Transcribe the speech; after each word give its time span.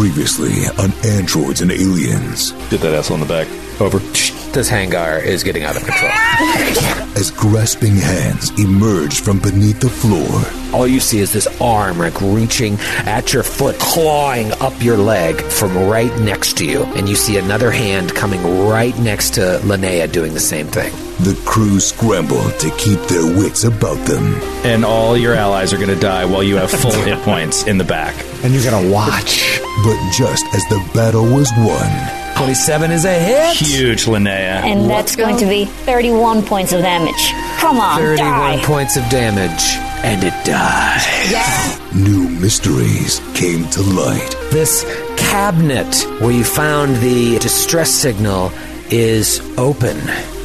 Previously 0.00 0.64
on 0.82 0.92
Androids 1.04 1.60
and 1.60 1.70
Aliens. 1.70 2.52
Get 2.70 2.80
that 2.80 2.94
asshole 2.94 3.20
in 3.20 3.20
the 3.20 3.26
back. 3.26 3.46
Over. 3.82 3.98
This 3.98 4.66
hangar 4.66 5.18
is 5.18 5.44
getting 5.44 5.64
out 5.64 5.76
of 5.76 5.84
control. 5.84 6.10
As 7.18 7.30
grasping 7.30 7.96
hands 7.96 8.50
emerge 8.58 9.20
from 9.20 9.40
beneath 9.40 9.78
the 9.80 9.90
floor, 9.90 10.42
All 10.72 10.86
you 10.86 11.00
see 11.00 11.18
is 11.18 11.34
this 11.34 11.46
arm 11.60 11.98
like 11.98 12.18
reaching 12.22 12.78
at 13.04 13.34
your 13.34 13.42
foot, 13.42 13.78
clawing 13.78 14.52
up 14.52 14.72
your 14.82 14.96
leg 14.96 15.38
from 15.38 15.76
right 15.76 16.18
next 16.20 16.56
to 16.56 16.64
you. 16.64 16.84
And 16.96 17.06
you 17.06 17.14
see 17.14 17.36
another 17.36 17.70
hand 17.70 18.14
coming 18.14 18.66
right 18.66 18.98
next 19.00 19.34
to 19.34 19.60
Linnea 19.64 20.10
doing 20.10 20.32
the 20.32 20.40
same 20.40 20.68
thing. 20.68 21.09
The 21.24 21.40
crew 21.44 21.80
scramble 21.80 22.50
to 22.50 22.70
keep 22.76 22.98
their 23.08 23.26
wits 23.36 23.64
about 23.64 23.98
them. 24.06 24.34
And 24.64 24.84
all 24.84 25.16
your 25.16 25.34
allies 25.34 25.72
are 25.72 25.76
going 25.76 25.88
to 25.88 26.00
die 26.00 26.24
while 26.24 26.42
you 26.42 26.56
have 26.56 26.70
full 26.70 26.92
hit 26.92 27.18
points 27.22 27.66
in 27.66 27.78
the 27.78 27.84
back. 27.84 28.14
And 28.42 28.54
you're 28.54 28.64
gonna 28.64 28.90
watch. 28.90 29.60
But 29.84 29.98
just 30.16 30.44
as 30.54 30.64
the 30.68 30.82
battle 30.94 31.24
was 31.24 31.50
won, 31.58 32.20
27 32.36 32.90
is 32.90 33.04
a 33.04 33.12
hit. 33.12 33.54
Huge 33.56 34.06
Linnea. 34.06 34.62
And 34.62 34.88
that's 34.88 35.14
going 35.14 35.36
to 35.38 35.46
be 35.46 35.66
31 35.66 36.42
points 36.42 36.72
of 36.72 36.80
damage. 36.80 37.32
Come 37.60 37.78
on, 37.78 37.98
31 37.98 38.18
die. 38.18 38.62
points 38.64 38.96
of 38.96 39.02
damage. 39.10 39.76
And 40.02 40.24
it 40.24 40.32
dies. 40.46 41.04
new 41.94 42.28
mysteries 42.40 43.20
came 43.34 43.68
to 43.70 43.82
light. 43.82 44.34
This 44.50 44.84
cabinet 45.18 45.94
where 46.20 46.30
you 46.30 46.44
found 46.44 46.96
the 46.96 47.38
distress 47.38 47.90
signal 47.90 48.50
is 48.90 49.40
open. 49.58 49.98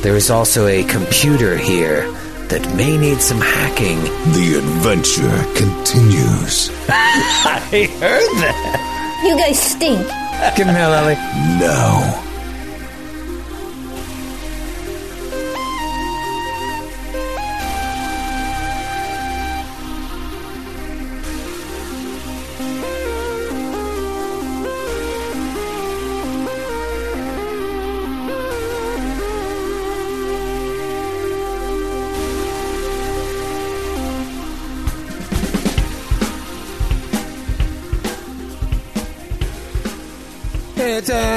There 0.05 0.15
is 0.15 0.29
also 0.29 0.67
a 0.67 0.83
computer 0.83 1.57
here 1.57 2.11
that 2.49 2.61
may 2.75 2.95
need 2.95 3.19
some 3.21 3.41
hacking. 3.41 3.97
The 4.37 4.61
adventure 4.61 5.33
continues 5.57 6.69
I 6.89 7.89
heard 7.99 8.29
that. 8.45 9.23
You 9.25 9.35
guys 9.35 9.59
stink. 9.59 10.05
Give 10.55 10.67
him 10.67 10.75
hell, 10.75 10.93
Ellie. 10.93 11.15
now. 11.57 12.34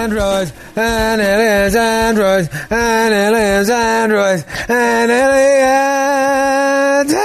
It's 0.09 0.17
androids, 0.17 0.53
and 0.75 1.21
it 1.21 1.41
is 1.67 1.77
androids, 1.77 2.49
and 2.71 3.13
it 3.13 3.35
is 3.61 3.69
androids, 3.69 4.43
and 4.67 5.11
aliens. 5.11 7.13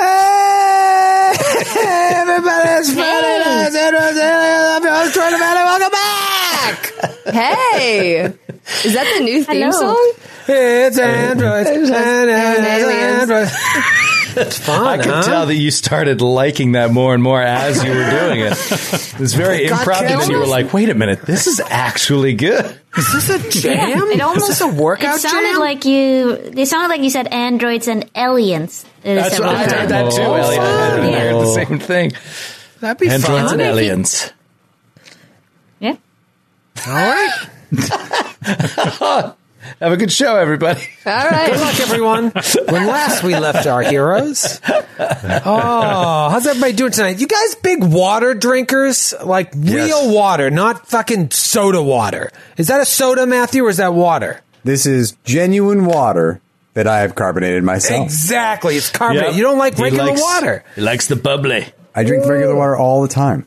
Hey! 1.64 2.12
Everybody's 2.16 2.94
fighting 2.94 3.42
us, 3.48 3.74
androids, 3.76 4.18
aliens. 4.18 4.66
I'm 4.76 4.84
your 4.84 4.94
host, 4.96 5.14
Troy 5.14 5.30
Nevada. 5.30 5.64
Welcome 5.64 5.92
back! 5.92 6.94
Hey, 7.34 8.34
is 8.84 8.94
that 8.94 9.08
the 9.18 9.24
new 9.24 9.44
theme 9.46 9.72
Hello. 9.72 9.74
song? 9.96 10.14
It's 10.50 11.00
androids, 11.00 11.70
and 11.70 12.30
it 12.30 12.36
is 12.36 12.66
aliens. 12.84 13.32
androids. 14.38 14.58
It's 14.58 14.66
fun, 14.66 14.86
I 14.86 14.98
could 14.98 15.14
huh? 15.14 15.22
tell 15.24 15.46
that 15.46 15.56
you 15.56 15.72
started 15.72 16.22
liking 16.22 16.74
that 16.74 16.92
more 16.92 17.14
and 17.14 17.22
more 17.24 17.42
as 17.42 17.84
you 17.84 17.90
were 17.90 18.10
doing 18.10 18.40
it. 18.42 18.52
It 18.54 19.20
was 19.20 19.34
very 19.34 19.68
God, 19.68 19.86
improv, 19.86 20.02
and 20.02 20.22
then 20.22 20.30
you 20.30 20.38
were 20.40 20.46
like, 20.48 20.74
"Wait 20.74 20.90
a 20.90 20.94
minute, 20.94 21.22
this 21.24 21.48
is 21.48 21.60
actually 21.70 22.34
good." 22.34 22.66
Is 22.98 23.12
this 23.14 23.30
a 23.30 23.50
jam? 23.62 24.04
It 24.12 24.22
almost 24.22 24.50
is 24.50 24.62
a 24.62 24.68
workout 24.68 25.16
It 25.16 25.22
sounded 25.22 25.52
jam? 25.54 25.60
like 25.60 25.86
you. 25.86 26.32
It 26.56 26.68
sounded 26.68 26.90
like 26.90 27.02
you 27.02 27.10
said 27.10 27.28
androids 27.28 27.88
and 27.88 28.10
aliens. 28.16 28.86
That's 29.04 29.40
what 29.40 29.50
I 29.50 29.64
heard 29.64 29.90
that 29.90 30.12
too, 30.12 30.22
Oh, 30.22 30.34
Elliot. 30.36 30.62
I 30.62 30.66
heard, 30.90 31.00
I 31.00 31.10
yeah. 31.10 31.20
heard 31.20 31.36
the 31.42 31.54
same 31.54 31.80
thing. 31.80 32.12
That'd 32.80 33.00
be 33.00 33.10
Androids 33.10 33.52
fun. 33.52 33.60
and 33.60 33.62
aliens. 33.62 34.32
Yeah. 35.80 35.96
All 36.88 36.94
right. 36.94 37.50
Have 39.80 39.92
a 39.92 39.98
good 39.98 40.12
show, 40.12 40.36
everybody. 40.38 40.82
All 41.06 41.14
right. 41.14 41.52
Good 41.52 41.60
luck, 41.62 41.80
everyone. 41.80 42.24
When 42.70 42.88
last 42.88 43.24
we 43.24 43.38
left 43.38 43.66
our 43.68 43.82
heroes. 43.82 44.60
Oh, 44.68 46.30
how's 46.32 46.46
everybody 46.48 46.74
doing 46.74 46.92
tonight? 46.92 47.20
You 47.20 47.28
guys 47.28 47.56
big 47.56 47.84
water 47.84 48.34
drinkers? 48.34 49.14
Like 49.24 49.54
real 49.56 50.04
Yes. 50.04 50.14
water, 50.14 50.50
not 50.50 50.88
fucking 50.88 51.32
soda 51.32 51.82
water. 51.82 52.32
Is 52.58 52.68
that 52.68 52.82
a 52.82 52.86
soda, 52.86 53.26
Matthew, 53.26 53.66
or 53.66 53.70
is 53.70 53.78
that 53.78 53.94
water? 53.94 54.42
This 54.64 54.86
is 54.86 55.14
genuine 55.24 55.86
water 55.86 56.40
that 56.74 56.88
I 56.88 57.00
have 57.02 57.16
carbonated 57.16 57.64
myself. 57.64 58.06
Exactly. 58.06 58.76
It's 58.76 58.90
carbonated. 58.90 59.30
Yep. 59.32 59.38
You 59.38 59.44
don't 59.44 59.58
like 59.58 59.76
He 59.78 59.84
regular 59.84 60.06
likes- 60.06 60.22
water. 60.22 60.64
He 60.76 60.82
likes 60.82 61.08
the 61.08 61.16
bubbly. 61.16 61.68
I 61.96 62.04
drink 62.04 62.26
regular 62.26 62.56
water 62.56 62.76
all 62.78 63.02
the 63.02 63.08
time. 63.08 63.46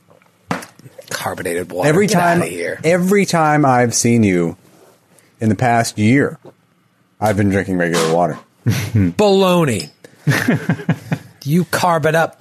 Carbonated 1.11 1.71
water. 1.73 1.89
Every 1.89 2.07
Get 2.07 2.15
time, 2.15 2.43
outta 2.43 2.51
here. 2.51 2.79
every 2.85 3.27
time 3.27 3.65
I've 3.65 3.95
seen 3.95 4.23
you 4.23 4.57
in 5.41 5.49
the 5.49 5.55
past 5.55 5.99
year, 5.99 6.39
I've 7.21 7.37
been 7.37 7.51
drinking 7.51 7.79
regular 7.79 8.13
water. 8.15 8.39
Baloney. 8.67 9.91
you 11.45 11.65
carb 11.67 12.07
it 12.07 12.15
up. 12.15 12.41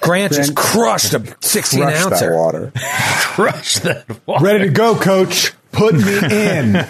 Grant 0.00 0.32
just 0.32 0.54
crushed 0.54 1.12
a 1.14 1.36
16 1.40 1.80
Crush 1.82 2.20
that 2.20 2.32
water. 2.32 2.72
Crush 2.76 3.74
that 3.80 4.04
water. 4.26 4.44
Ready 4.44 4.64
to 4.66 4.70
go, 4.70 4.94
coach. 4.96 5.52
Put 5.72 5.94
me 5.94 6.18
in. 6.30 6.86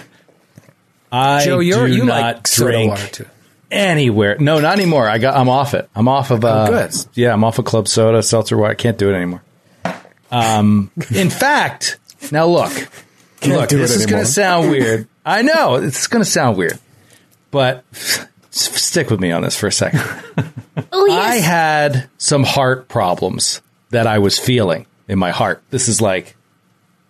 I 1.10 1.44
Joe, 1.44 1.58
you're, 1.58 1.86
do 1.88 1.94
you 1.96 2.04
not 2.04 2.20
like 2.20 2.46
soda 2.46 2.70
drink 2.72 2.90
water 2.90 3.06
too. 3.08 3.26
anywhere. 3.70 4.36
No, 4.38 4.60
not 4.60 4.78
anymore. 4.78 5.08
I 5.08 5.18
got. 5.18 5.36
I'm 5.36 5.48
off 5.48 5.74
it. 5.74 5.88
I'm 5.96 6.06
off 6.06 6.30
of. 6.30 6.44
Uh, 6.44 6.66
Oh, 6.68 6.70
good. 6.70 6.94
Yeah, 7.14 7.32
I'm 7.32 7.42
off 7.44 7.58
of 7.58 7.64
club 7.64 7.88
soda, 7.88 8.22
seltzer 8.22 8.56
water. 8.56 8.70
I 8.72 8.74
can't 8.74 8.98
do 8.98 9.10
it 9.10 9.14
anymore. 9.14 9.42
Um, 10.30 10.90
in 11.14 11.30
fact, 11.30 11.98
now 12.30 12.46
look, 12.46 12.70
look. 13.46 13.68
do 13.68 13.76
it 13.76 13.80
This 13.80 13.96
is 13.96 14.06
going 14.06 14.22
to 14.24 14.28
sound 14.30 14.70
weird. 14.70 15.08
I 15.24 15.42
know 15.42 15.76
it's 15.76 16.06
going 16.06 16.24
to 16.24 16.30
sound 16.30 16.56
weird, 16.56 16.78
but 17.50 17.84
s- 17.92 18.26
stick 18.50 19.10
with 19.10 19.20
me 19.20 19.30
on 19.32 19.42
this 19.42 19.56
for 19.56 19.66
a 19.66 19.72
second. 19.72 20.02
Oh 20.92 21.06
yes. 21.06 21.18
I 21.26 21.34
had 21.36 22.08
some 22.18 22.44
heart 22.44 22.88
problems 22.88 23.60
that 23.90 24.06
I 24.06 24.20
was 24.20 24.38
feeling 24.38 24.86
in 25.08 25.18
my 25.18 25.32
heart. 25.32 25.60
This 25.70 25.88
is 25.88 26.00
like, 26.00 26.36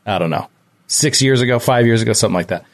I 0.06 0.18
don't 0.18 0.30
know, 0.30 0.48
six 0.86 1.20
years 1.20 1.42
ago, 1.42 1.58
five 1.58 1.84
years 1.84 2.00
ago, 2.00 2.14
something 2.14 2.34
like 2.34 2.46
that. 2.48 2.64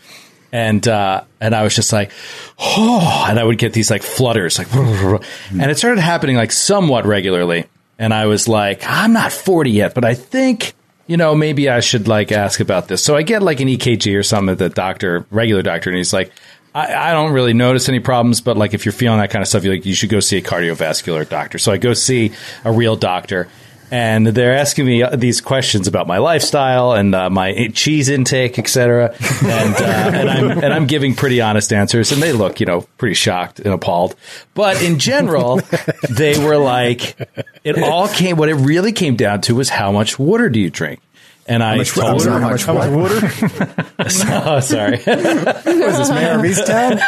And 0.53 0.87
uh, 0.87 1.25
and 1.41 1.53
I 1.55 1.65
was 1.65 1.75
just 1.75 1.93
like, 1.93 2.13
oh, 2.61 3.27
and 3.29 3.41
I 3.41 3.45
would 3.45 3.59
get 3.59 3.73
these 3.73 3.91
like 3.91 4.05
flutters, 4.05 4.57
like, 4.57 4.73
and 4.73 5.69
it 5.71 5.79
started 5.79 6.01
happening 6.01 6.37
like 6.37 6.53
somewhat 6.53 7.07
regularly. 7.07 7.67
And 7.99 8.15
I 8.15 8.27
was 8.27 8.47
like, 8.49 8.83
I'm 8.87 9.13
not 9.13 9.33
40 9.33 9.71
yet, 9.73 9.95
but 9.95 10.05
I 10.05 10.15
think 10.15 10.75
you 11.07 11.17
know 11.17 11.35
maybe 11.35 11.69
I 11.69 11.81
should 11.81 12.09
like 12.09 12.33
ask 12.33 12.61
about 12.61 12.89
this. 12.89 13.03
So 13.03 13.17
I 13.17 13.23
get 13.23 13.43
like 13.43 13.61
an 13.61 13.69
EKG 13.69 14.17
or 14.19 14.23
something 14.23 14.53
at 14.53 14.59
the 14.59 14.69
doctor, 14.69 15.27
regular 15.31 15.63
doctor, 15.63 15.91
and 15.91 15.97
he's 15.97 16.13
like, 16.13 16.33
I, 16.75 17.11
I 17.11 17.13
don't 17.13 17.33
really 17.33 17.55
notice 17.55 17.89
any 17.89 18.01
problems, 18.01 18.41
but 18.41 18.57
like 18.57 18.75
if 18.75 18.85
you're 18.85 18.93
feeling 18.93 19.19
that 19.21 19.31
kind 19.31 19.43
of 19.43 19.49
stuff, 19.49 19.65
you're 19.65 19.75
like 19.75 19.87
you 19.87 19.95
should 19.95 20.11
go 20.11 20.21
see 20.21 20.39
a 20.39 20.43
cardiovascular 20.43 21.29
doctor. 21.29 21.59
So 21.59 21.73
I 21.73 21.77
go 21.77 21.95
see 21.95 22.33
a 22.65 22.73
real 22.73 22.97
doctor, 22.97 23.49
and 23.91 24.27
they're 24.27 24.57
asking 24.57 24.87
me 24.87 25.05
these 25.15 25.41
questions 25.41 25.87
about 25.89 26.07
my 26.07 26.19
lifestyle 26.19 26.93
and 26.93 27.15
uh, 27.15 27.31
my 27.31 27.69
cheese 27.75 28.09
intake, 28.09 28.59
etc. 28.59 29.15
And 29.43 29.75
uh, 29.77 29.85
and 30.15 30.31
I'm 30.31 30.51
and 30.51 30.73
I'm 30.73 30.87
giving 30.87 31.15
pretty 31.15 31.41
honest 31.41 31.73
answers, 31.73 32.13
and 32.13 32.23
they 32.23 32.33
look 32.33 32.61
you 32.61 32.67
know 32.67 32.83
pretty 32.99 33.15
shocked 33.15 33.61
and 33.61 33.73
appalled. 33.75 34.17
But 34.55 34.83
in 34.83 34.99
general, 34.99 35.61
they 36.11 36.43
were 36.45 36.57
like, 36.59 37.17
it 37.63 37.79
all 37.83 38.09
came. 38.09 38.37
What 38.37 38.49
it 38.49 38.55
really 38.55 38.93
came 38.93 39.17
down 39.17 39.41
to 39.43 39.55
was 39.55 39.69
how 39.69 39.93
much 39.93 40.19
water 40.19 40.49
do 40.49 40.59
you 40.61 40.71
drink. 40.71 41.01
And 41.47 41.63
I 41.63 41.77
much- 41.77 41.93
told 41.93 42.07
I'm 42.07 42.15
her 42.15 42.57
sorry, 42.57 42.79
how 42.79 42.89
much 42.89 42.91
water. 42.91 43.85
oh, 44.49 44.61
sorry. 44.61 44.97
What 44.97 45.67
is 45.67 45.99
this, 45.99 46.09
Mare 46.09 46.39
of 46.39 46.45
Easttown? 46.45 47.01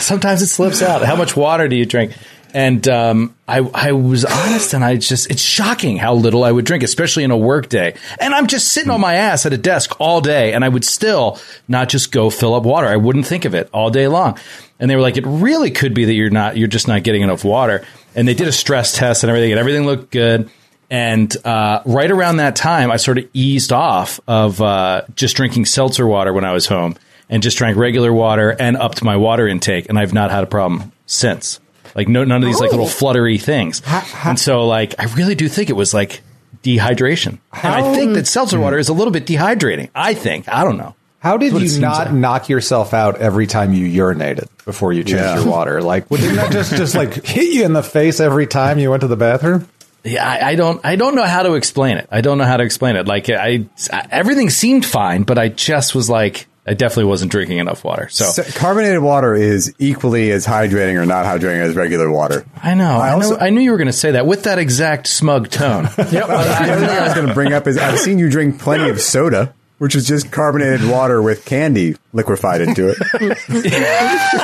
Sometimes 0.00 0.42
it 0.42 0.48
slips 0.48 0.82
out. 0.82 1.02
How 1.02 1.16
much 1.16 1.36
water 1.36 1.68
do 1.68 1.76
you 1.76 1.86
drink? 1.86 2.12
And 2.54 2.86
um, 2.86 3.34
I, 3.48 3.68
I 3.74 3.90
was 3.90 4.24
honest, 4.24 4.74
and 4.74 4.84
I 4.84 4.96
just, 4.96 5.28
it's 5.28 5.42
shocking 5.42 5.96
how 5.96 6.14
little 6.14 6.44
I 6.44 6.52
would 6.52 6.64
drink, 6.64 6.84
especially 6.84 7.24
in 7.24 7.32
a 7.32 7.36
work 7.36 7.68
day. 7.68 7.94
And 8.20 8.32
I'm 8.32 8.46
just 8.46 8.68
sitting 8.68 8.90
on 8.90 9.00
my 9.00 9.14
ass 9.14 9.44
at 9.44 9.52
a 9.52 9.58
desk 9.58 10.00
all 10.00 10.20
day, 10.20 10.52
and 10.52 10.64
I 10.64 10.68
would 10.68 10.84
still 10.84 11.40
not 11.66 11.88
just 11.88 12.12
go 12.12 12.30
fill 12.30 12.54
up 12.54 12.62
water. 12.62 12.86
I 12.86 12.94
wouldn't 12.96 13.26
think 13.26 13.44
of 13.44 13.56
it 13.56 13.68
all 13.72 13.90
day 13.90 14.06
long. 14.06 14.38
And 14.78 14.88
they 14.88 14.94
were 14.94 15.02
like, 15.02 15.16
it 15.16 15.26
really 15.26 15.72
could 15.72 15.94
be 15.94 16.04
that 16.04 16.14
you're 16.14 16.30
not, 16.30 16.56
you're 16.56 16.68
just 16.68 16.86
not 16.86 17.02
getting 17.02 17.22
enough 17.22 17.44
water. 17.44 17.84
And 18.14 18.28
they 18.28 18.34
did 18.34 18.46
a 18.46 18.52
stress 18.52 18.96
test 18.96 19.24
and 19.24 19.30
everything, 19.30 19.50
and 19.50 19.58
everything 19.58 19.84
looked 19.84 20.12
good. 20.12 20.48
And 20.90 21.36
uh, 21.44 21.82
right 21.86 22.10
around 22.10 22.36
that 22.36 22.54
time, 22.54 22.92
I 22.92 22.98
sort 22.98 23.18
of 23.18 23.28
eased 23.32 23.72
off 23.72 24.20
of 24.28 24.62
uh, 24.62 25.02
just 25.16 25.34
drinking 25.34 25.64
seltzer 25.64 26.06
water 26.06 26.32
when 26.32 26.44
I 26.44 26.52
was 26.52 26.68
home 26.68 26.94
and 27.28 27.42
just 27.42 27.56
drank 27.58 27.76
regular 27.76 28.12
water 28.12 28.50
and 28.58 28.76
upped 28.76 29.02
my 29.02 29.16
water 29.16 29.46
intake. 29.48 29.88
And 29.88 29.98
I've 29.98 30.12
not 30.12 30.30
had 30.30 30.44
a 30.44 30.46
problem 30.46 30.92
since. 31.06 31.60
Like 31.94 32.08
no, 32.08 32.24
none 32.24 32.42
of 32.42 32.46
these 32.46 32.60
like 32.60 32.70
little 32.72 32.86
fluttery 32.88 33.38
things. 33.38 33.80
and 34.24 34.38
so 34.38 34.66
like 34.66 34.94
I 34.98 35.04
really 35.14 35.34
do 35.34 35.48
think 35.48 35.70
it 35.70 35.74
was 35.74 35.94
like 35.94 36.22
dehydration. 36.62 37.38
and 37.52 37.74
I 37.74 37.94
think 37.94 38.14
that 38.14 38.26
seltzer 38.26 38.58
water 38.58 38.78
is 38.78 38.88
a 38.88 38.92
little 38.92 39.12
bit 39.12 39.26
dehydrating. 39.26 39.90
I 39.94 40.14
think. 40.14 40.48
I 40.48 40.64
don't 40.64 40.76
know. 40.76 40.94
How 41.20 41.38
did 41.38 41.52
That's 41.52 41.54
what 41.54 41.62
it 41.62 41.72
you 41.76 41.80
not 41.80 42.06
like. 42.08 42.12
knock 42.14 42.48
yourself 42.50 42.92
out 42.92 43.16
every 43.18 43.46
time 43.46 43.72
you 43.72 43.86
urinated 44.02 44.48
before 44.66 44.92
you 44.92 45.04
changed 45.04 45.22
Yeah. 45.24 45.36
your 45.40 45.46
water? 45.50 45.80
Like, 45.80 46.10
well, 46.10 46.20
didn't 46.20 46.36
that 46.36 46.52
just 46.52 46.74
just 46.74 46.94
like 46.96 47.24
hit 47.24 47.52
you 47.54 47.64
in 47.64 47.72
the 47.72 47.82
face 47.82 48.20
every 48.20 48.46
time 48.46 48.78
you 48.78 48.90
went 48.90 49.00
to 49.02 49.06
the 49.08 49.16
bathroom? 49.16 49.66
Yeah, 50.02 50.28
I, 50.28 50.50
I 50.50 50.54
don't. 50.54 50.84
I 50.84 50.96
don't 50.96 51.14
know 51.14 51.24
how 51.24 51.42
to 51.44 51.54
explain 51.54 51.96
it. 51.96 52.08
I 52.10 52.20
don't 52.20 52.36
know 52.36 52.44
how 52.44 52.58
to 52.58 52.62
explain 52.64 52.96
it. 52.96 53.06
Like 53.06 53.30
I, 53.30 53.64
I- 53.90 54.06
everything 54.10 54.50
seemed 54.50 54.84
fine, 54.84 55.22
but 55.22 55.38
I 55.38 55.48
just 55.48 55.94
was 55.94 56.10
like, 56.10 56.46
I 56.66 56.72
definitely 56.74 57.04
wasn't 57.04 57.30
drinking 57.30 57.58
enough 57.58 57.84
water. 57.84 58.08
So 58.10 58.24
So 58.24 58.42
carbonated 58.58 59.00
water 59.00 59.34
is 59.34 59.74
equally 59.78 60.30
as 60.30 60.46
hydrating 60.46 60.94
or 61.00 61.04
not 61.04 61.26
hydrating 61.26 61.60
as 61.60 61.74
regular 61.76 62.10
water. 62.10 62.46
I 62.62 62.74
know. 62.74 62.96
I, 62.98 63.08
I 63.08 63.12
also- 63.12 63.36
know. 63.36 63.40
I 63.44 63.50
knew 63.50 63.60
you 63.60 63.70
were 63.70 63.76
going 63.76 63.86
to 63.86 63.92
say 63.92 64.12
that 64.12 64.26
with 64.26 64.44
that 64.44 64.58
exact 64.58 65.06
smug 65.06 65.50
tone. 65.50 65.84
yep. 65.98 66.08
The 66.08 66.24
other 66.26 66.86
thing 66.86 66.88
I 66.98 67.04
was 67.04 67.14
going 67.14 67.26
to 67.28 67.34
bring 67.34 67.52
up 67.52 67.66
is 67.66 67.76
I've 67.76 67.98
seen 67.98 68.18
you 68.18 68.30
drink 68.30 68.58
plenty 68.60 68.88
of 68.88 69.00
soda, 69.00 69.52
which 69.78 69.94
is 69.94 70.06
just 70.06 70.30
carbonated 70.32 70.88
water 70.88 71.20
with 71.20 71.44
candy 71.44 71.96
liquefied 72.14 72.62
into 72.62 72.88
it. 72.88 72.98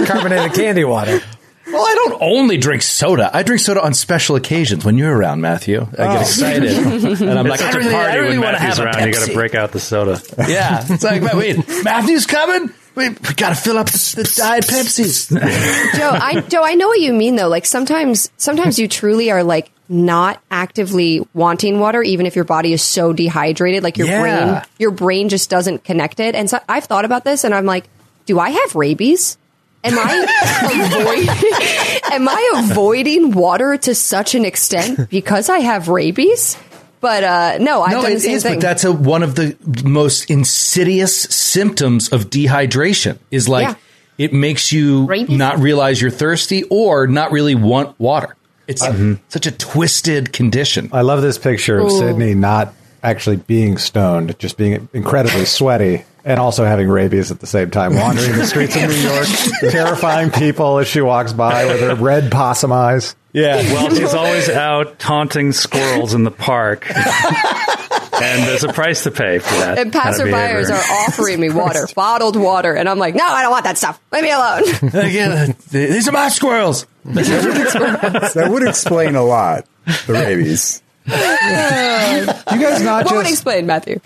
Carbonated 0.06 0.52
candy 0.54 0.84
water. 0.84 1.20
Well, 1.72 1.82
I 1.86 1.94
don't 1.94 2.18
only 2.20 2.56
drink 2.56 2.82
soda. 2.82 3.30
I 3.32 3.42
drink 3.42 3.60
soda 3.60 3.82
on 3.82 3.94
special 3.94 4.36
occasions 4.36 4.84
when 4.84 4.98
you're 4.98 5.14
around, 5.16 5.40
Matthew. 5.40 5.80
I 5.82 5.96
get 5.96 6.16
oh. 6.16 6.20
excited, 6.20 6.72
and 7.22 7.38
I'm 7.38 7.46
like, 7.46 7.60
It's 7.60 7.62
I 7.62 7.72
such 7.72 7.74
really, 7.76 7.88
a 7.90 7.92
party 7.92 8.12
I 8.12 8.16
really 8.16 8.38
when 8.38 8.40
want 8.40 8.56
to 8.56 8.62
Matthew's 8.62 8.78
have 8.78 8.86
a 8.86 8.88
around. 8.98 9.06
You 9.06 9.12
got 9.14 9.26
to 9.28 9.34
break 9.34 9.54
out 9.54 9.72
the 9.72 9.80
soda. 9.80 10.20
Yeah, 10.50 10.84
it's 10.88 11.04
like, 11.04 11.22
wait, 11.34 11.58
Matthew's 11.84 12.26
coming. 12.26 12.72
We, 12.96 13.10
we 13.10 13.34
got 13.34 13.50
to 13.50 13.54
fill 13.54 13.78
up 13.78 13.86
the, 13.86 14.14
the 14.16 14.34
diet 14.36 14.64
Pepsis. 14.64 15.30
Joe, 15.96 16.10
I 16.10 16.40
Joe, 16.48 16.62
I 16.64 16.74
know 16.74 16.88
what 16.88 17.00
you 17.00 17.12
mean 17.12 17.36
though. 17.36 17.48
Like 17.48 17.64
sometimes, 17.66 18.30
sometimes 18.36 18.78
you 18.78 18.88
truly 18.88 19.30
are 19.30 19.44
like 19.44 19.70
not 19.88 20.42
actively 20.50 21.26
wanting 21.32 21.78
water, 21.78 22.02
even 22.02 22.26
if 22.26 22.34
your 22.34 22.44
body 22.44 22.72
is 22.72 22.82
so 22.82 23.12
dehydrated. 23.12 23.84
Like 23.84 23.96
your 23.96 24.08
Yeah. 24.08 24.20
brain, 24.20 24.62
your 24.78 24.90
brain 24.90 25.28
just 25.28 25.48
doesn't 25.50 25.84
connect 25.84 26.18
it. 26.20 26.34
And 26.34 26.50
so 26.50 26.58
I've 26.68 26.84
thought 26.84 27.04
about 27.04 27.22
this, 27.24 27.44
and 27.44 27.54
I'm 27.54 27.66
like, 27.66 27.88
do 28.26 28.38
I 28.40 28.50
have 28.50 28.74
rabies? 28.74 29.38
Am 29.82 29.94
I 29.98 32.00
avoid, 32.04 32.12
am 32.12 32.28
I 32.28 32.52
avoiding 32.56 33.30
water 33.32 33.76
to 33.78 33.94
such 33.94 34.34
an 34.34 34.44
extent 34.44 35.08
because 35.10 35.48
I 35.48 35.58
have 35.60 35.88
rabies? 35.88 36.56
But 37.00 37.24
uh, 37.24 37.58
no, 37.60 37.82
I've 37.82 37.92
no, 37.92 38.02
done 38.02 38.12
the 38.14 38.20
same 38.20 38.34
is, 38.36 38.42
thing. 38.42 38.54
but 38.56 38.60
that's 38.60 38.84
a, 38.84 38.92
one 38.92 39.22
of 39.22 39.36
the 39.36 39.56
most 39.84 40.30
insidious 40.30 41.18
symptoms 41.22 42.10
of 42.10 42.28
dehydration. 42.28 43.18
Is 43.30 43.48
like 43.48 43.68
Yeah. 43.68 43.74
it 44.18 44.34
makes 44.34 44.70
you 44.70 45.06
Rabies? 45.06 45.38
not 45.38 45.58
realize 45.60 46.00
you're 46.02 46.10
thirsty 46.10 46.64
or 46.64 47.06
not 47.06 47.32
really 47.32 47.54
want 47.54 47.98
water. 47.98 48.36
It's 48.66 48.84
Mm-hmm. 48.86 49.14
such 49.28 49.46
a 49.46 49.50
twisted 49.50 50.34
condition. 50.34 50.90
I 50.92 51.00
love 51.00 51.22
this 51.22 51.38
picture 51.38 51.78
of 51.78 51.86
Ooh. 51.86 51.98
Sydney 51.98 52.34
not 52.34 52.74
actually 53.02 53.36
being 53.36 53.78
stoned, 53.78 54.38
just 54.38 54.56
being 54.56 54.88
incredibly 54.92 55.44
sweaty 55.44 56.04
and 56.24 56.38
also 56.38 56.64
having 56.64 56.88
rabies 56.88 57.30
at 57.30 57.40
the 57.40 57.46
same 57.46 57.70
time, 57.70 57.94
wandering 57.94 58.32
the 58.32 58.46
streets 58.46 58.76
of 58.76 58.82
New 58.82 58.94
York, 58.94 59.26
terrifying 59.72 60.30
people 60.30 60.78
as 60.78 60.86
she 60.86 61.00
walks 61.00 61.32
by 61.32 61.64
with 61.64 61.80
her 61.80 61.94
red 61.94 62.30
possum 62.30 62.72
eyes. 62.72 63.16
Yeah. 63.32 63.56
Well, 63.72 63.94
she's 63.94 64.12
always 64.12 64.48
out 64.48 64.98
taunting 64.98 65.52
squirrels 65.52 66.14
in 66.14 66.24
the 66.24 66.30
park. 66.30 66.86
and 68.20 68.42
there's 68.44 68.64
a 68.64 68.72
price 68.72 69.04
to 69.04 69.10
pay 69.10 69.38
for 69.38 69.54
that. 69.54 69.78
and 69.78 69.92
kind 69.92 70.08
of 70.14 70.20
passerbyers 70.20 70.70
are 70.70 71.06
offering 71.06 71.40
me 71.40 71.50
water, 71.50 71.86
bottled 71.94 72.36
water, 72.36 72.74
and 72.74 72.88
I'm 72.88 72.98
like, 72.98 73.14
no, 73.14 73.24
I 73.24 73.42
don't 73.42 73.50
want 73.50 73.64
that 73.64 73.78
stuff. 73.78 74.00
Leave 74.12 74.24
me 74.24 74.32
alone. 74.32 74.62
Again, 74.82 75.56
these 75.70 76.08
are 76.08 76.12
my 76.12 76.28
squirrels. 76.28 76.86
that 77.04 78.48
would 78.50 78.66
explain 78.66 79.14
a 79.14 79.22
lot. 79.22 79.66
The 80.06 80.12
rabies. 80.12 80.82
You 81.10 82.58
guys 82.60 82.82
not 82.82 83.04
what 83.06 83.14
would 83.16 83.22
just 83.22 83.32
explain, 83.32 83.66
Matthew? 83.66 84.00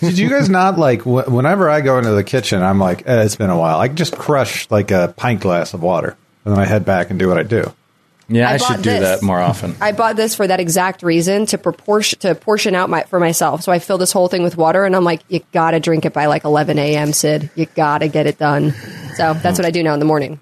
Did 0.00 0.18
you 0.18 0.28
guys 0.30 0.48
not 0.48 0.78
like 0.78 1.02
wh- 1.02 1.28
whenever 1.30 1.68
I 1.68 1.80
go 1.82 1.98
into 1.98 2.12
the 2.12 2.24
kitchen, 2.24 2.62
I'm 2.62 2.78
like, 2.78 3.06
eh, 3.06 3.22
it's 3.24 3.36
been 3.36 3.50
a 3.50 3.58
while. 3.58 3.78
I 3.78 3.88
just 3.88 4.16
crush 4.16 4.70
like 4.70 4.90
a 4.90 5.12
pint 5.16 5.40
glass 5.40 5.74
of 5.74 5.82
water, 5.82 6.16
and 6.44 6.54
then 6.54 6.60
I 6.62 6.64
head 6.66 6.84
back 6.84 7.10
and 7.10 7.18
do 7.18 7.28
what 7.28 7.36
I 7.38 7.42
do. 7.42 7.72
Yeah, 8.26 8.48
I, 8.48 8.54
I 8.54 8.56
should 8.56 8.76
do 8.80 8.88
this. 8.90 9.20
that 9.20 9.22
more 9.22 9.38
often. 9.38 9.76
I 9.82 9.92
bought 9.92 10.16
this 10.16 10.34
for 10.34 10.46
that 10.46 10.58
exact 10.58 11.02
reason 11.02 11.44
to 11.46 11.58
proportion 11.58 12.18
to 12.20 12.34
portion 12.34 12.74
out 12.74 12.88
my 12.88 13.02
for 13.02 13.20
myself. 13.20 13.62
So 13.62 13.70
I 13.70 13.78
fill 13.80 13.98
this 13.98 14.12
whole 14.12 14.28
thing 14.28 14.42
with 14.42 14.56
water, 14.56 14.84
and 14.84 14.96
I'm 14.96 15.04
like, 15.04 15.20
you 15.28 15.40
gotta 15.52 15.78
drink 15.78 16.06
it 16.06 16.14
by 16.14 16.24
like 16.26 16.44
11 16.44 16.78
a.m. 16.78 17.12
Sid. 17.12 17.50
You 17.54 17.66
gotta 17.74 18.08
get 18.08 18.26
it 18.26 18.38
done. 18.38 18.72
So 19.16 19.34
that's 19.34 19.58
what 19.58 19.66
I 19.66 19.70
do 19.70 19.82
now 19.82 19.92
in 19.92 20.00
the 20.00 20.06
morning. 20.06 20.40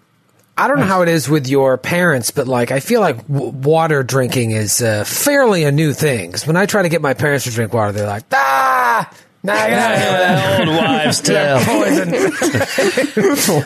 I 0.56 0.68
don't 0.68 0.78
know 0.80 0.86
how 0.86 1.02
it 1.02 1.08
is 1.08 1.28
with 1.28 1.48
your 1.48 1.78
parents, 1.78 2.30
but 2.30 2.46
like 2.46 2.70
I 2.70 2.80
feel 2.80 3.00
like 3.00 3.26
w- 3.26 3.50
water 3.52 4.02
drinking 4.02 4.50
is 4.50 4.82
uh, 4.82 5.04
fairly 5.04 5.64
a 5.64 5.72
new 5.72 5.92
thing. 5.94 6.28
Because 6.30 6.46
when 6.46 6.56
I 6.56 6.66
try 6.66 6.82
to 6.82 6.88
get 6.88 7.00
my 7.00 7.14
parents 7.14 7.44
to 7.44 7.50
drink 7.50 7.72
water, 7.72 7.92
they're 7.92 8.06
like, 8.06 8.24
ah, 8.32 9.10
nah, 9.42 9.54
get 9.54 9.72
out 9.72 9.92
of 9.92 9.98
here 9.98 10.12
with 10.12 10.20
that 10.20 10.68
old 10.68 10.76
wives' 10.76 11.20
tale. 11.22 11.58
poison. 11.64 12.12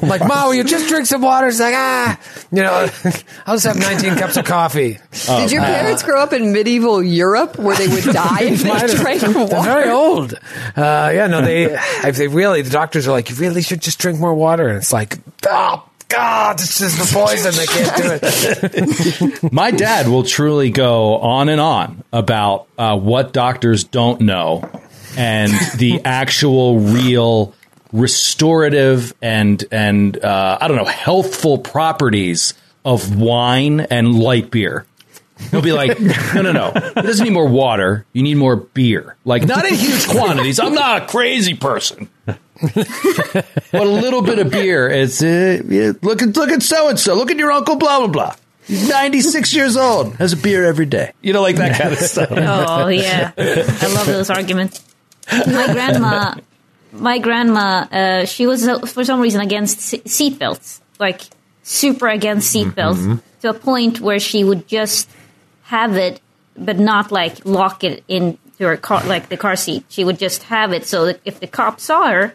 like, 0.08 0.26
Ma, 0.26 0.46
will 0.46 0.54
you 0.54 0.62
just 0.64 0.88
drink 0.88 1.06
some 1.06 1.22
water? 1.22 1.48
It's 1.48 1.58
like, 1.60 1.74
ah, 1.76 2.18
you 2.52 2.62
know, 2.62 2.88
I'll 3.46 3.56
just 3.56 3.66
have 3.66 3.76
19 3.78 4.14
cups 4.16 4.36
of 4.36 4.44
coffee. 4.44 4.98
Did 5.26 5.50
your 5.52 5.62
parents 5.62 6.02
grow 6.04 6.20
up 6.22 6.32
in 6.32 6.52
medieval 6.52 7.02
Europe 7.02 7.58
where 7.58 7.76
they 7.76 7.88
would 7.88 8.04
die 8.04 8.42
if 8.44 8.62
they 8.62 8.68
have- 8.70 8.90
drank 8.94 9.20
They're 9.22 9.32
water? 9.32 9.62
very 9.62 9.90
old. 9.90 10.34
Uh, 10.76 11.10
yeah, 11.14 11.26
no, 11.26 11.42
they, 11.42 11.64
if 12.04 12.16
they 12.16 12.28
really, 12.28 12.62
the 12.62 12.70
doctors 12.70 13.08
are 13.08 13.12
like, 13.12 13.28
you 13.30 13.36
really 13.36 13.62
should 13.62 13.82
just 13.82 13.98
drink 13.98 14.20
more 14.20 14.34
water. 14.34 14.68
And 14.68 14.76
it's 14.78 14.92
like, 14.92 15.18
oh, 15.48 15.82
God, 16.08 16.58
this 16.58 16.80
is 16.80 16.96
the 16.96 17.12
poison. 17.12 17.52
They 17.54 17.66
can't 17.66 17.96
do 17.96 19.42
it. 19.42 19.52
My 19.52 19.70
dad 19.70 20.08
will 20.08 20.22
truly 20.22 20.70
go 20.70 21.16
on 21.16 21.48
and 21.48 21.60
on 21.60 22.04
about 22.12 22.68
uh, 22.78 22.96
what 22.96 23.32
doctors 23.32 23.84
don't 23.84 24.20
know 24.20 24.68
and 25.16 25.52
the 25.76 26.00
actual 26.04 26.78
real 26.78 27.54
restorative 27.92 29.14
and 29.22 29.64
and 29.72 30.22
uh, 30.22 30.58
I 30.60 30.68
don't 30.68 30.76
know 30.76 30.84
healthful 30.84 31.58
properties 31.58 32.54
of 32.84 33.18
wine 33.18 33.80
and 33.80 34.18
light 34.18 34.50
beer. 34.50 34.86
He'll 35.50 35.60
be 35.60 35.72
like, 35.72 36.00
no, 36.00 36.40
no, 36.40 36.52
no. 36.52 36.72
It 36.74 36.94
doesn't 36.94 37.24
need 37.24 37.32
more 37.32 37.48
water. 37.48 38.06
You 38.14 38.22
need 38.22 38.36
more 38.36 38.56
beer. 38.56 39.16
Like, 39.26 39.46
not 39.46 39.66
in 39.66 39.74
huge 39.74 40.06
quantities. 40.08 40.58
I'm 40.58 40.72
not 40.72 41.02
a 41.02 41.06
crazy 41.06 41.52
person. 41.54 42.08
but 42.74 43.46
a 43.72 43.84
little 43.84 44.22
bit 44.22 44.38
of 44.38 44.50
beer 44.50 44.88
is 44.88 45.22
uh, 45.22 45.62
look 46.02 46.22
at 46.22 46.36
look 46.36 46.50
at 46.50 46.62
so 46.62 46.88
and 46.88 46.98
so. 46.98 47.14
Look 47.14 47.30
at 47.30 47.36
your 47.36 47.52
uncle. 47.52 47.76
Blah 47.76 47.98
blah 47.98 48.08
blah. 48.08 48.34
He's 48.66 48.88
96 48.88 49.54
years 49.54 49.76
old. 49.76 50.16
Has 50.16 50.32
a 50.32 50.36
beer 50.36 50.64
every 50.64 50.86
day. 50.86 51.12
You 51.22 51.32
know, 51.32 51.42
like 51.42 51.56
that 51.56 51.78
kind 51.78 51.92
of 51.92 51.98
stuff. 51.98 52.30
Oh 52.36 52.88
yeah, 52.88 53.32
I 53.36 53.94
love 53.94 54.06
those 54.06 54.30
arguments. 54.30 54.82
My 55.30 55.72
grandma, 55.72 56.34
my 56.92 57.18
grandma, 57.18 57.86
uh, 57.90 58.24
she 58.24 58.46
was 58.46 58.66
uh, 58.66 58.80
for 58.80 59.04
some 59.04 59.20
reason 59.20 59.40
against 59.40 59.80
se- 59.80 60.02
seatbelts, 60.02 60.80
like 60.98 61.22
super 61.62 62.08
against 62.08 62.54
seatbelts, 62.54 63.20
to 63.42 63.50
a 63.50 63.54
point 63.54 64.00
where 64.00 64.18
she 64.18 64.44
would 64.44 64.66
just 64.66 65.08
have 65.64 65.96
it, 65.96 66.20
but 66.56 66.78
not 66.78 67.12
like 67.12 67.44
lock 67.44 67.84
it 67.84 68.02
into 68.08 68.38
her 68.60 68.76
car, 68.76 69.04
like 69.04 69.28
the 69.28 69.36
car 69.36 69.56
seat. 69.56 69.84
She 69.88 70.04
would 70.04 70.18
just 70.18 70.44
have 70.44 70.72
it 70.72 70.86
so 70.86 71.06
that 71.06 71.20
if 71.24 71.38
the 71.40 71.46
cops 71.46 71.84
saw 71.84 72.08
her, 72.10 72.34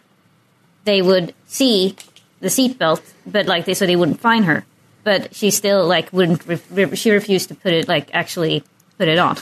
they 0.83 1.01
would 1.01 1.33
see 1.47 1.95
the 2.39 2.47
seatbelt, 2.47 3.01
but 3.25 3.45
like 3.45 3.65
they 3.65 3.73
so 3.73 3.85
they 3.85 3.95
wouldn't 3.95 4.19
find 4.19 4.45
her. 4.45 4.65
But 5.03 5.35
she 5.35 5.51
still 5.51 5.88
like 5.88 6.11
wouldn't. 6.13 6.45
Re- 6.47 6.61
re- 6.69 6.95
she 6.95 7.11
refused 7.11 7.50
to 7.50 7.55
put 7.55 7.73
it 7.73 7.88
like 7.88 8.09
actually 8.13 8.63
put 8.97 9.07
it 9.07 9.19
on. 9.19 9.38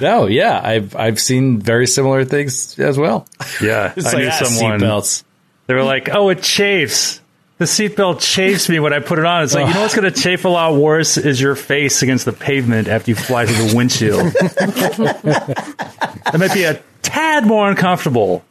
No, 0.00 0.26
yeah, 0.26 0.60
I've 0.62 0.94
I've 0.94 1.18
seen 1.18 1.58
very 1.58 1.86
similar 1.86 2.24
things 2.24 2.78
as 2.78 2.98
well. 2.98 3.26
Yeah, 3.62 3.94
It's 3.96 4.06
I 4.12 4.12
like 4.12 4.22
knew 4.24 4.28
ah, 4.28 4.44
someone. 4.44 4.80
seatbelts. 4.80 5.24
They 5.66 5.74
were 5.74 5.82
like, 5.82 6.08
"Oh, 6.10 6.28
it 6.28 6.42
chafes." 6.42 7.20
The 7.58 7.64
seatbelt 7.64 8.20
chafes 8.20 8.68
me 8.68 8.80
when 8.80 8.92
I 8.92 8.98
put 8.98 9.18
it 9.18 9.24
on. 9.24 9.44
It's 9.44 9.54
like 9.54 9.68
you 9.68 9.72
know 9.74 9.80
what's 9.80 9.94
going 9.96 10.12
to 10.12 10.20
chafe 10.20 10.44
a 10.44 10.50
lot 10.50 10.74
worse 10.74 11.16
is 11.16 11.40
your 11.40 11.54
face 11.54 12.02
against 12.02 12.26
the 12.26 12.34
pavement 12.34 12.86
after 12.86 13.10
you 13.10 13.14
fly 13.14 13.46
through 13.46 13.68
the 13.68 13.74
windshield. 13.74 14.26
that 14.34 16.36
might 16.38 16.52
be 16.52 16.64
a 16.64 16.82
tad 17.16 17.46
more 17.46 17.68
uncomfortable. 17.68 18.44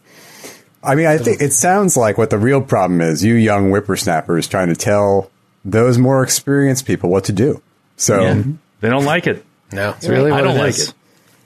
I 0.83 0.95
mean, 0.95 1.07
I 1.07 1.17
think 1.17 1.41
it 1.41 1.53
sounds 1.53 1.95
like 1.97 2.17
what 2.17 2.29
the 2.29 2.37
real 2.37 2.61
problem 2.61 3.01
is. 3.01 3.23
You 3.23 3.33
young 3.35 3.69
whippersnappers 3.69 4.47
trying 4.47 4.67
to 4.69 4.75
tell 4.75 5.29
those 5.63 5.97
more 5.97 6.21
experienced 6.23 6.85
people 6.85 7.09
what 7.09 7.23
to 7.25 7.31
do. 7.33 7.61
So 7.97 8.21
Yeah. 8.21 8.43
They 8.81 8.89
don't 8.89 9.05
like 9.05 9.25
it. 9.27 9.43
No, 9.71 9.91
it's 9.91 10.07
really 10.07 10.31
I 10.31 10.41
don't 10.41 10.55
it 10.57 10.59
like 10.59 10.69
is. 10.77 10.93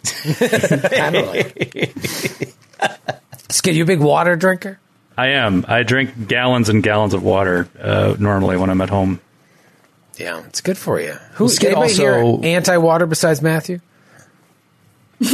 it. 0.03 0.93
I 0.99 1.09
don't 1.09 1.27
like 1.27 1.53
it. 1.75 2.53
Skid, 3.49 3.75
you 3.75 3.83
a 3.83 3.85
big 3.85 3.99
water 3.99 4.35
drinker? 4.35 4.79
I 5.17 5.27
am. 5.29 5.63
I 5.67 5.83
drink 5.83 6.27
gallons 6.27 6.69
and 6.69 6.81
gallons 6.83 7.13
of 7.13 7.23
water 7.23 7.67
uh, 7.79 8.15
normally 8.19 8.57
when 8.57 8.69
I'm 8.69 8.81
at 8.81 8.89
home. 8.89 9.19
Yeah, 10.17 10.43
it's 10.47 10.59
good 10.61 10.77
for 10.77 10.99
you. 10.99 11.13
Who's 11.33 11.39
Well, 11.39 11.49
Skid 11.49 11.71
anybody 11.71 11.93
here 11.93 12.15
also- 12.21 12.43
anti-water 12.43 13.05
besides 13.05 13.41
Matthew? 13.41 13.79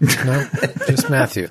no, 0.00 0.48
just 0.86 1.08
Matthew. 1.10 1.48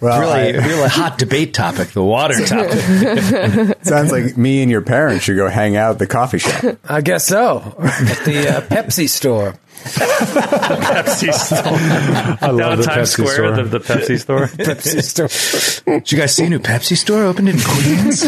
Well, 0.00 0.18
it's 0.18 0.30
really, 0.54 0.58
I- 0.58 0.66
really 0.78 0.88
hot 0.88 1.18
debate 1.18 1.52
topic, 1.52 1.88
the 1.88 2.02
water 2.02 2.34
topic. 2.46 3.84
Sounds 3.84 4.10
like 4.12 4.36
me 4.36 4.62
and 4.62 4.70
your 4.70 4.80
parents 4.80 5.24
should 5.24 5.36
go 5.36 5.48
hang 5.48 5.76
out 5.76 5.92
at 5.92 5.98
the 5.98 6.06
coffee 6.06 6.38
shop. 6.38 6.78
I 6.88 7.02
guess 7.02 7.26
so. 7.26 7.58
At 7.78 8.24
the 8.24 8.48
uh, 8.48 8.60
Pepsi 8.62 9.08
store. 9.08 9.54
Pepsi 9.82 11.32
store. 11.32 11.62
I 12.40 12.50
love 12.50 12.78
the 12.78 12.84
Times 12.84 13.10
Pepsi 13.10 13.12
Square, 13.12 13.34
store. 13.34 13.52
The, 13.56 13.64
the 13.64 13.80
Pepsi 13.80 14.18
store. 14.20 14.46
Pepsi 14.46 15.02
store. 15.02 15.94
Did 15.98 16.12
you 16.12 16.18
guys 16.18 16.34
see 16.34 16.44
a 16.46 16.48
new 16.48 16.58
Pepsi 16.60 16.96
store 16.96 17.24
opened 17.24 17.48
in 17.50 17.58
Queens? 17.62 18.22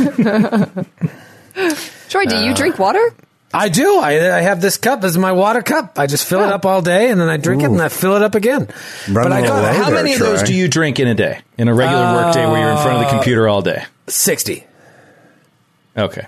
Troy, 2.09 2.25
do 2.27 2.37
you 2.37 2.55
drink 2.55 2.79
water? 2.79 3.15
I 3.55 3.69
do. 3.69 3.99
I, 3.99 4.39
I 4.39 4.41
have 4.41 4.61
this 4.61 4.79
cup. 4.79 5.03
This 5.03 5.11
is 5.11 5.19
my 5.19 5.33
water 5.33 5.63
cup. 5.63 5.99
I 5.99 6.07
just 6.07 6.27
fill 6.27 6.41
it 6.41 6.49
up 6.49 6.65
all 6.65 6.81
day 6.81 7.11
and 7.11 7.21
then 7.21 7.29
I 7.29 7.37
drink 7.37 7.63
it 7.63 7.67
and 7.71 7.81
I 7.81 7.89
fill 7.89 8.17
it 8.17 8.23
up 8.23 8.35
again. 8.35 8.69
Run 9.09 9.25
but 9.27 9.33
I 9.33 9.43
got 9.43 9.75
How 9.75 9.91
there, 9.91 9.95
many 9.95 10.15
of 10.15 10.21
those 10.21 10.43
do 10.43 10.55
you 10.55 10.69
drink 10.69 10.99
in 11.01 11.09
a 11.09 11.15
day? 11.15 11.41
In 11.59 11.69
a 11.69 11.75
regular 11.75 12.15
work 12.15 12.35
day 12.35 12.47
where 12.47 12.61
you're 12.61 12.71
in 12.71 12.79
front 12.79 12.97
of 12.97 13.01
the 13.03 13.09
uh, 13.09 13.11
computer 13.11 13.49
all 13.49 13.61
day? 13.61 13.85
60. 14.07 14.65
Okay. 15.97 16.27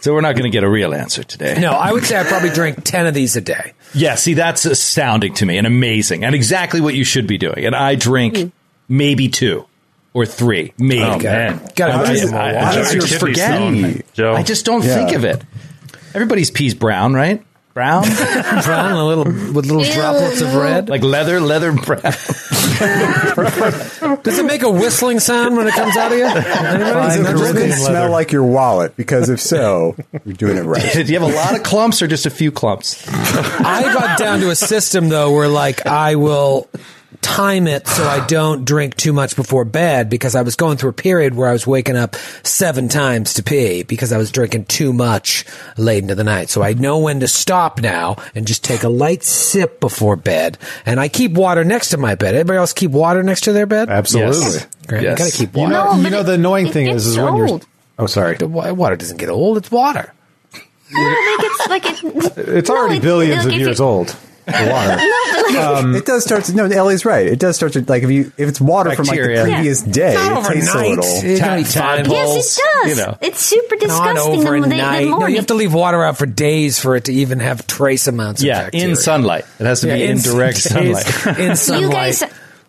So 0.00 0.12
we're 0.12 0.20
not 0.20 0.32
going 0.32 0.44
to 0.44 0.50
get 0.50 0.64
a 0.64 0.68
real 0.68 0.94
answer 0.94 1.22
today. 1.22 1.58
No, 1.60 1.72
I 1.72 1.92
would 1.92 2.04
say 2.04 2.18
I 2.18 2.24
probably 2.24 2.50
drink 2.50 2.84
10 2.84 3.06
of 3.06 3.14
these 3.14 3.36
a 3.36 3.40
day. 3.40 3.72
Yeah, 3.94 4.16
see, 4.16 4.34
that's 4.34 4.64
astounding 4.64 5.34
to 5.34 5.46
me 5.46 5.56
and 5.56 5.66
amazing 5.66 6.24
and 6.24 6.34
exactly 6.34 6.80
what 6.80 6.94
you 6.94 7.04
should 7.04 7.26
be 7.26 7.38
doing. 7.38 7.64
And 7.64 7.74
I 7.74 7.94
drink 7.94 8.36
hmm. 8.36 8.48
maybe 8.88 9.28
two 9.28 9.66
or 10.12 10.26
three, 10.26 10.72
maybe. 10.78 11.02
Oh, 11.02 11.18
man. 11.18 11.60
I, 11.78 11.96
more 11.96 12.40
I- 12.40 12.70
I 12.70 12.94
just 12.94 13.18
forget. 13.18 13.50
I 14.18 14.42
just 14.42 14.64
don't 14.64 14.84
Yeah. 14.84 14.94
think 14.94 15.12
of 15.16 15.24
it. 15.24 15.42
Everybody's 16.14 16.50
pee's 16.50 16.74
brown, 16.74 17.12
right? 17.14 17.44
Brown? 17.74 18.04
brown 18.64 18.92
a 18.92 19.04
little 19.04 19.24
with 19.24 19.66
little 19.66 19.84
Ew, 19.84 19.92
droplets 19.92 20.40
of 20.40 20.54
red. 20.54 20.88
like 20.88 21.02
leather, 21.02 21.40
leather 21.40 21.72
brown. 21.72 22.00
Does 24.22 24.38
it 24.38 24.44
make 24.46 24.62
a 24.62 24.70
whistling 24.70 25.18
sound 25.20 25.56
when 25.56 25.66
it 25.66 25.74
comes 25.74 25.96
out 25.96 26.12
of 26.12 26.18
you? 26.18 26.24
Anybody? 26.24 26.44
Does 26.84 27.16
it 27.16 27.22
Not 27.22 27.32
really 27.34 27.52
drinking? 27.52 27.72
smell 27.78 28.10
like 28.10 28.30
your 28.32 28.44
wallet? 28.44 28.96
Because 28.96 29.28
if 29.28 29.40
so, 29.40 29.96
you're 30.24 30.34
doing 30.36 30.56
it 30.56 30.62
right. 30.62 30.92
Do 30.92 31.00
you 31.02 31.18
have 31.18 31.28
a 31.28 31.34
lot 31.34 31.56
of 31.56 31.62
clumps 31.64 32.00
or 32.02 32.06
just 32.06 32.26
a 32.26 32.30
few 32.30 32.52
clumps? 32.52 33.06
I 33.08 33.82
got 33.92 34.18
down 34.18 34.40
to 34.40 34.50
a 34.50 34.56
system 34.56 35.08
though 35.08 35.32
where 35.32 35.48
like 35.48 35.84
I 35.86 36.14
will 36.16 36.68
time 37.24 37.66
it 37.66 37.88
so 37.88 38.04
I 38.04 38.24
don't 38.26 38.64
drink 38.64 38.96
too 38.96 39.12
much 39.12 39.34
before 39.34 39.64
bed 39.64 40.08
because 40.10 40.34
I 40.36 40.42
was 40.42 40.54
going 40.54 40.76
through 40.76 40.90
a 40.90 40.92
period 40.94 41.34
where 41.34 41.48
I 41.48 41.52
was 41.52 41.66
waking 41.66 41.96
up 41.96 42.14
seven 42.44 42.88
times 42.88 43.34
to 43.34 43.42
pee 43.42 43.82
because 43.82 44.12
I 44.12 44.18
was 44.18 44.30
drinking 44.30 44.66
too 44.66 44.92
much 44.92 45.44
late 45.76 46.02
into 46.02 46.14
the 46.14 46.22
night. 46.24 46.50
So 46.50 46.62
I 46.62 46.74
know 46.74 46.98
when 46.98 47.20
to 47.20 47.28
stop 47.28 47.80
now 47.80 48.16
and 48.34 48.46
just 48.46 48.62
take 48.62 48.82
a 48.82 48.88
light 48.88 49.22
sip 49.24 49.80
before 49.80 50.16
bed. 50.16 50.58
And 50.84 51.00
I 51.00 51.08
keep 51.08 51.32
water 51.32 51.64
next 51.64 51.88
to 51.90 51.96
my 51.96 52.14
bed. 52.14 52.34
Everybody 52.34 52.58
else 52.58 52.72
keep 52.72 52.90
water 52.90 53.22
next 53.22 53.42
to 53.44 53.52
their 53.52 53.66
bed? 53.66 53.88
Absolutely. 53.88 54.40
Yes. 54.40 54.66
Great. 54.86 55.02
Yes. 55.02 55.18
You 55.18 55.24
gotta 55.24 55.36
keep 55.36 55.54
You 55.56 55.60
water. 55.62 55.72
know, 55.72 55.92
No, 55.96 56.00
you 56.02 56.10
know 56.10 56.20
it- 56.20 56.24
the 56.24 56.32
annoying 56.34 56.66
it 56.66 56.72
thing 56.72 56.86
is, 56.88 57.06
is 57.06 57.16
when 57.18 57.36
you're. 57.36 57.48
old. 57.48 57.66
Oh, 57.98 58.06
sorry. 58.06 58.36
The 58.36 58.46
water 58.48 58.96
doesn't 58.96 59.16
get 59.16 59.30
old. 59.30 59.56
It's 59.56 59.70
water. 59.70 60.12
like 60.92 61.40
it's 61.40 61.68
like 61.68 61.84
it, 61.86 62.48
It's 62.48 62.68
No, 62.68 62.76
already 62.76 62.96
it- 62.98 63.02
billions 63.02 63.44
like 63.46 63.54
of 63.54 63.60
years 63.60 63.80
old. 63.80 64.14
The 64.46 64.52
water. 64.70 65.00
Um, 65.54 65.94
it 65.94 66.04
does 66.04 66.24
start 66.24 66.44
to. 66.44 66.54
No, 66.54 66.64
Ellie's 66.64 67.04
right. 67.04 67.26
It 67.26 67.38
does 67.38 67.54
start 67.54 67.74
to 67.74 67.82
like 67.84 68.02
if 68.02 68.10
you 68.10 68.32
if 68.36 68.48
it's 68.48 68.60
water 68.60 68.90
from 68.94 69.06
like 69.06 69.16
the 69.18 69.26
Bacteria. 69.26 69.44
previous 69.54 69.82
day, 69.82 70.14
it 70.16 70.46
tastes 70.46 70.74
a 70.74 70.78
little. 70.78 71.04
It's 71.04 71.40
gonna 71.40 71.56
be 71.58 71.64
Ta- 71.64 71.80
fine. 71.80 71.96
tadpole. 71.98 72.14
Yes, 72.16 72.58
it 72.58 72.62
does. 72.82 72.98
You 72.98 73.04
know. 73.04 73.18
It's 73.20 73.38
super 73.40 73.76
disgusting 73.76 74.40
the, 74.40 74.50
the, 74.50 74.68
the 74.68 74.76
No, 74.76 75.26
you 75.26 75.36
have 75.36 75.46
to 75.48 75.54
leave 75.54 75.72
water 75.72 76.02
out 76.02 76.16
for 76.18 76.26
days 76.26 76.78
for 76.80 76.96
it 76.96 77.04
to 77.04 77.12
even 77.12 77.40
have 77.40 77.66
trace 77.66 78.08
amounts 78.08 78.40
of 78.42 78.46
Yeah, 78.46 78.64
bacteria. 78.64 78.88
in 78.88 78.96
sunlight. 78.96 79.44
It 79.60 79.66
has 79.66 79.80
to 79.82 79.86
be 79.86 80.02
in, 80.02 80.18
direct 80.18 80.58
sunlight. 80.58 81.26
in 81.38 81.56
sunlight 81.56 81.82
You 81.82 81.90
guys- 81.90 82.22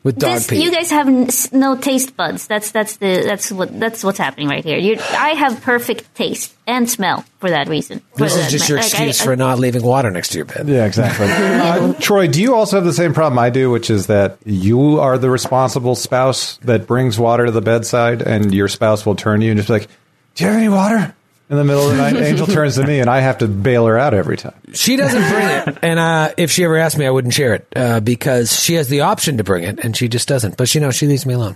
with 0.05 0.17
dog 0.17 0.35
This, 0.35 0.47
pee. 0.47 0.63
you 0.63 0.71
guys 0.71 0.89
have 0.91 1.07
n- 1.09 1.25
s- 1.25 1.51
no 1.51 1.75
taste 1.75 2.15
buds. 2.15 2.47
That's 2.47 2.71
that's 2.71 2.95
the 2.97 3.23
that's 3.25 3.51
what 3.51 3.77
that's 3.77 4.03
what's 4.05 4.17
happening 4.19 4.47
right 4.47 4.63
here. 4.63 4.77
you 4.77 4.97
I 5.11 5.31
have 5.31 5.59
perfect 5.61 6.15
taste 6.15 6.53
and 6.67 6.89
smell 6.89 7.25
for 7.39 7.49
that 7.49 7.67
reason. 7.67 7.99
For 8.13 8.19
this 8.19 8.35
is 8.35 8.43
that- 8.45 8.51
just 8.51 8.69
your 8.69 8.77
like, 8.77 8.85
I- 8.85 8.87
excuse 8.87 9.21
I- 9.21 9.25
for 9.25 9.35
not 9.35 9.59
leaving 9.59 9.83
water 9.83 10.09
next 10.11 10.29
to 10.29 10.37
your 10.37 10.45
bed. 10.45 10.69
Yeah, 10.69 10.85
exactly. 10.85 11.27
Uh, 11.65 11.93
Troy, 11.99 12.27
do 12.27 12.41
you 12.41 12.53
also 12.55 12.77
have 12.77 12.85
the 12.85 12.93
same 12.93 13.13
problem 13.13 13.39
I 13.39 13.49
do, 13.49 13.69
which 13.71 13.89
is 13.89 14.07
that 14.07 14.37
you 14.45 14.99
are 14.99 15.17
the 15.17 15.29
responsible 15.29 15.95
spouse 15.95 16.57
that 16.57 16.85
brings 16.87 17.17
water 17.19 17.47
to 17.47 17.51
the 17.51 17.61
bedside, 17.61 18.21
and 18.21 18.53
your 18.53 18.67
spouse 18.67 19.05
will 19.05 19.15
turn 19.15 19.39
to 19.41 19.45
you 19.45 19.51
and 19.51 19.57
just 19.57 19.67
be 19.67 19.73
like, 19.73 19.87
"Do 20.35 20.43
you 20.43 20.49
have 20.51 20.59
any 20.59 20.69
water?" 20.69 21.15
In 21.47 21.57
the 21.57 21.63
middle 21.63 21.83
of 21.87 21.91
the 21.91 21.97
night, 21.97 22.15
Angel 22.15 22.47
turns 22.47 22.75
to 22.75 22.87
me, 22.87 22.99
and 22.99 23.07
I 23.09 23.19
have 23.19 23.37
to 23.39 23.47
bail 23.47 23.85
her 23.85 23.99
out 23.99 24.15
every 24.15 24.35
time. 24.35 24.55
She 24.73 24.95
doesn't 24.95 25.29
bring 25.29 25.47
it, 25.47 25.77
and 25.83 25.99
uh, 25.99 26.31
if 26.37 26.49
she 26.49 26.63
ever 26.63 26.75
asked 26.75 26.97
me, 26.97 27.05
I 27.05 27.11
wouldn't 27.11 27.35
share 27.35 27.53
it 27.53 27.67
uh, 27.75 27.99
because 27.99 28.59
she 28.59 28.73
has 28.75 28.87
the 28.87 29.01
option 29.01 29.37
to 29.37 29.43
bring 29.43 29.63
it, 29.63 29.77
and 29.83 29.95
she 29.95 30.07
just 30.07 30.27
doesn't. 30.27 30.57
But 30.57 30.69
she 30.69 30.79
knows 30.79 30.95
she 30.95 31.05
leaves 31.05 31.23
me 31.25 31.35
alone. 31.35 31.55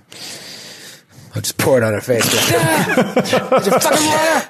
I'll 1.34 1.41
just 1.41 1.58
pour 1.58 1.77
it 1.77 1.84
on 1.84 1.93
her 1.93 2.01
face. 2.01 2.24
There's 2.31 3.31
your 3.31 3.79
fucking 3.79 4.05
water. 4.08 4.50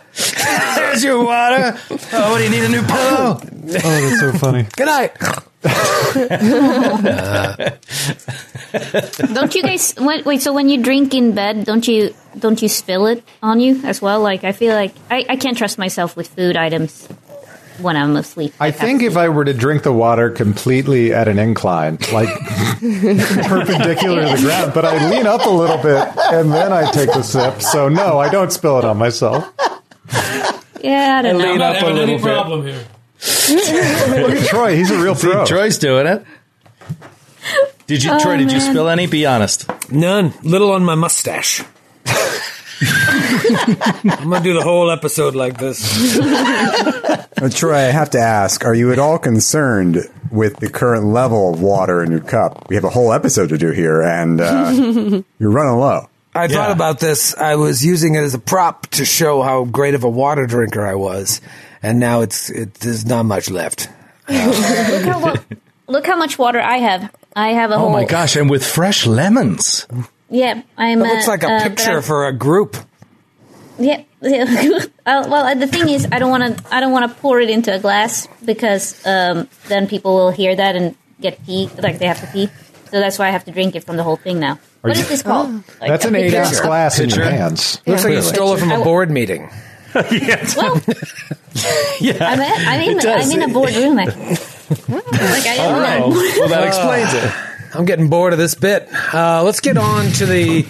There's 0.75 1.03
your 1.05 1.23
water. 1.23 1.79
Oh, 2.11 2.31
what 2.31 2.37
do 2.39 2.43
you 2.43 2.49
need 2.49 2.63
a 2.63 2.69
new 2.69 2.81
pillow? 2.81 3.39
Oh, 3.41 3.41
that's 3.43 4.19
so 4.19 4.33
funny. 4.33 4.67
Good 4.75 4.87
night. 4.87 5.15
Don't 9.33 9.53
you 9.55 9.61
guys 9.61 9.93
wait, 9.97 10.25
wait? 10.25 10.41
So 10.41 10.53
when 10.53 10.69
you 10.69 10.81
drink 10.81 11.13
in 11.13 11.35
bed, 11.35 11.65
don't 11.65 11.85
you 11.85 12.13
don't 12.37 12.61
you 12.61 12.69
spill 12.69 13.07
it 13.07 13.23
on 13.43 13.59
you 13.59 13.81
as 13.83 14.01
well? 14.01 14.21
Like 14.21 14.45
I 14.45 14.53
feel 14.53 14.73
like 14.73 14.93
I, 15.09 15.25
I 15.27 15.35
can't 15.35 15.57
trust 15.57 15.77
myself 15.77 16.15
with 16.15 16.29
food 16.29 16.55
items 16.55 17.07
when 17.81 17.97
I'm 17.97 18.15
asleep. 18.15 18.53
I 18.59 18.71
think 18.71 19.01
if 19.01 19.17
I 19.17 19.27
were 19.29 19.43
to 19.43 19.53
drink 19.53 19.83
the 19.83 19.91
water 19.91 20.29
completely 20.29 21.13
at 21.13 21.27
an 21.27 21.39
incline, 21.39 21.97
like 22.13 22.29
perpendicular 22.79 24.25
to 24.25 24.35
the 24.35 24.41
ground, 24.41 24.73
but 24.73 24.85
I 24.85 25.09
lean 25.09 25.27
up 25.27 25.45
a 25.45 25.49
little 25.49 25.77
bit 25.77 26.07
and 26.31 26.51
then 26.53 26.71
I 26.71 26.89
take 26.91 27.11
the 27.11 27.23
sip. 27.23 27.61
So 27.61 27.89
no, 27.89 28.19
I 28.19 28.29
don't 28.29 28.51
spill 28.51 28.77
it 28.79 28.85
on 28.85 28.97
myself. 28.97 29.51
yeah, 30.81 31.17
I 31.19 31.21
don't 31.21 31.37
know. 31.37 31.51
lean 31.51 31.61
up 31.61 31.81
a 31.81 31.85
little 31.87 32.61
bit. 32.61 32.75
here. 32.75 32.85
Look 33.49 34.31
at 34.31 34.47
Troy; 34.47 34.75
he's 34.75 34.91
a 34.91 35.01
real 35.01 35.15
pro. 35.15 35.45
Troy's 35.45 35.77
doing 35.77 36.07
it. 36.07 36.25
Did 37.87 38.03
you, 38.03 38.19
Troy? 38.19 38.37
Did 38.37 38.51
you 38.51 38.59
spill 38.59 38.87
any? 38.87 39.07
Be 39.07 39.25
honest. 39.25 39.69
None. 39.91 40.33
Little 40.43 40.71
on 40.71 40.83
my 40.85 40.95
mustache. 40.95 41.63
I'm 42.81 44.29
gonna 44.29 44.41
do 44.41 44.53
the 44.53 44.61
whole 44.63 44.89
episode 44.89 45.35
like 45.35 45.57
this. 45.57 46.17
Uh, 46.19 47.49
Troy, 47.49 47.75
I 47.75 47.81
have 47.91 48.11
to 48.11 48.19
ask: 48.19 48.63
Are 48.63 48.75
you 48.75 48.91
at 48.93 48.99
all 48.99 49.17
concerned 49.19 49.97
with 50.31 50.57
the 50.57 50.69
current 50.69 51.05
level 51.05 51.53
of 51.53 51.61
water 51.61 52.03
in 52.03 52.11
your 52.11 52.21
cup? 52.21 52.69
We 52.69 52.75
have 52.75 52.85
a 52.85 52.89
whole 52.89 53.11
episode 53.11 53.49
to 53.49 53.57
do 53.57 53.71
here, 53.71 54.01
and 54.01 54.39
uh, 54.39 54.71
you're 55.39 55.51
running 55.51 55.79
low. 55.79 56.09
I 56.33 56.47
thought 56.47 56.71
about 56.71 56.99
this. 56.99 57.35
I 57.35 57.55
was 57.55 57.83
using 57.83 58.15
it 58.15 58.19
as 58.19 58.33
a 58.33 58.39
prop 58.39 58.87
to 58.87 59.03
show 59.03 59.41
how 59.41 59.65
great 59.65 59.95
of 59.95 60.03
a 60.03 60.09
water 60.09 60.45
drinker 60.45 60.85
I 60.85 60.95
was, 60.95 61.41
and 61.83 61.99
now 61.99 62.21
it's 62.21 62.49
it, 62.49 62.73
there's 62.75 63.05
not 63.05 63.25
much 63.25 63.49
left. 63.49 63.89
Look 64.29 65.05
how, 65.05 65.19
well, 65.23 65.35
look 65.87 66.05
how 66.05 66.15
much 66.15 66.37
water 66.37 66.59
I 66.61 66.77
have. 66.77 67.11
I 67.35 67.53
have 67.53 67.71
a 67.71 67.75
Oh 67.75 67.79
whole. 67.79 67.91
my 67.91 68.05
gosh! 68.05 68.35
And 68.35 68.49
with 68.49 68.65
fresh 68.65 69.07
lemons. 69.07 69.87
Yeah, 70.29 70.61
I'm. 70.77 71.01
It 71.01 71.07
looks 71.07 71.27
uh, 71.27 71.31
like 71.31 71.43
a 71.43 71.47
uh, 71.51 71.63
picture 71.63 72.01
for 72.03 72.27
a 72.27 72.33
group. 72.33 72.77
Yeah. 73.79 74.03
yeah. 74.21 74.43
uh, 74.43 74.85
well, 75.29 75.45
uh, 75.45 75.55
the 75.55 75.65
thing 75.67 75.89
is, 75.89 76.05
I 76.11 76.19
don't 76.19 76.29
want 76.29 76.57
to. 76.57 76.75
I 76.75 76.79
don't 76.79 76.91
want 76.91 77.09
to 77.11 77.17
pour 77.21 77.39
it 77.39 77.49
into 77.49 77.73
a 77.73 77.79
glass 77.79 78.27
because 78.45 79.03
um, 79.05 79.47
then 79.67 79.87
people 79.87 80.13
will 80.15 80.31
hear 80.31 80.55
that 80.55 80.75
and 80.75 80.95
get 81.21 81.43
pee. 81.45 81.69
Like 81.81 81.97
they 81.99 82.05
have 82.07 82.19
to 82.21 82.27
pee. 82.27 82.49
So 82.91 82.99
that's 82.99 83.17
why 83.19 83.27
I 83.27 83.31
have 83.31 83.45
to 83.45 83.51
drink 83.51 83.75
it 83.75 83.83
from 83.83 83.97
the 83.97 84.03
whole 84.03 84.17
thing 84.17 84.39
now. 84.39 84.59
What 84.81 84.95
you- 84.95 85.01
is 85.01 85.09
this 85.09 85.21
called? 85.23 85.53
Like 85.79 85.89
That's 85.89 86.05
an 86.05 86.15
eight 86.15 86.33
ounce 86.33 86.59
glass 86.59 86.99
in 86.99 87.09
your 87.09 87.19
Picture. 87.19 87.31
hands. 87.31 87.81
Looks 87.87 88.03
like 88.03 88.11
you 88.11 88.17
Yeah. 88.19 88.33
stole 88.33 88.53
it 88.55 88.59
from 88.59 88.71
a 88.71 88.83
board 88.83 89.09
meeting. 89.11 89.49
Well, 89.93 90.81
Yeah, 91.99 92.25
I'm, 92.29 92.39
in- 92.39 92.67
I'm 92.67 92.81
in. 92.91 92.97
Does. 92.97 93.31
I'm 93.33 93.41
in 93.41 93.49
a 93.49 93.53
boardroom. 93.53 93.95
like 93.95 94.07
I 94.09 95.55
am. 95.57 95.75
in 95.75 96.01
a- 96.01 96.05
Oh, 96.05 96.09
well, 96.39 96.49
that 96.49 96.67
explains 96.67 97.13
it. 97.13 97.31
I'm 97.75 97.85
getting 97.85 98.09
bored 98.09 98.33
of 98.33 98.39
this 98.39 98.55
bit. 98.55 98.87
Uh, 99.13 99.43
let's 99.43 99.59
get 99.59 99.77
on 99.77 100.05
to 100.13 100.25
the 100.25 100.63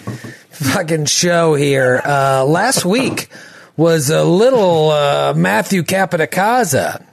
fucking 0.52 1.06
show 1.06 1.54
here. 1.56 2.02
Uh, 2.04 2.44
last 2.46 2.84
week 2.86 3.30
was 3.78 4.10
a 4.10 4.24
little 4.24 4.90
uh, 4.92 5.34
Matthew 5.36 5.84
Capodicasa, 5.84 7.06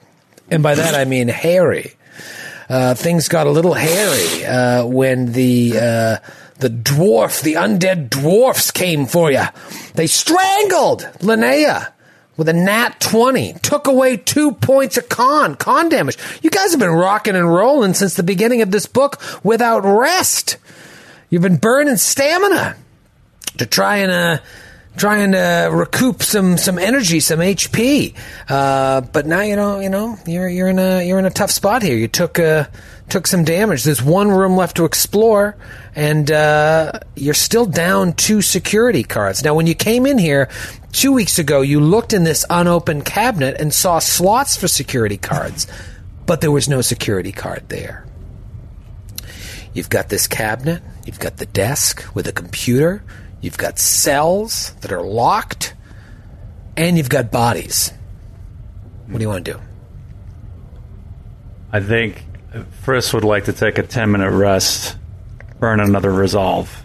and 0.51 0.63
by 0.63 0.75
that 0.75 0.95
I 0.95 1.05
mean 1.05 1.29
hairy. 1.29 1.93
Uh, 2.69 2.95
things 2.95 3.29
got 3.29 3.47
a 3.47 3.51
little 3.51 3.75
hairy 3.75 4.45
uh, 4.45 4.85
when 4.87 5.31
the 5.33 5.73
uh, 5.77 6.17
the 6.59 6.69
dwarf, 6.71 7.43
the 7.43 7.55
undead 7.55 8.11
dwarfs, 8.11 8.73
came 8.73 9.07
for 9.07 9.31
you. 9.31 9.45
They 9.95 10.09
strangled 10.09 11.03
Linnea 11.21 11.93
with 12.37 12.49
a 12.49 12.53
nat 12.53 13.01
20. 13.01 13.55
Took 13.63 13.87
away 13.87 14.17
two 14.17 14.53
points 14.53 14.97
of 14.97 15.09
con, 15.09 15.55
con 15.55 15.89
damage. 15.89 16.19
You 16.43 16.51
guys 16.51 16.71
have 16.71 16.81
been 16.81 16.91
rocking 16.91 17.37
and 17.37 17.53
rolling 17.53 17.95
since 17.95 18.15
the 18.15 18.23
beginning 18.23 18.63
of 18.63 18.71
this 18.71 18.87
book 18.87 19.21
without 19.45 19.81
rest. 19.81 20.59
You've 21.31 21.43
been 21.43 21.57
burning 21.57 21.97
stamina 21.97 22.77
to 23.59 23.67
try 23.67 23.99
and 23.99 24.13
uh, 24.13 24.39
trying 24.97 25.33
to 25.33 25.71
recoup 25.73 26.23
some 26.23 26.57
some 26.57 26.79
energy, 26.79 27.21
some 27.21 27.41
HP. 27.41 28.15
Uh, 28.49 29.01
but 29.01 29.27
now 29.27 29.41
you 29.41 29.57
know, 29.57 29.81
you 29.81 29.89
know, 29.89 30.19
you're 30.27 30.49
you're 30.49 30.69
in 30.69 30.79
a 30.79 31.07
you're 31.07 31.19
in 31.19 31.27
a 31.27 31.31
tough 31.31 31.51
spot 31.51 31.83
here. 31.83 31.97
You 31.97 32.09
took 32.09 32.39
uh, 32.39 32.67
took 33.09 33.27
some 33.27 33.45
damage. 33.45 33.85
There's 33.85 34.03
one 34.03 34.31
room 34.31 34.57
left 34.57 34.77
to 34.77 34.85
explore, 34.85 35.57
and 35.95 36.31
uh, 36.31 36.93
you're 37.15 37.35
still 37.35 37.67
down 37.67 38.15
two 38.15 38.43
security 38.43 39.03
cards. 39.03 39.45
Now, 39.45 39.55
when 39.55 39.67
you 39.67 39.75
came 39.75 40.07
in 40.07 40.19
here 40.19 40.49
two 40.93 41.13
weeks 41.13 41.39
ago, 41.39 41.61
you 41.61 41.81
looked 41.81 42.13
in 42.13 42.25
this 42.25 42.45
unopened 42.51 43.05
cabinet 43.05 43.61
and 43.61 43.73
saw 43.73 43.99
slots 43.99 44.57
for 44.57 44.69
security 44.69 45.17
cards, 45.17 45.67
but 46.27 46.41
there 46.41 46.51
was 46.51 46.69
no 46.69 46.81
security 46.81 47.33
card 47.33 47.69
there. 47.69 48.05
You've 49.73 49.91
got 49.91 50.09
this 50.09 50.27
cabinet, 50.27 50.83
you've 51.05 51.21
got 51.21 51.37
the 51.37 51.47
desk 51.47 52.05
with 52.15 52.27
a 52.27 52.33
computer, 52.33 53.05
you've 53.41 53.59
got 53.59 53.79
cells 53.79 54.73
that 54.81 54.91
are 54.91 55.03
locked, 55.03 55.75
and 56.77 56.97
you've 56.97 57.11
got 57.11 57.31
bodies. 57.31 57.93
What 59.07 59.19
do 59.19 59.23
you 59.23 59.29
want 59.29 59.45
to 59.45 59.53
do? 59.53 59.61
I 61.73 61.81
think 61.81 62.25
Frisk 62.83 63.13
would 63.13 63.25
like 63.25 63.45
to 63.45 63.53
take 63.53 63.79
a 63.79 63.83
10 63.83 64.11
minute 64.11 64.31
rest, 64.31 64.97
burn 65.59 65.81
another 65.81 66.13
resolve 66.13 66.85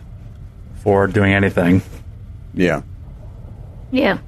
for 0.83 1.07
doing 1.07 1.33
anything. 1.33 1.81
Yeah. 2.53 2.81
Yeah. 3.91 4.19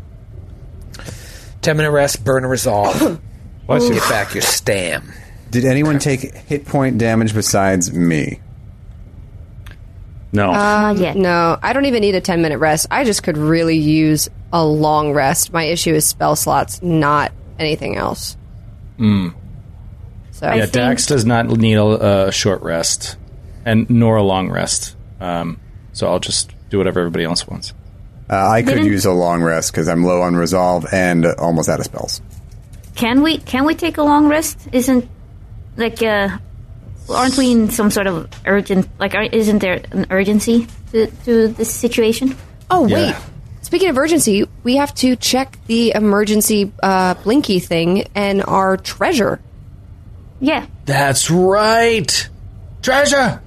10 1.62 1.78
minute 1.78 1.92
rest, 1.92 2.24
burn 2.24 2.44
a 2.44 2.48
resolve, 2.48 3.22
Bless 3.68 3.84
you. 3.84 3.96
get 3.96 4.10
back 4.10 4.34
your 4.34 4.42
stam. 4.42 5.12
Did 5.50 5.66
anyone 5.66 6.00
take 6.00 6.22
hit 6.22 6.66
point 6.66 6.98
damage 6.98 7.34
besides 7.34 7.94
me? 7.94 8.40
No. 10.32 10.52
Not 10.52 10.98
yeah. 10.98 11.14
No, 11.14 11.58
I 11.62 11.74
don't 11.74 11.86
even 11.86 12.02
need 12.02 12.16
a 12.16 12.22
10 12.22 12.42
minute 12.42 12.58
rest. 12.58 12.88
I 12.90 13.04
just 13.04 13.22
could 13.24 13.38
really 13.38 13.78
use 13.78 14.30
a 14.52 14.66
long 14.66 15.14
rest. 15.14 15.54
My 15.54 15.64
issue 15.64 15.94
is 15.94 16.08
spell 16.08 16.36
slots, 16.36 16.82
not 16.82 17.32
anything 17.60 17.96
else. 17.96 18.36
Hmm. 18.98 19.30
So, 20.44 20.50
Yeah, 20.50 20.62
think- 20.64 20.72
Dax 20.74 21.06
does 21.06 21.26
not 21.26 21.48
need 21.48 21.76
a, 21.76 22.28
a 22.28 22.32
short 22.34 22.62
rest, 22.64 23.16
and 23.66 23.90
nor 23.90 24.18
a 24.18 24.24
long 24.24 24.50
rest. 24.50 24.96
Um, 25.22 25.58
so 25.94 26.08
I'll 26.08 26.20
just 26.20 26.52
do 26.70 26.78
whatever 26.78 27.00
everybody 27.00 27.24
else 27.24 27.48
wants. 27.48 27.74
Uh, 28.30 28.36
I 28.50 28.62
could 28.62 28.72
Didn't- 28.76 28.88
use 28.88 29.06
a 29.06 29.12
long 29.14 29.42
rest 29.42 29.72
because 29.72 29.88
I'm 29.88 30.04
low 30.04 30.22
on 30.22 30.36
resolve 30.36 30.86
and 30.92 31.26
almost 31.26 31.70
out 31.70 31.80
of 31.80 31.86
spells. 31.86 32.22
Can 32.96 33.22
we 33.24 33.38
can 33.38 33.64
we 33.66 33.74
take 33.74 33.98
a 33.98 34.04
long 34.04 34.28
rest? 34.28 34.68
Isn't 34.72 35.08
like 35.78 36.04
uh 36.04 36.30
aren't 37.10 37.38
we 37.38 37.52
in 37.52 37.70
some 37.70 37.90
sort 37.90 38.08
of 38.08 38.30
urgent 38.46 38.88
like 39.00 39.16
are, 39.16 39.24
isn't 39.24 39.60
there 39.60 39.82
an 39.92 40.06
urgency 40.10 40.68
to, 40.92 41.08
to 41.26 41.48
this 41.50 41.72
situation? 41.74 42.36
oh, 42.70 42.86
Yeah. 42.88 42.96
wait. 42.98 43.16
Speaking 43.62 43.90
of 43.90 43.98
urgency, 43.98 44.48
we 44.64 44.76
have 44.76 44.94
to 44.96 45.16
check 45.16 45.58
the 45.68 45.94
emergency 45.96 46.72
uh, 46.84 47.14
blinky 47.24 47.60
thing 47.60 48.06
and 48.14 48.44
our 48.44 48.78
treasure. 48.78 49.40
Yeah. 50.44 50.66
That's 50.86 51.32
right. 51.32 52.30
Treasure. 52.82 53.42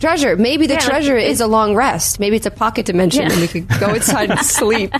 Treasure. 0.00 0.36
Maybe 0.36 0.66
the 0.66 0.74
Yeah, 0.74 0.80
like, 0.80 0.88
treasure 0.88 1.16
it- 1.16 1.28
is 1.30 1.40
a 1.40 1.46
long 1.46 1.74
rest. 1.74 2.20
Maybe 2.20 2.36
it's 2.36 2.44
a 2.46 2.50
pocket 2.50 2.84
dimension 2.84 3.22
Yeah. 3.22 3.32
and 3.32 3.40
we 3.40 3.48
could 3.48 3.68
go 3.80 3.94
inside 3.94 4.30
and 4.30 4.40
sleep. 4.44 4.92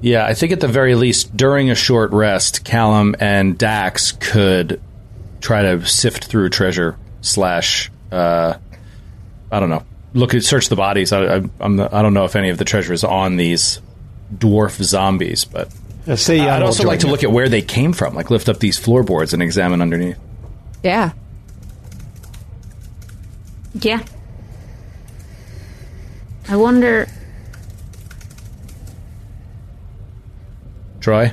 Yeah, 0.00 0.24
I 0.26 0.32
think 0.34 0.52
at 0.52 0.60
the 0.60 0.68
very 0.68 0.94
least, 0.94 1.36
during 1.36 1.70
a 1.70 1.74
short 1.74 2.10
rest, 2.12 2.64
Callum 2.64 3.14
and 3.20 3.56
Dax 3.58 4.12
could 4.12 4.80
try 5.42 5.62
to 5.62 5.84
sift 5.86 6.24
through 6.24 6.48
treasure 6.48 6.96
slash, 7.20 7.90
uh, 8.10 8.54
I 9.52 9.60
don't 9.60 9.68
know, 9.68 9.84
look 10.14 10.34
at 10.34 10.42
search 10.42 10.70
the 10.70 10.76
bodies. 10.76 11.12
I, 11.12 11.36
I, 11.36 11.42
I'm 11.60 11.76
the, 11.76 11.94
I 11.94 12.00
don't 12.02 12.14
know 12.14 12.24
if 12.24 12.34
any 12.34 12.48
of 12.48 12.56
the 12.58 12.64
treasure 12.64 12.94
is 12.94 13.04
on 13.04 13.36
these 13.36 13.80
dwarf 14.34 14.82
zombies, 14.82 15.44
but 15.44 15.68
Yeah, 16.06 16.14
see, 16.14 16.40
I'd 16.40 16.62
also 16.62 16.82
join 16.82 16.88
like 16.92 17.00
to 17.00 17.08
look 17.08 17.22
at 17.24 17.30
where 17.30 17.48
they 17.48 17.62
came 17.62 17.92
from, 17.92 18.14
like 18.14 18.30
lift 18.30 18.48
up 18.48 18.58
these 18.58 18.78
floorboards 18.78 19.32
and 19.32 19.42
examine 19.42 19.82
underneath. 19.82 20.18
Yeah. 20.82 21.12
Yeah. 23.74 24.02
I 26.48 26.56
wonder 26.56 27.06
Troy, 31.00 31.32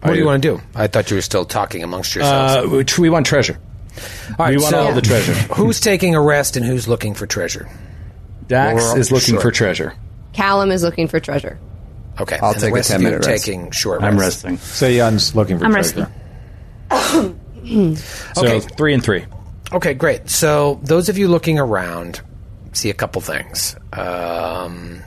What 0.00 0.12
do 0.12 0.18
you 0.18 0.24
want 0.24 0.42
to 0.42 0.56
do? 0.56 0.62
I 0.74 0.86
thought 0.86 1.10
you 1.10 1.16
were 1.16 1.22
still 1.22 1.44
talking 1.44 1.82
amongst 1.82 2.14
yourselves. 2.14 2.72
Uh, 2.72 3.00
we 3.00 3.10
want 3.10 3.26
treasure. 3.26 3.58
all 4.38 4.46
right, 4.46 4.50
we 4.50 4.56
want 4.56 4.70
so 4.70 4.86
all 4.86 4.94
the 4.94 5.02
treasure. 5.02 5.32
who's 5.54 5.80
taking 5.80 6.14
a 6.14 6.20
rest 6.20 6.56
and 6.56 6.64
who's 6.64 6.88
looking 6.88 7.14
for 7.14 7.26
treasure? 7.26 7.68
Dax 8.46 8.82
Or- 8.82 8.98
is 8.98 9.12
looking 9.12 9.34
sure. 9.34 9.40
for 9.40 9.50
treasure. 9.50 9.94
Callum 10.32 10.70
is 10.70 10.82
looking 10.82 11.08
for 11.08 11.20
treasure. 11.20 11.58
Okay, 12.20 12.38
I'll 12.40 12.52
and 12.52 12.60
take 12.60 12.70
a 12.70 12.74
rest 12.74 12.90
of 12.90 12.94
10 12.96 13.00
you 13.02 13.06
are 13.08 13.10
minute 13.12 13.26
rest. 13.26 13.44
taking 13.44 13.70
short 13.70 14.02
I'm 14.02 14.18
rests. 14.18 14.44
resting. 14.44 14.56
Seiyun's 14.58 15.34
looking 15.34 15.58
for 15.58 15.64
I'm 15.66 15.72
treasure. 15.72 16.10
resting. 16.90 17.36
So 18.34 18.42
Okay. 18.44 18.60
three 18.60 18.94
and 18.94 19.02
three. 19.02 19.24
Okay, 19.72 19.94
great. 19.94 20.30
So 20.30 20.78
those 20.82 21.08
of 21.08 21.18
you 21.18 21.28
looking 21.28 21.58
around 21.58 22.20
see 22.72 22.90
a 22.90 22.94
couple 22.94 23.20
things. 23.22 23.74
Um, 23.92 25.02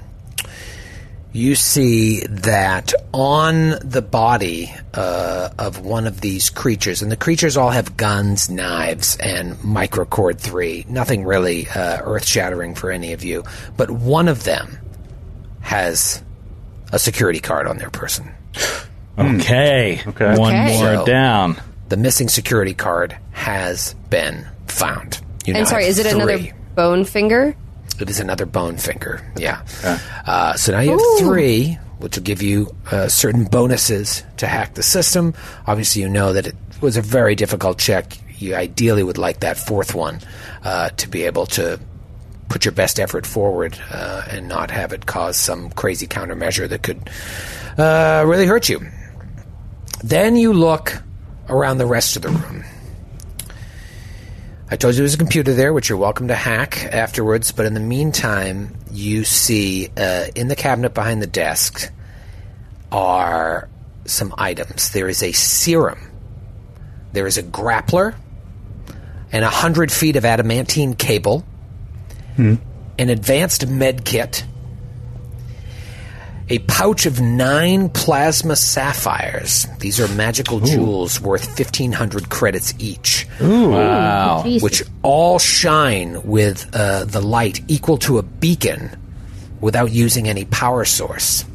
you 1.31 1.53
see 1.55 2.21
that 2.27 2.91
on 3.13 3.75
the 3.83 4.01
body 4.01 4.73
uh, 4.95 5.49
of 5.59 5.79
one 5.85 6.07
of 6.07 6.19
these 6.21 6.49
creatures, 6.49 7.01
and 7.03 7.11
the 7.11 7.15
creatures 7.15 7.55
all 7.55 7.69
have 7.69 7.95
guns, 7.95 8.49
knives, 8.49 9.15
and 9.17 9.53
microcord 9.57 10.39
three. 10.39 10.85
Nothing 10.89 11.23
really 11.25 11.67
uh, 11.69 12.01
earth 12.03 12.25
shattering 12.25 12.73
for 12.73 12.91
any 12.91 13.13
of 13.13 13.23
you, 13.23 13.43
but 13.77 13.91
one 13.91 14.27
of 14.27 14.43
them 14.43 14.79
has 15.61 16.23
a 16.91 16.99
security 16.99 17.39
card 17.39 17.67
on 17.67 17.77
their 17.77 17.89
person. 17.89 18.31
Okay. 19.17 20.01
Okay. 20.07 20.35
One 20.37 20.53
Okay. 20.55 20.77
more 20.77 20.95
So- 20.97 21.05
down. 21.05 21.57
The 21.89 21.97
missing 21.97 22.29
security 22.29 22.73
card 22.73 23.17
has 23.31 23.95
been 24.09 24.45
found. 24.67 25.19
You 25.45 25.53
now 25.53 25.59
And 25.59 25.67
sorry, 25.67 25.83
have 25.85 25.91
is 25.91 25.99
it 25.99 26.05
another 26.13 26.37
three. 26.37 26.53
bone 26.75 27.03
finger? 27.03 27.55
It 27.99 28.09
is 28.09 28.19
another 28.19 28.45
bone 28.45 28.77
finger. 28.77 29.21
Yeah. 29.35 29.61
Uh, 30.25 30.53
so 30.55 30.71
now 30.71 30.79
you 30.81 30.91
have 30.91 31.19
three, 31.27 31.77
which 31.97 32.15
will 32.15 32.23
give 32.23 32.41
you 32.43 32.73
uh, 32.91 33.07
certain 33.07 33.43
bonuses 33.45 34.23
to 34.37 34.45
hack 34.47 34.75
the 34.75 34.83
system. 34.83 35.33
Obviously, 35.67 36.01
you 36.03 36.09
know 36.09 36.31
that 36.33 36.45
it 36.47 36.55
was 36.79 36.95
a 36.95 37.01
very 37.01 37.35
difficult 37.35 37.77
check. 37.79 38.17
You 38.37 38.55
ideally 38.55 39.03
would 39.03 39.17
like 39.17 39.39
that 39.41 39.57
fourth 39.57 39.93
one 39.95 40.21
uh, 40.63 40.89
to 40.97 41.09
be 41.09 41.23
able 41.23 41.45
to 41.47 41.79
put 42.49 42.65
your 42.65 42.71
best 42.71 42.99
effort 42.99 43.25
forward 43.25 43.79
uh, 43.91 44.23
and 44.29 44.47
not 44.47 44.71
have 44.71 44.91
it 44.91 45.05
cause 45.05 45.37
some 45.37 45.69
crazy 45.71 46.07
countermeasure 46.07 46.67
that 46.67 46.83
could 46.83 47.09
uh, 47.77 48.23
really 48.27 48.45
hurt 48.45 48.67
you. 48.67 48.85
Then 50.03 50.35
you 50.35 50.53
look 50.53 51.01
around 51.47 51.77
the 51.77 51.85
rest 51.85 52.15
of 52.15 52.23
the 52.23 52.29
room. 52.29 52.63
I 54.71 54.75
told 54.75 54.93
you 54.93 54.99
there's 54.99 55.15
a 55.15 55.17
computer 55.17 55.53
there, 55.53 55.73
which 55.73 55.89
you're 55.89 55.97
welcome 55.97 56.27
to 56.27 56.35
hack 56.35 56.85
afterwards. 56.85 57.51
But 57.51 57.65
in 57.65 57.73
the 57.73 57.79
meantime, 57.79 58.75
you 58.91 59.23
see 59.23 59.89
uh, 59.97 60.27
in 60.35 60.47
the 60.47 60.55
cabinet 60.55 60.93
behind 60.93 61.21
the 61.21 61.27
desk 61.27 61.91
are 62.91 63.67
some 64.05 64.33
items. 64.37 64.91
There 64.91 65.09
is 65.09 65.23
a 65.23 65.31
serum, 65.31 65.99
there 67.13 67.25
is 67.25 67.37
a 67.37 67.43
grappler, 67.43 68.15
and 69.31 69.43
a 69.43 69.49
hundred 69.49 69.91
feet 69.91 70.15
of 70.15 70.25
adamantine 70.25 70.95
cable, 70.95 71.43
an 72.39 73.09
advanced 73.09 73.67
med 73.67 74.05
kit, 74.05 74.43
a 76.49 76.59
pouch 76.59 77.05
of 77.05 77.21
nine 77.21 77.89
plasma 77.89 78.55
sapphires. 78.55 79.67
These 79.79 79.99
are 79.99 80.07
magical 80.15 80.59
jewels 80.59 81.21
worth 81.21 81.45
1,500 81.47 82.29
credits 82.29 82.73
each 82.79 83.27
Wow. 83.39 84.41
Jesus. 84.43 84.63
which 84.63 84.83
all 85.03 85.37
shine 85.37 86.23
with 86.23 86.67
uh, 86.73 87.05
the 87.05 87.21
light 87.21 87.61
equal 87.67 87.97
to 87.99 88.17
a 88.17 88.23
beacon 88.23 88.89
without 89.61 89.91
using 89.91 90.27
any 90.27 90.45
power 90.45 90.85
source. 90.85 91.45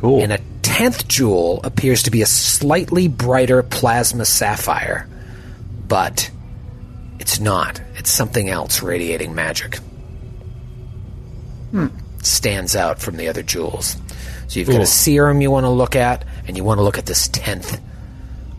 Cool. 0.00 0.22
And 0.22 0.32
a 0.32 0.38
tenth 0.62 1.08
jewel 1.08 1.60
appears 1.64 2.04
to 2.04 2.10
be 2.10 2.22
a 2.22 2.26
slightly 2.26 3.08
brighter 3.08 3.62
plasma 3.64 4.26
sapphire, 4.26 5.08
but 5.88 6.30
it's 7.18 7.40
not. 7.40 7.80
It's 7.96 8.10
something 8.10 8.48
else 8.48 8.80
radiating 8.82 9.34
magic. 9.34 9.78
Stands 12.22 12.74
out 12.76 12.98
from 13.00 13.16
the 13.16 13.28
other 13.28 13.42
jewels. 13.42 13.96
So 14.48 14.58
you've 14.60 14.68
got 14.68 14.80
a 14.80 14.86
serum 14.86 15.40
you 15.40 15.50
want 15.50 15.64
to 15.64 15.70
look 15.70 15.96
at, 15.96 16.24
and 16.46 16.56
you 16.56 16.64
want 16.64 16.78
to 16.78 16.82
look 16.82 16.98
at 16.98 17.06
this 17.06 17.28
tenth 17.28 17.80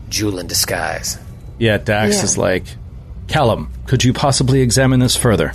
jewel 0.10 0.40
in 0.40 0.48
disguise. 0.48 1.18
Yeah, 1.58 1.78
Dax 1.78 2.18
Yeah. 2.18 2.24
is 2.24 2.38
like, 2.38 2.64
Callum, 3.28 3.72
could 3.88 4.04
you 4.04 4.14
possibly 4.14 4.62
examine 4.62 5.00
this 5.00 5.16
further? 5.16 5.54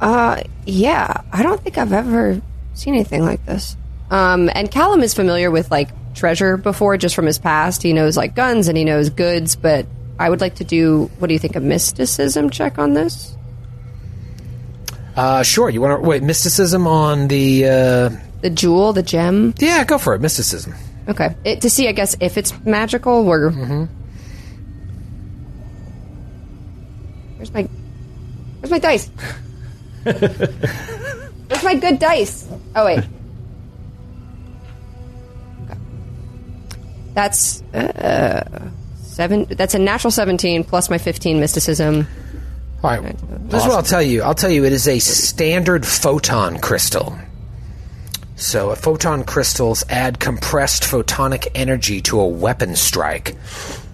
Uh, 0.00 0.42
yeah. 0.66 1.22
I 1.32 1.42
don't 1.42 1.60
think 1.62 1.78
I've 1.78 1.92
ever 1.92 2.40
seen 2.74 2.94
anything 2.94 3.22
like 3.24 3.44
this. 3.46 3.76
Um, 4.10 4.50
and 4.54 4.70
Callum 4.70 5.00
is 5.02 5.14
familiar 5.14 5.50
with 5.50 5.70
like 5.70 5.88
treasure 6.14 6.56
before, 6.56 6.96
just 6.98 7.14
from 7.14 7.26
his 7.26 7.38
past. 7.38 7.82
He 7.82 7.92
knows 7.92 8.16
like 8.16 8.34
guns 8.34 8.68
and 8.68 8.76
he 8.76 8.84
knows 8.84 9.08
goods, 9.10 9.56
but 9.56 9.86
I 10.18 10.28
would 10.28 10.40
like 10.40 10.56
to 10.56 10.64
do. 10.64 11.10
What 11.18 11.28
do 11.28 11.32
you 11.34 11.38
think? 11.38 11.56
A 11.56 11.60
mysticism 11.60 12.50
check 12.50 12.78
on 12.78 12.92
this? 12.94 13.34
Uh, 15.16 15.42
sure. 15.42 15.70
You 15.70 15.80
want 15.80 16.02
to 16.02 16.06
wait? 16.08 16.22
Mysticism 16.22 16.86
on 16.86 17.28
the. 17.28 17.66
Uh, 17.66 18.10
The 18.42 18.50
jewel, 18.50 18.92
the 18.92 19.02
gem. 19.02 19.54
yeah, 19.58 19.82
go 19.84 19.96
for 19.98 20.14
it. 20.14 20.20
Mysticism. 20.20 20.74
Okay. 21.08 21.34
It, 21.44 21.62
to 21.62 21.70
see, 21.70 21.88
I 21.88 21.92
guess, 21.92 22.16
if 22.20 22.36
it's 22.36 22.52
magical, 22.64 23.24
we're. 23.24 23.50
Mm-hmm. 23.50 23.84
Where's 27.36 27.52
my. 27.52 27.62
Where's 28.60 28.70
my 28.70 28.78
dice? 28.78 29.08
Where's 30.04 31.64
my 31.64 31.74
good 31.76 31.98
dice? 31.98 32.46
Oh, 32.74 32.84
wait. 32.84 32.98
Okay. 35.64 35.80
That's. 37.14 37.62
Uh, 37.72 38.68
seven. 39.02 39.44
That's 39.48 39.74
a 39.74 39.78
natural 39.78 40.10
17 40.10 40.64
plus 40.64 40.90
my 40.90 40.98
15 40.98 41.40
mysticism. 41.40 42.06
All 42.82 42.90
right. 42.90 43.16
This 43.50 43.62
is 43.62 43.68
what 43.68 43.76
I'll 43.76 43.82
tell 43.82 44.02
you. 44.02 44.22
I'll 44.22 44.34
tell 44.34 44.50
you 44.50 44.64
it 44.64 44.72
is 44.72 44.86
a 44.86 44.98
standard 44.98 45.86
photon 45.86 46.58
crystal. 46.58 47.16
So, 48.38 48.70
a 48.70 48.76
photon 48.76 49.24
crystals 49.24 49.82
add 49.88 50.20
compressed 50.20 50.82
photonic 50.82 51.48
energy 51.54 52.02
to 52.02 52.20
a 52.20 52.26
weapon 52.28 52.76
strike, 52.76 53.34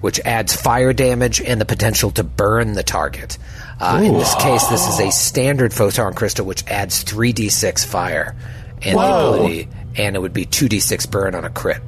which 0.00 0.18
adds 0.24 0.56
fire 0.56 0.92
damage 0.92 1.40
and 1.40 1.60
the 1.60 1.64
potential 1.64 2.10
to 2.12 2.24
burn 2.24 2.72
the 2.72 2.82
target. 2.82 3.38
Uh, 3.78 4.00
in 4.02 4.14
this 4.14 4.34
case, 4.36 4.64
this 4.66 4.88
is 4.88 4.98
a 4.98 5.12
standard 5.12 5.72
photon 5.72 6.12
crystal, 6.14 6.44
which 6.44 6.66
adds 6.66 7.04
3d6 7.04 7.86
fire 7.86 8.34
and 8.82 8.98
the 8.98 9.02
ability, 9.02 9.68
and 9.96 10.16
it 10.16 10.18
would 10.18 10.32
be 10.32 10.44
2d6 10.44 11.08
burn 11.08 11.36
on 11.36 11.44
a 11.44 11.50
crit. 11.50 11.80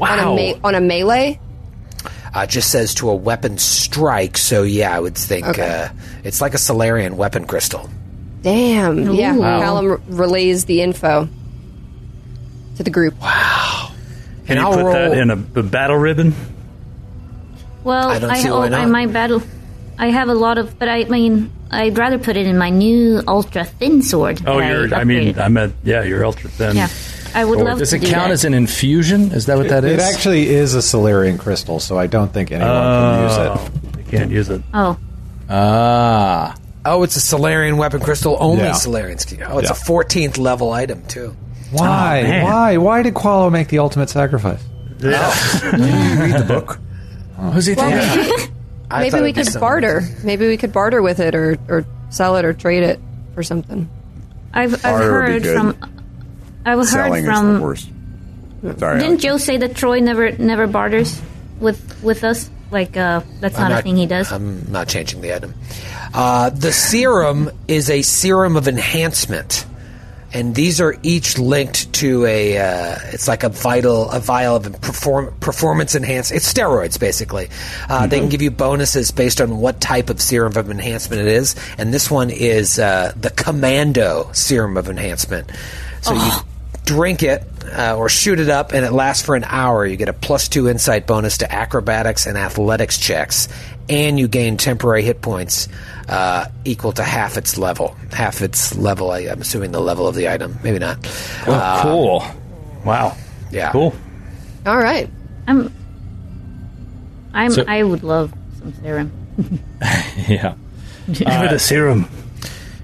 On 0.00 0.18
a, 0.18 0.34
me- 0.34 0.60
on 0.64 0.74
a 0.74 0.80
melee? 0.80 1.38
Uh, 2.32 2.46
just 2.46 2.70
says 2.70 2.94
to 2.94 3.10
a 3.10 3.14
weapon 3.14 3.58
strike, 3.58 4.38
so 4.38 4.62
yeah, 4.62 4.94
I 4.96 5.00
would 5.00 5.16
think 5.16 5.46
Okay. 5.48 5.68
uh, 5.68 5.88
it's 6.22 6.40
like 6.40 6.54
a 6.54 6.58
Solarian 6.58 7.16
weapon 7.16 7.44
crystal. 7.46 7.90
Damn. 8.42 9.12
Yeah. 9.14 9.34
Ooh. 9.34 9.40
Callum 9.40 9.90
r- 9.90 10.00
relays 10.08 10.64
the 10.64 10.80
info 10.80 11.28
to 12.76 12.82
the 12.82 12.90
group. 12.90 13.20
Wow. 13.20 13.90
Can 14.46 14.56
you 14.56 14.62
I'll 14.62 14.72
put 14.74 14.84
roll. 14.84 14.92
that 14.92 15.18
in 15.18 15.30
a, 15.30 15.34
a 15.58 15.62
battle 15.62 15.96
ribbon? 15.96 16.34
Well, 17.84 18.08
I 18.08 18.18
don't 18.18 18.30
I, 18.30 18.38
see 18.40 18.50
why 18.50 18.56
oh, 18.56 18.62
I 18.62 18.68
not. 18.68 18.88
might 18.88 19.12
battle. 19.12 19.42
I 19.98 20.06
have 20.10 20.28
a 20.28 20.34
lot 20.34 20.56
of, 20.58 20.78
but 20.78 20.88
I 20.88 21.04
mean, 21.04 21.50
I'd 21.70 21.98
rather 21.98 22.18
put 22.18 22.36
it 22.36 22.46
in 22.46 22.56
my 22.56 22.70
new 22.70 23.22
ultra 23.26 23.64
thin 23.64 24.02
sword. 24.02 24.40
Oh, 24.46 24.58
you're. 24.58 24.94
I 24.94 25.04
mean, 25.04 25.34
upgraded. 25.34 25.38
I 25.38 25.48
meant 25.48 25.74
yeah, 25.84 26.02
you're 26.04 26.24
ultra 26.24 26.48
thin. 26.50 26.76
yeah, 26.76 26.88
I 27.34 27.44
would 27.44 27.58
love 27.60 27.78
Does 27.78 27.90
to 27.90 27.96
it 27.96 28.00
do 28.00 28.06
count 28.10 28.28
that. 28.28 28.32
as 28.32 28.44
an 28.44 28.54
infusion? 28.54 29.32
Is 29.32 29.46
that 29.46 29.56
what 29.56 29.68
that 29.68 29.84
is? 29.84 29.92
It 29.92 30.00
actually 30.00 30.48
is 30.48 30.74
a 30.74 30.82
Solarian 30.82 31.38
crystal, 31.38 31.78
so 31.80 31.98
I 31.98 32.06
don't 32.06 32.32
think 32.32 32.50
anyone 32.52 32.70
can 32.72 33.22
use 33.22 33.36
it. 33.36 33.98
You 33.98 34.04
can't 34.18 34.30
use 34.30 34.48
it. 34.50 34.62
Oh, 34.74 34.98
Ah. 35.48 36.54
oh, 36.84 37.02
it's 37.02 37.16
a 37.16 37.20
Solarian 37.20 37.76
weapon 37.76 38.00
crystal. 38.00 38.36
Only 38.40 38.64
Yeah. 38.64 38.72
Solarians 38.72 39.24
can. 39.24 39.42
Oh, 39.48 39.58
it's 39.58 39.68
Yeah. 39.68 39.76
a 39.76 39.78
14th 39.78 40.38
level 40.38 40.72
item 40.72 41.02
too. 41.08 41.34
Why? 41.72 42.22
man. 42.22 42.44
Why? 42.44 42.76
Why 42.78 43.02
did 43.02 43.14
Qualo 43.14 43.50
make 43.50 43.68
the 43.68 43.78
ultimate 43.78 44.10
sacrifice? 44.10 44.60
Did 45.00 45.12
you 45.12 45.18
read 46.20 46.36
the 46.38 46.44
book? 46.46 46.78
Who's 47.52 47.64
he 47.66 47.74
Well, 47.74 47.90
thinking? 47.90 48.18
maybe, 48.28 48.50
maybe 48.90 49.00
we 49.00 49.06
it'd 49.06 49.24
be 49.24 49.32
could 49.32 49.44
something- 49.46 49.60
barter. 49.60 50.02
Maybe 50.24 50.46
we 50.48 50.56
could 50.56 50.72
barter 50.72 51.00
with 51.00 51.20
it 51.20 51.34
or, 51.34 51.56
or 51.68 51.86
sell 52.10 52.36
it 52.36 52.44
or 52.44 52.52
trade 52.52 52.82
it 52.82 53.00
for 53.34 53.42
something. 53.42 53.88
I've, 54.52 54.74
I've 54.74 54.82
Barter 54.82 55.32
would 55.32 55.42
be 56.64 56.70
uh, 56.70 56.76
heard 56.76 56.86
good. 56.86 56.86
from. 56.86 56.86
I've 56.86 56.86
Selling 56.86 57.24
is 57.24 57.26
the 57.26 57.32
from. 57.32 57.60
worst. 57.60 57.88
Sorry. 58.78 58.98
Didn't 58.98 59.10
Alex. 59.12 59.22
Joe 59.22 59.36
say 59.38 59.56
that 59.58 59.74
Troy 59.76 60.00
never 60.00 60.32
never 60.32 60.66
barters 60.66 61.20
with 61.60 62.02
with 62.02 62.24
us? 62.24 62.50
Like, 62.70 62.96
uh, 62.96 63.22
that's 63.40 63.58
I'm 63.58 63.70
not, 63.70 63.80
a 63.80 63.82
thing 63.82 63.96
he 63.96 64.06
does. 64.06 64.30
I'm 64.30 64.70
not 64.70 64.86
changing 64.86 65.22
the 65.22 65.34
item. 65.34 65.54
Uh, 66.14 66.50
the 66.50 66.70
serum 66.72 67.50
is 67.66 67.90
a 67.90 68.02
serum 68.02 68.56
of 68.56 68.68
enhancement, 68.68 69.66
and 70.32 70.54
these 70.54 70.80
are 70.80 70.96
each 71.02 71.36
linked 71.36 71.92
to 71.94 72.24
a. 72.26 72.58
Uh, 72.58 72.96
it's 73.06 73.26
like 73.26 73.42
a 73.42 73.48
vital, 73.48 74.08
a 74.10 74.20
vial 74.20 74.54
of 74.54 74.80
perform, 74.82 75.34
performance 75.40 75.96
enhance. 75.96 76.30
It's 76.30 76.52
steroids, 76.52 77.00
basically. 77.00 77.48
Uh, 77.88 78.06
They 78.06 78.20
can 78.20 78.28
give 78.28 78.42
you 78.42 78.52
bonuses 78.52 79.10
based 79.10 79.40
on 79.40 79.58
what 79.58 79.80
type 79.80 80.08
of 80.08 80.20
serum 80.20 80.56
of 80.56 80.70
enhancement 80.70 81.22
it 81.22 81.28
is, 81.28 81.56
and 81.76 81.92
this 81.92 82.08
one 82.08 82.30
is 82.30 82.78
uh, 82.78 83.12
the 83.16 83.30
Commando 83.30 84.30
serum 84.32 84.76
of 84.76 84.88
enhancement. 84.88 85.50
So 86.02 86.14
you 86.14 86.30
drink 86.84 87.22
it 87.22 87.42
uh, 87.76 87.96
or 87.96 88.08
shoot 88.08 88.40
it 88.40 88.48
up, 88.48 88.72
and 88.72 88.84
it 88.84 88.92
lasts 88.92 89.24
for 89.24 89.34
an 89.36 89.44
hour. 89.44 89.84
You 89.86 89.96
get 89.96 90.08
a 90.08 90.12
plus 90.12 90.48
two 90.48 90.68
insight 90.68 91.06
bonus 91.06 91.38
to 91.38 91.52
acrobatics 91.52 92.26
and 92.26 92.36
athletics 92.38 92.98
checks, 92.98 93.48
and 93.88 94.18
you 94.18 94.28
gain 94.28 94.56
temporary 94.56 95.02
hit 95.02 95.20
points 95.22 95.68
uh, 96.08 96.46
equal 96.64 96.92
to 96.92 97.02
half 97.04 97.36
its 97.36 97.56
level. 97.58 97.96
Half 98.12 98.42
its 98.42 98.74
level. 98.76 99.10
I, 99.10 99.20
I'm 99.20 99.40
assuming 99.40 99.72
the 99.72 99.80
level 99.80 100.06
of 100.08 100.14
the 100.14 100.28
item. 100.28 100.58
Maybe 100.62 100.78
not. 100.78 100.98
Uh, 101.46 101.82
cool. 101.82 102.24
Wow. 102.84 103.16
Yeah. 103.50 103.70
Cool. 103.72 103.94
All 104.66 104.78
right. 104.78 105.08
I'm. 105.46 105.72
I'm. 107.34 107.50
So- 107.52 107.64
I 107.68 107.82
would 107.82 108.02
love 108.02 108.32
some 108.58 108.74
serum. 108.82 109.12
Yeah. 110.28 110.54
Give 111.06 111.26
it 111.26 111.52
a 111.52 111.58
serum. 111.58 112.08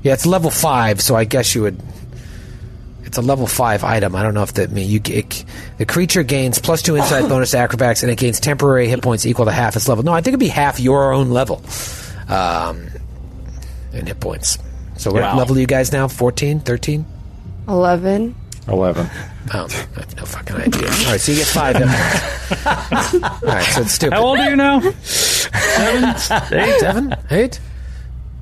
Yeah, 0.02 0.14
it's 0.14 0.24
level 0.26 0.50
five, 0.50 1.00
so 1.00 1.14
I 1.14 1.24
guess 1.24 1.54
you 1.54 1.62
would. 1.62 1.80
It's 3.06 3.16
a 3.18 3.22
level 3.22 3.46
five 3.46 3.82
item. 3.84 4.14
I 4.16 4.22
don't 4.22 4.34
know 4.34 4.42
if 4.42 4.54
that 4.54 4.70
mean 4.70 4.90
you. 4.90 5.00
It, 5.06 5.44
the 5.78 5.86
creature 5.86 6.22
gains 6.22 6.58
plus 6.58 6.82
two 6.82 6.96
insight 6.96 7.28
bonus 7.28 7.52
to 7.52 7.58
acrobatics, 7.58 8.02
and 8.02 8.10
it 8.12 8.18
gains 8.18 8.40
temporary 8.40 8.88
hit 8.88 9.00
points 9.00 9.24
equal 9.24 9.44
to 9.46 9.52
half 9.52 9.76
its 9.76 9.88
level. 9.88 10.04
No, 10.04 10.12
I 10.12 10.16
think 10.20 10.28
it'd 10.32 10.40
be 10.40 10.48
half 10.48 10.78
your 10.80 11.12
own 11.12 11.30
level, 11.30 11.62
um, 12.28 12.88
in 13.92 14.06
hit 14.06 14.20
points. 14.20 14.58
So 14.96 15.12
what 15.12 15.22
Wow. 15.22 15.36
level 15.38 15.56
are 15.56 15.60
you 15.60 15.66
guys 15.66 15.92
now? 15.92 16.08
14, 16.08 16.60
13? 16.60 17.04
11. 17.68 18.34
Eleven. 18.68 19.08
Oh, 19.54 19.66
I 19.96 20.00
have 20.00 20.16
no 20.16 20.24
fucking 20.24 20.56
idea. 20.56 20.88
All 20.90 21.12
right, 21.12 21.20
so 21.20 21.30
you 21.30 21.38
get 21.38 21.46
five. 21.46 21.76
hit 21.76 21.86
points. 21.86 23.14
All 23.22 23.48
right, 23.48 23.62
so 23.72 23.80
it's 23.82 23.92
stupid. 23.92 24.14
How 24.14 24.22
old 24.24 24.38
are 24.40 24.50
you 24.50 24.56
now? 24.56 24.80
Seven, 25.02 26.04
eight, 26.58 26.80
Seven, 26.80 27.14
eight. 27.30 27.60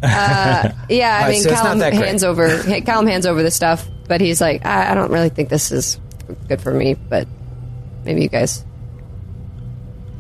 Yeah, 0.05 0.73
I 0.91 1.17
All 1.19 1.23
right, 1.23 1.31
mean, 1.31 1.43
so 1.43 1.51
Callum 1.51 1.81
hands 1.81 2.25
over. 2.25 2.63
hey, 2.63 2.81
Callum 2.81 3.07
hands 3.07 3.27
over 3.27 3.43
the 3.43 3.51
stuff, 3.51 3.89
but 4.09 4.21
he's 4.21 4.41
like, 4.41 4.65
I, 4.65 4.93
I 4.93 4.95
don't 4.95 5.11
really 5.11 5.29
think 5.29 5.49
this 5.49 5.73
is 5.73 5.99
good 6.49 6.61
for 6.61 6.73
me. 6.73 6.95
But 6.95 7.27
maybe 8.05 8.23
you 8.23 8.29
guys. 8.29 8.65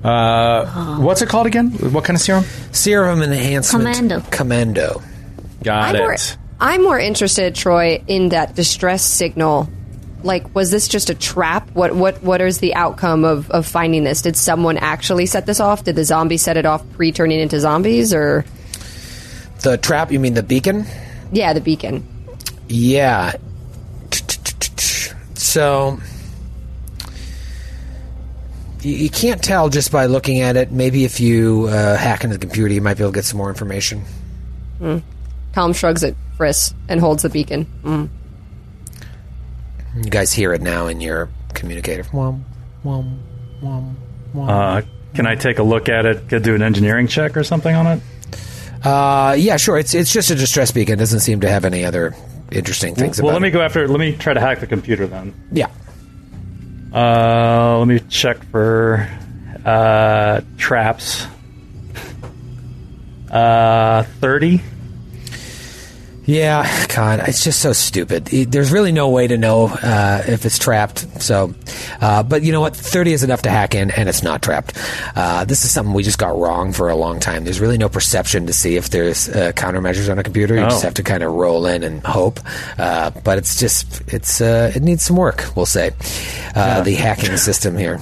Uh, 0.03 0.99
what's 0.99 1.23
it 1.23 1.29
called 1.29 1.47
again? 1.47 1.71
What 1.71 2.05
kind 2.05 2.17
of 2.17 2.21
serum? 2.21 2.45
Serum 2.73 3.23
enhancement. 3.23 3.97
Commando. 3.97 4.21
Commando. 4.31 5.03
Got 5.63 5.95
I'm 5.95 6.03
more, 6.03 6.13
it. 6.13 6.37
I'm 6.61 6.83
more 6.83 6.99
interested, 6.99 7.55
Troy, 7.55 8.03
in 8.07 8.29
that 8.31 8.55
distress 8.55 9.03
signal. 9.03 9.69
Like, 10.23 10.55
was 10.55 10.71
this 10.71 10.89
just 10.89 11.11
a 11.11 11.15
trap? 11.15 11.71
What 11.73 11.95
what 11.95 12.23
what 12.23 12.41
is 12.41 12.59
the 12.59 12.75
outcome 12.75 13.25
of, 13.25 13.51
of 13.51 13.67
finding 13.67 14.05
this? 14.05 14.23
Did 14.23 14.37
someone 14.37 14.77
actually 14.79 15.27
set 15.27 15.47
this 15.47 15.61
off? 15.61 15.85
Did 15.85 15.97
the 15.97 16.05
zombies 16.05 16.43
set 16.43 16.57
it 16.57 16.65
off 16.67 16.83
pre 16.93 17.13
turning 17.13 17.41
into 17.41 17.61
zombies, 17.61 18.13
or 18.15 18.45
The 19.65 19.79
trap. 19.79 20.13
You 20.13 20.21
mean 20.21 20.35
the 20.35 20.43
beacon? 20.43 20.85
yeah, 21.33 21.55
the 21.55 21.61
beacon? 21.61 22.07
Yeah. 22.69 23.33
So 25.35 25.99
you, 28.83 28.95
you 28.95 29.09
can't 29.09 29.43
tell 29.43 29.71
just 29.71 29.91
by 29.91 30.05
looking 30.05 30.41
at 30.43 30.57
it. 30.57 30.71
Maybe 30.71 31.05
if 31.05 31.19
you 31.19 31.67
uh, 31.69 31.97
hack 31.97 32.25
into 32.25 32.37
the 32.37 32.41
computer, 32.47 32.75
you 32.75 32.83
might 32.83 32.99
be 32.99 33.05
able 33.05 33.13
to 33.13 33.17
get 33.17 33.25
some 33.25 33.39
more 33.39 33.49
information. 33.49 34.03
Callum 35.55 35.73
shrugs 35.73 36.05
at 36.05 36.15
Friss 36.37 36.75
and 36.89 37.01
holds 37.01 37.23
the 37.23 37.31
beacon. 37.31 37.67
Mm. 37.85 38.09
You 39.97 40.11
guys 40.11 40.31
hear 40.31 40.53
it 40.53 40.61
now 40.61 40.89
in 40.89 41.01
your 41.01 41.31
communicator. 41.55 42.05
Uh, 44.37 44.83
can 45.15 45.27
I 45.27 45.37
take 45.37 45.59
a 45.59 45.63
look 45.63 45.89
at 45.89 46.05
it? 46.05 46.29
Could 46.29 46.43
do 46.43 46.55
an 46.55 46.61
engineering 46.61 47.07
check 47.07 47.37
or 47.37 47.45
something 47.45 47.75
on 47.75 47.87
it? 47.87 48.03
Uh, 48.85 49.35
yeah, 49.39 49.57
sure. 49.57 49.79
It's 49.79 49.95
it's 49.95 50.13
just 50.13 50.31
a 50.31 50.35
distress 50.35 50.71
beacon. 50.71 50.95
It 50.95 50.99
doesn't 50.99 51.21
seem 51.21 51.41
to 51.41 51.49
have 51.49 51.65
any 51.65 51.85
other 51.85 52.15
interesting 52.53 52.95
things 52.95 53.21
well, 53.21 53.33
let 53.33 53.41
me 53.41 53.49
it. 53.49 53.53
go 53.53 53.63
after. 53.63 53.89
Let 53.89 53.99
me 53.99 54.13
try 54.15 54.35
to 54.35 54.41
hack 54.41 54.61
the 54.61 54.67
computer 54.67 55.07
then. 55.07 55.35
Yeah. 55.51 55.71
Uh, 56.93 57.79
let 57.79 57.89
me 57.89 58.01
check 58.11 58.45
for 58.51 59.09
uh, 59.65 60.43
traps. 60.59 61.27
Uh, 63.31 64.03
thirty. 64.21 64.61
Yeah, 66.27 66.67
God, 66.89 67.21
it's 67.29 67.45
just 67.45 67.61
so 67.61 67.75
stupid. 67.75 68.33
It- 68.33 68.51
There's 68.51 68.73
really 68.73 68.93
no 68.93 69.11
way 69.11 69.27
to 69.27 69.37
know 69.37 69.67
uh, 69.69 70.23
if 70.27 70.47
it's 70.47 70.59
trapped. 70.59 71.23
So, 71.23 71.55
uh, 72.01 72.23
but 72.23 72.43
you 72.43 72.51
know 72.51 72.63
what? 72.63 72.75
Thirty 72.75 73.13
is 73.13 73.23
enough 73.23 73.43
to 73.43 73.51
hack 73.51 73.75
in, 73.75 73.91
and 73.91 74.09
it's 74.09 74.23
not 74.23 74.41
trapped. 74.41 74.73
Uh, 75.15 75.45
this 75.45 75.65
is 75.67 75.71
something 75.71 75.93
we 75.93 76.03
just 76.03 76.19
got 76.19 76.35
wrong 76.39 76.73
for 76.73 76.89
a 76.89 76.97
long 76.97 77.21
time. 77.21 77.45
There's 77.45 77.61
really 77.61 77.77
no 77.77 77.91
perception 77.91 78.47
to 78.47 78.55
see 78.55 78.77
if 78.77 78.89
there's 78.89 79.29
uh, 79.29 79.53
countermeasures 79.55 80.11
on 80.11 80.19
a 80.19 80.23
computer. 80.23 80.55
You 80.55 80.63
Oh. 80.63 80.69
just 80.71 80.83
have 80.83 80.95
to 80.95 81.03
kind 81.03 81.23
of 81.23 81.31
roll 81.33 81.67
in 81.67 81.83
and 81.83 82.03
hope. 82.07 82.41
Uh, 82.79 83.11
but 83.23 83.37
it's 83.37 83.59
just 83.61 84.01
it's 84.11 84.41
uh, 84.41 84.73
it 84.75 84.83
needs 84.83 85.03
some 85.03 85.17
work. 85.17 85.45
We'll 85.55 85.67
say 85.67 85.91
uh, 86.55 86.81
the 86.83 86.95
hacking 86.95 87.37
system 87.37 87.77
here. 87.77 88.01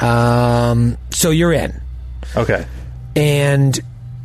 Um, 0.00 0.98
so 1.10 1.30
you're 1.30 1.52
in 1.52 1.80
Okay. 2.36 2.66
and 3.16 3.78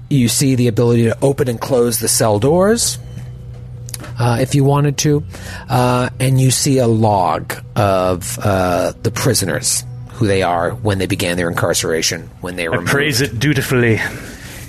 you 0.09 0.27
see 0.27 0.55
the 0.55 0.67
ability 0.67 1.03
to 1.03 1.17
open 1.21 1.47
and 1.47 1.61
close 1.61 1.99
the 1.99 2.07
cell 2.09 2.39
doors. 2.39 2.97
Uh, 4.19 4.37
if 4.41 4.53
you 4.53 4.65
wanted 4.65 4.97
to, 4.99 5.23
uh, 5.69 6.09
and 6.19 6.39
you 6.39 6.51
see 6.51 6.77
a 6.77 6.87
log 6.87 7.53
of 7.75 8.37
uh, 8.39 8.91
the 9.01 9.11
prisoners, 9.11 9.85
who 10.11 10.27
they 10.27 10.43
are, 10.43 10.71
when 10.71 10.97
they 10.97 11.05
began 11.07 11.37
their 11.37 11.49
incarceration, 11.49 12.29
when 12.41 12.57
they 12.57 12.67
were 12.67 12.81
I 12.81 12.83
praise 12.83 13.21
it 13.21 13.39
dutifully. 13.39 13.99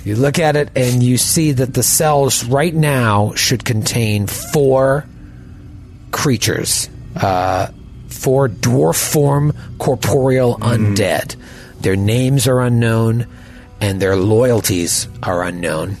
You 0.05 0.15
look 0.15 0.39
at 0.39 0.55
it 0.55 0.69
and 0.75 1.03
you 1.03 1.17
see 1.17 1.51
that 1.51 1.73
the 1.73 1.83
cells 1.83 2.45
right 2.45 2.73
now 2.73 3.33
should 3.35 3.65
contain 3.65 4.25
four 4.25 5.05
creatures, 6.11 6.89
uh, 7.17 7.67
four 8.07 8.47
dwarf 8.47 9.11
form 9.11 9.53
corporeal 9.77 10.55
undead. 10.55 11.35
Their 11.81 11.95
names 11.95 12.47
are 12.47 12.61
unknown 12.61 13.27
and 13.79 14.01
their 14.01 14.15
loyalties 14.15 15.07
are 15.21 15.43
unknown. 15.43 15.97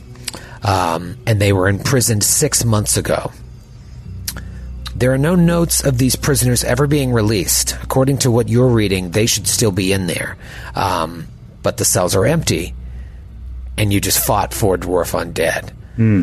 Um, 0.63 1.17
and 1.25 1.41
they 1.41 1.53
were 1.53 1.67
imprisoned 1.67 2.23
six 2.23 2.63
months 2.63 2.95
ago. 2.97 3.31
There 5.01 5.11
are 5.11 5.17
no 5.17 5.33
notes 5.33 5.83
of 5.83 5.97
these 5.97 6.15
prisoners 6.15 6.63
ever 6.63 6.85
being 6.85 7.11
released. 7.11 7.75
According 7.81 8.19
to 8.19 8.29
what 8.29 8.49
you're 8.49 8.67
reading, 8.67 9.09
they 9.09 9.25
should 9.25 9.47
still 9.47 9.71
be 9.71 9.91
in 9.91 10.05
there. 10.05 10.37
Um, 10.75 11.25
but 11.63 11.77
the 11.77 11.85
cells 11.85 12.15
are 12.15 12.23
empty 12.23 12.75
and 13.79 13.91
you 13.91 13.99
just 13.99 14.23
fought 14.23 14.53
four 14.53 14.77
dwarf 14.77 15.13
undead. 15.19 15.71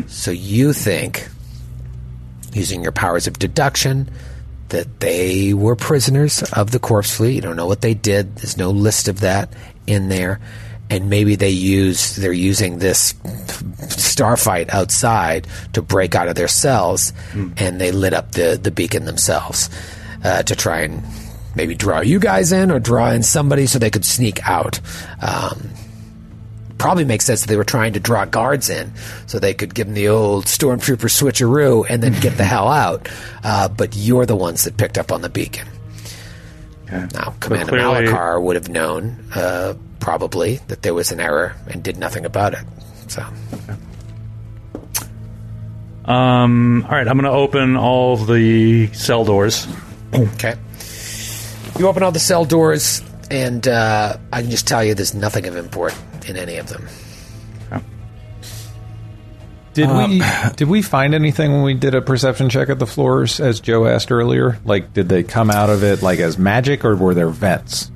So 0.09 0.31
you 0.31 0.71
think, 0.71 1.27
using 2.53 2.81
your 2.81 2.93
powers 2.93 3.27
of 3.27 3.37
deduction, 3.37 4.09
that 4.69 5.01
they 5.01 5.53
were 5.53 5.75
prisoners 5.75 6.41
of 6.53 6.71
the 6.71 6.79
corpse 6.79 7.17
fleet. 7.17 7.35
You 7.35 7.41
don't 7.41 7.57
know 7.57 7.67
what 7.67 7.81
they 7.81 7.93
did. 7.93 8.37
There's 8.37 8.55
no 8.55 8.71
list 8.71 9.09
of 9.09 9.19
that 9.19 9.51
in 9.87 10.07
there. 10.07 10.39
And 10.91 11.09
maybe 11.09 11.35
they 11.35 11.49
use 11.51 12.15
they're 12.15 12.33
using 12.33 12.79
this 12.79 13.13
starfight 13.89 14.73
outside 14.73 15.47
to 15.73 15.81
break 15.81 16.15
out 16.15 16.27
of 16.27 16.35
their 16.35 16.47
cells, 16.47 17.13
and 17.57 17.79
they 17.79 17.91
lit 17.91 18.13
up 18.13 18.31
the 18.31 18.59
the 18.61 18.71
beacon 18.71 19.05
themselves 19.05 19.69
uh, 20.23 20.41
to 20.43 20.55
try 20.55 20.81
and 20.81 21.03
maybe 21.55 21.75
draw 21.75 21.99
you 22.01 22.19
guys 22.19 22.51
in 22.51 22.71
or 22.71 22.79
draw 22.79 23.11
in 23.11 23.21
somebody 23.23 23.65
so 23.67 23.77
they 23.79 23.89
could 23.91 24.05
sneak 24.05 24.39
out. 24.47 24.79
Um, 25.21 25.69
probably 26.77 27.03
makes 27.03 27.25
sense 27.25 27.41
that 27.41 27.47
they 27.49 27.57
were 27.57 27.63
trying 27.65 27.93
to 27.93 27.99
draw 27.99 28.23
guards 28.25 28.69
in 28.69 28.93
so 29.27 29.37
they 29.37 29.53
could 29.53 29.75
give 29.75 29.85
them 29.87 29.93
the 29.95 30.07
old 30.07 30.45
stormtrooper 30.45 31.09
switcheroo 31.09 31.85
and 31.89 32.01
then 32.01 32.13
get 32.21 32.37
the 32.37 32.43
hell 32.55 32.69
out. 32.69 33.09
Uh, 33.43 33.67
but 33.67 33.95
you're 33.97 34.25
the 34.25 34.35
ones 34.35 34.63
that 34.63 34.77
picked 34.77 34.97
up 34.97 35.11
on 35.11 35.21
the 35.21 35.29
beacon. 35.29 35.67
Now, 36.91 37.35
Commander 37.41 37.73
clearly- 37.73 38.07
Malakar 38.07 38.41
would 38.41 38.55
have 38.55 38.69
known, 38.69 39.17
uh, 39.35 39.73
probably, 39.99 40.57
that 40.67 40.81
there 40.81 40.93
was 40.93 41.11
an 41.11 41.19
error 41.19 41.55
and 41.67 41.83
did 41.83 41.97
nothing 41.97 42.25
about 42.25 42.53
it. 42.53 42.63
So, 43.07 43.23
Um, 46.05 46.83
all 46.85 46.91
right, 46.91 47.07
I'm 47.07 47.17
going 47.17 47.25
to 47.25 47.37
open 47.37 47.77
all 47.77 48.17
the 48.17 48.87
cell 48.93 49.23
doors. 49.25 49.67
okay. 50.13 50.55
You 51.77 51.87
open 51.87 52.01
all 52.01 52.11
the 52.11 52.19
cell 52.19 52.45
doors, 52.45 53.03
and 53.29 53.67
uh, 53.67 54.17
I 54.33 54.41
can 54.41 54.49
just 54.49 54.67
tell 54.67 54.83
you 54.83 54.95
there's 54.95 55.13
nothing 55.13 55.45
of 55.45 55.55
import 55.55 55.95
in 56.27 56.35
any 56.35 56.57
of 56.57 56.67
them. 56.67 56.87
Did 59.75 59.87
we 59.89 60.21
did 60.55 60.67
we 60.67 60.81
find 60.81 61.13
anything 61.13 61.51
when 61.51 61.61
we 61.61 61.73
did 61.75 61.93
a 61.93 62.01
perception 62.01 62.49
check 62.49 62.69
at 62.69 62.79
the 62.79 62.87
floors, 62.87 63.39
as 63.39 63.59
Joe 63.59 63.85
asked 63.85 64.11
earlier? 64.11 64.57
Like, 64.65 64.93
did 64.93 65.09
they 65.09 65.23
come 65.23 65.51
out 65.51 65.69
of 65.69 65.83
it 65.83 66.01
like 66.01 66.19
as 66.19 66.37
magic, 66.37 66.83
or 66.83 66.95
were 66.95 67.13
there 67.13 67.29
vents? 67.29 67.91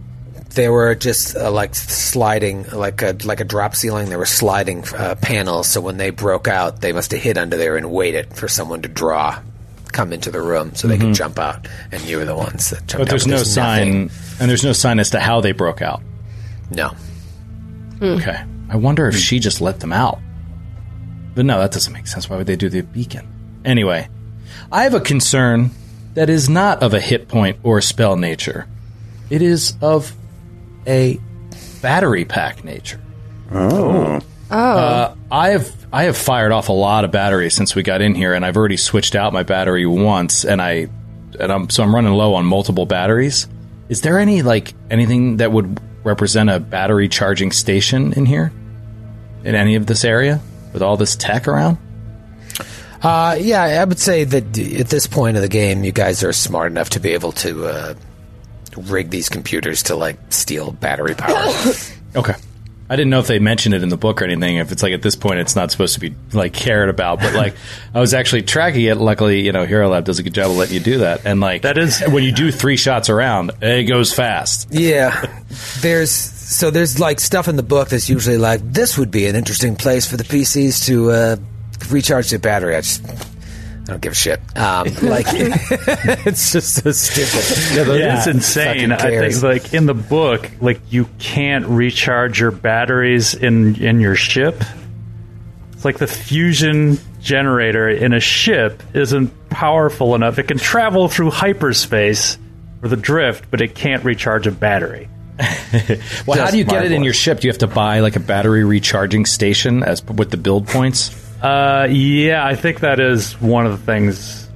They 0.56 0.70
were 0.70 0.94
just 0.96 1.36
uh, 1.36 1.50
like 1.52 1.74
sliding, 1.74 2.68
like 2.70 3.02
a 3.02 3.16
like 3.24 3.40
a 3.40 3.44
drop 3.44 3.76
ceiling. 3.76 4.10
They 4.10 4.16
were 4.18 4.26
sliding 4.26 4.84
uh, 4.96 5.16
panels. 5.16 5.68
So 5.68 5.82
when 5.82 5.98
they 5.98 6.12
broke 6.12 6.48
out, 6.48 6.80
they 6.82 6.92
must 6.94 7.12
have 7.12 7.22
hid 7.22 7.38
under 7.38 7.58
there 7.58 7.76
and 7.76 7.90
waited 7.92 8.36
for 8.36 8.48
someone 8.48 8.84
to 8.84 8.88
draw, 8.88 9.40
come 9.92 10.14
into 10.14 10.30
the 10.30 10.42
room 10.42 10.76
so 10.76 10.88
they 10.88 10.98
could 11.00 11.16
jump 11.16 11.40
out. 11.40 11.68
And 11.92 12.02
you 12.04 12.18
were 12.18 12.26
the 12.26 12.36
ones 12.36 12.70
that 12.70 12.86
jumped 12.86 12.98
But 13.06 13.10
there's 13.10 13.24
out. 13.26 13.30
no 13.30 13.38
nothing. 13.38 13.52
sign, 13.52 13.92
and 14.40 14.50
there's 14.50 14.64
no 14.64 14.74
sign 14.74 15.00
as 15.00 15.10
to 15.12 15.20
how 15.20 15.42
they 15.42 15.54
broke 15.54 15.82
out. 15.82 16.02
No. 16.70 16.92
Okay. 18.02 18.44
I 18.70 18.76
wonder 18.76 19.08
if 19.08 19.16
she 19.18 19.40
just 19.40 19.60
let 19.62 19.80
them 19.80 19.94
out. 19.94 20.20
But 21.36 21.46
no, 21.46 21.60
that 21.60 21.72
doesn't 21.72 21.94
make 21.94 22.06
sense. 22.08 22.30
Why 22.30 22.38
would 22.38 22.48
they 22.48 22.56
do 22.56 22.70
the 22.70 22.82
beacon? 22.82 23.62
Anyway, 23.66 24.08
I 24.72 24.84
have 24.84 24.94
a 24.94 25.00
concern 25.00 25.72
that 26.14 26.30
is 26.30 26.48
not 26.48 26.84
of 26.84 26.94
a 26.94 27.00
hit 27.00 27.28
point 27.28 27.58
or 27.64 27.82
spell 27.82 28.16
nature. 28.18 28.68
It 29.32 29.42
is 29.42 29.76
of 29.82 30.14
a 30.88 31.20
battery 31.82 32.26
pack 32.26 32.64
nature. 32.64 33.00
Oh. 33.52 34.22
Uh, 34.50 35.16
I 35.32 35.50
have 35.50 35.72
I 35.92 36.04
have 36.04 36.18
fired 36.18 36.52
off 36.52 36.70
a 36.70 36.74
lot 36.74 37.06
of 37.06 37.12
batteries 37.12 37.56
since 37.56 37.76
we 37.76 37.84
got 37.84 38.02
in 38.02 38.14
here, 38.16 38.34
and 38.34 38.46
I've 38.46 38.58
already 38.58 38.78
switched 38.78 39.16
out 39.16 39.34
my 39.34 39.44
battery 39.44 39.86
once, 39.86 40.46
and 40.46 40.62
I 40.62 40.90
and 41.40 41.52
I'm 41.52 41.70
so 41.70 41.84
I'm 41.84 41.94
running 41.94 42.14
low 42.14 42.36
on 42.36 42.46
multiple 42.46 42.86
batteries. 42.86 43.48
Is 43.90 44.02
there 44.02 44.20
any 44.20 44.42
like 44.42 44.74
anything 44.90 45.38
that 45.38 45.52
would 45.52 45.80
represent 46.04 46.50
a 46.50 46.60
battery 46.60 47.08
charging 47.08 47.52
station 47.52 48.14
in 48.14 48.26
here, 48.26 48.52
in 49.44 49.56
any 49.56 49.76
of 49.76 49.88
this 49.88 50.04
area, 50.06 50.42
with 50.72 50.82
all 50.82 50.98
this 50.98 51.16
tech 51.16 51.48
around? 51.48 51.78
Uh, 53.02 53.38
yeah, 53.40 53.64
I 53.64 53.84
would 53.84 54.00
say 54.00 54.24
that 54.24 54.58
at 54.58 54.88
this 54.88 55.08
point 55.08 55.36
of 55.36 55.44
the 55.44 55.50
game, 55.50 55.84
you 55.84 55.92
guys 55.92 56.24
are 56.24 56.32
smart 56.32 56.72
enough 56.72 56.92
to 56.92 57.00
be 57.00 57.10
able 57.12 57.34
to 57.34 57.66
uh, 57.66 57.94
rig 58.78 59.10
these 59.10 59.30
computers 59.30 59.84
to 59.84 59.96
like 59.96 60.18
steal 60.30 60.72
battery 60.72 61.16
power. 61.16 61.54
Okay. 62.16 62.36
I 62.90 62.96
didn't 62.96 63.10
know 63.10 63.18
if 63.20 63.26
they 63.26 63.40
mentioned 63.40 63.74
it 63.74 63.82
in 63.82 63.90
the 63.90 63.98
book 63.98 64.22
or 64.22 64.26
anything. 64.26 64.58
If 64.58 64.72
it's 64.72 64.84
like 64.84 64.94
at 64.94 65.02
this 65.02 65.16
point, 65.16 65.40
it's 65.40 65.56
not 65.56 65.72
supposed 65.72 65.96
to 65.96 66.00
be 66.00 66.14
like 66.32 66.54
cared 66.54 66.90
about. 66.90 67.22
But 67.22 67.34
like, 67.34 67.56
I 67.96 68.00
was 68.00 68.14
actually 68.14 68.44
tracking 68.44 68.84
it. 68.84 68.98
Luckily, 68.98 69.40
you 69.42 69.52
know, 69.52 69.66
Hero 69.66 69.90
Lab 69.90 70.06
does 70.06 70.20
a 70.20 70.24
good 70.24 70.36
job 70.36 70.52
of 70.52 70.58
letting 70.58 70.76
you 70.76 70.80
do 70.80 70.98
that. 71.00 71.26
And 71.26 71.40
like, 71.40 71.64
That 71.64 71.80
is- 71.80 72.02
when 72.02 72.24
you 72.24 72.32
do 72.32 72.52
three 72.52 72.78
shots 72.78 73.10
around, 73.10 73.52
it 73.64 73.86
goes 73.86 74.14
fast. 74.14 74.68
Yeah, 74.70 75.26
there's 75.80 76.12
so 76.12 76.70
there's 76.70 77.00
like 77.00 77.20
stuff 77.20 77.48
in 77.48 77.56
the 77.56 77.64
book 77.64 77.90
that's 77.90 78.10
usually 78.10 78.38
like 78.38 78.62
this 78.62 78.96
would 78.96 79.10
be 79.10 79.26
an 79.26 79.36
interesting 79.36 79.76
place 79.76 80.06
for 80.08 80.18
the 80.18 80.24
PCs 80.26 80.86
to 80.86 81.10
uh, 81.10 81.36
recharge 81.90 82.30
their 82.30 82.38
battery. 82.38 82.76
I 82.76 82.82
just 82.82 83.02
I 83.84 83.92
don't 83.92 84.02
give 84.02 84.14
a 84.14 84.16
shit. 84.16 84.40
Um, 84.58 84.88
like 85.02 85.26
it's 85.32 86.54
just 86.54 86.84
so 86.84 86.92
stupid. 86.92 88.00
Yeah, 88.00 88.18
it's 88.18 88.28
insane. 88.28 88.92
I 88.92 88.98
think, 88.98 89.44
like 89.44 89.74
in 89.74 89.86
the 89.86 89.94
book, 89.94 90.50
like 90.62 90.80
you 90.90 91.08
can't 91.20 91.66
recharge 91.68 92.40
your 92.40 92.52
batteries 92.52 93.34
in 93.34 93.76
in 93.82 94.00
your 94.00 94.16
ship. 94.16 94.64
It's 95.74 95.84
like 95.84 95.98
the 95.98 96.08
fusion 96.08 96.98
generator 97.20 97.90
in 97.90 98.14
a 98.14 98.20
ship 98.20 98.82
isn't 98.94 99.50
powerful 99.50 100.16
enough. 100.16 100.40
It 100.40 100.48
can 100.48 100.58
travel 100.58 101.10
through 101.10 101.32
hyperspace 101.32 102.38
or 102.82 102.90
the 102.90 102.98
drift, 102.98 103.52
but 103.52 103.60
it 103.62 103.76
can't 103.76 104.04
recharge 104.04 104.48
a 104.48 104.52
battery. 104.52 105.10
Well, 106.28 106.38
how 106.38 106.52
do 106.52 106.60
you 106.60 106.64
get 106.64 106.86
it 106.86 106.92
in 106.92 107.04
your 107.04 107.14
ship? 107.14 107.40
Do 107.40 107.48
you 107.48 107.52
have 107.52 107.58
to 107.60 107.68
buy 107.68 108.02
like 108.02 108.16
a 108.16 108.20
battery 108.20 108.64
recharging 108.64 109.26
station 109.26 109.82
as 109.82 110.04
with 110.06 110.30
the 110.30 110.38
build 110.38 110.68
points? 110.68 111.10
Uh, 111.44 111.88
yeah, 111.90 112.46
I 112.46 112.56
think 112.56 112.80
that 112.80 113.00
is 113.00 113.34
one 113.42 113.66
of 113.66 113.74
the 113.74 113.86
things 113.86 114.48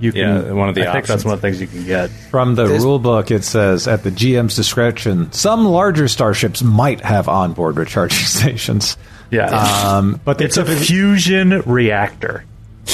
you 0.00 0.12
can. 0.12 0.20
Yeah, 0.20 0.52
one 0.52 0.68
of 0.68 0.74
the 0.74 0.88
I 0.88 0.92
think 0.92 1.06
that's 1.06 1.24
one 1.24 1.34
of 1.34 1.40
the 1.40 1.46
things 1.48 1.60
you 1.60 1.66
can 1.66 1.84
get. 1.84 2.10
From 2.30 2.54
the 2.54 2.66
rule 2.66 2.98
book, 2.98 3.30
it 3.30 3.44
says 3.44 3.88
at 3.88 4.04
the 4.04 4.10
GM's 4.10 4.54
discretion, 4.56 5.32
some 5.32 5.64
larger 5.64 6.06
starships 6.08 6.62
might 6.62 7.00
have 7.00 7.28
onboard 7.28 7.76
recharging 7.76 8.18
stations. 8.24 8.96
Yeah, 9.30 9.46
Um, 9.46 10.20
but 10.24 10.40
it's 10.40 10.58
a 10.58 10.64
fusion 10.66 11.62
reactor. 11.62 12.44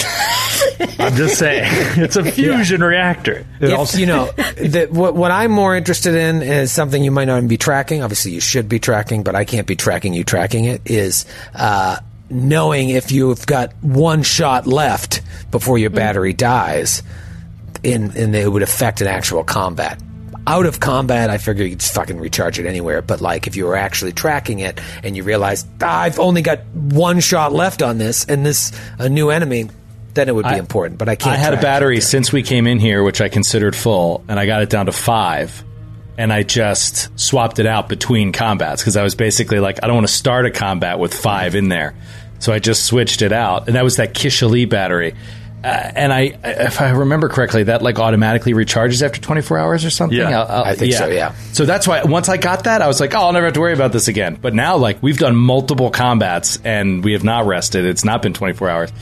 I'm 1.01 1.15
just 1.17 1.39
saying, 1.39 1.65
it's 2.03 2.17
a 2.17 2.25
fusion 2.25 2.83
reactor. 2.83 3.45
it 3.61 3.71
if, 3.71 3.79
also- 3.79 3.99
you 3.99 4.07
know, 4.07 4.31
the, 4.57 4.87
what, 4.91 5.15
what 5.17 5.31
I'm 5.33 5.51
more 5.51 5.75
interested 5.77 6.15
in 6.15 6.43
is 6.43 6.71
something 6.71 7.03
you 7.03 7.11
might 7.11 7.25
not 7.25 7.39
even 7.39 7.49
be 7.49 7.57
tracking. 7.59 8.03
Obviously, 8.03 8.33
you 8.33 8.41
should 8.41 8.69
be 8.69 8.79
tracking, 8.79 9.23
but 9.25 9.35
I 9.35 9.45
can't 9.45 9.67
be 9.67 9.75
tracking 9.77 10.15
you 10.15 10.23
tracking 10.25 10.65
it. 10.67 10.83
Is 10.85 11.27
uh, 11.55 11.99
knowing 12.31 12.91
if 12.91 13.13
you've 13.13 13.47
got 13.47 13.73
one 13.83 14.23
shot 14.23 14.67
left 14.67 15.23
before 15.51 15.79
your 15.79 15.91
battery 15.91 16.33
dies, 16.33 17.03
in 17.83 18.17
and 18.17 18.35
it 18.35 18.51
would 18.51 18.63
affect 18.63 19.01
an 19.01 19.07
actual 19.07 19.45
combat. 19.45 20.01
Out 20.47 20.65
of 20.67 20.81
combat, 20.81 21.29
I 21.29 21.39
figure 21.39 21.65
you'd 21.65 21.81
just 21.81 21.95
fucking 21.95 22.19
recharge 22.19 22.59
it 22.59 22.67
anywhere. 22.67 23.03
But 23.03 23.21
like, 23.21 23.47
if 23.47 23.57
you 23.57 23.67
were 23.67 23.77
actually 23.77 24.13
tracking 24.13 24.61
it 24.61 24.81
and 25.03 25.17
you 25.17 25.23
realize 25.23 25.67
"Ah, 25.83 26.01
I've 26.01 26.19
only 26.19 26.43
got 26.43 26.65
one 26.75 27.21
shot 27.21 27.53
left 27.53 27.83
on 27.83 27.99
this, 27.99 28.25
and 28.25 28.45
this 28.47 28.73
a 28.99 29.09
new 29.09 29.31
enemy, 29.31 29.69
then 30.15 30.29
it 30.29 30.35
would 30.35 30.47
be 30.47 30.57
important. 30.57 30.99
But 30.99 31.09
I 31.09 31.17
can't. 31.17 31.35
I 31.35 31.37
had 31.37 31.53
a 31.53 31.57
track 31.57 31.63
battery 31.63 32.01
since 32.01 32.33
we 32.33 32.43
came 32.43 32.67
in 32.67 32.79
here, 32.79 33.03
which 33.03 33.21
I 33.21 33.29
considered 33.29 33.77
full, 33.77 34.25
and 34.29 34.41
I 34.41 34.47
got 34.47 34.63
it 34.63 34.71
down 34.71 34.87
to 34.87 34.93
five. 34.93 35.65
And 36.19 36.33
I 36.33 36.43
just 36.43 37.09
swapped 37.19 37.61
it 37.61 37.67
out 37.67 37.89
between 37.89 38.33
combats 38.33 38.83
because 38.83 38.97
I 38.97 39.03
was 39.05 39.15
basically 39.15 39.61
like, 39.61 39.79
I 39.83 39.87
don't 39.87 39.95
want 39.97 40.09
to 40.09 40.13
start 40.13 40.45
a 40.47 40.51
combat 40.51 40.99
with 40.99 41.15
five 41.15 41.55
in 41.55 41.69
there. 41.69 41.95
So 42.41 42.53
I 42.53 42.59
just 42.59 42.85
switched 42.85 43.23
it 43.23 43.33
out. 43.33 43.69
And 43.69 43.77
that 43.77 43.85
was 43.85 43.97
that 43.97 44.15
Kishali 44.15 44.69
battery. 44.69 45.15
Uh, 45.63 45.67
and 45.67 46.13
I, 46.13 46.37
if 46.45 46.81
I 46.81 46.91
remember 46.91 47.29
correctly, 47.29 47.65
that 47.65 47.83
like 47.83 47.99
automatically 47.99 48.53
recharges 48.53 49.03
after 49.03 49.21
24 49.21 49.59
hours 49.59 49.85
or 49.85 49.91
something. 49.91 50.17
Yeah, 50.19 50.41
I'll- 50.43 50.47
I'll- 50.59 50.65
I 50.65 50.75
think 50.77 50.93
so, 50.99 51.07
yeah. 51.09 51.35
So 51.53 51.65
that's 51.65 51.87
why 51.87 52.03
once 52.05 52.29
I 52.29 52.37
got 52.37 52.65
that, 52.65 52.83
I 52.83 52.87
was 52.89 53.01
like, 53.01 53.15
oh, 53.15 53.19
I'll 53.21 53.33
never 53.33 53.47
have 53.47 53.55
to 53.55 53.61
worry 53.61 53.73
about 53.73 53.93
this 53.93 54.07
again. 54.09 54.39
But 54.41 54.55
now, 54.55 54.77
like, 54.77 55.03
we've 55.03 55.19
done 55.19 55.35
multiple 55.37 55.91
combats 55.91 56.59
and 56.65 57.03
we 57.05 57.13
have 57.15 57.25
not 57.25 57.47
rested. 57.47 57.85
It's 57.85 58.05
not 58.05 58.23
been 58.23 58.35
24 58.35 58.69
hours. 58.69 58.93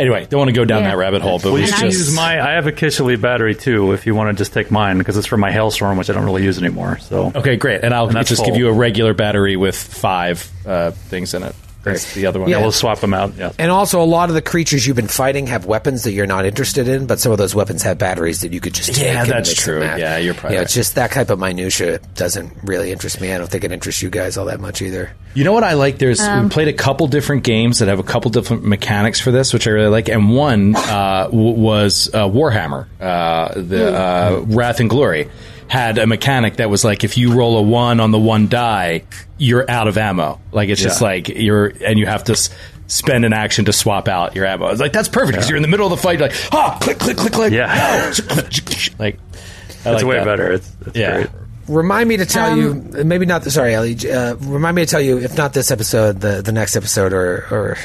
Anyway, 0.00 0.26
don't 0.28 0.38
want 0.38 0.48
to 0.48 0.54
go 0.54 0.64
down 0.64 0.82
Yeah. 0.82 0.90
that 0.90 0.96
rabbit 0.96 1.22
hole, 1.22 1.38
but 1.38 1.52
Well, 1.52 1.54
we 1.54 1.60
can 1.62 1.70
just 1.70 1.82
use 1.82 2.16
my. 2.16 2.40
I 2.40 2.52
have 2.54 2.66
a 2.66 2.72
Kishley 2.72 3.20
battery 3.20 3.54
too, 3.54 3.92
if 3.92 4.06
you 4.06 4.14
want 4.14 4.36
to 4.36 4.40
just 4.40 4.52
take 4.54 4.70
mine 4.70 4.98
because 4.98 5.16
it's 5.16 5.26
for 5.26 5.36
my 5.36 5.52
Hailstorm, 5.52 5.98
which 5.98 6.08
I 6.08 6.14
don't 6.14 6.24
really 6.24 6.42
use 6.42 6.58
anymore. 6.58 6.98
So 6.98 7.30
okay, 7.34 7.56
great, 7.56 7.82
and 7.84 7.92
I'll 7.94 8.06
And 8.06 8.16
that's 8.16 8.28
just 8.30 8.44
give 8.44 8.56
you 8.56 8.68
a 8.68 8.72
regular 8.72 9.12
battery 9.14 9.56
with 9.56 9.76
five 9.76 10.50
uh, 10.66 10.90
things 10.92 11.34
in 11.34 11.42
it. 11.42 11.54
That's 11.82 12.14
the 12.14 12.26
other 12.26 12.38
one. 12.40 12.48
yeah, 12.50 12.60
we'll 12.60 12.72
swap 12.72 13.00
them 13.00 13.14
out. 13.14 13.34
Yeah. 13.36 13.52
And 13.58 13.70
also, 13.70 14.02
a 14.02 14.04
lot 14.04 14.28
of 14.28 14.34
the 14.34 14.42
creatures 14.42 14.86
you've 14.86 14.96
been 14.96 15.08
fighting 15.08 15.46
have 15.46 15.64
weapons 15.66 16.04
that 16.04 16.12
you're 16.12 16.26
not 16.26 16.44
interested 16.44 16.88
in, 16.88 17.06
but 17.06 17.20
some 17.20 17.32
of 17.32 17.38
those 17.38 17.54
weapons 17.54 17.82
have 17.84 17.96
batteries 17.98 18.42
that 18.42 18.52
you 18.52 18.60
could 18.60 18.74
just 18.74 18.94
take. 18.94 19.04
Yeah, 19.04 19.24
that's 19.24 19.54
true. 19.54 19.80
Yeah, 19.82 20.18
you're 20.18 20.34
probably 20.34 20.56
Yeah, 20.56 20.60
right. 20.60 20.64
it's 20.64 20.74
just 20.74 20.96
that 20.96 21.10
type 21.12 21.30
of 21.30 21.38
minutia 21.38 21.98
doesn't 22.16 22.52
really 22.64 22.92
interest 22.92 23.20
me. 23.20 23.32
I 23.32 23.38
don't 23.38 23.50
think 23.50 23.64
it 23.64 23.72
interests 23.72 24.02
you 24.02 24.10
guys 24.10 24.36
all 24.36 24.46
that 24.46 24.60
much 24.60 24.82
either. 24.82 25.10
You 25.34 25.44
know 25.44 25.52
what 25.52 25.64
I 25.64 25.74
like? 25.74 25.98
There's 25.98 26.20
we 26.20 26.48
played 26.48 26.68
a 26.68 26.72
couple 26.72 27.06
different 27.06 27.44
games 27.44 27.78
that 27.78 27.88
have 27.88 28.00
a 28.00 28.02
couple 28.02 28.30
different 28.30 28.64
mechanics 28.64 29.20
for 29.20 29.30
this, 29.30 29.52
which 29.54 29.66
I 29.66 29.70
really 29.70 29.88
like. 29.88 30.08
And 30.08 30.34
one 30.34 30.74
uh, 30.76 31.24
w- 31.26 31.52
was 31.52 32.10
uh, 32.12 32.26
Warhammer, 32.28 32.86
uh, 33.00 33.52
the 33.60 33.96
uh, 33.96 34.40
Wrath 34.48 34.80
and 34.80 34.90
Glory, 34.90 35.30
had 35.70 35.96
a 35.98 36.06
mechanic 36.06 36.56
that 36.56 36.68
was 36.68 36.84
like 36.84 37.04
if 37.04 37.16
you 37.16 37.32
roll 37.32 37.56
a 37.56 37.62
one 37.62 38.00
on 38.00 38.10
the 38.10 38.18
one 38.18 38.48
die, 38.48 39.04
you're 39.38 39.70
out 39.70 39.86
of 39.88 39.96
ammo. 39.96 40.38
Like 40.52 40.68
it's 40.68 40.82
just 40.82 41.00
like 41.00 41.28
you're 41.28 41.72
and 41.84 41.98
you 41.98 42.06
have 42.06 42.24
to. 42.24 42.32
S- 42.32 42.50
Spend 42.92 43.24
an 43.24 43.32
action 43.32 43.66
to 43.66 43.72
swap 43.72 44.08
out 44.08 44.34
your 44.34 44.44
ammo. 44.44 44.66
It's 44.66 44.80
like 44.80 44.92
that's 44.92 45.08
perfect 45.08 45.34
because 45.36 45.48
you're 45.48 45.54
in 45.54 45.62
the 45.62 45.68
middle 45.68 45.86
of 45.86 45.90
the 45.92 45.96
fight. 45.96 46.18
You're 46.18 46.26
like 46.26 46.36
ah, 46.52 46.76
click, 46.82 46.98
click, 46.98 47.16
click, 47.18 47.32
click. 47.32 47.52
Yeah. 47.52 48.12
no. 48.28 48.36
like 48.98 49.16
I 49.16 49.38
It's 49.68 49.84
like 49.84 50.04
way 50.04 50.16
that. 50.16 50.24
better. 50.24 50.50
It's, 50.54 50.72
it's 50.86 50.96
Yeah. 50.98 51.12
great. 51.18 51.28
Remind 51.70 52.08
me 52.08 52.16
to 52.18 52.26
tell 52.26 52.50
Um, 52.52 52.60
you, 52.60 53.04
maybe 53.04 53.26
not. 53.26 53.44
Sorry, 53.44 53.74
Ellie. 53.74 53.96
Uh, 54.10 54.34
remind 54.36 54.76
me 54.76 54.84
to 54.84 54.90
tell 54.90 55.00
you, 55.00 55.18
if 55.18 55.36
not 55.36 55.52
this 55.52 55.70
episode, 55.70 56.20
the 56.20 56.42
the 56.42 56.52
next 56.52 56.74
episode, 56.76 57.12
or 57.12 57.46
or 57.50 57.76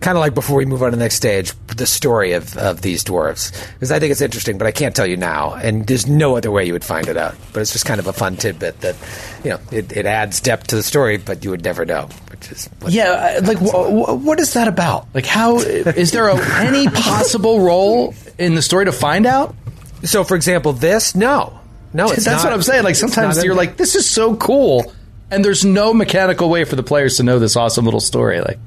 kind 0.00 0.16
of 0.16 0.20
like 0.20 0.34
before 0.34 0.56
we 0.56 0.64
move 0.64 0.82
on 0.82 0.90
to 0.90 0.96
the 0.96 1.02
next 1.02 1.14
stage, 1.14 1.52
the 1.76 1.86
story 1.86 2.32
of 2.32 2.56
of 2.56 2.82
these 2.82 3.04
dwarves, 3.04 3.52
because 3.74 3.92
I 3.92 4.00
think 4.00 4.10
it's 4.10 4.20
interesting, 4.20 4.58
but 4.58 4.66
I 4.66 4.72
can't 4.72 4.96
tell 4.96 5.06
you 5.06 5.16
now, 5.16 5.54
and 5.54 5.86
there's 5.86 6.06
no 6.08 6.36
other 6.36 6.50
way 6.50 6.64
you 6.64 6.72
would 6.72 6.84
find 6.84 7.06
it 7.08 7.16
out. 7.16 7.36
But 7.52 7.60
it's 7.60 7.72
just 7.72 7.86
kind 7.86 8.00
of 8.00 8.06
a 8.08 8.12
fun 8.12 8.36
tidbit 8.36 8.80
that, 8.80 8.96
you 9.44 9.50
know, 9.50 9.60
it, 9.70 9.96
it 9.96 10.06
adds 10.06 10.40
depth 10.40 10.66
to 10.68 10.76
the 10.76 10.82
story, 10.82 11.16
but 11.18 11.44
you 11.44 11.50
would 11.50 11.62
never 11.62 11.84
know, 11.84 12.08
which 12.30 12.50
is 12.50 12.68
what 12.80 12.92
Yeah, 12.92 13.38
like 13.44 13.58
wh- 13.58 13.70
wh- 13.88 14.24
what 14.26 14.40
is 14.40 14.54
that 14.54 14.66
about? 14.66 15.06
Like, 15.14 15.26
how 15.26 15.58
is 15.60 16.10
there 16.10 16.28
a, 16.28 16.36
any 16.60 16.88
possible 16.88 17.60
role 17.60 18.12
in 18.38 18.54
the 18.56 18.62
story 18.62 18.86
to 18.86 18.92
find 18.92 19.24
out? 19.26 19.54
So, 20.02 20.24
for 20.24 20.34
example, 20.34 20.72
this 20.72 21.14
no, 21.14 21.59
no, 21.92 22.06
it's 22.10 22.24
That's 22.24 22.42
not- 22.42 22.50
what 22.50 22.52
I'm 22.54 22.62
saying. 22.62 22.84
Like 22.84 22.96
sometimes 22.96 23.42
you're 23.44 23.54
like, 23.54 23.76
this 23.76 23.94
is 23.94 24.08
so 24.08 24.36
cool, 24.36 24.92
and 25.30 25.44
there's 25.44 25.64
no 25.64 25.92
mechanical 25.94 26.48
way 26.48 26.64
for 26.64 26.76
the 26.76 26.82
players 26.82 27.16
to 27.18 27.22
know 27.22 27.38
this 27.38 27.56
awesome 27.56 27.84
little 27.84 28.00
story. 28.00 28.40
Like, 28.40 28.58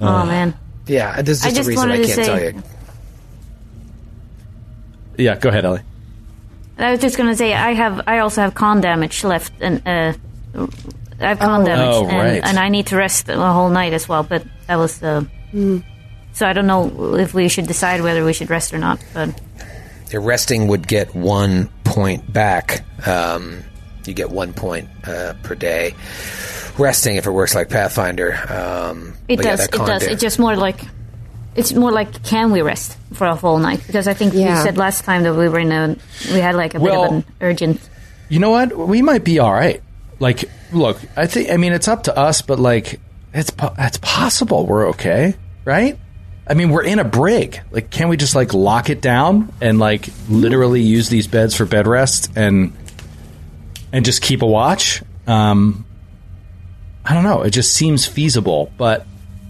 Oh 0.00 0.24
man. 0.26 0.54
yeah, 0.86 1.20
there's 1.22 1.42
I 1.44 1.50
just, 1.50 1.56
just 1.56 1.68
a 1.68 1.70
reason 1.70 1.90
I 1.90 1.92
wanted 1.92 2.06
to 2.08 2.14
can't 2.14 2.26
tell 2.26 2.36
say- 2.36 2.52
you. 2.54 2.62
yeah, 5.24 5.36
go 5.36 5.48
ahead, 5.48 5.64
Ellie. 5.64 5.80
I 6.78 6.92
was 6.92 7.00
just 7.00 7.16
gonna 7.18 7.36
say 7.36 7.52
I 7.52 7.74
have 7.74 8.00
I 8.06 8.20
also 8.20 8.40
have 8.40 8.54
con 8.54 8.80
damage 8.80 9.22
left 9.22 9.52
and 9.60 9.86
uh 9.86 10.14
I 11.20 11.28
have 11.28 11.38
con 11.38 11.64
damage 11.64 11.94
Oh, 11.94 12.06
and, 12.06 12.16
right. 12.16 12.40
and 12.42 12.58
I 12.58 12.70
need 12.70 12.86
to 12.86 12.96
rest 12.96 13.26
the 13.26 13.36
whole 13.36 13.68
night 13.68 13.92
as 13.92 14.08
well. 14.08 14.22
But 14.22 14.44
that 14.66 14.76
was 14.76 15.02
uh, 15.02 15.24
so 15.52 16.46
I 16.46 16.54
don't 16.54 16.66
know 16.66 17.16
if 17.16 17.34
we 17.34 17.48
should 17.48 17.66
decide 17.66 18.00
whether 18.00 18.24
we 18.24 18.32
should 18.32 18.48
rest 18.48 18.72
or 18.72 18.78
not. 18.78 18.98
But 19.12 19.38
Your 20.10 20.22
resting 20.22 20.68
would 20.68 20.86
get 20.88 21.14
one 21.14 21.68
point 21.84 22.32
back. 22.32 22.84
Um, 23.06 23.62
you 24.06 24.14
get 24.14 24.30
one 24.30 24.52
point 24.52 24.88
uh, 25.06 25.34
per 25.42 25.54
day. 25.54 25.94
Resting, 26.78 27.16
if 27.16 27.26
it 27.26 27.30
works 27.30 27.54
like 27.54 27.68
Pathfinder, 27.68 28.32
um, 28.48 29.14
it 29.28 29.36
but 29.36 29.44
yeah, 29.44 29.56
does 29.56 29.64
it 29.66 29.70
does 29.72 30.06
da- 30.06 30.12
it's 30.12 30.22
just 30.22 30.38
more 30.38 30.56
like 30.56 30.80
it's 31.54 31.72
more 31.72 31.92
like 31.92 32.22
can 32.24 32.52
we 32.52 32.62
rest 32.62 32.96
for 33.12 33.26
a 33.26 33.34
whole 33.34 33.58
night? 33.58 33.82
Because 33.86 34.08
I 34.08 34.14
think 34.14 34.32
Yeah. 34.34 34.56
you 34.56 34.62
said 34.62 34.78
last 34.78 35.04
time 35.04 35.22
that 35.24 35.34
we 35.34 35.48
were 35.48 35.58
in 35.58 35.72
a 35.72 35.96
we 36.32 36.38
had 36.40 36.54
like 36.54 36.74
a 36.74 36.80
bit 36.80 36.92
of 36.94 37.12
an 37.12 37.24
urgent. 37.40 37.80
You 38.28 38.38
know 38.38 38.50
what? 38.50 38.76
We 38.76 39.02
might 39.02 39.24
be 39.24 39.40
all 39.40 39.52
right. 39.52 39.82
Like, 40.20 40.44
look, 40.72 40.98
I 41.16 41.26
think. 41.26 41.50
I 41.50 41.56
mean, 41.56 41.72
it's 41.72 41.88
up 41.88 42.04
to 42.04 42.16
us, 42.16 42.40
but 42.42 42.58
like, 42.58 43.00
it's 43.34 43.50
po- 43.50 43.74
it's 43.78 43.98
possible 43.98 44.66
we're 44.66 44.88
okay, 44.90 45.34
right? 45.64 45.98
I 46.50 46.54
mean, 46.54 46.70
we're 46.70 46.82
in 46.82 46.98
a 46.98 47.04
brig. 47.04 47.60
Like, 47.70 47.90
can 47.90 48.08
we 48.08 48.16
just 48.16 48.34
like 48.34 48.52
lock 48.52 48.90
it 48.90 49.00
down 49.00 49.52
and 49.60 49.78
like 49.78 50.08
literally 50.28 50.82
use 50.82 51.08
these 51.08 51.28
beds 51.28 51.54
for 51.54 51.64
bed 51.64 51.86
rest 51.86 52.32
and 52.34 52.76
and 53.92 54.04
just 54.04 54.20
keep 54.20 54.42
a 54.42 54.46
watch? 54.46 55.00
Um, 55.28 55.84
I 57.04 57.14
don't 57.14 57.22
know. 57.22 57.42
It 57.42 57.50
just 57.50 57.72
seems 57.72 58.04
feasible, 58.04 58.72
but 58.76 59.06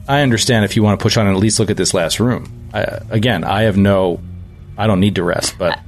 I 0.07 0.21
understand 0.21 0.67
if 0.67 0.77
you 0.77 0.83
want 0.83 1.01
to 1.01 1.03
push 1.03 1.17
on 1.17 1.27
and 1.27 1.35
at 1.35 1.41
least 1.41 1.59
look 1.59 1.71
at 1.71 1.79
this 1.79 1.95
last 1.95 2.21
room. 2.21 2.69
I, 2.75 2.83
again, 3.09 3.45
I 3.45 3.63
have 3.63 3.79
no. 3.79 4.21
I 4.77 4.87
don't 4.87 5.01
need 5.01 5.15
to 5.15 5.25
rest, 5.25 5.57
but 5.59 5.79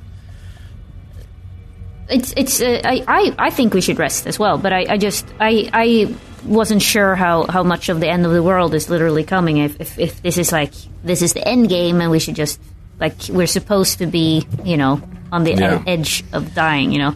It's 2.08 2.32
it's 2.36 2.60
uh, 2.60 2.80
I, 2.84 3.04
I 3.06 3.34
I 3.38 3.50
think 3.50 3.74
we 3.74 3.82
should 3.82 3.98
rest 3.98 4.26
as 4.26 4.38
well. 4.38 4.56
But 4.56 4.72
I, 4.72 4.86
I 4.88 4.96
just 4.96 5.26
I 5.38 5.68
I 5.74 6.14
wasn't 6.44 6.82
sure 6.82 7.14
how, 7.14 7.44
how 7.48 7.62
much 7.62 7.88
of 7.88 8.00
the 8.00 8.08
end 8.08 8.26
of 8.26 8.32
the 8.32 8.42
world 8.42 8.74
is 8.74 8.88
literally 8.90 9.24
coming. 9.24 9.58
If, 9.58 9.80
if 9.80 9.98
if 9.98 10.22
this 10.22 10.38
is 10.38 10.52
like 10.52 10.72
this 11.04 11.22
is 11.22 11.32
the 11.32 11.46
end 11.46 11.68
game 11.68 12.00
and 12.00 12.10
we 12.10 12.18
should 12.18 12.34
just 12.36 12.60
like 13.00 13.14
we're 13.30 13.46
supposed 13.46 13.98
to 13.98 14.06
be 14.06 14.46
you 14.64 14.76
know 14.76 15.00
on 15.30 15.44
the 15.44 15.54
Yeah. 15.54 15.82
ed- 15.86 15.88
edge 16.00 16.24
of 16.32 16.54
dying. 16.54 16.92
You 16.92 16.98
know. 16.98 17.14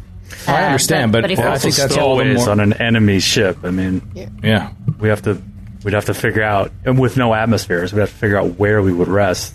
I 0.49 0.62
Uh, 0.62 0.67
understand, 0.67 1.12
but, 1.12 1.31
if 1.31 1.39
I 1.39 1.57
think 1.59 1.77
that's 1.77 1.97
all 1.97 2.17
the 2.17 2.25
stowaways 2.25 2.39
more. 2.39 2.51
on 2.51 2.61
an 2.61 2.73
enemy 2.75 3.21
ship. 3.21 3.59
I 3.62 3.71
mean, 3.71 4.03
yeah. 4.43 4.71
we 4.99 5.09
have 5.09 5.23
to. 5.23 5.41
We'd 5.85 5.95
have 5.95 6.07
to 6.07 6.15
figure 6.15 6.43
out, 6.43 6.73
and 6.85 6.99
with 6.99 7.17
no 7.17 7.33
atmospheres, 7.33 7.93
we'd 7.93 8.01
have 8.01 8.11
to 8.11 8.17
figure 8.17 8.37
out 8.37 8.59
where 8.59 8.83
we 8.83 8.93
would 8.93 9.07
rest. 9.07 9.55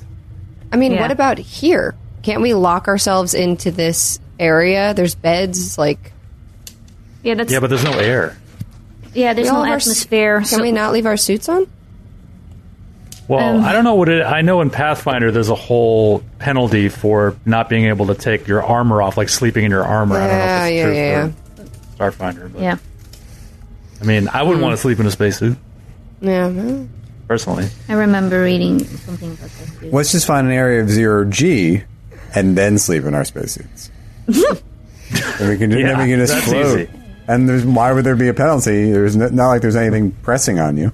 I 0.71 0.77
mean, 0.77 0.93
Yeah. 0.93 1.01
what 1.01 1.12
about 1.12 1.38
here? 1.39 1.93
Can't 2.23 2.41
we 2.41 2.53
lock 2.53 2.88
ourselves 2.88 3.34
into 3.34 3.69
this 3.69 4.17
area? 4.39 4.93
There's 4.93 5.13
beds, 5.13 5.77
like 5.77 6.13
yeah, 7.23 7.34
that's 7.34 7.51
Yeah, 7.51 7.60
but 7.60 7.69
there's 7.69 7.84
no 7.84 7.91
air. 7.99 8.38
Yeah. 9.13 9.34
There's 9.34 9.45
we 9.47 9.50
all 9.50 9.58
no 9.60 9.63
have 9.63 9.71
our 9.71 9.76
s- 9.78 9.88
atmosphere. 9.88 10.38
Can 10.39 10.45
so- 10.47 10.62
we 10.62 10.71
not 10.71 10.93
leave 10.93 11.06
our 11.06 11.17
suits 11.17 11.47
on? 11.50 11.67
Well, 13.28 13.58
Um, 13.58 13.63
I 13.63 13.71
don't 13.71 13.84
know 13.86 13.95
what 13.95 14.10
it. 14.10 14.26
I 14.26 14.41
know 14.41 14.60
in 14.62 14.69
Pathfinder, 14.69 15.32
there's 15.32 15.47
a 15.50 15.56
whole 15.56 16.21
penalty 16.39 16.89
for 16.89 17.36
not 17.45 17.69
being 17.69 17.86
able 17.86 18.08
to 18.08 18.15
take 18.15 18.45
your 18.47 18.62
armor 18.62 19.02
off, 19.02 19.15
like 19.15 19.30
sleeping 19.30 19.63
in 19.63 19.71
your 19.71 19.86
armor. 19.86 20.17
I 20.17 20.28
don't 20.28 20.38
know 20.38 20.43
if 20.43 20.62
it's 20.65 20.76
yeah, 20.76 20.84
true 20.84 20.93
yeah, 20.95 21.30
for 21.95 22.12
Starfinder, 22.12 22.52
but 22.52 22.62
yeah. 22.62 22.78
I 24.02 24.04
mean, 24.04 24.28
I 24.28 24.43
wouldn't 24.43 24.62
want 24.62 24.74
to 24.74 24.78
sleep 24.82 25.00
in 25.00 25.06
a 25.06 25.12
spacesuit 25.12 25.56
Yeah. 26.19 26.52
personally. 27.28 27.69
I 27.88 27.93
remember 27.93 28.43
reading 28.43 28.80
something 28.84 29.32
about 29.32 29.50
that. 29.50 29.80
Too. 29.80 29.91
Let's 29.91 30.12
just 30.12 30.26
find 30.28 30.47
an 30.47 30.54
area 30.54 30.82
of 30.82 30.89
zero 30.89 31.24
G 31.24 31.84
and 32.36 32.58
then 32.58 32.78
sleep 32.80 33.06
in 33.06 33.13
our 33.13 33.24
spacesuits. 33.24 33.91
then 34.28 35.50
we 35.50 35.58
can, 35.58 35.69
then 35.69 35.80
Yeah, 35.80 36.04
we 36.04 36.10
can 36.10 36.19
just 36.19 36.34
that's 36.34 36.45
float. 36.47 36.80
easy. 36.82 36.89
And 37.27 37.75
why 37.75 37.93
would 37.93 38.03
there 38.03 38.15
be 38.15 38.27
a 38.27 38.34
penalty? 38.34 38.91
There's 38.91 39.15
no, 39.15 39.29
not 39.29 39.47
like 39.49 39.62
there's 39.62 39.75
anything 39.75 40.12
pressing 40.23 40.60
on 40.60 40.77
you. 40.77 40.91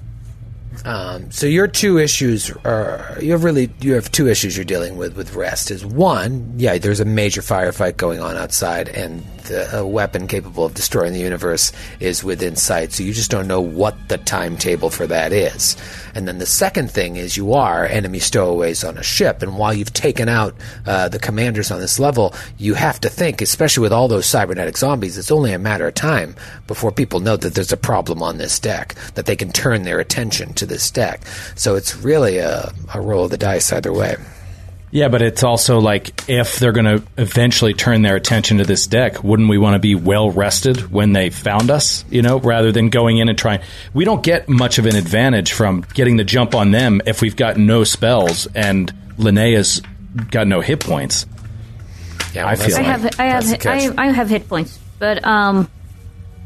Um, 0.84 1.30
so 1.30 1.46
your 1.46 1.66
two 1.66 1.98
issues 1.98 2.50
are 2.64 3.18
you 3.20 3.32
have 3.32 3.44
really 3.44 3.70
you 3.80 3.94
have 3.94 4.12
two 4.12 4.28
issues 4.28 4.56
you're 4.56 4.64
dealing 4.64 4.96
with 4.96 5.16
with 5.16 5.34
rest. 5.34 5.70
Is 5.70 5.84
one, 5.84 6.54
yeah, 6.56 6.78
there's 6.78 7.00
a 7.00 7.04
major 7.04 7.40
firefight 7.40 7.96
going 7.96 8.20
on 8.20 8.36
outside, 8.36 8.88
and 8.88 9.24
the, 9.48 9.78
a 9.78 9.86
weapon 9.86 10.26
capable 10.28 10.64
of 10.64 10.74
destroying 10.74 11.12
the 11.12 11.18
universe 11.18 11.72
is 12.00 12.22
within 12.22 12.56
sight. 12.56 12.92
So 12.92 13.02
you 13.02 13.12
just 13.12 13.30
don't 13.30 13.48
know 13.48 13.60
what 13.60 13.96
the 14.08 14.18
timetable 14.18 14.90
for 14.90 15.06
that 15.06 15.32
is. 15.32 15.76
And 16.14 16.26
then 16.26 16.38
the 16.38 16.46
second 16.46 16.90
thing 16.90 17.16
is 17.16 17.36
you 17.36 17.54
are 17.54 17.84
enemy 17.84 18.18
stowaways 18.18 18.84
on 18.84 18.96
a 18.96 19.02
ship, 19.02 19.42
and 19.42 19.58
while 19.58 19.74
you've 19.74 19.92
taken 19.92 20.28
out 20.28 20.54
uh, 20.86 21.08
the 21.08 21.18
commanders 21.18 21.70
on 21.70 21.80
this 21.80 21.98
level, 21.98 22.34
you 22.56 22.74
have 22.74 23.00
to 23.00 23.08
think, 23.08 23.40
especially 23.40 23.82
with 23.82 23.92
all 23.92 24.08
those 24.08 24.26
cybernetic 24.26 24.76
zombies, 24.76 25.18
it's 25.18 25.30
only 25.30 25.52
a 25.52 25.58
matter 25.58 25.86
of 25.88 25.94
time 25.94 26.34
before 26.66 26.92
people 26.92 27.20
know 27.20 27.36
that 27.36 27.54
there's 27.54 27.72
a 27.72 27.76
problem 27.76 28.22
on 28.22 28.38
this 28.38 28.58
deck, 28.58 28.94
that 29.14 29.26
they 29.26 29.36
can 29.36 29.52
turn 29.52 29.82
their 29.82 30.00
attention 30.00 30.54
to 30.54 30.66
this 30.66 30.90
deck. 30.90 31.24
So 31.54 31.74
it's 31.74 31.96
really 31.96 32.38
a, 32.38 32.72
a 32.94 33.00
roll 33.00 33.24
of 33.24 33.30
the 33.30 33.38
dice 33.38 33.72
either 33.72 33.92
way. 33.92 34.16
Yeah, 34.90 35.08
but 35.08 35.20
it's 35.20 35.42
also 35.42 35.80
like 35.80 36.28
if 36.28 36.58
they're 36.58 36.72
going 36.72 36.86
to 36.98 37.02
eventually 37.18 37.74
turn 37.74 38.02
their 38.02 38.16
attention 38.16 38.58
to 38.58 38.64
this 38.64 38.86
deck, 38.86 39.22
wouldn't 39.22 39.48
we 39.48 39.58
want 39.58 39.74
to 39.74 39.78
be 39.78 39.94
well 39.94 40.30
rested 40.30 40.90
when 40.90 41.12
they 41.12 41.30
found 41.30 41.70
us? 41.70 42.04
You 42.10 42.22
know, 42.22 42.38
rather 42.38 42.72
than 42.72 42.88
going 42.88 43.18
in 43.18 43.28
and 43.28 43.38
trying. 43.38 43.60
We 43.92 44.04
don't 44.04 44.22
get 44.22 44.48
much 44.48 44.78
of 44.78 44.86
an 44.86 44.96
advantage 44.96 45.52
from 45.52 45.84
getting 45.92 46.16
the 46.16 46.24
jump 46.24 46.54
on 46.54 46.70
them 46.70 47.02
if 47.06 47.20
we've 47.20 47.36
got 47.36 47.58
no 47.58 47.84
spells 47.84 48.46
and 48.54 48.92
Linnea's 49.18 49.82
got 50.30 50.46
no 50.46 50.60
hit 50.60 50.80
points. 50.80 51.26
Yeah, 52.32 52.46
I 52.46 52.56
feel 52.56 52.74
I 52.74 52.78
like 52.78 52.86
have 52.86 53.20
I 53.20 53.24
have 53.24 53.48
the 53.48 53.58
catch. 53.58 53.98
I, 53.98 54.08
I 54.08 54.10
have 54.10 54.28
hit 54.28 54.48
points, 54.48 54.78
but 54.98 55.24
um, 55.24 55.70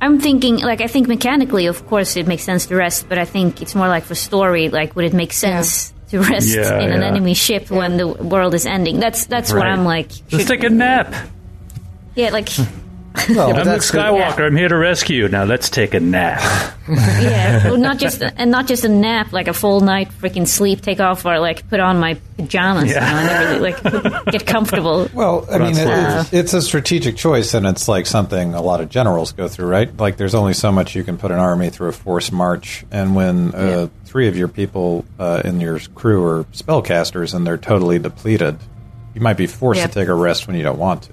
I'm 0.01 0.21
thinking 0.21 0.57
like 0.59 0.81
I 0.81 0.89
think 0.89 1.07
mechanically, 1.07 1.67
of 1.67 1.87
course, 1.87 2.17
it 2.17 2.27
makes 2.27 2.43
sense 2.43 2.67
to 2.67 2.77
rest, 2.77 3.09
but 3.09 3.19
I 3.19 3.25
think 3.25 3.63
it's 3.63 3.75
more 3.75 3.89
like 3.89 4.05
for 4.05 4.17
story. 4.17 4.69
Like, 4.69 4.97
would 4.97 5.05
it 5.05 5.13
make 5.13 5.33
sense 5.33 5.93
to 6.13 6.21
rest 6.21 6.49
Yeah, 6.49 6.79
in 6.81 6.93
an 6.93 7.03
enemy 7.03 7.35
ship 7.35 7.71
when 7.71 7.97
the 7.97 8.07
world 8.07 8.55
is 8.55 8.67
ending? 8.67 9.01
That's 9.01 9.27
that's 9.27 9.53
what 9.53 9.67
I'm 9.67 9.85
like. 9.85 10.11
Just 10.29 10.47
take 10.49 10.63
a 10.63 10.71
nap. 10.71 11.13
Yeah, 12.15 12.31
like 12.31 12.49
Well, 13.29 13.51
I'm 13.51 13.57
Luke 13.57 13.65
that's 13.65 13.91
good. 13.91 14.01
Skywalker. 14.01 14.47
I'm 14.47 14.57
here 14.57 14.69
to 14.69 14.77
rescue. 14.77 15.29
Now 15.29 15.45
let's 15.45 15.69
take 15.71 15.95
a 15.95 16.01
nap. 16.01 16.41
yeah, 16.89 17.65
well, 17.69 17.77
not 17.77 17.99
just 17.99 18.23
and 18.23 18.51
not 18.51 18.67
just 18.67 18.85
a 18.85 18.89
nap, 18.89 19.33
like 19.33 19.49
a 19.49 19.53
full 19.53 19.81
night 19.81 20.11
freaking 20.11 20.47
sleep. 20.47 20.81
Take 20.81 20.99
off 20.99 21.25
or 21.25 21.39
like 21.39 21.69
put 21.69 21.79
on 21.79 21.99
my 22.01 22.15
pajamas, 22.37 22.89
you 22.89 22.95
know, 22.97 23.01
and 23.03 23.29
everything, 23.29 23.63
like 24.03 24.25
get 24.33 24.47
comfortable. 24.47 25.09
Well, 25.15 25.47
I 25.51 25.59
mean, 25.59 25.77
it, 25.77 25.87
it's, 25.87 26.33
it's 26.33 26.55
a 26.55 26.63
strategic 26.63 27.17
choice, 27.17 27.55
and 27.55 27.67
it's 27.67 27.87
like 27.87 28.07
something 28.07 28.55
a 28.55 28.63
lot 28.63 28.81
of 28.81 28.89
generals 28.89 29.33
go 29.33 29.47
through, 29.47 29.67
right? 29.69 29.95
Like, 29.97 30.17
there's 30.17 30.35
only 30.35 30.55
so 30.55 30.73
much 30.73 30.95
you 30.97 31.05
can 31.05 31.19
put 31.19 31.31
an 31.31 31.39
army 31.39 31.71
through 31.71 31.89
a 31.89 31.93
forced 31.93 32.33
march, 32.33 32.85
and 32.91 33.15
when 33.15 33.55
uh, 33.55 33.89
three 34.05 34.27
of 34.29 34.37
your 34.37 34.49
people 34.49 35.05
uh, 35.19 35.43
in 35.45 35.61
your 35.61 35.79
crew 35.95 36.25
are 36.25 36.45
spellcasters 36.45 37.35
and 37.35 37.47
they're 37.47 37.59
totally 37.59 37.99
depleted, 37.99 38.59
you 39.15 39.21
might 39.21 39.37
be 39.37 39.47
forced 39.47 39.81
Yeah. 39.81 39.87
to 39.87 39.93
take 39.93 40.09
a 40.09 40.15
rest 40.15 40.47
when 40.47 40.57
you 40.57 40.63
don't 40.63 40.79
want 40.79 41.03
to. 41.05 41.13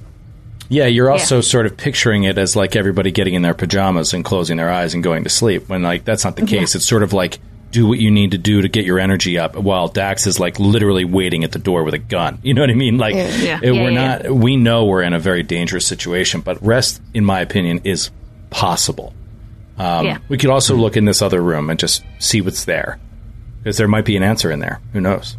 Yeah, 0.70 0.86
you're 0.86 1.10
also 1.10 1.38
Yeah. 1.38 1.42
sort 1.42 1.66
of 1.66 1.76
picturing 1.78 2.24
it 2.24 2.38
as 2.38 2.56
like 2.56 2.76
everybody 2.76 3.12
getting 3.12 3.34
in 3.34 3.42
their 3.42 3.54
pajamas 3.56 4.14
and 4.14 4.24
closing 4.24 4.58
their 4.58 4.70
eyes 4.70 4.94
and 4.94 5.04
going 5.04 5.24
to 5.24 5.30
sleep. 5.30 5.68
When 5.68 5.82
like 5.84 6.06
that's 6.06 6.24
not 6.24 6.36
the 6.36 6.46
case. 6.46 6.76
It's 6.76 6.86
sort 6.86 7.04
of 7.04 7.12
like 7.12 7.40
do 7.72 7.88
what 7.88 8.00
you 8.00 8.10
need 8.10 8.32
to 8.32 8.38
do 8.38 8.62
to 8.64 8.68
get 8.68 8.84
your 8.86 9.00
energy 9.00 9.38
up, 9.38 9.56
while 9.56 9.88
Dax 9.88 10.26
is 10.26 10.40
like 10.40 10.60
literally 10.60 11.06
waiting 11.06 11.44
at 11.44 11.52
the 11.52 11.60
door 11.60 11.84
with 11.84 11.94
a 11.94 12.00
gun. 12.00 12.40
You 12.42 12.54
know 12.56 12.62
what 12.62 12.70
I 12.72 12.74
mean? 12.76 12.98
Like 12.98 13.14
Yeah. 13.16 13.22
it- 13.62 13.64
Yeah, 13.64 13.72
we're 13.72 13.92
yeah, 13.92 14.18
not. 14.24 14.32
We 14.32 14.58
know 14.58 14.86
we're 14.86 15.04
in 15.04 15.14
a 15.14 15.20
very 15.20 15.44
dangerous 15.44 15.86
situation, 15.86 16.42
but 16.42 16.64
rest, 16.66 17.00
in 17.14 17.26
my 17.26 17.42
opinion, 17.42 17.82
is 17.84 18.10
possible. 18.50 19.14
Um, 19.78 20.06
Yeah. 20.06 20.18
We 20.30 20.38
could 20.38 20.50
also 20.50 20.76
look 20.76 20.98
in 20.98 21.06
this 21.06 21.22
other 21.22 21.42
room 21.42 21.70
and 21.70 21.80
just 21.80 22.04
see 22.18 22.42
what's 22.42 22.66
there, 22.66 22.98
because 23.64 23.78
there 23.78 23.88
might 23.88 24.06
be 24.06 24.18
an 24.18 24.24
answer 24.24 24.52
in 24.52 24.60
there. 24.60 24.80
Who 24.94 25.02
knows? 25.02 25.38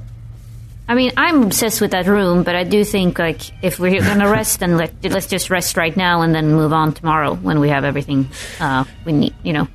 I 0.90 0.94
mean, 0.96 1.12
I'm 1.16 1.44
obsessed 1.44 1.80
with 1.80 1.92
that 1.92 2.08
room, 2.08 2.42
but 2.42 2.56
I 2.56 2.64
do 2.64 2.82
think 2.82 3.16
like 3.16 3.42
if 3.62 3.78
we're 3.78 4.00
gonna 4.00 4.28
rest, 4.28 4.58
then 4.58 4.76
let, 4.76 4.92
let's 5.04 5.28
just 5.28 5.48
rest 5.48 5.76
right 5.76 5.96
now 5.96 6.22
and 6.22 6.34
then 6.34 6.52
move 6.52 6.72
on 6.72 6.92
tomorrow 6.92 7.34
when 7.34 7.60
we 7.60 7.68
have 7.68 7.84
everything 7.84 8.28
uh, 8.58 8.82
we 9.04 9.12
need. 9.12 9.34
You 9.44 9.52
know. 9.52 9.68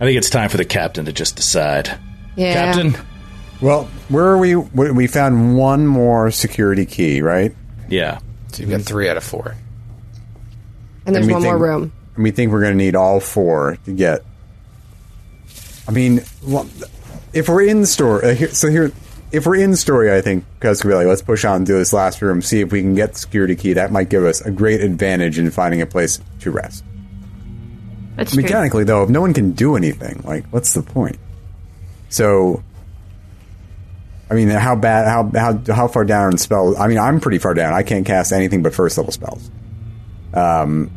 I 0.00 0.04
think 0.04 0.18
it's 0.18 0.28
time 0.28 0.50
for 0.50 0.58
the 0.58 0.66
captain 0.66 1.06
to 1.06 1.14
just 1.14 1.36
decide. 1.36 1.98
Yeah. 2.36 2.74
Captain. 2.74 2.94
Well, 3.62 3.84
where 4.10 4.26
are 4.26 4.36
we? 4.36 4.54
We 4.54 4.90
we 4.90 5.06
found 5.06 5.56
one 5.56 5.86
more 5.86 6.30
security 6.30 6.84
key, 6.84 7.22
right? 7.22 7.56
Yeah. 7.88 8.18
So 8.52 8.60
you've 8.60 8.70
got 8.70 8.82
three 8.82 9.08
out 9.08 9.16
of 9.16 9.24
four. 9.24 9.56
And 11.06 11.16
there's 11.16 11.26
we 11.26 11.32
one 11.32 11.42
more 11.42 11.56
room. 11.56 11.90
And 12.16 12.22
we 12.22 12.32
think 12.32 12.52
we're 12.52 12.60
going 12.60 12.74
to 12.74 12.84
need 12.84 12.96
all 12.96 13.18
four 13.18 13.78
to 13.86 13.92
get. 13.92 14.22
I 15.88 15.90
mean, 15.90 16.18
if 17.32 17.48
we're 17.48 17.62
in 17.62 17.80
the 17.80 17.86
store, 17.86 18.22
uh, 18.22 18.34
here, 18.34 18.48
so 18.48 18.68
here, 18.68 18.92
if 19.34 19.46
we're 19.46 19.56
in 19.56 19.74
story, 19.74 20.14
I 20.14 20.20
think 20.20 20.44
like, 20.62 20.84
let's 20.84 21.22
push 21.22 21.44
on 21.44 21.64
do 21.64 21.76
this 21.76 21.92
last 21.92 22.22
room, 22.22 22.40
see 22.40 22.60
if 22.60 22.70
we 22.70 22.80
can 22.80 22.94
get 22.94 23.14
the 23.14 23.18
security 23.18 23.56
key. 23.56 23.72
That 23.72 23.90
might 23.90 24.08
give 24.08 24.24
us 24.24 24.40
a 24.40 24.50
great 24.50 24.80
advantage 24.80 25.38
in 25.38 25.50
finding 25.50 25.80
a 25.80 25.86
place 25.86 26.20
to 26.40 26.50
rest. 26.50 26.84
That's 28.16 28.32
true. 28.32 28.42
Mechanically, 28.42 28.84
though, 28.84 29.02
if 29.02 29.10
no 29.10 29.20
one 29.20 29.34
can 29.34 29.52
do 29.52 29.76
anything, 29.76 30.22
like, 30.24 30.46
what's 30.46 30.72
the 30.72 30.82
point? 30.82 31.18
So, 32.10 32.62
I 34.30 34.34
mean, 34.34 34.48
how 34.48 34.76
bad? 34.76 35.08
How 35.08 35.30
how 35.34 35.74
how 35.74 35.88
far 35.88 36.04
down 36.04 36.32
in 36.32 36.38
spells? 36.38 36.78
I 36.78 36.86
mean, 36.86 36.98
I'm 36.98 37.18
pretty 37.18 37.38
far 37.38 37.54
down. 37.54 37.72
I 37.72 37.82
can't 37.82 38.06
cast 38.06 38.32
anything 38.32 38.62
but 38.62 38.72
first 38.72 38.96
level 38.96 39.12
spells. 39.12 39.50
Um, 40.32 40.90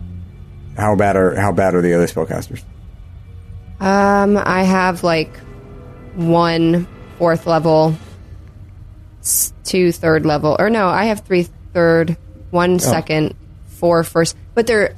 how 0.78 0.96
bad 0.96 1.16
are 1.16 1.36
how 1.36 1.52
bad 1.52 1.74
are 1.74 1.82
the 1.82 1.96
other 1.96 2.06
spellcasters? 2.06 2.62
Um, 3.80 4.38
I 4.38 4.62
have 4.64 5.04
like 5.04 5.36
one 6.14 6.88
fourth 7.18 7.48
level, 7.48 7.96
two 9.64 9.92
third 9.92 10.26
level, 10.26 10.56
or 10.60 10.70
no, 10.70 10.88
I 10.88 11.06
have 11.06 11.22
three 11.22 11.44
third, 11.74 12.18
one 12.52 12.80
second, 12.80 13.36
four 13.68 14.04
first. 14.04 14.36
But 14.54 14.68
they're 14.68 14.96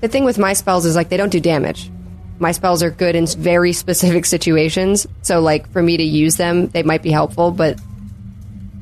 the 0.00 0.08
thing 0.08 0.24
with 0.24 0.38
my 0.38 0.52
spells 0.52 0.84
is 0.84 0.96
like 0.96 1.08
they 1.08 1.16
don't 1.16 1.30
do 1.30 1.40
damage. 1.40 1.90
My 2.38 2.52
spells 2.52 2.82
are 2.82 2.90
good 2.90 3.14
in 3.14 3.26
very 3.26 3.72
specific 3.84 4.26
situations, 4.26 5.06
so 5.22 5.40
like 5.40 5.70
for 5.70 5.82
me 5.82 5.96
to 5.96 6.02
use 6.02 6.36
them, 6.36 6.68
they 6.68 6.82
might 6.82 7.02
be 7.02 7.10
helpful. 7.10 7.50
But 7.50 7.80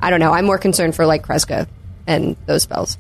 I 0.01 0.11
don't 0.11 0.21
know. 0.21 0.33
I'm 0.33 0.45
more 0.45 0.59
concerned 0.59 0.95
for 0.95 1.07
like 1.07 1.27
Kreska 1.27 1.69
and 2.07 2.37
those 2.47 2.63
spells. 2.63 2.99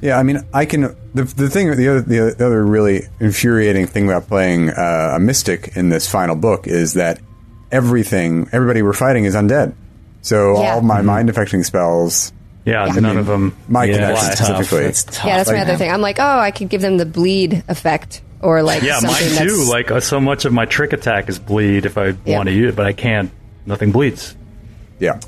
Yeah, 0.00 0.16
I 0.16 0.22
mean, 0.22 0.40
I 0.54 0.64
can. 0.64 0.96
The, 1.14 1.24
the 1.24 1.50
thing, 1.50 1.74
the 1.76 1.88
other, 1.88 2.00
the 2.02 2.46
other 2.46 2.64
really 2.64 3.02
infuriating 3.18 3.86
thing 3.86 4.06
about 4.08 4.28
playing 4.28 4.70
uh, 4.70 5.14
a 5.16 5.18
mystic 5.18 5.76
in 5.76 5.88
this 5.88 6.08
final 6.08 6.36
book 6.36 6.68
is 6.68 6.94
that 6.94 7.20
everything, 7.72 8.48
everybody 8.52 8.82
we're 8.82 8.92
fighting 8.92 9.24
is 9.24 9.34
undead. 9.34 9.74
So 10.28 10.60
Yeah. 10.60 10.74
all 10.74 10.82
my 10.82 11.00
mind 11.00 11.30
affecting 11.30 11.64
spells, 11.64 12.32
Yeah, 12.66 12.84
Yeah. 12.86 13.00
none 13.00 13.16
of 13.16 13.24
them. 13.26 13.56
my 13.66 13.84
Yeah, 13.84 13.94
connection 13.94 14.28
it's 14.28 14.38
tough. 14.40 14.46
specifically, 14.56 14.84
It's 14.90 15.02
tough. 15.04 15.24
Yeah, 15.26 15.36
that's 15.38 15.50
my 15.50 15.60
other 15.60 15.76
thing. 15.76 15.90
I'm 15.90 16.02
like, 16.02 16.18
oh, 16.20 16.38
I 16.38 16.50
could 16.50 16.68
give 16.68 16.82
them 16.82 16.98
the 16.98 17.06
bleed 17.06 17.62
effect 17.68 18.20
or 18.42 18.62
like 18.62 18.82
Yeah, 18.82 18.98
something 18.98 19.26
mine 19.26 19.34
that's 19.36 19.52
too. 19.54 19.64
Like 19.70 19.90
uh, 19.90 20.00
so 20.00 20.20
much 20.20 20.44
of 20.44 20.52
my 20.52 20.66
trick 20.66 20.92
attack 20.92 21.30
is 21.30 21.38
bleed 21.38 21.86
if 21.86 21.96
I 21.96 22.12
Yeah. 22.26 22.36
want 22.36 22.48
to 22.50 22.54
use 22.54 22.68
it, 22.72 22.76
but 22.76 22.84
I 22.86 22.92
can't. 22.92 23.30
Nothing 23.64 23.90
bleeds. 23.90 24.34
yeah. 24.98 25.18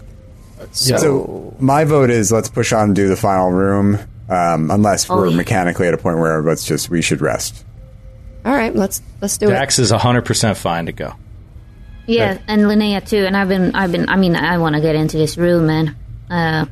So 0.73 1.55
my 1.59 1.85
vote 1.85 2.11
is 2.11 2.31
let's 2.31 2.49
push 2.51 2.73
on 2.75 2.85
and 2.89 2.95
do 2.95 3.09
the 3.09 3.17
final 3.17 3.51
room, 3.51 3.99
um, 4.29 4.71
unless 4.71 5.09
Oh, 5.09 5.17
we're 5.17 5.29
yeah. 5.29 5.37
mechanically 5.37 5.89
at 5.89 5.95
a 5.95 5.99
point 5.99 6.19
where 6.19 6.43
let's 6.43 6.65
just 6.67 6.91
we 6.91 7.01
should 7.01 7.23
rest. 7.23 7.65
All 8.45 8.53
right, 8.53 8.75
let's 8.77 9.01
let's 9.23 9.39
do 9.39 9.49
it. 9.49 9.53
Dax 9.53 9.79
is 9.79 9.91
100% 9.93 10.57
fine 10.59 10.87
to 10.87 10.93
go. 10.93 11.15
Yeah, 12.11 12.39
and 12.49 12.63
Linnea 12.63 13.07
too. 13.09 13.25
And 13.25 13.37
I've 13.37 13.49
been, 13.49 13.75
I've 13.75 13.93
been. 13.93 14.09
I 14.09 14.17
mean, 14.17 14.37
I 14.37 14.59
want 14.59 14.75
to 14.75 14.81
get 14.81 14.95
into 14.97 15.17
this 15.17 15.37
room, 15.37 15.67
man. 15.67 15.97
Uh, 16.31 16.67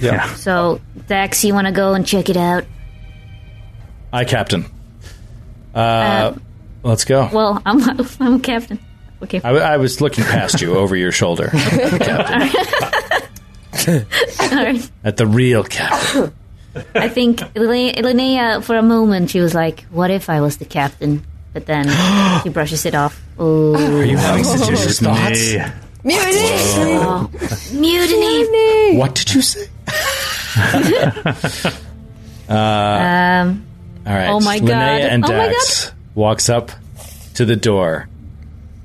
Yeah. 0.00 0.32
so 0.34 0.80
Dax, 1.06 1.44
you 1.44 1.54
want 1.54 1.66
to 1.66 1.72
go 1.72 1.94
and 1.94 2.06
check 2.06 2.28
it 2.28 2.36
out? 2.36 2.64
Aye, 4.12 4.24
Captain. 4.24 4.66
Uh, 5.74 6.34
let's 6.82 7.04
go. 7.04 7.28
Well, 7.32 7.62
I'm, 7.64 7.80
I'm 8.20 8.40
captain. 8.40 8.78
Okay. 9.22 9.40
I, 9.42 9.50
I 9.50 9.76
was 9.76 10.00
looking 10.00 10.24
past 10.24 10.60
you 10.60 10.74
over 10.76 10.96
your 10.96 11.12
shoulder 11.12 11.50
All 11.54 11.58
right. 14.50 14.90
at 15.04 15.16
the 15.16 15.26
real 15.26 15.64
captain. 15.64 16.32
I 16.94 17.08
think 17.08 17.38
Linnea, 17.54 18.62
for 18.62 18.76
a 18.76 18.82
moment, 18.82 19.30
she 19.30 19.40
was 19.40 19.54
like, 19.54 19.84
"What 19.90 20.10
if 20.10 20.28
I 20.30 20.40
was 20.40 20.56
the 20.58 20.64
captain?" 20.64 21.24
But 21.52 21.66
then 21.66 21.88
he 22.42 22.48
brushes 22.50 22.86
it 22.86 22.94
off. 22.94 23.20
Oh, 23.38 23.74
Are 23.98 24.04
you 24.04 24.16
having 24.16 24.44
seditious 24.44 25.00
thoughts? 25.00 25.54
Me. 25.54 25.62
Mutiny! 26.04 27.28
mutiny! 27.78 28.96
What 28.98 29.14
did 29.14 29.34
you 29.34 29.42
say? 29.42 29.68
Um, 32.48 33.64
All 34.06 34.12
right. 34.12 34.28
Oh 34.28 34.40
my 34.40 34.58
Linnea 34.58 34.66
God. 34.66 35.00
and 35.00 35.24
Oh 35.24 35.28
my 35.28 35.46
Dax 35.48 35.92
walks 36.14 36.50
up 36.50 36.70
to 37.34 37.46
the 37.46 37.56
door. 37.56 38.08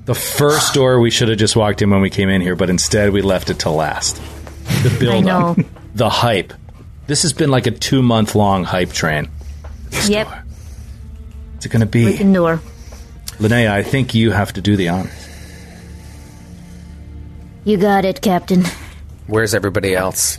The 0.06 0.14
first 0.14 0.72
door 0.72 1.00
we 1.00 1.10
should 1.10 1.28
have 1.28 1.36
just 1.38 1.54
walked 1.54 1.82
in 1.82 1.90
when 1.90 2.00
we 2.00 2.08
came 2.08 2.30
in 2.30 2.40
here, 2.40 2.56
but 2.56 2.70
instead 2.70 3.10
we 3.10 3.20
left 3.20 3.50
it 3.50 3.58
to 3.60 3.70
last. 3.70 4.16
The 4.82 4.96
build 4.98 5.26
up, 5.26 5.58
the 5.94 6.08
hype. 6.08 6.54
This 7.08 7.22
has 7.22 7.34
been 7.34 7.50
like 7.50 7.66
a 7.66 7.72
two 7.72 8.00
month 8.00 8.34
long 8.34 8.64
hype 8.64 8.92
train. 8.92 9.28
yep, 10.06 10.28
What's 11.58 11.66
it 11.66 11.70
going 11.70 11.80
to 11.80 11.86
be? 11.86 12.04
freaking 12.04 12.32
door. 12.32 12.60
Linnea, 13.40 13.68
I 13.68 13.82
think 13.82 14.14
you 14.14 14.30
have 14.30 14.52
to 14.52 14.60
do 14.60 14.76
the 14.76 14.90
honors. 14.90 15.28
You 17.64 17.76
got 17.78 18.04
it, 18.04 18.20
Captain. 18.22 18.62
Where's 19.26 19.56
everybody 19.56 19.96
else? 19.96 20.38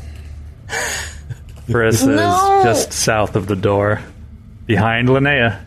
Chris 1.69 2.05
No. 2.05 2.59
is 2.59 2.63
just 2.63 2.93
south 2.93 3.35
of 3.35 3.47
the 3.47 3.57
door, 3.57 3.99
behind 4.65 5.09
Linnea, 5.09 5.59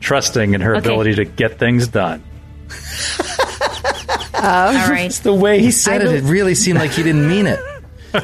trusting 0.00 0.54
in 0.54 0.62
her 0.62 0.74
Okay. 0.74 0.88
ability 0.88 1.14
to 1.14 1.24
get 1.24 1.60
things 1.60 1.86
done. 1.86 2.20
All 4.34 4.68
um, 4.70 4.90
right. 4.90 5.12
The 5.12 5.32
way 5.32 5.60
he 5.60 5.70
said 5.70 6.02
it, 6.02 6.12
it 6.12 6.24
really 6.24 6.56
seemed 6.56 6.80
like 6.80 6.90
he 6.90 7.04
didn't 7.04 7.28
mean 7.28 7.46
it. 7.46 7.60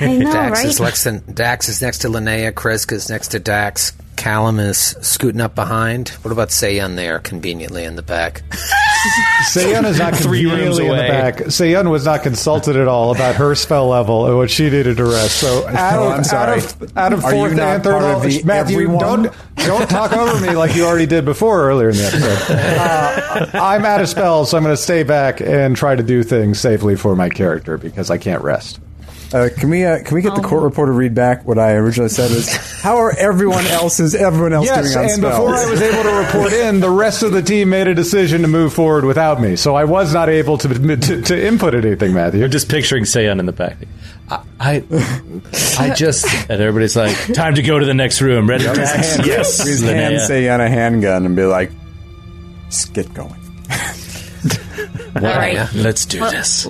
I 0.00 0.18
know, 0.18 0.32
Dax 0.32 0.60
right? 0.60 0.66
is 0.68 0.80
next 0.80 1.02
to, 1.02 1.18
Dax 1.32 1.68
is 1.68 1.82
next 1.82 1.98
to 1.98 2.08
Linnea. 2.08 2.52
Krisk 2.52 2.92
is 2.92 3.10
next 3.10 3.28
to 3.28 3.40
Dax. 3.40 3.92
Callum 4.16 4.58
is 4.58 4.78
scooting 5.02 5.40
up 5.40 5.54
behind. 5.54 6.08
What 6.22 6.32
about 6.32 6.48
Sayan 6.48 6.96
there, 6.96 7.18
conveniently 7.20 7.84
in 7.84 7.96
the 7.96 8.02
back? 8.02 8.42
Sayan 9.52 9.84
is 9.84 9.98
not 9.98 10.14
Three 10.16 10.44
rooms 10.46 10.78
conveniently 10.78 10.86
in 10.86 10.96
the 10.96 11.02
back. 11.12 11.34
Sayan 11.46 11.90
was 11.90 12.04
not 12.06 12.22
consulted 12.22 12.76
at 12.76 12.88
all 12.88 13.14
about 13.14 13.36
her 13.36 13.54
spell 13.54 13.88
level 13.88 14.26
and 14.26 14.36
what 14.36 14.50
she 14.50 14.64
needed 14.64 14.96
to 14.96 15.04
rest. 15.04 15.36
So 15.40 15.66
out 15.68 15.98
Oh, 15.98 16.08
of, 16.08 16.12
I'm 16.14 16.24
sorry. 16.24 16.60
out 16.60 16.82
of, 16.82 16.96
out 16.96 17.12
of 17.12 17.24
Are 17.24 17.32
you 17.32 17.38
fourth 17.40 17.54
not 17.54 17.74
and 17.76 17.84
third 17.84 18.00
part 18.00 18.16
of 18.16 18.22
the 18.22 18.42
Matthew, 18.42 18.76
everyone? 18.76 18.98
don't 18.98 19.34
don't 19.56 19.88
talk 19.90 20.12
over 20.12 20.44
me 20.44 20.54
like 20.56 20.74
you 20.74 20.84
already 20.84 21.06
did 21.06 21.24
before 21.24 21.68
earlier 21.68 21.90
in 21.90 21.96
the 21.96 22.04
episode. 22.04 22.54
Uh, 22.54 23.50
I'm 23.54 23.84
out 23.84 24.00
of 24.00 24.08
spells, 24.08 24.50
so 24.50 24.56
I'm 24.56 24.62
going 24.64 24.76
to 24.76 24.80
stay 24.82 25.02
back 25.02 25.40
and 25.40 25.76
try 25.76 25.94
to 25.96 26.02
do 26.02 26.22
things 26.22 26.58
safely 26.60 26.96
for 26.96 27.14
my 27.16 27.28
character 27.28 27.76
because 27.78 28.10
I 28.10 28.18
can't 28.18 28.42
rest. 28.42 28.80
Uh, 29.32 29.48
can 29.58 29.70
we 29.70 29.84
uh, 29.84 30.02
can 30.04 30.14
we 30.14 30.22
get 30.22 30.36
the 30.36 30.40
court 30.40 30.62
reporter 30.62 30.92
to 30.92 30.96
read 30.96 31.12
back 31.14 31.44
what 31.44 31.58
I 31.58 31.72
originally 31.72 32.08
said? 32.10 32.30
Was 32.30 32.48
how 32.80 32.98
are 32.98 33.10
everyone 33.18 33.66
else's 33.66 34.14
everyone 34.14 34.52
else 34.52 34.66
Yes, 34.66 34.84
doing 34.92 34.96
on 34.98 35.02
and 35.04 35.12
spells? 35.14 35.34
before 35.34 35.54
I 35.56 35.70
was 35.70 35.82
able 35.82 36.02
to 36.04 36.16
report 36.16 36.52
in, 36.52 36.78
the 36.78 36.90
rest 36.90 37.24
of 37.24 37.32
the 37.32 37.42
team 37.42 37.70
made 37.70 37.88
a 37.88 37.94
decision 37.94 38.42
to 38.42 38.48
move 38.48 38.72
forward 38.72 39.04
without 39.04 39.40
me. 39.40 39.56
So 39.56 39.74
I 39.74 39.82
was 39.84 40.14
not 40.14 40.28
able 40.28 40.58
to 40.58 40.68
to, 40.96 41.22
to 41.22 41.46
input 41.46 41.74
anything, 41.74 42.14
Matthew. 42.14 42.38
You're 42.38 42.48
just 42.48 42.68
picturing 42.68 43.02
Sayan 43.02 43.40
in 43.40 43.46
the 43.46 43.52
back. 43.52 43.78
I, 44.28 44.82
I 45.78 45.92
just, 45.94 46.26
and 46.50 46.60
everybody's 46.60 46.96
like, 46.96 47.16
time 47.34 47.54
to 47.56 47.62
go 47.62 47.78
to 47.78 47.84
the 47.84 47.94
next 47.94 48.20
room. 48.20 48.48
Ready? 48.48 48.64
Dax? 48.64 49.24
yes. 49.26 49.64
His 49.64 49.82
Linnea. 49.82 49.94
hand 49.94 50.20
say 50.22 50.48
on 50.48 50.60
a 50.60 50.68
handgun 50.68 51.26
and 51.26 51.36
be 51.36 51.44
like, 51.44 51.70
just 52.68 52.92
get 52.92 53.12
going. 53.14 53.40
All 55.14 55.22
right. 55.22 55.68
Let's 55.74 56.06
do 56.06 56.18
this. 56.20 56.66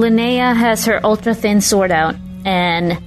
Linnea 0.00 0.56
has 0.56 0.84
her 0.86 1.00
ultra 1.04 1.34
thin 1.34 1.60
sword 1.60 1.90
out, 1.92 2.16
and 2.44 2.98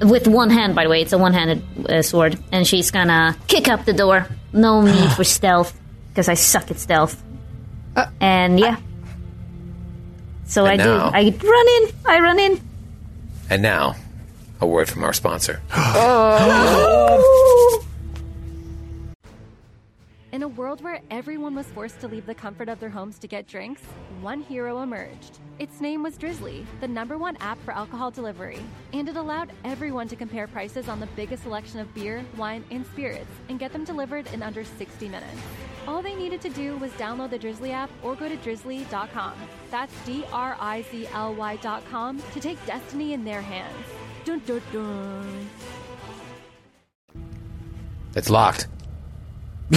with 0.00 0.26
one 0.28 0.50
hand, 0.50 0.74
by 0.74 0.84
the 0.84 0.90
way, 0.90 1.02
it's 1.02 1.12
a 1.12 1.18
one 1.18 1.32
handed 1.32 1.62
uh, 1.90 2.02
sword, 2.02 2.38
and 2.52 2.66
she's 2.66 2.90
gonna 2.90 3.36
kick 3.48 3.68
up 3.68 3.84
the 3.84 3.92
door. 3.92 4.26
No 4.52 4.82
need 4.86 5.10
for 5.12 5.24
stealth, 5.24 5.78
because 6.10 6.28
I 6.28 6.34
suck 6.34 6.70
at 6.70 6.78
stealth. 6.78 7.20
and 8.20 8.60
yeah. 8.60 8.76
So 10.46 10.64
I 10.64 10.74
And 10.74 10.82
do. 10.82 10.88
now- 10.96 11.10
I 11.12 11.22
run 11.22 11.68
in. 11.82 11.90
I 12.06 12.20
run 12.20 12.38
in. 12.38 12.60
And 13.50 13.62
now, 13.62 13.96
a 14.60 14.66
word 14.66 14.88
from 14.88 15.02
our 15.04 15.12
sponsor. 15.12 15.60
In 20.36 20.42
a 20.42 20.48
world 20.48 20.84
where 20.84 21.00
everyone 21.10 21.54
was 21.54 21.64
forced 21.68 21.98
to 22.00 22.08
leave 22.08 22.26
the 22.26 22.34
comfort 22.34 22.68
of 22.68 22.78
their 22.78 22.90
homes 22.90 23.18
to 23.20 23.26
get 23.26 23.46
drinks, 23.46 23.80
one 24.20 24.42
hero 24.42 24.82
emerged. 24.82 25.38
Its 25.58 25.80
name 25.80 26.02
was 26.02 26.18
Drizzly, 26.18 26.66
the 26.80 26.86
number 26.86 27.16
one 27.16 27.38
app 27.38 27.56
for 27.64 27.72
alcohol 27.72 28.10
delivery, 28.10 28.60
and 28.92 29.08
it 29.08 29.16
allowed 29.16 29.50
everyone 29.64 30.08
to 30.08 30.14
compare 30.14 30.46
prices 30.46 30.90
on 30.90 31.00
the 31.00 31.08
biggest 31.16 31.44
selection 31.44 31.80
of 31.80 31.94
beer, 31.94 32.22
wine, 32.36 32.62
and 32.70 32.84
spirits 32.84 33.30
and 33.48 33.58
get 33.58 33.72
them 33.72 33.82
delivered 33.82 34.26
in 34.34 34.42
under 34.42 34.62
60 34.62 35.08
minutes. 35.08 35.40
All 35.88 36.02
they 36.02 36.14
needed 36.14 36.42
to 36.42 36.50
do 36.50 36.76
was 36.76 36.90
download 36.92 37.30
the 37.30 37.38
Drizzly 37.38 37.72
app 37.72 37.88
or 38.02 38.14
go 38.14 38.28
to 38.28 38.36
drizzly.com. 38.36 39.32
That's 39.70 39.94
D 40.04 40.22
R 40.34 40.54
I 40.60 40.82
Z 40.90 41.08
L 41.14 41.34
Y.com 41.34 42.22
to 42.34 42.40
take 42.40 42.58
destiny 42.66 43.14
in 43.14 43.24
their 43.24 43.40
hands. 43.40 43.86
Dun 44.26 44.40
dun 44.40 44.60
dun. 44.70 45.48
It's 48.14 48.28
locked. 48.28 48.66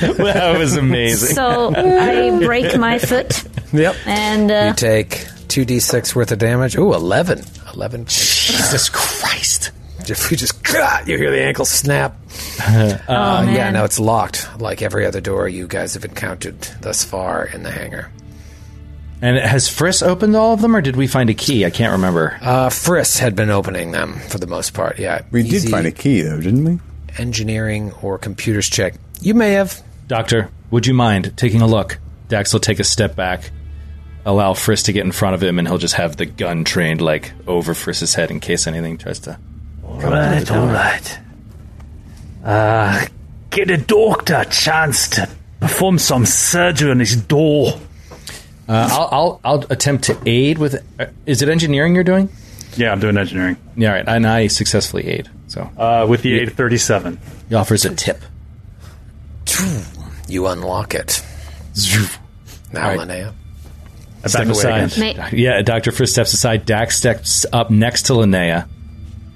that 0.00 0.56
was 0.58 0.76
amazing. 0.76 1.34
So 1.34 1.74
I 1.74 2.38
break 2.44 2.76
my 2.78 2.98
foot, 2.98 3.44
Yep. 3.72 3.96
and 4.06 4.50
uh, 4.50 4.64
You 4.68 4.74
take 4.74 5.10
2d6 5.48 6.14
worth 6.14 6.32
of 6.32 6.38
damage. 6.38 6.76
Ooh, 6.76 6.92
11. 6.94 7.42
11. 7.74 8.04
Jesus 8.06 8.88
Christ. 8.88 9.70
If 10.08 10.30
you 10.30 10.36
just, 10.36 10.62
God, 10.64 11.06
you 11.08 11.16
hear 11.16 11.30
the 11.30 11.40
ankle 11.42 11.64
snap. 11.64 12.16
oh 12.62 12.98
Uh, 13.08 13.42
man, 13.44 13.54
yeah, 13.54 13.70
no, 13.70 13.84
it's 13.84 14.00
locked, 14.00 14.48
like 14.60 14.82
every 14.82 15.06
other 15.06 15.20
door 15.20 15.48
you 15.48 15.66
guys 15.68 15.94
have 15.94 16.04
encountered 16.04 16.60
thus 16.80 17.04
far 17.04 17.44
in 17.44 17.62
the 17.62 17.70
hangar. 17.70 18.10
And 19.22 19.36
has 19.36 19.68
Friss 19.68 20.02
opened 20.04 20.34
all 20.34 20.54
of 20.54 20.62
them, 20.62 20.74
or 20.74 20.80
did 20.80 20.96
we 20.96 21.06
find 21.06 21.28
a 21.30 21.34
key? 21.34 21.64
I 21.66 21.70
can't 21.70 21.92
remember. 21.92 22.38
Uh, 22.40 22.70
Friss 22.70 23.18
had 23.18 23.36
been 23.36 23.50
opening 23.50 23.92
them 23.92 24.14
for 24.14 24.38
the 24.38 24.46
most 24.46 24.72
part, 24.72 24.98
yeah. 24.98 25.20
We 25.30 25.42
did 25.42 25.70
find 25.70 25.86
a 25.86 25.90
key, 25.92 26.22
though, 26.22 26.40
didn't 26.40 26.64
we? 26.64 26.80
Engineering 27.18 27.92
or 28.02 28.18
computers 28.18 28.68
check. 28.68 28.94
You 29.20 29.34
may 29.34 29.52
have. 29.52 29.82
Doctor, 30.06 30.50
would 30.70 30.86
you 30.86 30.94
mind 30.94 31.36
taking 31.36 31.62
a 31.62 31.66
look? 31.66 31.98
Dax 32.28 32.52
will 32.52 32.60
take 32.60 32.78
a 32.78 32.84
step 32.84 33.16
back, 33.16 33.50
allow 34.24 34.54
Friss 34.54 34.84
to 34.84 34.92
get 34.92 35.04
in 35.04 35.12
front 35.12 35.34
of 35.34 35.42
him, 35.42 35.58
and 35.58 35.66
he'll 35.66 35.78
just 35.78 35.94
have 35.94 36.16
the 36.16 36.26
gun 36.26 36.64
trained 36.64 37.00
like 37.00 37.32
over 37.46 37.74
Friss's 37.74 38.14
head 38.14 38.30
in 38.30 38.40
case 38.40 38.66
anything 38.66 38.98
tries 38.98 39.18
to. 39.20 39.38
Right, 39.82 40.50
all 40.50 40.66
right. 40.66 41.18
Uh, 42.44 43.06
get 43.50 43.70
a 43.70 43.76
doctor 43.76 44.36
a 44.36 44.44
chance 44.46 45.08
to 45.10 45.28
perform 45.60 45.98
some 45.98 46.24
surgery 46.24 46.90
on 46.90 47.00
his 47.00 47.16
door. 47.16 47.72
Uh, 48.68 48.88
I'll, 48.90 49.08
I'll 49.12 49.40
I'll 49.44 49.64
attempt 49.70 50.04
to 50.04 50.18
aid 50.24 50.58
with. 50.58 50.82
Uh, 50.98 51.06
is 51.26 51.42
it 51.42 51.48
engineering 51.48 51.94
you're 51.94 52.04
doing? 52.04 52.28
Yeah, 52.76 52.92
I'm 52.92 53.00
doing 53.00 53.16
engineering. 53.18 53.56
Yeah, 53.76 53.88
all 53.90 53.94
right. 53.96 54.08
And 54.08 54.26
I 54.26 54.46
successfully 54.46 55.06
aid. 55.06 55.28
So 55.48 55.68
Uh, 55.76 56.06
with 56.08 56.22
the 56.22 56.38
aid, 56.40 56.52
37. 56.56 57.18
he 57.48 57.54
offers 57.54 57.84
a 57.84 57.94
tip. 57.94 58.20
You 60.28 60.46
unlock 60.46 60.94
it. 60.94 61.22
Now, 62.72 62.82
All 62.90 62.96
right. 62.96 63.00
Linnea. 63.00 63.32
I 64.22 64.28
Step 64.28 64.46
back 64.46 64.54
away 64.54 64.84
aside. 64.86 64.92
again. 65.12 65.16
Ma- 65.16 65.28
Yeah, 65.32 65.62
Doctor 65.62 65.90
Friss 65.90 66.08
steps 66.10 66.32
aside. 66.34 66.64
Dax 66.66 66.96
steps 66.96 67.46
up 67.52 67.70
next 67.70 68.02
to 68.04 68.12
Linnea, 68.12 68.68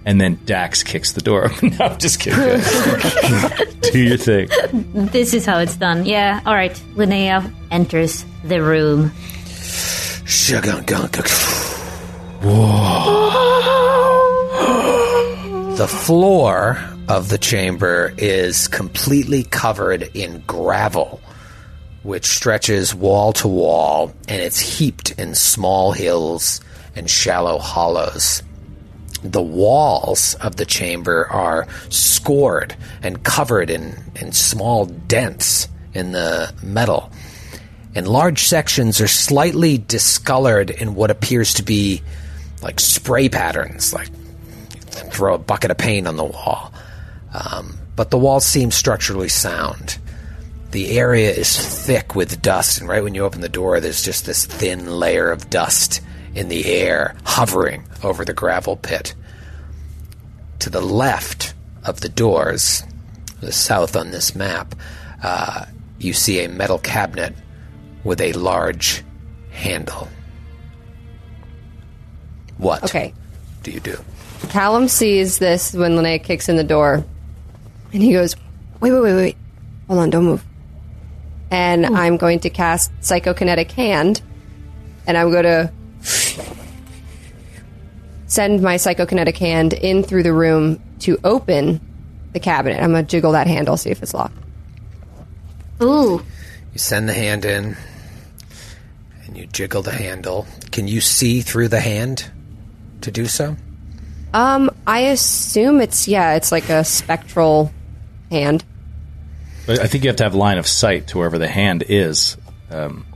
and 0.04 0.20
then 0.20 0.38
Dax 0.44 0.82
kicks 0.84 1.12
the 1.12 1.20
door 1.20 1.46
open. 1.50 1.76
no, 1.78 1.86
I'm 1.86 1.98
just 1.98 2.20
kidding. 2.20 2.38
Do 3.92 3.98
your 3.98 4.16
thing. 4.18 4.48
this 5.10 5.34
is 5.34 5.44
how 5.46 5.58
it's 5.58 5.76
done. 5.76 6.04
Yeah, 6.06 6.40
all 6.46 6.54
right. 6.54 6.74
Linnea 6.94 7.50
enters 7.72 8.24
the 8.44 8.62
room. 8.62 9.10
Shugunk. 10.26 10.90
The 15.76 15.88
floor 15.88 16.78
of 17.08 17.30
the 17.30 17.38
chamber 17.38 18.12
is 18.18 18.68
completely 18.68 19.44
covered 19.44 20.10
in 20.14 20.42
gravel, 20.46 21.22
which 22.02 22.26
stretches 22.26 22.94
wall 22.94 23.32
to 23.34 23.48
wall, 23.48 24.12
and 24.28 24.42
it's 24.42 24.60
heaped 24.60 25.12
in 25.12 25.34
small 25.34 25.92
hills 25.92 26.60
and 26.94 27.08
shallow 27.08 27.56
hollows. 27.56 28.42
The 29.22 29.40
walls 29.40 30.34
of 30.34 30.56
the 30.56 30.66
chamber 30.66 31.26
are 31.30 31.66
scored 31.88 32.76
and 33.02 33.24
covered 33.24 33.70
in, 33.70 33.96
in 34.16 34.32
small 34.32 34.84
dents 34.84 35.66
in 35.94 36.12
the 36.12 36.52
metal 36.62 37.10
and 37.94 38.08
large 38.08 38.42
sections 38.42 39.00
are 39.00 39.06
slightly 39.06 39.78
discolored 39.78 40.70
in 40.70 40.96
what 40.96 41.12
appears 41.12 41.54
to 41.54 41.62
be 41.62 42.02
like 42.64 42.80
spray 42.80 43.28
patterns, 43.28 43.92
like 43.92 44.08
throw 45.12 45.34
a 45.34 45.38
bucket 45.38 45.70
of 45.70 45.78
paint 45.78 46.08
on 46.08 46.16
the 46.16 46.24
wall. 46.24 46.72
Um, 47.32 47.78
but 47.94 48.10
the 48.10 48.18
walls 48.18 48.44
seem 48.44 48.70
structurally 48.70 49.28
sound. 49.28 49.98
The 50.70 50.98
area 50.98 51.30
is 51.30 51.56
thick 51.86 52.16
with 52.16 52.42
dust, 52.42 52.80
and 52.80 52.88
right 52.88 53.02
when 53.04 53.14
you 53.14 53.24
open 53.24 53.42
the 53.42 53.48
door, 53.48 53.78
there's 53.78 54.02
just 54.02 54.26
this 54.26 54.46
thin 54.46 54.86
layer 54.86 55.30
of 55.30 55.50
dust 55.50 56.00
in 56.34 56.48
the 56.48 56.66
air 56.66 57.14
hovering 57.24 57.84
over 58.02 58.24
the 58.24 58.32
gravel 58.32 58.76
pit. 58.76 59.14
To 60.60 60.70
the 60.70 60.80
left 60.80 61.54
of 61.84 62.00
the 62.00 62.08
doors, 62.08 62.82
the 63.40 63.52
south 63.52 63.94
on 63.94 64.10
this 64.10 64.34
map, 64.34 64.74
uh, 65.22 65.66
you 65.98 66.12
see 66.12 66.42
a 66.42 66.48
metal 66.48 66.78
cabinet 66.78 67.34
with 68.02 68.20
a 68.20 68.32
large 68.32 69.04
handle. 69.50 70.08
What 72.58 72.84
Okay. 72.84 73.12
do 73.62 73.70
you 73.70 73.80
do? 73.80 73.96
Callum 74.48 74.88
sees 74.88 75.38
this 75.38 75.72
when 75.72 75.92
Linnea 75.96 76.22
kicks 76.22 76.48
in 76.48 76.56
the 76.56 76.64
door, 76.64 77.04
and 77.92 78.02
he 78.02 78.12
goes, 78.12 78.36
"Wait, 78.80 78.92
wait, 78.92 79.00
wait, 79.00 79.14
wait! 79.14 79.36
Hold 79.88 80.00
on, 80.00 80.10
don't 80.10 80.24
move." 80.24 80.44
And 81.50 81.86
hmm. 81.86 81.94
I'm 81.96 82.16
going 82.16 82.40
to 82.40 82.50
cast 82.50 82.92
Psychokinetic 83.00 83.70
Hand, 83.72 84.20
and 85.06 85.16
I'm 85.16 85.30
going 85.30 85.44
to 85.44 85.70
send 88.26 88.62
my 88.62 88.76
Psychokinetic 88.76 89.36
Hand 89.38 89.72
in 89.72 90.02
through 90.02 90.22
the 90.24 90.32
room 90.32 90.80
to 91.00 91.18
open 91.24 91.80
the 92.32 92.40
cabinet. 92.40 92.82
I'm 92.82 92.90
going 92.92 93.04
to 93.04 93.10
jiggle 93.10 93.32
that 93.32 93.46
handle, 93.46 93.76
see 93.76 93.90
if 93.90 94.02
it's 94.02 94.14
locked. 94.14 94.36
Ooh, 95.82 96.22
You 96.72 96.78
send 96.78 97.08
the 97.08 97.12
hand 97.14 97.44
in, 97.44 97.76
and 99.26 99.36
you 99.36 99.46
jiggle 99.46 99.82
the 99.82 99.92
handle. 99.92 100.46
Can 100.72 100.88
you 100.88 101.00
see 101.00 101.40
through 101.40 101.68
the 101.68 101.80
hand 101.80 102.30
to 103.04 103.10
do 103.10 103.26
so? 103.26 103.56
Um, 104.32 104.70
I 104.86 105.00
assume 105.00 105.80
it's 105.80 106.08
yeah, 106.08 106.34
it's 106.34 106.50
like 106.52 106.68
a 106.68 106.84
spectral 106.84 107.72
hand. 108.30 108.64
But 109.66 109.78
I 109.80 109.86
think 109.86 110.04
you 110.04 110.08
have 110.10 110.16
to 110.16 110.24
have 110.24 110.34
line 110.34 110.58
of 110.58 110.66
sight 110.66 111.06
to 111.08 111.18
wherever 111.18 111.38
the 111.38 111.48
hand 111.48 111.84
is. 111.88 112.36
Um, 112.70 113.06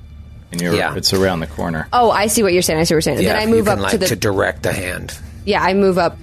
and 0.53 0.61
you're, 0.63 0.75
Yeah. 0.75 0.95
it's 0.97 1.13
around 1.13 1.41
the 1.41 1.47
corner. 1.47 1.89
Oh, 1.93 2.11
I 2.11 2.29
see 2.29 2.43
what 2.43 2.53
you're 2.53 2.63
saying. 2.63 2.79
I 2.81 2.85
see 2.85 2.95
what 2.95 2.97
you're 2.97 3.03
saying. 3.03 3.21
yeah, 3.23 3.35
then 3.35 3.43
I 3.43 3.45
you 3.45 3.55
move 3.55 3.67
can, 3.67 3.79
up 3.79 3.83
like, 3.83 3.91
to 3.93 3.99
the 3.99 4.07
to 4.07 4.17
direct 4.17 4.63
the 4.63 4.73
hand. 4.73 5.19
yeah, 5.45 5.63
I 5.63 5.75
move 5.75 5.99
up 5.99 6.17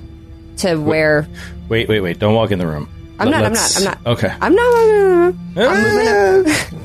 to 0.58 0.78
where 0.78 1.28
Wait, 1.68 1.88
wait, 1.90 2.00
wait! 2.00 2.20
Don't 2.20 2.34
walk 2.36 2.52
in 2.52 2.60
the 2.60 2.68
room. 2.68 2.88
I'm 3.20 3.30
Let- 3.30 3.40
not. 3.40 3.46
I'm 3.48 3.54
not. 3.54 3.78
I'm 3.78 3.84
not. 3.84 4.06
Okay. 4.18 4.34
I'm 4.42 4.56
not. 4.56 4.74
I'm 5.58 6.46
moving 6.46 6.52
up. 6.52 6.58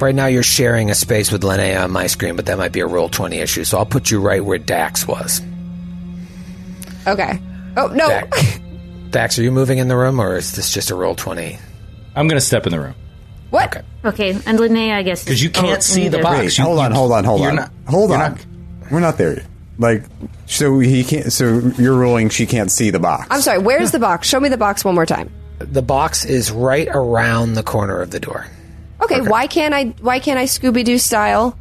Right 0.00 0.14
now, 0.14 0.26
you're 0.26 0.44
sharing 0.44 0.90
a 0.90 0.94
space 0.94 1.32
with 1.32 1.42
Linnea 1.42 1.82
on 1.82 1.90
my 1.90 2.06
screen, 2.06 2.36
but 2.36 2.46
that 2.46 2.56
might 2.56 2.70
be 2.72 2.80
a 2.80 2.86
roll 2.86 3.08
twenty 3.08 3.38
issue. 3.38 3.64
So 3.64 3.78
I'll 3.78 3.86
put 3.86 4.10
you 4.12 4.20
right 4.20 4.44
where 4.44 4.58
Dax 4.58 5.08
was. 5.08 5.40
Okay. 7.06 7.40
Oh 7.76 7.88
no. 7.88 8.08
Dax, 8.08 8.60
Dax, 9.10 9.38
are 9.38 9.42
you 9.42 9.52
moving 9.52 9.78
in 9.78 9.88
the 9.88 9.96
room, 9.96 10.20
or 10.20 10.36
is 10.36 10.52
this 10.52 10.72
just 10.72 10.90
a 10.90 10.94
roll 10.94 11.14
twenty? 11.14 11.58
I'm 12.14 12.28
going 12.28 12.40
to 12.40 12.44
step 12.46 12.66
in 12.66 12.72
the 12.72 12.80
room 12.80 12.94
what? 13.50 13.76
Okay. 13.76 13.86
okay. 14.04 14.30
And 14.46 14.58
Linnea, 14.58 14.92
I 14.92 15.02
guess. 15.02 15.24
because 15.24 15.42
you 15.42 15.50
can't 15.50 15.78
oh, 15.78 15.80
see 15.80 16.08
the 16.08 16.18
box. 16.18 16.38
Wait, 16.38 16.58
You- 16.58 16.64
hold 16.64 16.78
on, 16.78 16.92
hold 16.92 17.12
on, 17.12 17.24
hold 17.24 17.40
you're 17.40 17.50
on, 17.50 17.56
not- 17.56 17.70
hold 17.88 18.10
you're 18.10 18.22
on. 18.22 18.32
not- 18.32 18.46
We're 18.90 19.00
not 19.00 19.18
there 19.18 19.34
yet. 19.34 19.46
Like, 19.78 20.04
so 20.46 20.78
he 20.78 21.04
can't. 21.04 21.30
So 21.32 21.60
you're 21.78 21.94
ruling 21.94 22.30
she 22.30 22.46
can't 22.46 22.70
see 22.70 22.90
the 22.90 22.98
box. 22.98 23.26
I'm 23.30 23.42
sorry. 23.42 23.58
Where's 23.58 23.90
the 23.90 23.98
box? 23.98 24.26
Show 24.26 24.40
me 24.40 24.48
the 24.48 24.56
box 24.56 24.84
one 24.84 24.94
more 24.94 25.04
time. 25.04 25.30
The 25.58 25.82
box 25.82 26.24
is 26.24 26.50
right 26.50 26.88
around 26.88 27.54
the 27.54 27.62
corner 27.62 28.00
of 28.00 28.10
the 28.10 28.20
door. 28.20 28.46
Okay. 29.02 29.20
Why 29.20 29.46
can't 29.46 29.74
I? 29.74 29.94
Why 30.00 30.18
can't 30.18 30.38
I 30.38 30.44
Scooby 30.44 30.82
Doo 30.82 30.96
style 30.96 31.58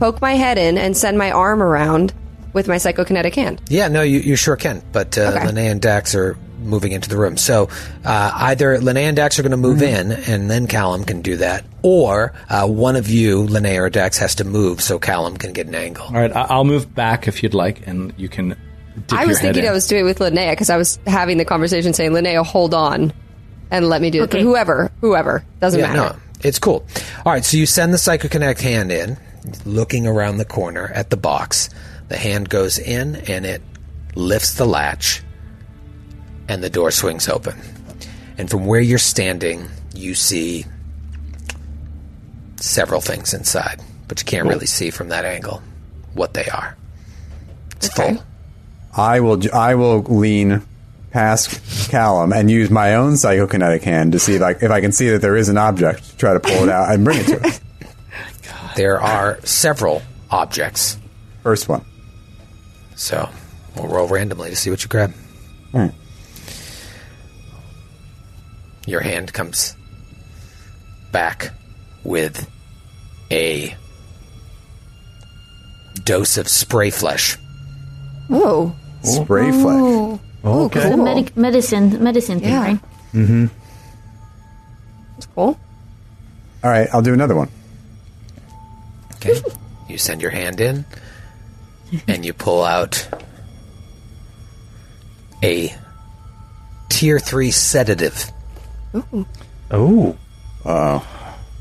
poke 0.00 0.20
my 0.20 0.32
head 0.32 0.58
in 0.58 0.76
and 0.76 0.96
send 0.96 1.18
my 1.18 1.30
arm 1.30 1.62
around 1.62 2.12
with 2.52 2.68
my 2.68 2.76
psychokinetic 2.76 3.34
hand. 3.34 3.60
Yeah, 3.68 3.88
no, 3.88 4.02
you, 4.02 4.20
you 4.20 4.36
sure 4.36 4.56
can. 4.56 4.82
But 4.92 5.16
uh, 5.18 5.32
Okay. 5.36 5.46
Linnea 5.46 5.70
and 5.70 5.80
Dax 5.80 6.14
are 6.14 6.36
moving 6.60 6.92
into 6.92 7.08
the 7.08 7.16
room. 7.16 7.36
So 7.36 7.68
uh, 8.04 8.30
either 8.34 8.78
Linnea 8.78 9.02
and 9.08 9.16
Dax 9.16 9.38
are 9.38 9.42
going 9.42 9.50
to 9.50 9.56
move 9.56 9.82
in, 9.82 10.12
and 10.12 10.50
then 10.50 10.66
Callum 10.68 11.04
can 11.04 11.20
do 11.22 11.38
that, 11.38 11.64
or 11.82 12.32
uh, 12.48 12.66
one 12.68 12.94
of 12.96 13.08
you, 13.08 13.42
Linnea 13.44 13.80
or 13.80 13.90
Dax, 13.90 14.18
has 14.18 14.36
to 14.36 14.44
move 14.44 14.80
so 14.80 14.98
Callum 14.98 15.36
can 15.36 15.52
get 15.52 15.66
an 15.66 15.74
angle. 15.74 16.04
All 16.04 16.12
right, 16.12 16.34
I- 16.34 16.46
I'll 16.50 16.64
move 16.64 16.94
back 16.94 17.26
if 17.26 17.42
you'd 17.42 17.54
like, 17.54 17.86
and 17.86 18.12
you 18.16 18.28
can. 18.28 18.56
Dip 19.06 19.12
I 19.18 19.22
your 19.22 19.28
was 19.28 19.38
head 19.38 19.54
thinking 19.54 19.64
in. 19.64 19.70
I 19.70 19.72
was 19.72 19.86
doing 19.86 20.02
it 20.02 20.04
with 20.04 20.18
Linnea 20.18 20.50
because 20.52 20.68
I 20.68 20.76
was 20.76 20.98
having 21.06 21.38
the 21.38 21.46
conversation 21.46 21.94
saying, 21.94 22.10
Linnea, 22.12 22.44
hold 22.44 22.74
on 22.74 23.12
and 23.70 23.88
let 23.88 24.02
me 24.02 24.10
do 24.10 24.22
it. 24.22 24.30
But 24.30 24.40
whoever, 24.42 24.92
whoever, 25.00 25.42
doesn't 25.60 25.80
Yeah, 25.80 25.94
matter. 25.94 26.16
no, 26.16 26.22
it's 26.44 26.58
cool. 26.58 26.86
All 27.24 27.32
right, 27.32 27.42
so 27.42 27.56
you 27.56 27.64
send 27.64 27.94
the 27.94 27.96
Psychokinetic 27.96 28.60
hand 28.60 28.92
in, 28.92 29.16
looking 29.64 30.06
around 30.06 30.36
the 30.36 30.44
corner 30.44 30.88
at 30.94 31.08
the 31.08 31.16
box. 31.16 31.70
The 32.12 32.18
hand 32.18 32.50
goes 32.50 32.78
in 32.78 33.16
and 33.26 33.46
it 33.46 33.62
lifts 34.14 34.52
the 34.56 34.66
latch, 34.66 35.22
and 36.46 36.62
the 36.62 36.68
door 36.68 36.90
swings 36.90 37.26
open. 37.26 37.58
And 38.36 38.50
from 38.50 38.66
where 38.66 38.82
you're 38.82 38.98
standing, 38.98 39.66
you 39.94 40.14
see 40.14 40.66
several 42.56 43.00
things 43.00 43.32
inside, 43.32 43.80
but 44.08 44.20
you 44.20 44.26
can't 44.26 44.46
really 44.46 44.66
see 44.66 44.90
from 44.90 45.08
that 45.08 45.24
angle 45.24 45.62
what 46.12 46.34
they 46.34 46.44
are. 46.52 46.76
It's 47.76 47.88
Okay. 47.98 48.16
full. 48.16 48.24
I 48.94 49.20
will. 49.20 49.38
j- 49.38 49.50
I 49.50 49.74
will 49.74 50.02
lean 50.02 50.60
past 51.12 51.88
Callum 51.90 52.34
and 52.34 52.50
use 52.50 52.68
my 52.70 52.94
own 52.94 53.14
psychokinetic 53.14 53.84
hand 53.84 54.12
to 54.12 54.18
see 54.18 54.34
if 54.34 54.42
I, 54.42 54.50
if 54.50 54.70
I 54.70 54.82
can 54.82 54.92
see 54.92 55.08
that 55.08 55.22
there 55.22 55.34
is 55.36 55.48
an 55.48 55.56
object. 55.56 56.10
to 56.10 56.16
Try 56.18 56.34
to 56.34 56.40
pull 56.40 56.64
it 56.64 56.68
out 56.68 56.90
and 56.92 57.06
bring 57.06 57.20
it 57.20 57.26
to 57.28 57.40
us. 57.46 57.60
There 58.76 59.00
are 59.00 59.38
several 59.44 60.02
objects, 60.30 60.98
First 61.42 61.70
one. 61.70 61.86
So 63.02 63.28
we'll 63.76 63.88
roll 63.88 64.06
randomly 64.06 64.48
to 64.50 64.54
see 64.56 64.70
what 64.70 64.80
you 64.84 64.88
grab. 64.88 65.12
All 65.74 65.80
right. 65.80 65.92
your 68.86 69.00
hand 69.00 69.32
comes 69.32 69.76
back 71.10 71.50
with 72.04 72.48
a 73.32 73.74
dose 76.04 76.36
of 76.36 76.46
spray 76.48 76.90
flesh. 76.90 77.36
Whoa. 78.28 78.74
Spray 79.02 79.50
flesh. 79.50 80.20
Okay. 80.44 80.90
The 80.90 80.96
medic- 80.96 81.36
medicine, 81.36 82.02
medicine 82.02 82.38
thing, 82.40 82.48
Yeah. 82.50 82.62
right? 82.62 82.80
Mm-hmm. 83.14 83.46
That's 85.14 85.26
cool. 85.26 85.58
All 86.64 86.70
right, 86.70 86.88
I'll 86.92 87.02
do 87.02 87.12
another 87.14 87.34
one. 87.34 87.48
Okay. 89.16 89.40
you 89.88 89.98
send 89.98 90.20
your 90.22 90.30
hand 90.30 90.60
in 90.60 90.84
and 92.08 92.24
you 92.24 92.32
pull 92.32 92.62
out 92.64 93.06
a 95.42 95.74
tier 96.88 97.18
3 97.18 97.50
sedative. 97.50 98.30
Oh. 99.70 100.16
Oh, 100.64 101.08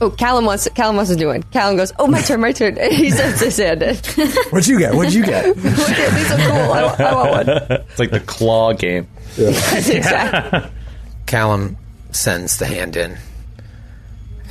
Oh, 0.03 0.09
Callum 0.09 0.45
wants 0.45 0.67
Callum 0.73 0.95
wants 0.95 1.11
to 1.11 1.15
do 1.17 1.29
it. 1.29 1.49
Callum 1.51 1.77
goes, 1.77 1.93
"Oh, 1.99 2.07
my 2.07 2.21
turn, 2.21 2.41
my 2.41 2.51
turn." 2.51 2.75
he 2.91 3.11
says 3.11 3.39
this 3.39 3.57
hand. 3.59 3.84
What'd 4.49 4.67
you 4.67 4.79
get? 4.79 4.95
What'd 4.95 5.13
you 5.13 5.23
get? 5.23 5.45
Look 5.45 5.57
these 5.57 6.32
are 6.32 6.38
cool. 6.38 6.71
I, 6.73 6.84
want- 6.84 6.99
I 6.99 7.13
want 7.13 7.47
one. 7.47 7.49
It's 7.88 7.99
like 7.99 8.09
the 8.09 8.19
claw 8.19 8.73
game. 8.73 9.07
That's 9.38 9.89
exactly. 9.89 10.71
Callum 11.27 11.77
sends 12.09 12.57
the 12.57 12.65
hand 12.65 12.97
in, 12.97 13.15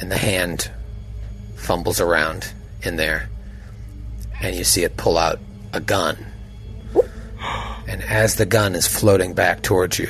and 0.01 0.09
the 0.11 0.17
hand 0.17 0.71
fumbles 1.57 2.01
around 2.01 2.53
in 2.83 2.95
there, 2.95 3.29
and 4.41 4.55
you 4.55 4.63
see 4.63 4.85
it 4.85 4.97
pull 4.97 5.19
out 5.19 5.41
a 5.73 5.81
gun. 5.81 6.17
And 7.87 8.03
as 8.03 8.37
the 8.37 8.47
gun 8.47 8.75
is 8.75 8.87
floating 8.87 9.35
back 9.35 9.63
towards 9.63 9.99
you, 9.99 10.09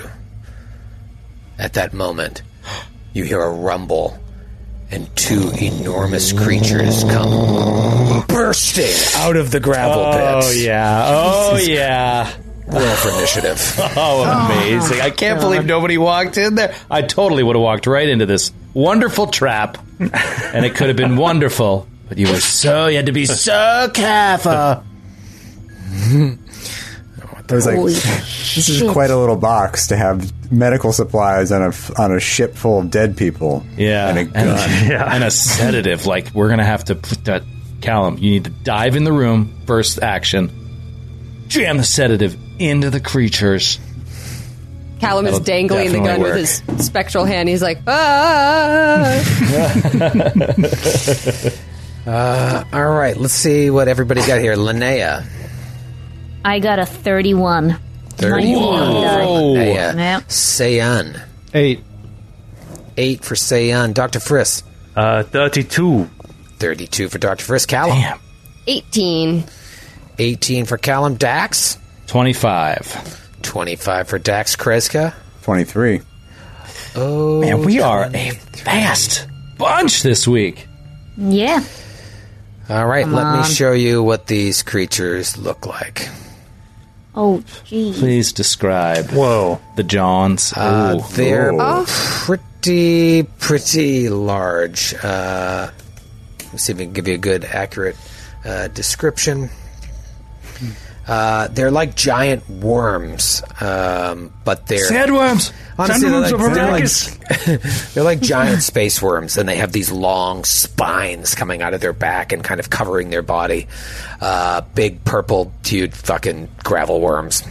at 1.59 1.75
that 1.75 1.93
moment, 1.93 2.43
you 3.13 3.25
hear 3.25 3.41
a 3.41 3.51
rumble, 3.51 4.19
and 4.91 5.15
two 5.17 5.51
enormous 5.61 6.33
creatures 6.33 7.05
come 7.05 8.25
bursting 8.27 9.21
out 9.23 9.37
of 9.37 9.51
the 9.51 9.61
gravel 9.61 10.03
oh, 10.03 10.13
pits. 10.13 10.57
Oh 10.57 10.61
yeah. 10.61 11.05
Oh 11.09 11.57
yeah. 11.59 12.33
Roll 12.67 12.95
for 12.97 13.09
initiative. 13.11 13.59
Oh, 13.97 14.23
amazing! 14.23 15.01
I 15.01 15.11
can't 15.11 15.41
believe 15.41 15.67
nobody 15.67 15.99
walked 15.99 16.39
in 16.39 16.55
there. 16.55 16.75
I 16.91 17.03
totally 17.03 17.43
would 17.43 17.57
have 17.57 17.63
walked 17.63 17.87
right 17.87 18.09
into 18.09 18.25
this 18.25 18.53
wonderful 18.73 19.27
trap, 19.27 19.79
and 19.99 20.65
it 20.65 20.77
could 20.77 20.89
have 20.89 20.97
been 20.97 21.17
wonderful. 21.17 21.89
But 22.09 22.19
you 22.19 22.29
were 22.29 22.41
so 22.41 22.87
you 22.87 22.97
had 22.97 23.07
to 23.07 23.13
be 23.13 23.27
so 23.27 23.91
careful. 23.93 24.85
I 27.51 27.55
was 27.55 27.67
like, 27.67 27.77
this 27.77 28.69
is 28.69 28.83
quite 28.93 29.11
a 29.11 29.17
little 29.17 29.37
box 29.37 29.89
to 29.89 29.97
have 29.97 30.33
medical 30.53 30.93
supplies 30.93 31.51
on 31.51 31.63
a 31.63 31.69
f- 31.69 31.99
on 31.99 32.13
a 32.13 32.21
ship 32.21 32.55
full 32.55 32.79
of 32.79 32.91
dead 32.91 33.17
people. 33.17 33.65
Yeah, 33.77 34.09
and 34.09 34.19
a 34.19 34.21
and, 34.21 34.33
gun. 34.33 34.71
Yeah. 34.91 35.15
and 35.15 35.25
a 35.25 35.31
sedative. 35.31 36.07
Like 36.07 36.31
we're 36.33 36.49
gonna 36.49 36.65
have 36.65 36.85
to 36.85 36.95
put 36.95 37.25
that. 37.25 37.43
Callum, 37.81 38.19
you 38.19 38.31
need 38.33 38.45
to 38.45 38.51
dive 38.51 38.95
in 38.95 39.05
the 39.05 39.13
room. 39.13 39.63
First 39.67 40.03
action. 40.03 40.51
Jam 41.49 41.79
the 41.79 41.85
sedative 41.85 42.37
into 42.61 42.91
the 42.91 43.01
creatures. 43.01 43.81
Callum 45.01 45.27
is 45.27 45.33
That'll 45.33 45.45
dangling 45.45 45.93
the 45.93 45.99
gun 45.99 46.21
definitely 46.21 46.43
with 46.43 46.69
his 46.69 46.87
spectral 46.87 47.25
hand. 47.25 47.49
He's 47.49 47.63
like, 47.63 47.81
"Ah!" 47.87 49.17
All 52.73 52.91
right, 52.91 53.17
let's 53.17 53.33
see 53.35 53.71
what 53.71 53.89
everybody 53.89 54.21
got 54.27 54.41
here. 54.41 54.55
Linnea. 54.57 55.25
I 56.45 56.59
got 56.59 56.79
a 56.79 56.87
31. 56.87 57.77
31. 58.17 58.57
Whoa. 58.63 59.55
Linnea. 59.55 59.95
Yeah. 59.95 60.21
Sayan. 60.29 61.21
Eight. 61.55 61.81
Eight 62.97 63.25
for 63.25 63.35
Sayan. 63.35 63.95
Dr. 63.95 64.19
Friss. 64.19 64.63
Uh, 64.97 65.23
32. 65.23 66.09
32 66.59 67.09
for 67.09 67.19
Dr. 67.19 67.45
Friss. 67.45 67.67
Callum. 67.67 67.99
Damn. 67.99 68.19
18. 68.67 69.45
18 70.19 70.65
for 70.67 70.77
Callum. 70.77 71.15
Dax. 71.17 71.79
Twenty-five. 72.07 73.39
25 73.43 74.09
for 74.09 74.19
Dax 74.19 74.57
Kreska. 74.57 75.15
Twenty 75.43 75.65
three. 75.65 76.01
Oh, 76.97 77.41
Man, 77.41 77.63
we 77.65 77.81
are 77.81 78.11
a 78.13 78.31
fast 78.31 79.27
bunch 79.57 80.03
this 80.03 80.27
week. 80.27 80.67
Yeah. 81.17 81.63
All 82.69 82.87
right, 82.87 83.07
let 83.07 83.39
me 83.39 83.45
show 83.45 83.73
you 83.73 84.03
what 84.03 84.27
these 84.27 84.63
creatures 84.63 85.39
look 85.39 85.67
like. 85.67 86.09
Oh, 87.23 87.43
geez. 87.65 87.99
Please 87.99 88.33
describe 88.33 89.11
Whoa. 89.11 89.61
the 89.77 89.83
Johns. 89.83 90.55
Uh, 90.57 90.97
Ooh. 90.99 91.15
they're 91.15 91.53
Oh. 91.53 91.85
pretty, 92.25 93.25
pretty 93.25 94.09
large. 94.09 94.95
Uh, 95.03 95.71
let's 96.51 96.65
see 96.65 96.73
if 96.73 96.79
we 96.79 96.85
can 96.87 96.95
give 96.95 97.07
you 97.09 97.15
a 97.15 97.19
good, 97.19 97.45
accurate 97.45 97.97
uh, 98.45 98.69
description. 98.69 99.51
Uh, 101.07 101.49
they're 101.49 101.71
like 101.71 101.97
giant 101.97 102.49
worms, 102.49 103.43
um, 103.61 104.33
but 104.45 104.67
they're 104.67 104.89
Sandworms. 104.89 105.53
Honestly, 105.79 106.09
they're 106.09 106.21
like, 106.21 106.33
Sandworms 106.33 106.49
of 106.49 106.55
they're, 106.55 106.71
like, 106.71 106.85
Arrakis. 106.85 107.95
they're 107.95 108.05
like 108.05 108.21
giant 108.21 108.63
space 108.63 109.03
worms, 109.03 109.37
and 109.37 109.49
they 109.49 109.57
have 109.57 109.73
these 109.73 109.91
long 109.91 110.45
spines 110.45 111.35
coming 111.35 111.63
out 111.63 111.75
of 111.75 111.81
their 111.81 111.93
back 111.93 112.33
and 112.33 112.45
kind 112.45 112.61
of 112.61 112.71
covering 112.71 113.11
their 113.11 113.23
body. 113.23 113.67
Uh, 114.21 114.61
big 114.75 115.05
purple 115.05 115.53
hued 115.65 115.95
fucking 115.95 116.49
gravel 116.63 117.01
worms. 117.01 117.43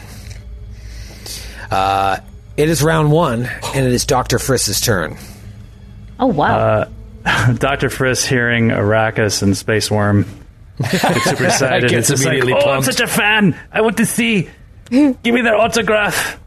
Uh, 1.70 2.18
it 2.56 2.70
is 2.70 2.82
round 2.82 3.12
one, 3.12 3.50
and 3.74 3.86
it 3.86 3.92
is 3.92 4.06
Doctor 4.06 4.38
Friss's 4.38 4.80
turn. 4.80 5.18
Oh, 6.20 6.28
wow. 6.28 6.88
Dr. 7.24 7.90
Friss 7.90 8.26
hearing 8.26 8.70
Arrakis 8.70 9.44
and 9.44 9.56
Space 9.56 9.92
Worm 9.92 10.26
gets 10.92 11.24
super 11.30 11.46
excited. 11.46 11.90
Gets 11.90 12.10
it's 12.10 12.10
just 12.10 12.26
like, 12.26 12.38
immediately 12.38 12.54
oh, 12.66 12.72
I'm 12.72 12.84
such 12.84 13.00
a 13.00 13.08
fan. 13.08 13.60
I 13.72 13.82
want 13.82 13.98
to 13.98 14.06
see. 14.06 14.50
Give 14.90 15.26
me 15.26 15.42
that 15.42 15.54
autograph. 15.56 16.40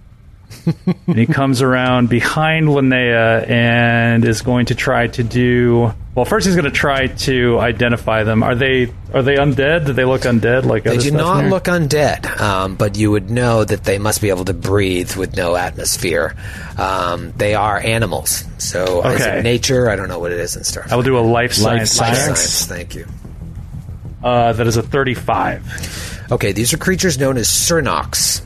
and 1.07 1.17
he 1.19 1.27
comes 1.27 1.63
around 1.63 2.09
behind 2.09 2.69
Linnea 2.69 3.49
and 3.49 4.25
is 4.25 4.43
going 4.43 4.67
to 4.67 4.75
try 4.75 5.07
to 5.09 5.23
do. 5.23 5.93
Well, 6.15 6.25
first 6.27 6.47
he's 6.47 6.55
going 6.55 6.67
to 6.67 6.71
try 6.71 7.07
to 7.07 7.59
identify 7.59 8.23
them. 8.25 8.43
Are 8.43 8.55
they 8.55 8.93
are 9.15 9.23
they 9.23 9.37
undead? 9.37 9.87
Do 9.87 9.93
they 9.95 10.05
look 10.05 10.23
undead? 10.23 10.65
Like 10.65 10.85
They 10.85 10.91
other 10.91 11.01
do 11.01 11.11
not 11.13 11.41
here? 11.43 11.51
look 11.51 11.65
undead, 11.65 12.39
um, 12.41 12.75
but 12.77 12.97
you 12.97 13.11
would 13.11 13.31
know 13.31 13.65
that 13.65 13.85
they 13.85 13.99
must 13.99 14.21
be 14.21 14.29
able 14.29 14.45
to 14.45 14.53
breathe 14.55 15.17
with 15.17 15.37
no 15.37 15.57
atmosphere. 15.57 16.37
Um, 16.77 17.33
they 17.37 17.55
are 17.55 17.79
animals, 17.79 18.45
so 18.59 19.03
is 19.09 19.21
Okay. 19.23 19.39
it 19.39 19.43
nature? 19.43 19.89
I 19.89 19.97
don't 19.97 20.09
know 20.09 20.19
what 20.19 20.33
it 20.33 20.39
is 20.41 20.55
in 20.57 20.65
Star. 20.65 20.85
I 20.91 20.97
will 20.97 21.03
do 21.03 21.19
a 21.19 21.21
life 21.21 21.55
science. 21.55 21.99
Life 21.99 22.17
science. 22.19 22.41
science. 22.41 22.67
Thank 22.67 22.95
you. 22.95 23.07
Uh, 24.23 24.53
that 24.53 24.67
is 24.67 24.77
a 24.77 24.83
thirty-five. 24.83 26.29
Okay, 26.31 26.53
these 26.53 26.73
are 26.73 26.79
creatures 26.79 27.19
known 27.19 27.37
as 27.37 27.49
Cernox. 27.49 28.43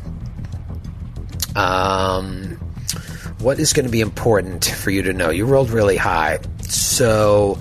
Um, 1.56 2.56
what 3.38 3.58
is 3.58 3.72
going 3.72 3.86
to 3.86 3.92
be 3.92 4.00
important 4.00 4.64
for 4.64 4.90
you 4.90 5.02
to 5.02 5.12
know? 5.12 5.30
You 5.30 5.46
rolled 5.46 5.70
really 5.70 5.96
high, 5.96 6.38
so 6.62 7.58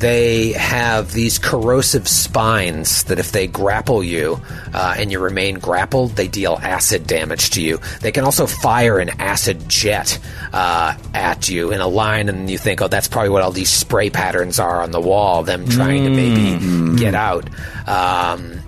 they 0.00 0.52
have 0.52 1.12
these 1.12 1.38
corrosive 1.38 2.08
spines 2.08 3.04
that 3.04 3.18
if 3.18 3.32
they 3.32 3.46
grapple 3.46 4.02
you 4.02 4.40
uh, 4.72 4.94
and 4.96 5.12
you 5.12 5.18
remain 5.18 5.58
grappled, 5.58 6.12
they 6.12 6.26
deal 6.26 6.58
acid 6.62 7.06
damage 7.06 7.50
to 7.50 7.62
you. 7.62 7.78
They 8.00 8.10
can 8.10 8.24
also 8.24 8.46
fire 8.46 8.98
an 8.98 9.10
acid 9.20 9.68
jet 9.68 10.18
uh, 10.54 10.96
at 11.12 11.50
you 11.50 11.70
in 11.70 11.82
a 11.82 11.86
line, 11.86 12.30
and 12.30 12.48
you 12.48 12.56
think, 12.56 12.80
oh, 12.80 12.88
that's 12.88 13.08
probably 13.08 13.28
what 13.28 13.42
all 13.42 13.52
these 13.52 13.68
spray 13.70 14.08
patterns 14.08 14.58
are 14.58 14.80
on 14.80 14.90
the 14.90 15.00
wall, 15.00 15.42
them 15.42 15.68
trying 15.68 16.04
to 16.04 16.10
maybe 16.10 16.96
get 16.98 17.14
out. 17.14 17.50
Um, 17.86 18.58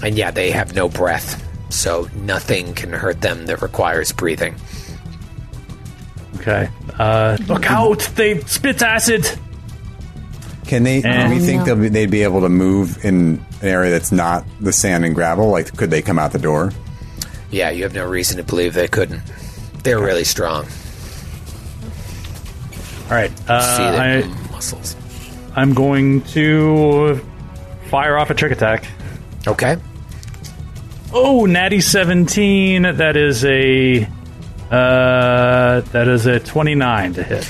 and 0.00 0.16
yeah, 0.16 0.30
they 0.30 0.52
have 0.52 0.76
no 0.76 0.88
breath, 0.88 1.44
so 1.70 2.08
nothing 2.14 2.72
can 2.74 2.92
hurt 2.92 3.20
them 3.20 3.46
that 3.46 3.62
requires 3.62 4.12
breathing. 4.12 4.54
Okay. 6.36 6.70
Uh, 6.96 7.36
look 7.48 7.68
out! 7.68 7.98
They 8.14 8.38
spit 8.42 8.80
acid. 8.80 9.28
Can 10.68 10.82
they? 10.84 11.00
Do 11.00 11.08
And- 11.08 11.32
we 11.32 11.38
think 11.40 11.60
no. 11.60 11.64
they'll 11.64 11.76
be, 11.76 11.88
they'd 11.88 12.10
be 12.10 12.22
able 12.22 12.42
to 12.42 12.48
move 12.48 13.04
in 13.04 13.14
an 13.60 13.68
area 13.68 13.90
that's 13.90 14.12
not 14.12 14.44
the 14.60 14.72
sand 14.72 15.04
and 15.04 15.14
gravel? 15.14 15.48
Like, 15.50 15.76
could 15.76 15.90
they 15.90 16.02
come 16.02 16.18
out 16.18 16.30
the 16.32 16.38
door? 16.38 16.72
Yeah, 17.50 17.70
you 17.70 17.82
have 17.84 17.94
no 17.94 18.06
reason 18.06 18.36
to 18.36 18.42
believe 18.44 18.74
they 18.74 18.86
couldn't. 18.88 19.22
They're 19.82 19.98
really 20.00 20.24
strong. 20.24 20.66
All 23.06 23.12
right. 23.14 23.32
Uh, 23.48 23.76
See 23.76 23.82
their 23.96 24.24
I, 24.24 24.50
muscles. 24.52 24.94
I'm 25.56 25.72
going 25.72 26.20
to 26.22 27.18
fire 27.88 28.18
off 28.18 28.28
a 28.30 28.34
trick 28.34 28.52
attack. 28.52 28.84
Okay. 29.46 29.76
Oh, 31.12 31.46
natty 31.46 31.80
17. 31.80 32.82
That 32.82 33.16
is 33.16 33.44
a 33.46 34.04
uh, 34.70 35.80
that 35.80 36.06
is 36.08 36.26
a 36.26 36.38
29 36.40 37.14
to 37.14 37.22
hit. 37.22 37.44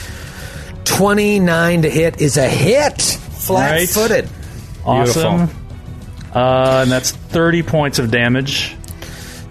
29 0.89 1.82
to 1.82 1.91
hit 1.91 2.20
is 2.20 2.36
a 2.36 2.49
hit. 2.49 3.01
Flat 3.01 3.89
footed. 3.89 4.28
Awesome. 4.84 5.49
Uh, 6.34 6.80
and 6.82 6.91
that's 6.91 7.11
30 7.12 7.62
points 7.62 7.99
of 7.99 8.11
damage. 8.11 8.74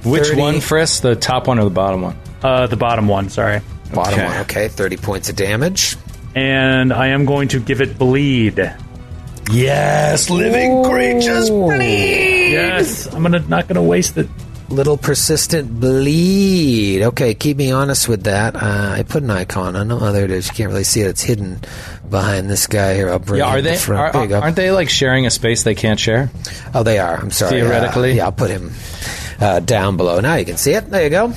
Which 0.03 0.27
30. 0.29 0.39
one, 0.41 0.55
Friss? 0.55 1.01
The 1.01 1.15
top 1.15 1.47
one 1.47 1.59
or 1.59 1.63
the 1.65 1.69
bottom 1.69 2.01
one? 2.01 2.17
Uh, 2.41 2.67
the 2.67 2.77
bottom 2.77 3.07
one, 3.07 3.29
sorry. 3.29 3.61
Bottom 3.93 4.13
Okay. 4.13 4.25
one. 4.25 4.37
Okay, 4.41 4.67
30 4.67 4.97
points 4.97 5.29
of 5.29 5.35
damage. 5.35 5.95
And 6.35 6.93
I 6.93 7.07
am 7.07 7.25
going 7.25 7.47
to 7.49 7.59
give 7.59 7.81
it 7.81 7.97
bleed. 7.97 8.57
Yes, 9.51 10.29
living 10.29 10.83
creatures 10.83 11.49
bleed. 11.49 12.51
Yes, 12.51 13.07
I'm 13.13 13.23
gonna 13.23 13.39
not 13.47 13.67
gonna 13.67 13.81
waste 13.81 14.17
it. 14.17 14.27
Little 14.69 14.97
persistent 14.97 15.79
bleed. 15.79 17.01
Okay, 17.01 17.33
keep 17.33 17.55
me 17.55 17.71
honest 17.71 18.09
with 18.09 18.23
that. 18.25 18.55
Uh, 18.57 18.95
I 18.97 19.03
put 19.03 19.23
an 19.23 19.31
icon 19.31 19.77
on. 19.77 19.89
Oh, 19.91 20.11
there 20.11 20.25
it 20.25 20.31
is. 20.31 20.47
You 20.49 20.53
can't 20.55 20.69
really 20.71 20.83
see 20.83 20.99
it. 21.01 21.07
It's 21.07 21.21
hidden 21.21 21.61
behind 22.09 22.49
this 22.49 22.67
guy 22.67 22.93
here. 22.93 23.09
I'll 23.09 23.17
bring 23.19 23.39
Yeah, 23.39 23.47
are 23.47 23.61
the 23.61 23.69
they? 23.69 23.77
front. 23.77 24.01
Are, 24.01 24.11
there 24.11 24.21
you 24.23 24.27
go. 24.27 24.39
aren't 24.41 24.57
they 24.57 24.71
like 24.71 24.89
sharing 24.89 25.25
a 25.25 25.29
space 25.29 25.63
they 25.63 25.73
can't 25.75 25.99
share? 25.99 26.29
Oh, 26.73 26.83
they 26.83 26.99
are. 26.99 27.15
I'm 27.15 27.31
sorry. 27.31 27.61
Theoretically? 27.61 28.11
Uh, 28.11 28.15
yeah, 28.15 28.25
I'll 28.25 28.31
put 28.33 28.49
him 28.49 28.73
uh, 29.39 29.61
down 29.61 29.95
below. 29.95 30.19
Now 30.19 30.35
you 30.35 30.43
can 30.45 30.57
see 30.57 30.73
it. 30.73 30.89
There 30.89 31.03
you 31.03 31.09
go. 31.11 31.33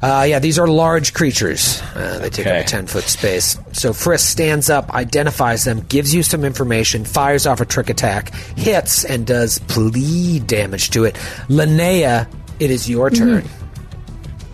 Uh, 0.00 0.24
yeah, 0.28 0.38
these 0.40 0.58
are 0.58 0.66
large 0.66 1.14
creatures. 1.14 1.80
Uh, 1.94 2.18
they 2.20 2.28
take 2.30 2.46
up 2.46 2.54
a 2.64 2.64
10 2.64 2.86
foot 2.88 3.04
space. 3.04 3.56
So 3.72 3.92
Frisk 3.92 4.28
stands 4.30 4.68
up, 4.70 4.90
identifies 4.90 5.64
them, 5.64 5.80
gives 5.88 6.12
you 6.14 6.22
some 6.24 6.44
information, 6.44 7.04
fires 7.04 7.46
off 7.46 7.60
a 7.60 7.64
trick 7.64 7.88
attack, 7.90 8.34
hits, 8.56 9.04
and 9.04 9.24
does 9.26 9.58
bleed 9.60 10.48
damage 10.48 10.90
to 10.90 11.04
it. 11.04 11.14
Linnea, 11.48 12.26
it 12.62 12.70
is 12.70 12.88
your 12.88 13.10
turn. 13.10 13.44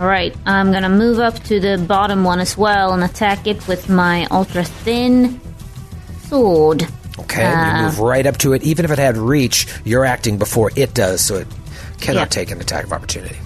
All 0.01 0.07
right, 0.07 0.35
I'm 0.47 0.71
gonna 0.73 0.89
move 0.89 1.19
up 1.19 1.39
to 1.45 1.59
the 1.61 1.77
bottom 1.77 2.25
one 2.25 2.41
as 2.41 2.57
well 2.57 2.93
and 2.93 3.03
attack 3.03 3.47
it 3.47 3.67
with 3.69 3.89
my 3.89 4.27
ultra 4.31 4.65
thin 4.65 5.41
sword. 6.29 6.87
Okay, 7.21 7.43
you 7.43 7.49
Uh, 7.57 7.83
move 7.83 7.99
right 7.99 8.27
up 8.27 8.39
to 8.39 8.53
it. 8.53 8.63
Even 8.63 8.85
if 8.85 8.91
it 8.93 8.99
had 8.99 9.17
reach, 9.17 9.67
you're 9.85 10.05
acting 10.05 10.39
before 10.39 10.71
it 10.77 10.95
does, 10.95 11.21
so 11.21 11.37
it 11.37 11.47
cannot 12.01 12.21
Yeah. 12.21 12.25
take 12.27 12.51
an 12.53 12.61
attack 12.61 12.85
of 12.85 12.93
opportunity. 12.93 13.37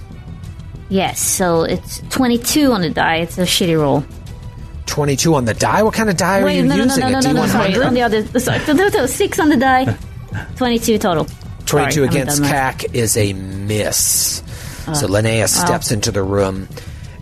Yes, 0.91 1.21
so 1.21 1.63
it's 1.63 2.03
22 2.11 2.73
on 2.73 2.83
the 2.83 2.91
die. 2.91 3.17
It's 3.17 3.39
a 3.39 3.43
shitty 3.47 3.79
roll. 3.81 4.05
22 4.85 5.35
on 5.35 5.47
the 5.47 5.55
die? 5.55 5.83
What 5.83 5.95
kind 5.95 6.11
of 6.11 6.19
die 6.19 6.43
are 6.43 6.51
you 6.51 6.63
no, 6.65 6.69
no, 6.69 6.77
no, 6.77 6.85
using? 6.85 7.01
no, 7.01 7.07
a 7.07 7.11
no, 7.13 7.21
no, 7.21 7.33
no, 7.33 7.47
sorry. 7.47 7.83
On 7.83 7.95
the 7.95 8.03
other, 8.03 8.39
sorry, 8.39 8.61
no, 8.67 8.75
no, 8.75 8.89
no, 8.89 9.07
six 9.07 9.39
on 9.39 9.49
the 9.49 9.57
die. 9.57 9.97
22 10.57 10.99
total. 10.99 11.27
22 11.65 11.93
Sorry, 11.95 12.07
against. 12.09 12.43
KAC 12.43 12.85
is 12.93 13.17
a 13.17 13.33
miss. 13.33 14.43
So 14.95 15.07
Linnea 15.07 15.49
steps 15.49 15.93
into 15.93 16.11
the 16.11 16.23
room 16.23 16.69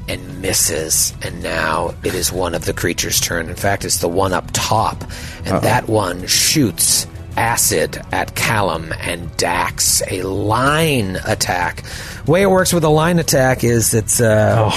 and 0.09 0.43
misses. 0.43 1.15
And 1.23 1.43
now 1.43 1.95
it 2.03 2.15
is 2.15 2.33
one 2.33 2.55
of 2.55 2.65
the 2.65 2.73
creature's 2.73 3.21
turn. 3.21 3.49
In 3.49 3.55
fact, 3.55 3.85
it's 3.85 3.99
the 3.99 4.09
one 4.09 4.33
up 4.33 4.49
top. 4.53 5.03
And 5.45 5.63
that 5.63 5.89
one 5.89 6.27
shoots 6.27 7.07
acid 7.37 8.01
at 8.13 8.35
Callum 8.35 8.93
and 9.01 9.35
Dax. 9.37 10.03
A 10.11 10.23
line 10.23 11.17
attack. 11.27 11.85
way 12.27 12.43
it 12.43 12.51
works 12.51 12.73
with 12.73 12.85
a 12.85 12.89
line 12.89 13.19
attack 13.19 13.63
is 13.63 13.95
it's 13.95 14.21
uh, 14.21 14.71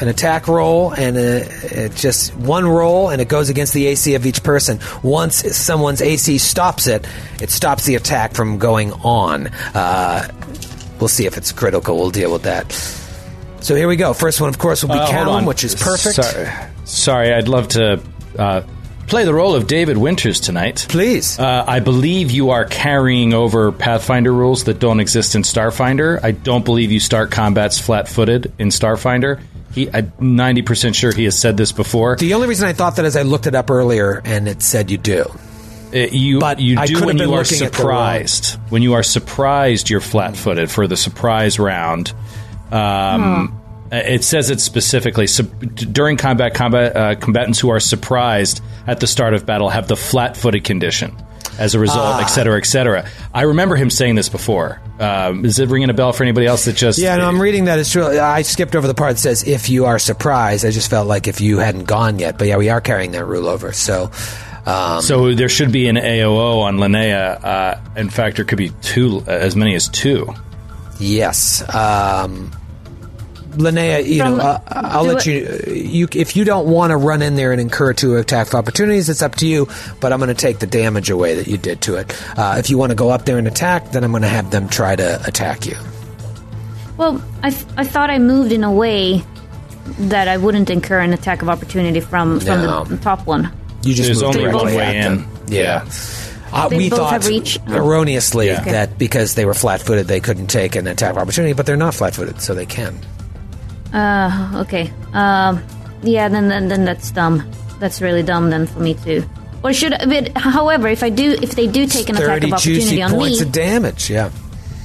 an 0.00 0.08
attack 0.08 0.48
roll 0.48 0.92
and 0.92 1.16
a, 1.16 1.46
it 1.84 1.94
just 1.94 2.34
one 2.36 2.66
roll 2.66 3.08
and 3.08 3.20
it 3.22 3.28
goes 3.28 3.48
against 3.48 3.72
the 3.72 3.86
AC 3.86 4.14
of 4.14 4.26
each 4.26 4.42
person. 4.42 4.80
Once 5.02 5.36
someone's 5.56 6.02
AC 6.02 6.38
stops 6.38 6.86
it, 6.86 7.06
it 7.40 7.50
stops 7.50 7.84
the 7.86 7.94
attack 7.94 8.34
from 8.34 8.58
going 8.58 8.92
on. 8.92 9.46
Uh, 9.74 10.28
we'll 11.00 11.08
see 11.08 11.26
if 11.26 11.36
it's 11.36 11.52
critical. 11.52 11.96
We'll 11.96 12.10
deal 12.10 12.32
with 12.32 12.42
that. 12.42 12.72
So 13.60 13.74
here 13.74 13.88
we 13.88 13.96
go. 13.96 14.12
First 14.12 14.40
one, 14.40 14.48
of 14.48 14.58
course, 14.58 14.82
will 14.82 14.94
be 14.94 14.98
Uh, 15.00 15.42
which 15.44 15.64
is 15.64 15.74
perfect. 15.74 16.16
Sorry, 16.16 16.48
sorry 16.84 17.32
I'd 17.32 17.48
love 17.48 17.68
to 17.68 18.00
uh, 18.38 18.62
play 19.06 19.24
the 19.24 19.34
role 19.34 19.54
of 19.54 19.66
David 19.66 19.96
Winters 19.96 20.40
tonight. 20.40 20.86
Please. 20.88 21.38
Uh, 21.38 21.64
I 21.66 21.80
believe 21.80 22.30
you 22.30 22.50
are 22.50 22.64
carrying 22.64 23.34
over 23.34 23.72
Pathfinder 23.72 24.32
rules 24.32 24.64
that 24.64 24.78
don't 24.78 25.00
exist 25.00 25.34
in 25.34 25.42
Starfinder. 25.42 26.20
I 26.22 26.30
don't 26.32 26.64
believe 26.64 26.92
you 26.92 27.00
start 27.00 27.30
combats 27.30 27.78
flat-footed 27.80 28.52
in 28.58 28.68
Starfinder. 28.68 29.40
He, 29.72 29.90
I'm 29.92 30.10
90% 30.12 30.94
sure 30.94 31.12
he 31.12 31.24
has 31.24 31.38
said 31.38 31.56
this 31.56 31.72
before. 31.72 32.16
the 32.16 32.34
only 32.34 32.48
reason 32.48 32.66
I 32.68 32.72
thought 32.72 32.96
that 32.96 33.04
is 33.04 33.16
I 33.16 33.22
looked 33.22 33.46
it 33.46 33.54
up 33.54 33.70
earlier 33.70 34.22
and 34.24 34.48
it 34.48 34.62
said 34.62 34.90
you 34.90 34.98
do. 34.98 35.24
Uh, 35.96 36.08
you 36.10 36.38
But 36.40 36.60
you 36.60 36.76
do 36.84 37.04
when 37.06 37.16
you 37.18 37.24
are 37.32 37.38
looking 37.38 37.62
at 37.62 37.72
the 37.72 37.78
wrong- 37.84 38.22
surprised. 38.22 38.58
When 38.68 38.82
you 38.82 38.92
are 38.94 39.02
surprised, 39.02 39.88
you're 39.88 40.00
flat-footed 40.00 40.70
for 40.70 40.86
the 40.86 40.96
surprise 40.96 41.58
round. 41.58 42.12
Um, 42.70 43.60
It 43.92 44.24
says 44.24 44.50
it 44.50 44.60
specifically. 44.60 45.28
Sub- 45.28 45.74
during 45.76 46.16
combat, 46.16 46.54
combat 46.54 46.96
uh, 46.96 47.14
combatants 47.14 47.60
who 47.60 47.70
are 47.70 47.78
surprised 47.78 48.60
at 48.86 48.98
the 48.98 49.06
start 49.06 49.32
of 49.32 49.46
battle 49.46 49.68
have 49.68 49.86
the 49.86 49.94
flat-footed 49.96 50.64
condition. 50.64 51.16
As 51.58 51.74
a 51.74 51.78
result, 51.78 52.20
et 52.20 52.26
cetera, 52.26 52.58
et 52.58 52.66
cetera. 52.66 53.08
I 53.32 53.42
remember 53.42 53.76
him 53.76 53.88
saying 53.88 54.16
this 54.16 54.28
before. 54.28 54.78
Um, 55.00 55.42
is 55.46 55.58
it 55.58 55.70
ringing 55.70 55.88
a 55.88 55.94
bell 55.94 56.12
for 56.12 56.22
anybody 56.22 56.46
else 56.46 56.66
that 56.66 56.76
just? 56.76 56.98
Yeah, 56.98 57.16
no, 57.16 57.26
I'm 57.26 57.40
reading 57.40 57.64
that. 57.64 57.78
It's 57.78 57.90
true. 57.90 58.06
I 58.20 58.42
skipped 58.42 58.76
over 58.76 58.86
the 58.86 58.92
part 58.92 59.12
that 59.14 59.20
says 59.20 59.42
if 59.44 59.70
you 59.70 59.86
are 59.86 59.98
surprised. 59.98 60.66
I 60.66 60.70
just 60.70 60.90
felt 60.90 61.06
like 61.08 61.28
if 61.28 61.40
you 61.40 61.56
hadn't 61.58 61.84
gone 61.84 62.18
yet. 62.18 62.36
But 62.36 62.48
yeah, 62.48 62.58
we 62.58 62.68
are 62.68 62.82
carrying 62.82 63.12
that 63.12 63.24
rule 63.24 63.48
over. 63.48 63.72
So, 63.72 64.10
um, 64.66 65.00
So 65.02 65.34
there 65.34 65.48
should 65.48 65.72
be 65.72 65.88
an 65.88 65.96
AOO 65.96 66.62
on 66.62 66.76
Linnea. 66.78 67.42
Uh, 67.44 67.80
in 67.96 68.10
fact, 68.10 68.36
there 68.36 68.44
could 68.44 68.58
be 68.58 68.70
two, 68.82 69.22
as 69.26 69.54
many 69.56 69.74
as 69.74 69.88
two. 69.88 70.32
yes. 70.98 71.62
Um, 71.74 72.52
Linnea, 73.52 74.04
you 74.06 74.18
From- 74.20 74.36
know, 74.36 74.44
uh, 74.44 74.60
I'll 74.68 75.04
let 75.04 75.24
you, 75.24 75.62
you. 75.66 76.08
If 76.12 76.36
you 76.36 76.44
don't 76.44 76.66
want 76.66 76.90
to 76.90 76.96
run 76.98 77.22
in 77.22 77.36
there 77.36 77.52
and 77.52 77.60
incur 77.60 77.94
two 77.94 78.16
attack 78.16 78.54
opportunities, 78.54 79.08
it's 79.08 79.22
up 79.22 79.36
to 79.36 79.46
you. 79.46 79.66
But 79.98 80.12
I'm 80.12 80.18
going 80.18 80.28
to 80.28 80.34
take 80.34 80.58
the 80.58 80.66
damage 80.66 81.08
away 81.08 81.36
that 81.36 81.46
you 81.46 81.56
did 81.56 81.80
to 81.82 81.94
it. 81.96 82.14
Uh, 82.38 82.56
if 82.58 82.68
you 82.68 82.76
want 82.76 82.90
to 82.90 82.94
go 82.96 83.08
up 83.08 83.24
there 83.24 83.38
and 83.38 83.46
attack, 83.48 83.92
then 83.92 84.04
I'm 84.04 84.10
going 84.10 84.24
to 84.24 84.28
have 84.28 84.50
them 84.50 84.68
try 84.68 84.94
to 84.94 85.22
attack 85.26 85.64
you. 85.64 85.76
Well, 86.98 87.22
I, 87.42 87.48
th- 87.48 87.64
I 87.78 87.84
thought 87.84 88.10
I 88.10 88.18
moved 88.18 88.52
in 88.52 88.62
a 88.62 88.70
way 88.72 89.22
that 90.00 90.28
I 90.28 90.36
wouldn't 90.36 90.68
incur 90.68 90.98
an 91.00 91.14
attack 91.14 91.40
of 91.40 91.48
opportunity 91.48 92.00
from, 92.00 92.40
from 92.40 92.60
No. 92.62 92.84
the 92.84 92.98
top 92.98 93.26
one. 93.26 93.50
You 93.86 93.94
just 93.94 94.08
There's 94.08 94.22
moved 94.22 94.36
only 94.36 94.50
directly 94.50 94.64
one 94.64 94.74
way 94.76 94.98
at 94.98 95.02
them. 95.04 95.28
in. 95.46 95.52
Yeah. 95.52 95.84
Uh, 96.52 96.68
They 96.68 96.76
we 96.76 96.90
both 96.90 96.98
thought 97.00 97.12
have 97.12 97.26
reach? 97.26 97.58
Oh. 97.68 97.74
erroneously 97.76 98.46
Yeah. 98.46 98.60
that 98.64 98.98
because 98.98 99.34
they 99.34 99.44
were 99.44 99.54
flat-footed, 99.54 100.06
they 100.06 100.20
couldn't 100.20 100.46
take 100.46 100.76
an 100.76 100.86
attack 100.86 101.12
of 101.12 101.18
opportunity, 101.18 101.52
but 101.54 101.66
they're 101.66 101.76
not 101.76 101.94
flat-footed, 101.94 102.40
so 102.40 102.54
they 102.54 102.66
can. 102.66 102.98
Uh, 103.92 104.62
okay. 104.66 104.92
Um, 105.12 105.62
yeah, 106.02 106.28
then, 106.28 106.48
then 106.48 106.68
then 106.68 106.84
that's 106.84 107.10
dumb. 107.10 107.48
That's 107.80 108.00
really 108.00 108.22
dumb 108.22 108.50
then 108.50 108.66
for 108.66 108.80
me 108.80 108.94
too. 108.94 109.24
Or 109.62 109.72
should 109.72 109.94
but 110.08 110.36
however, 110.36 110.88
if 110.88 111.02
I 111.02 111.08
do 111.10 111.32
if 111.42 111.52
they 111.56 111.66
do 111.66 111.86
take 111.86 112.08
an 112.08 112.16
attack 112.16 112.26
Thirty 112.28 112.46
of 112.48 112.52
opportunity 112.54 112.80
juicy 112.84 113.02
on 113.02 113.10
points 113.12 113.40
me, 113.40 113.46
of 113.46 113.52
damage. 113.52 114.10
Yeah. 114.10 114.30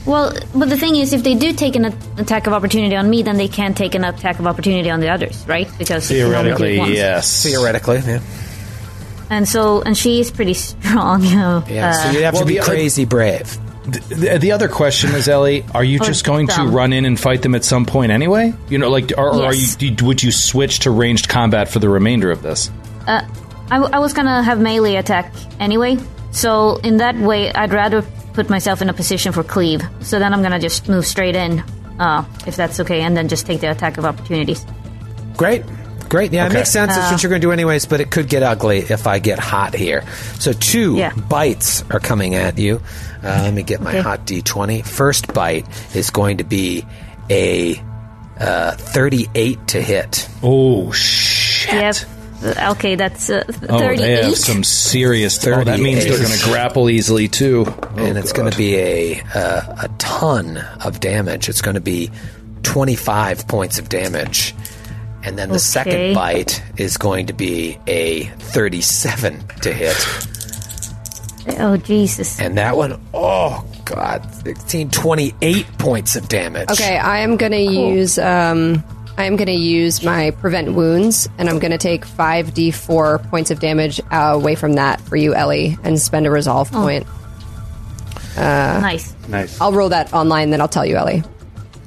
well, 0.05 0.33
but 0.55 0.69
the 0.69 0.77
thing 0.77 0.95
is, 0.95 1.13
if 1.13 1.23
they 1.23 1.35
do 1.35 1.53
take 1.53 1.75
an 1.75 1.85
a- 1.85 1.93
attack 2.17 2.47
of 2.47 2.53
opportunity 2.53 2.95
on 2.95 3.09
me, 3.09 3.21
then 3.21 3.37
they 3.37 3.47
can't 3.47 3.77
take 3.77 3.93
an 3.95 4.03
attack 4.03 4.39
of 4.39 4.47
opportunity 4.47 4.89
on 4.89 4.99
the 4.99 5.09
others, 5.09 5.45
right? 5.47 5.69
Because 5.77 6.09
you 6.09 6.21
only 6.23 6.31
Theoretically, 6.33 6.77
once. 6.79 6.91
yes. 6.95 7.43
Theoretically, 7.43 7.99
yeah. 8.05 8.19
And 9.31 9.47
so, 9.47 9.81
and 9.81 9.97
she 9.97 10.19
is 10.19 10.29
pretty 10.29 10.53
strong. 10.55 11.23
You 11.23 11.35
know, 11.37 11.63
Yeah. 11.67 11.93
so 11.93 12.09
uh, 12.09 12.11
you'd 12.11 12.23
have 12.23 12.33
well, 12.35 12.43
to 12.43 12.47
be 12.47 12.53
the 12.55 12.59
other- 12.59 12.71
crazy 12.73 13.05
brave. 13.05 13.57
The, 13.83 14.37
the 14.39 14.51
other 14.51 14.67
question 14.69 15.09
is, 15.15 15.27
Ellie, 15.27 15.65
are 15.73 15.83
you 15.83 15.97
just 15.99 16.23
going 16.23 16.45
to 16.49 16.63
run 16.65 16.93
in 16.93 17.03
and 17.03 17.19
fight 17.19 17.41
them 17.41 17.55
at 17.55 17.65
some 17.65 17.87
point 17.87 18.11
anyway? 18.11 18.53
You 18.69 18.77
know, 18.77 18.91
like, 18.91 19.11
or, 19.17 19.29
or 19.29 19.43
are 19.45 19.53
you? 19.55 19.65
Yes. 19.79 20.01
Would 20.03 20.21
you 20.21 20.31
switch 20.31 20.79
to 20.81 20.91
ranged 20.91 21.27
combat 21.29 21.67
for 21.67 21.79
the 21.79 21.89
remainder 21.89 22.29
of 22.29 22.43
this? 22.43 22.69
I, 23.07 23.25
w- 23.71 23.89
I 23.91 23.97
was 23.97 24.13
gonna 24.13 24.43
have 24.43 24.59
melee 24.61 24.95
attack 24.97 25.33
anyway, 25.59 25.97
so 26.31 26.75
in 26.77 26.97
that 26.97 27.15
way, 27.17 27.51
I'd 27.51 27.73
rather 27.73 28.03
put 28.33 28.49
myself 28.51 28.83
in 28.83 28.89
a 28.89 28.93
position 28.93 29.31
for 29.31 29.43
cleave. 29.43 29.81
So 30.01 30.19
then 30.19 30.31
I'm 30.31 30.43
gonna 30.43 30.59
just 30.59 30.87
move 30.87 31.05
straight 31.07 31.35
in, 31.35 31.63
uh, 31.99 32.23
if 32.45 32.55
that's 32.55 32.79
okay, 32.81 33.01
and 33.01 33.17
then 33.17 33.29
just 33.29 33.47
take 33.47 33.61
the 33.61 33.71
attack 33.71 33.97
of 33.97 34.05
opportunities. 34.05 34.63
Great. 35.37 35.63
Great. 36.11 36.33
Yeah, 36.33 36.47
it 36.47 36.51
makes 36.53 36.69
sense. 36.69 36.91
It's 36.97 37.09
what 37.09 37.23
you're 37.23 37.29
going 37.29 37.39
to 37.41 37.47
do 37.47 37.53
anyways, 37.53 37.85
but 37.85 38.01
it 38.01 38.11
could 38.11 38.27
get 38.27 38.43
ugly 38.43 38.79
if 38.79 39.07
I 39.07 39.19
get 39.19 39.39
hot 39.39 39.73
here. 39.73 40.03
So 40.39 40.51
two 40.51 40.97
Yeah. 40.97 41.13
bites 41.13 41.85
are 41.89 42.01
coming 42.01 42.35
at 42.35 42.57
you. 42.57 42.81
Uh, 43.23 43.39
let 43.43 43.53
me 43.53 43.63
get 43.63 43.79
my 43.79 43.91
Okay. 43.91 44.01
hot 44.01 44.25
d20. 44.25 44.85
First 44.85 45.33
bite 45.33 45.65
is 45.95 46.09
going 46.09 46.39
to 46.39 46.43
be 46.43 46.85
a 47.29 47.81
uh, 48.37 48.71
38 48.73 49.67
to 49.69 49.81
hit. 49.81 50.27
Oh 50.43 50.91
shit! 50.91 51.73
Yep. 52.43 52.57
Okay, 52.71 52.95
that's 52.95 53.29
uh, 53.29 53.43
Oh, 53.69 53.95
they 53.95 54.23
have 54.23 54.35
some 54.35 54.65
serious. 54.65 55.37
Oh, 55.47 55.63
that 55.63 55.79
means 55.79 56.03
they're 56.03 56.17
going 56.17 56.37
to 56.37 56.43
grapple 56.43 56.89
easily 56.89 57.29
too. 57.29 57.65
and 57.95 58.17
Oh, 58.17 58.19
it's 58.19 58.33
going 58.33 58.51
to 58.51 58.57
be 58.57 58.75
a, 58.75 59.21
uh, 59.33 59.83
a 59.85 59.89
ton 59.99 60.57
of 60.83 60.99
damage. 60.99 61.47
It's 61.47 61.61
going 61.61 61.75
to 61.75 61.81
be 61.81 62.09
25 62.63 63.47
points 63.47 63.77
of 63.79 63.87
damage. 63.89 64.55
And 65.23 65.37
then 65.37 65.49
the 65.49 65.59
second 65.59 66.15
bite 66.15 66.63
is 66.77 66.97
going 66.97 67.27
to 67.27 67.33
be 67.33 67.77
a 67.87 68.23
37 68.23 69.47
to 69.61 69.73
hit. 69.73 69.95
oh, 71.59 71.77
Jesus. 71.77 72.39
And 72.39 72.57
that 72.57 72.75
one, 72.75 72.99
oh 73.13 73.65
god, 73.85 74.33
16, 74.45 74.89
28 74.89 75.65
points 75.77 76.15
of 76.15 76.27
damage. 76.27 76.71
Okay, 76.71 76.97
I 76.97 77.19
am 77.19 77.37
going 77.37 77.51
to 77.51 77.61
use 77.61 78.17
um, 78.17 78.83
I 79.17 79.25
am 79.25 79.35
going 79.35 79.47
to 79.47 79.53
use 79.53 80.03
my 80.03 80.31
prevent 80.31 80.73
wounds, 80.73 81.27
and 81.37 81.49
I'm 81.49 81.59
going 81.59 81.71
to 81.71 81.77
take 81.77 82.05
five 82.05 82.53
d4 82.53 83.29
points 83.29 83.51
of 83.51 83.59
damage 83.59 83.99
uh, 84.11 84.31
away 84.33 84.55
from 84.55 84.73
that 84.73 85.01
for 85.01 85.15
you, 85.15 85.35
Ellie, 85.35 85.77
and 85.83 85.99
spend 85.99 86.25
a 86.25 86.31
resolve 86.31 86.71
point. 86.71 87.05
nice. 88.81 89.13
Nice. 89.27 89.59
I'll 89.59 89.73
roll 89.73 89.89
that 89.89 90.13
online, 90.13 90.49
then 90.49 90.61
I'll 90.61 90.67
tell 90.67 90.85
you, 90.85 90.95
Ellie. 90.95 91.23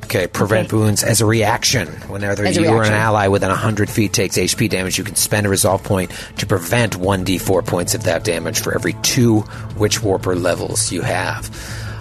Okay, 0.05 0.27
prevent 0.27 0.69
Okay. 0.69 0.77
wounds 0.77 1.03
as 1.03 1.21
a 1.21 1.27
reaction. 1.27 1.89
Whenever 2.09 2.45
As 2.47 2.57
a 2.57 2.63
you 2.63 2.69
or 2.69 2.83
an 2.85 2.93
ally 2.93 3.27
within 3.29 3.51
100 3.51 3.89
feet 3.91 4.13
takes 4.13 4.37
HP 4.37 4.69
damage, 4.69 4.99
you 4.99 5.05
can 5.05 5.17
spend 5.17 5.47
a 5.47 5.49
resolve 5.49 5.83
point 5.83 6.11
to 6.39 6.47
prevent 6.47 6.99
1d4 6.99 7.65
points 7.65 7.95
of 7.95 8.05
that 8.05 8.23
damage 8.25 8.61
for 8.61 8.75
every 8.75 8.93
two 9.03 9.45
Witch 9.77 10.03
Warper 10.03 10.35
levels 10.37 10.93
you 10.93 11.01
have. 11.03 11.51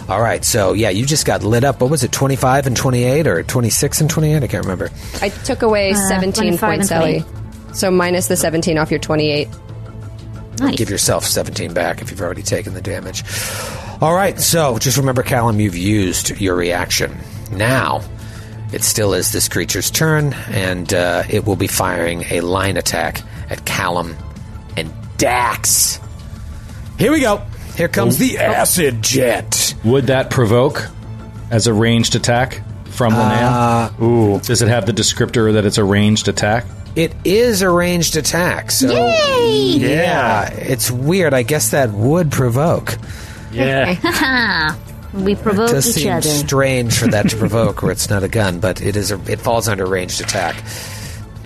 All 0.09 0.21
right, 0.21 0.43
so 0.43 0.73
yeah, 0.73 0.89
you 0.89 1.05
just 1.05 1.25
got 1.25 1.43
lit 1.43 1.63
up. 1.63 1.79
What 1.79 1.89
was 1.89 2.03
it, 2.03 2.11
25 2.11 2.67
and 2.67 2.75
28 2.75 3.25
or 3.25 3.41
26 3.41 4.01
and 4.01 4.09
28? 4.09 4.43
I 4.43 4.47
can't 4.47 4.63
remember. 4.65 4.89
I 5.21 5.29
took 5.29 5.61
away 5.61 5.93
17 5.93 6.57
points, 6.57 6.91
Ellie. 6.91 7.23
So 7.73 7.89
minus 7.89 8.27
the 8.27 8.35
17 8.35 8.77
off 8.77 8.91
your 8.91 8.99
28. 8.99 9.47
Nice. 10.59 10.75
Give 10.75 10.89
yourself 10.89 11.25
17 11.25 11.73
back 11.73 12.01
if 12.01 12.11
you've 12.11 12.21
already 12.21 12.43
taken 12.43 12.73
the 12.73 12.81
damage. 12.81 13.23
All 14.01 14.13
right, 14.13 14.37
so 14.39 14.77
just 14.77 14.97
remember, 14.97 15.23
Callum, 15.23 15.59
you've 15.61 15.77
used 15.77 16.29
your 16.41 16.55
reaction. 16.55 17.17
Now, 17.57 18.01
it 18.71 18.83
still 18.83 19.13
is 19.13 19.31
this 19.31 19.47
creature's 19.47 19.91
turn, 19.91 20.33
and 20.49 20.91
uh, 20.93 21.23
it 21.29 21.45
will 21.45 21.55
be 21.55 21.67
firing 21.67 22.23
a 22.31 22.41
line 22.41 22.77
attack 22.77 23.21
at 23.49 23.65
Callum 23.65 24.15
and 24.75 24.91
Dax. 25.17 25.99
Here 26.97 27.11
we 27.11 27.21
go. 27.21 27.37
Here 27.75 27.87
comes 27.87 28.17
the 28.17 28.37
acid 28.37 29.01
jet. 29.01 29.75
Would 29.83 30.07
that 30.07 30.29
provoke 30.29 30.87
as 31.51 31.67
a 31.67 31.73
ranged 31.73 32.15
attack 32.15 32.61
from 32.85 33.13
Linnea? 33.13 33.99
Ooh. 34.01 34.39
Does 34.39 34.61
it 34.61 34.67
have 34.67 34.85
the 34.85 34.91
descriptor 34.91 35.53
that 35.53 35.65
it's 35.65 35.77
a 35.77 35.83
ranged 35.83 36.27
attack? 36.27 36.65
It 36.95 37.13
is 37.23 37.63
a 37.63 37.69
ranged 37.69 38.15
attack, 38.17 38.69
so 38.69 38.91
yeah, 38.93 40.47
it's 40.51 40.91
weird. 40.91 41.33
I 41.33 41.41
guess 41.41 41.71
that 41.71 41.89
would 41.91 42.31
provoke. 42.31 42.97
Yeah. 43.51 44.75
we 45.13 45.35
provoke 45.35 45.69
does 45.69 45.87
each 45.97 46.03
seem 46.03 46.11
other. 46.13 46.27
strange 46.27 46.97
for 46.97 47.07
that 47.07 47.29
to 47.29 47.37
provoke, 47.37 47.81
where 47.83 47.91
it's 47.91 48.09
not 48.09 48.23
a 48.23 48.27
gun, 48.27 48.59
but 48.59 48.81
it 48.81 48.95
is. 48.95 49.11
A, 49.11 49.31
it 49.31 49.39
falls 49.39 49.67
under 49.67 49.85
ranged 49.85 50.21
attack. 50.21 50.55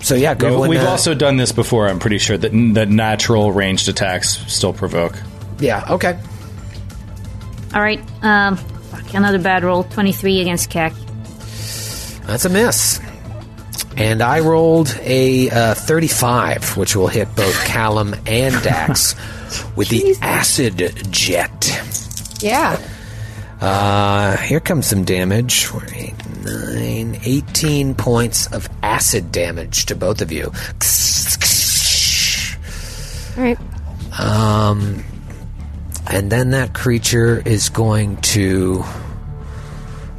So 0.00 0.14
yeah, 0.14 0.34
go. 0.34 0.62
and, 0.62 0.70
We've 0.70 0.80
uh, 0.80 0.88
also 0.88 1.14
done 1.14 1.36
this 1.36 1.52
before. 1.52 1.88
I'm 1.88 1.98
pretty 1.98 2.18
sure 2.18 2.38
that 2.38 2.50
that 2.74 2.88
natural 2.88 3.52
ranged 3.52 3.88
attacks 3.88 4.38
still 4.52 4.72
provoke. 4.72 5.14
yeah. 5.58 5.84
Okay. 5.90 6.18
All 7.74 7.80
right. 7.82 8.00
Um, 8.22 8.56
fuck, 8.56 9.12
another 9.14 9.38
bad 9.38 9.62
roll. 9.64 9.84
23 9.84 10.40
against 10.40 10.70
KAC. 10.70 10.94
That's 12.26 12.44
a 12.46 12.48
miss. 12.48 13.00
And 13.96 14.22
I 14.22 14.40
rolled 14.40 14.96
a 15.02 15.50
uh, 15.50 15.74
35, 15.74 16.76
which 16.76 16.94
will 16.96 17.08
hit 17.08 17.34
both 17.34 17.64
Callum 17.66 18.14
and 18.26 18.54
Dax 18.62 19.14
with 19.76 19.88
the 19.88 20.16
acid 20.22 20.92
jet. 21.10 22.38
Yeah. 22.40 22.80
Uh, 23.60 24.36
here 24.38 24.60
comes 24.60 24.86
some 24.86 25.04
damage. 25.04 25.64
Four, 25.64 25.82
eight, 25.94 26.14
nine, 26.44 27.18
18 27.24 27.94
points 27.94 28.46
of 28.52 28.68
acid 28.82 29.32
damage 29.32 29.86
to 29.86 29.96
both 29.96 30.20
of 30.20 30.30
you. 30.30 30.52
All 33.36 33.42
right. 33.42 33.58
Um, 34.18 35.04
and 36.10 36.30
then 36.30 36.50
that 36.50 36.74
creature 36.74 37.42
is 37.44 37.68
going 37.68 38.16
to. 38.18 38.84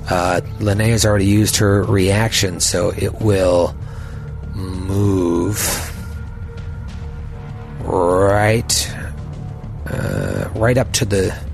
Uh, 0.09 0.41
Linnea's 0.59 1.05
already 1.05 1.25
used 1.25 1.57
her 1.57 1.83
reaction, 1.83 2.59
so 2.59 2.91
it 2.97 3.21
will 3.21 3.75
move 4.55 5.59
right, 7.81 8.95
uh, 9.85 10.49
right 10.55 10.77
up 10.77 10.91
to 10.93 11.05
the. 11.05 11.48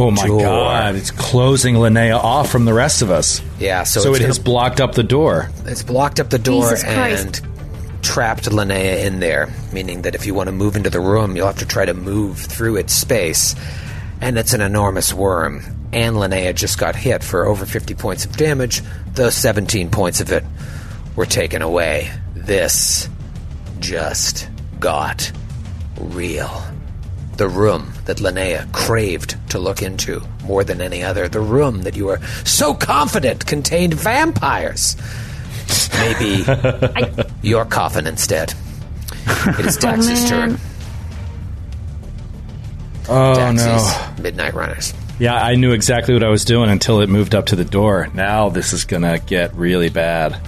Oh 0.00 0.12
my 0.12 0.26
Door. 0.28 0.40
god! 0.42 0.94
It's 0.94 1.10
closing 1.10 1.74
Linnea 1.74 2.14
off 2.16 2.48
from 2.50 2.64
the 2.66 2.72
rest 2.72 3.02
of 3.02 3.10
us. 3.10 3.42
Yeah, 3.58 3.82
so, 3.82 4.00
So, 4.00 4.10
it 4.14 4.18
gonna- 4.18 4.26
has 4.28 4.38
blocked 4.38 4.80
up 4.80 4.94
the 4.94 5.02
door. 5.02 5.50
It's 5.66 5.82
blocked 5.82 6.20
up 6.20 6.30
the 6.30 6.38
door 6.38 6.70
Jesus 6.70 6.84
Christ. 6.84 7.24
and 7.42 8.02
trapped 8.04 8.44
Linnea 8.48 9.04
in 9.04 9.18
there, 9.18 9.48
meaning 9.72 10.02
that 10.02 10.14
if 10.14 10.24
you 10.24 10.34
want 10.34 10.46
to 10.46 10.52
move 10.52 10.76
into 10.76 10.88
the 10.88 11.00
room, 11.00 11.34
you'll 11.34 11.48
have 11.48 11.58
to 11.58 11.66
try 11.66 11.84
to 11.84 11.94
move 11.94 12.38
through 12.38 12.76
its 12.76 12.92
space. 12.92 13.56
And 14.20 14.38
it's 14.38 14.52
an 14.52 14.60
enormous 14.60 15.12
worm. 15.12 15.64
And 15.92 16.14
Linnea 16.16 16.54
just 16.54 16.78
got 16.78 16.94
hit 16.94 17.24
for 17.24 17.44
over 17.46 17.66
50 17.66 17.94
points 17.94 18.24
of 18.24 18.36
damage. 18.36 18.82
Those 19.14 19.34
17 19.34 19.90
points 19.90 20.20
of 20.20 20.30
it 20.30 20.44
were 21.16 21.26
taken 21.26 21.60
away. 21.60 22.10
This 22.36 23.08
just 23.80 24.48
got 24.78 25.32
real. 26.00 26.62
The 27.38 27.48
room 27.48 27.92
that 28.06 28.18
Linnea 28.18 28.70
craved 28.72 29.36
to 29.50 29.58
look 29.60 29.80
into 29.80 30.22
more 30.44 30.64
than 30.64 30.80
any 30.80 31.04
other. 31.04 31.28
The 31.28 31.40
room 31.40 31.82
that 31.82 31.94
you 31.96 32.06
were 32.06 32.20
so 32.44 32.74
confident 32.74 33.46
contained 33.46 33.94
vampires. 33.94 34.96
Maybe 36.00 36.44
your 37.48 37.64
coffin 37.64 38.06
instead. 38.08 38.54
It 39.26 39.66
is 39.66 39.76
Dax's 39.80 40.08
man. 40.08 40.28
turn. 40.28 40.60
Oh 43.08 43.34
Dax's 43.34 43.66
no! 43.66 44.22
Midnight 44.22 44.54
Runners. 44.54 44.92
Yeah, 45.20 45.34
I 45.34 45.54
knew 45.54 45.72
exactly 45.72 46.14
what 46.14 46.24
I 46.24 46.28
was 46.28 46.44
doing 46.44 46.70
until 46.70 47.00
it 47.00 47.08
moved 47.08 47.34
up 47.34 47.46
to 47.46 47.56
the 47.56 47.64
door. 47.64 48.08
Now 48.14 48.48
this 48.48 48.72
is 48.72 48.84
gonna 48.84 49.18
get 49.20 49.54
really 49.54 49.90
bad. 49.90 50.40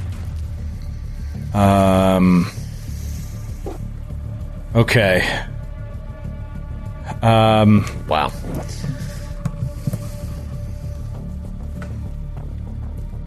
Um. 1.54 2.50
Okay. 4.74 5.46
Um. 7.22 7.84
Wow. 8.08 8.32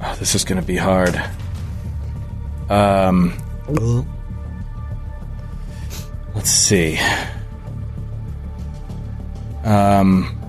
oh, 0.01 0.15
this 0.19 0.35
is 0.35 0.43
gonna 0.43 0.61
be 0.61 0.77
hard. 0.77 1.15
Um. 2.69 3.33
Let's 6.35 6.49
see. 6.49 6.99
Um. 9.63 10.39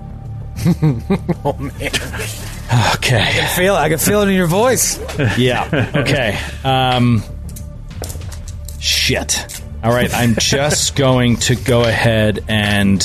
Oh 1.45 1.53
man. 1.59 1.91
Okay. 2.95 3.21
I 3.21 3.31
can 3.33 3.55
feel 3.55 3.75
it. 3.75 3.79
I 3.79 3.89
can 3.89 3.99
feel 3.99 4.21
it 4.23 4.29
in 4.29 4.33
your 4.33 4.47
voice. 4.47 4.99
Yeah. 5.37 5.91
Okay. 5.95 6.39
Um. 6.63 7.23
Shit. 8.79 9.61
All 9.83 9.91
right. 9.91 10.11
I'm 10.13 10.35
just 10.39 10.95
going 10.95 11.35
to 11.37 11.55
go 11.55 11.83
ahead 11.83 12.43
and 12.47 12.99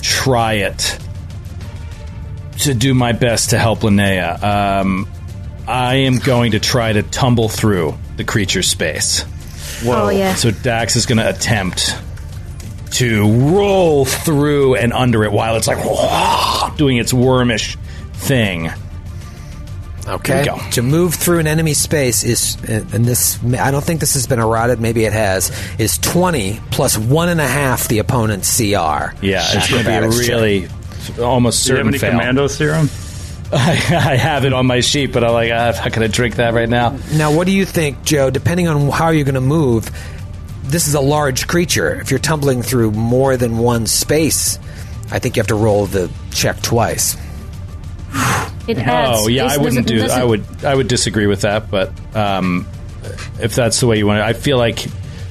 try 0.00 0.54
it 0.54 0.98
to 2.60 2.74
do 2.74 2.94
my 2.94 3.12
best 3.12 3.50
to 3.50 3.58
help 3.58 3.80
Linnea. 3.80 4.42
Um, 4.42 5.08
I 5.66 5.96
am 5.96 6.18
going 6.18 6.52
to 6.52 6.60
try 6.60 6.92
to 6.92 7.02
tumble 7.02 7.48
through 7.48 7.96
the 8.16 8.24
creature's 8.24 8.68
space. 8.68 9.24
Oh, 9.84 10.10
yeah. 10.10 10.34
So 10.34 10.50
Dax 10.50 10.96
is 10.96 11.06
going 11.06 11.18
to 11.18 11.28
attempt 11.28 11.96
to 12.92 13.54
roll 13.56 14.04
through 14.04 14.74
and 14.74 14.92
under 14.92 15.24
it 15.24 15.32
while 15.32 15.56
it's 15.56 15.66
like 15.66 16.76
doing 16.76 16.98
its 16.98 17.14
wormish 17.14 17.76
thing. 18.12 18.70
Okay. 20.10 20.42
Here 20.42 20.54
we 20.54 20.60
go. 20.60 20.70
To 20.72 20.82
move 20.82 21.14
through 21.14 21.38
an 21.38 21.46
enemy 21.46 21.74
space 21.74 22.24
is, 22.24 22.56
uh, 22.68 22.84
and 22.92 23.04
this, 23.04 23.42
I 23.44 23.70
don't 23.70 23.84
think 23.84 24.00
this 24.00 24.14
has 24.14 24.26
been 24.26 24.40
eroded, 24.40 24.80
maybe 24.80 25.04
it 25.04 25.12
has, 25.12 25.50
is 25.78 25.98
20 25.98 26.60
plus 26.70 26.98
one 26.98 27.28
and 27.28 27.40
a 27.40 27.46
half 27.46 27.88
the 27.88 27.98
opponent's 27.98 28.56
CR. 28.56 28.64
Yeah, 28.64 29.42
it's 29.52 29.70
going 29.70 29.84
to 29.84 29.88
be 29.88 29.94
a 29.94 29.98
Acrobatics 29.98 30.20
check. 30.20 30.28
really 30.28 30.68
almost 31.18 31.66
Do 31.66 31.72
you 31.72 31.76
have 31.76 31.84
certain 31.84 31.88
any 31.88 31.98
fail. 31.98 32.10
commando 32.10 32.46
serum? 32.48 32.88
I 33.52 34.16
have 34.16 34.44
it 34.44 34.52
on 34.52 34.66
my 34.66 34.80
sheet, 34.80 35.12
but 35.12 35.24
I'm 35.24 35.32
like, 35.32 35.50
I'm 35.50 35.74
not 35.74 35.92
going 35.92 36.08
to 36.08 36.14
drink 36.14 36.36
that 36.36 36.54
right 36.54 36.68
now. 36.68 36.96
Now, 37.14 37.34
what 37.34 37.46
do 37.46 37.52
you 37.52 37.64
think, 37.64 38.04
Joe? 38.04 38.30
Depending 38.30 38.68
on 38.68 38.90
how 38.90 39.10
you're 39.10 39.24
going 39.24 39.34
to 39.34 39.40
move, 39.40 39.90
this 40.62 40.86
is 40.86 40.94
a 40.94 41.00
large 41.00 41.48
creature. 41.48 42.00
If 42.00 42.10
you're 42.10 42.20
tumbling 42.20 42.62
through 42.62 42.92
more 42.92 43.36
than 43.36 43.58
one 43.58 43.86
space, 43.86 44.58
I 45.10 45.18
think 45.18 45.36
you 45.36 45.40
have 45.40 45.48
to 45.48 45.56
roll 45.56 45.86
the 45.86 46.10
check 46.32 46.62
twice. 46.62 47.16
It 48.70 48.78
adds. 48.78 49.20
Oh 49.22 49.28
yeah, 49.28 49.46
I 49.46 49.56
wouldn't 49.56 49.86
do. 49.86 50.06
I 50.06 50.24
would. 50.24 50.44
I 50.64 50.74
would 50.74 50.88
disagree 50.88 51.26
with 51.26 51.42
that. 51.42 51.70
But 51.70 51.92
um, 52.16 52.66
if 53.40 53.54
that's 53.54 53.80
the 53.80 53.86
way 53.86 53.98
you 53.98 54.06
want 54.06 54.18
it, 54.20 54.22
I 54.22 54.32
feel 54.32 54.58
like 54.58 54.84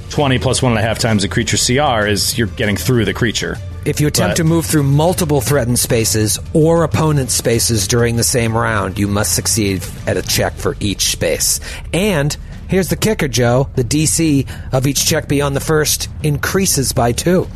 twenty 0.09 0.39
plus 0.39 0.61
one 0.61 0.71
and 0.71 0.79
a 0.79 0.81
half 0.81 0.99
times 0.99 1.21
the 1.21 1.27
creature 1.27 1.57
CR 1.57 2.05
is 2.07 2.37
you're 2.37 2.47
getting 2.47 2.77
through 2.77 3.05
the 3.05 3.13
creature. 3.13 3.57
If 3.85 4.01
you 4.01 4.07
attempt 4.07 4.31
But- 4.31 4.37
to 4.37 4.43
move 4.43 4.65
through 4.65 4.83
multiple 4.83 5.39
threatened 5.41 5.79
spaces 5.79 6.37
or 6.53 6.83
opponent 6.83 7.31
spaces 7.31 7.87
during 7.87 8.17
the 8.17 8.23
same 8.23 8.55
round, 8.55 8.99
you 8.99 9.07
must 9.07 9.33
succeed 9.33 9.83
at 10.05 10.17
a 10.17 10.21
check 10.21 10.53
for 10.55 10.75
each 10.81 11.11
space. 11.11 11.61
And 11.93 12.35
here's 12.67 12.89
the 12.89 12.97
kicker, 12.97 13.27
Joe: 13.29 13.69
the 13.75 13.83
DC 13.85 14.45
of 14.73 14.85
each 14.85 15.05
check 15.05 15.27
beyond 15.27 15.55
the 15.55 15.61
first 15.61 16.09
increases 16.23 16.91
by 16.91 17.13
two. 17.13 17.47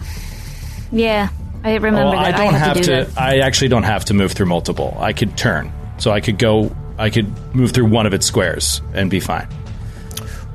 Yeah, 0.92 1.30
I 1.64 1.74
remember 1.76 2.02
Well, 2.04 2.12
that. 2.12 2.36
I 2.36 2.44
don't 2.44 2.54
had 2.54 2.62
have 2.62 2.78
to. 2.78 2.84
to. 2.84 3.06
Do 3.06 3.12
that. 3.12 3.22
I 3.22 3.40
actually 3.40 3.70
don't 3.70 3.84
have 3.84 4.06
to 4.06 4.14
move 4.14 4.32
through 4.34 4.48
multiple. 4.48 4.98
I 5.00 5.14
could 5.14 5.38
turn, 5.38 5.72
so 5.98 6.12
I 6.12 6.20
could 6.22 6.38
go. 6.38 6.76
I 6.98 7.10
could 7.10 7.28
move 7.56 7.72
through 7.72 7.86
one 7.86 8.06
of 8.06 8.14
its 8.14 8.26
squares 8.26 8.82
and 8.94 9.10
be 9.10 9.20
fine. 9.20 9.48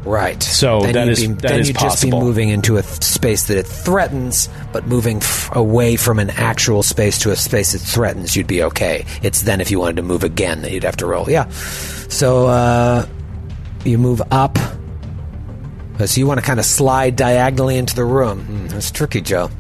Right. 0.05 0.41
So 0.43 0.81
then 0.81 1.09
that 1.09 1.19
you'd 1.19 1.29
be, 1.29 1.35
that 1.35 1.49
then 1.49 1.61
is 1.61 1.69
you'd 1.69 1.79
just 1.79 2.03
be 2.05 2.11
moving 2.11 2.49
into 2.51 2.77
a 2.77 2.83
th- 2.83 3.03
space 3.03 3.49
that 3.49 3.59
it 3.59 3.67
threatens, 3.67 4.49
but 4.73 4.87
moving 4.87 5.17
f- 5.19 5.55
away 5.55 5.97
from 5.97 6.19
an 6.19 6.31
actual 6.31 6.83
space 6.83 7.19
to 7.21 7.31
a 7.33 7.37
space 7.37 7.75
it 7.75 7.81
threatens, 7.81 8.37
you'd 8.37 8.47
be 8.47 8.63
okay. 8.63 9.05
It's 9.23 9.43
then 9.43 9.61
if 9.61 9.71
you 9.71 9.81
wanted 9.81 9.97
to 9.97 10.03
move 10.03 10.23
again 10.25 10.63
that 10.63 10.71
you'd 10.73 10.85
have 10.85 10.97
to 10.99 11.07
roll. 11.07 11.29
Yeah. 11.29 11.49
So 11.51 12.47
uh, 12.47 13.07
you 13.85 13.99
move 13.99 14.23
up. 14.31 14.57
Uh, 15.99 16.07
So 16.07 16.21
you 16.21 16.27
want 16.29 16.39
to 16.41 16.47
kind 16.47 16.61
of 16.61 16.65
slide 16.65 17.17
diagonally 17.17 17.77
into 17.77 17.95
the 17.97 18.05
room. 18.05 18.45
Hmm, 18.45 18.67
that's 18.69 18.91
tricky, 18.93 19.21
Joe. 19.21 19.51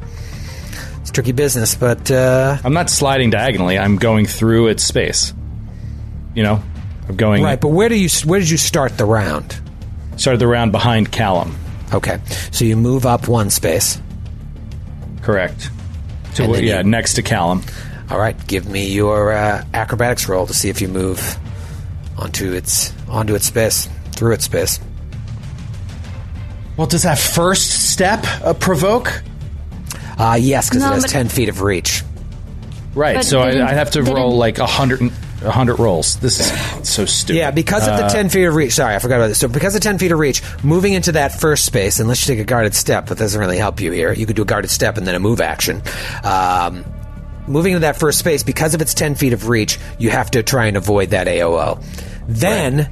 It's 1.09 1.15
tricky 1.15 1.33
business, 1.33 1.75
but 1.75 2.11
uh, 2.11 2.59
I'm 2.63 2.75
not 2.75 2.91
sliding 2.91 3.31
diagonally. 3.31 3.79
I'm 3.79 3.97
going 3.97 4.27
through 4.27 4.67
its 4.67 4.85
space. 4.85 5.33
You 6.35 6.43
know, 6.43 6.63
I'm 7.09 7.17
going. 7.17 7.43
right. 7.43 7.59
But 7.59 7.71
where 7.71 7.89
do 7.89 7.99
you 7.99 8.11
where 8.27 8.39
did 8.39 8.51
you 8.51 8.59
start 8.59 8.99
the 8.99 9.07
round? 9.07 9.59
Started 10.19 10.39
the 10.39 10.47
round 10.47 10.71
behind 10.71 11.11
Callum. 11.11 11.57
Okay, 11.95 12.21
so 12.51 12.67
you 12.67 12.77
move 12.77 13.07
up 13.07 13.27
one 13.27 13.49
space. 13.49 13.99
Correct. 15.23 15.71
To 16.35 16.45
And 16.45 16.55
then 16.57 16.65
yeah, 16.65 16.79
you- 16.81 16.85
next 16.85 17.15
to 17.15 17.23
Callum. 17.23 17.63
All 18.11 18.19
right, 18.19 18.37
give 18.47 18.69
me 18.69 18.93
your 18.93 19.33
uh, 19.33 19.65
acrobatics 19.73 20.29
roll 20.29 20.47
to 20.47 20.53
see 20.53 20.69
if 20.69 20.83
you 20.83 20.89
move 20.89 21.39
onto 22.19 22.53
its 22.53 22.93
onto 23.09 23.35
its 23.35 23.47
space 23.47 23.89
through 24.13 24.35
its 24.35 24.45
space. 24.45 24.79
Well, 26.77 26.87
does 26.87 27.05
that 27.05 27.19
first 27.19 27.91
step 27.93 28.27
uh, 28.45 28.53
provoke? 28.53 29.23
Uh, 30.19 30.37
yes, 30.41 30.69
because 30.69 30.83
No, 30.83 30.91
it 30.91 30.95
has 30.95 31.05
but- 31.05 31.11
ten 31.11 31.29
feet 31.29 31.49
of 31.49 31.63
reach. 31.63 32.03
Right. 32.95 33.17
But 33.17 33.25
so 33.25 33.41
I, 33.41 33.53
didn't- 33.53 33.69
I 33.69 33.75
have 33.75 33.91
to 33.93 34.03
didn't- 34.03 34.15
roll 34.15 34.37
like 34.37 34.59
a 34.59 34.67
hundred 34.67 35.01
and 35.03 35.13
a 35.45 35.51
hundred 35.53 35.79
rolls. 35.79 36.17
This 36.17 36.41
is 36.41 36.89
so 36.89 37.05
stupid. 37.05 37.39
Yeah, 37.39 37.53
because 37.53 37.87
of 37.87 37.97
the 37.97 38.07
Uh, 38.07 38.09
ten 38.09 38.29
feet 38.29 38.45
of 38.45 38.55
reach. 38.57 38.73
Sorry, 38.75 38.95
I 38.97 38.99
forgot 38.99 39.17
about 39.17 39.29
this. 39.29 39.39
So 39.39 39.47
because 39.47 39.77
of 39.77 39.81
ten 39.81 39.97
feet 39.99 40.11
of 40.11 40.19
reach, 40.19 40.43
moving 40.65 40.95
into 40.95 41.13
that 41.13 41.39
first 41.39 41.65
space, 41.65 42.01
unless 42.01 42.27
you 42.27 42.35
take 42.35 42.43
a 42.43 42.45
guarded 42.47 42.75
step, 42.75 43.07
that 43.07 43.19
doesn't 43.19 43.39
really 43.39 43.59
help 43.59 43.81
you 43.81 43.93
here. 43.93 44.13
You 44.13 44.27
could 44.27 44.35
do 44.35 44.43
a 44.43 44.47
guarded 44.47 44.71
step 44.71 44.97
and 44.99 45.07
then 45.07 45.15
a 45.15 45.21
move 45.21 45.41
action. 45.41 45.81
Um, 46.25 46.85
moving 47.47 47.73
into 47.75 47.81
that 47.87 47.97
first 47.99 48.19
space, 48.19 48.43
because 48.43 48.75
of 48.75 48.83
its 48.83 48.95
ten 48.95 49.15
feet 49.15 49.33
of 49.33 49.49
reach, 49.49 49.79
you 49.99 50.11
have 50.11 50.33
to 50.33 50.43
try 50.43 50.67
and 50.67 50.77
avoid 50.77 51.11
that 51.11 51.29
AOO. 51.29 51.81
Then. 52.27 52.89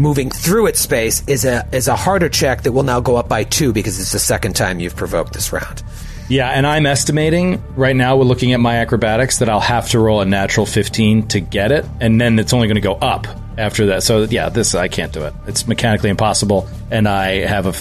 Moving 0.00 0.30
through 0.30 0.66
its 0.68 0.78
space 0.78 1.24
is 1.26 1.44
a 1.44 1.66
is 1.72 1.88
a 1.88 1.96
harder 1.96 2.28
check 2.28 2.62
that 2.62 2.70
will 2.70 2.84
now 2.84 3.00
go 3.00 3.16
up 3.16 3.28
by 3.28 3.42
two 3.42 3.72
because 3.72 3.98
it's 3.98 4.12
the 4.12 4.20
second 4.20 4.54
time 4.54 4.78
you've 4.78 4.94
provoked 4.94 5.32
this 5.32 5.52
round. 5.52 5.82
Yeah, 6.28 6.48
and 6.50 6.66
I'm 6.66 6.84
estimating 6.86 7.62
right 7.74 7.96
now. 7.96 8.16
We're 8.16 8.24
looking 8.24 8.52
at 8.52 8.60
my 8.60 8.76
acrobatics 8.76 9.38
that 9.38 9.48
I'll 9.48 9.60
have 9.60 9.88
to 9.90 9.98
roll 9.98 10.20
a 10.20 10.24
natural 10.26 10.66
15 10.66 11.28
to 11.28 11.40
get 11.40 11.72
it, 11.72 11.86
and 12.00 12.20
then 12.20 12.38
it's 12.38 12.52
only 12.52 12.66
going 12.68 12.74
to 12.76 12.80
go 12.82 12.94
up 12.94 13.26
after 13.56 13.86
that. 13.86 14.02
So 14.02 14.24
yeah, 14.24 14.50
this 14.50 14.74
I 14.74 14.88
can't 14.88 15.12
do 15.12 15.24
it. 15.24 15.32
It's 15.46 15.66
mechanically 15.66 16.10
impossible, 16.10 16.68
and 16.90 17.08
I 17.08 17.46
have 17.46 17.66
a 17.66 17.74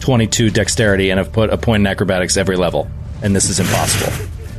22 0.00 0.50
dexterity, 0.50 1.10
and 1.10 1.18
I've 1.18 1.32
put 1.32 1.50
a 1.50 1.58
point 1.58 1.80
in 1.80 1.86
acrobatics 1.88 2.36
every 2.36 2.56
level, 2.56 2.88
and 3.22 3.34
this 3.34 3.50
is 3.50 3.58
impossible. 3.58 4.12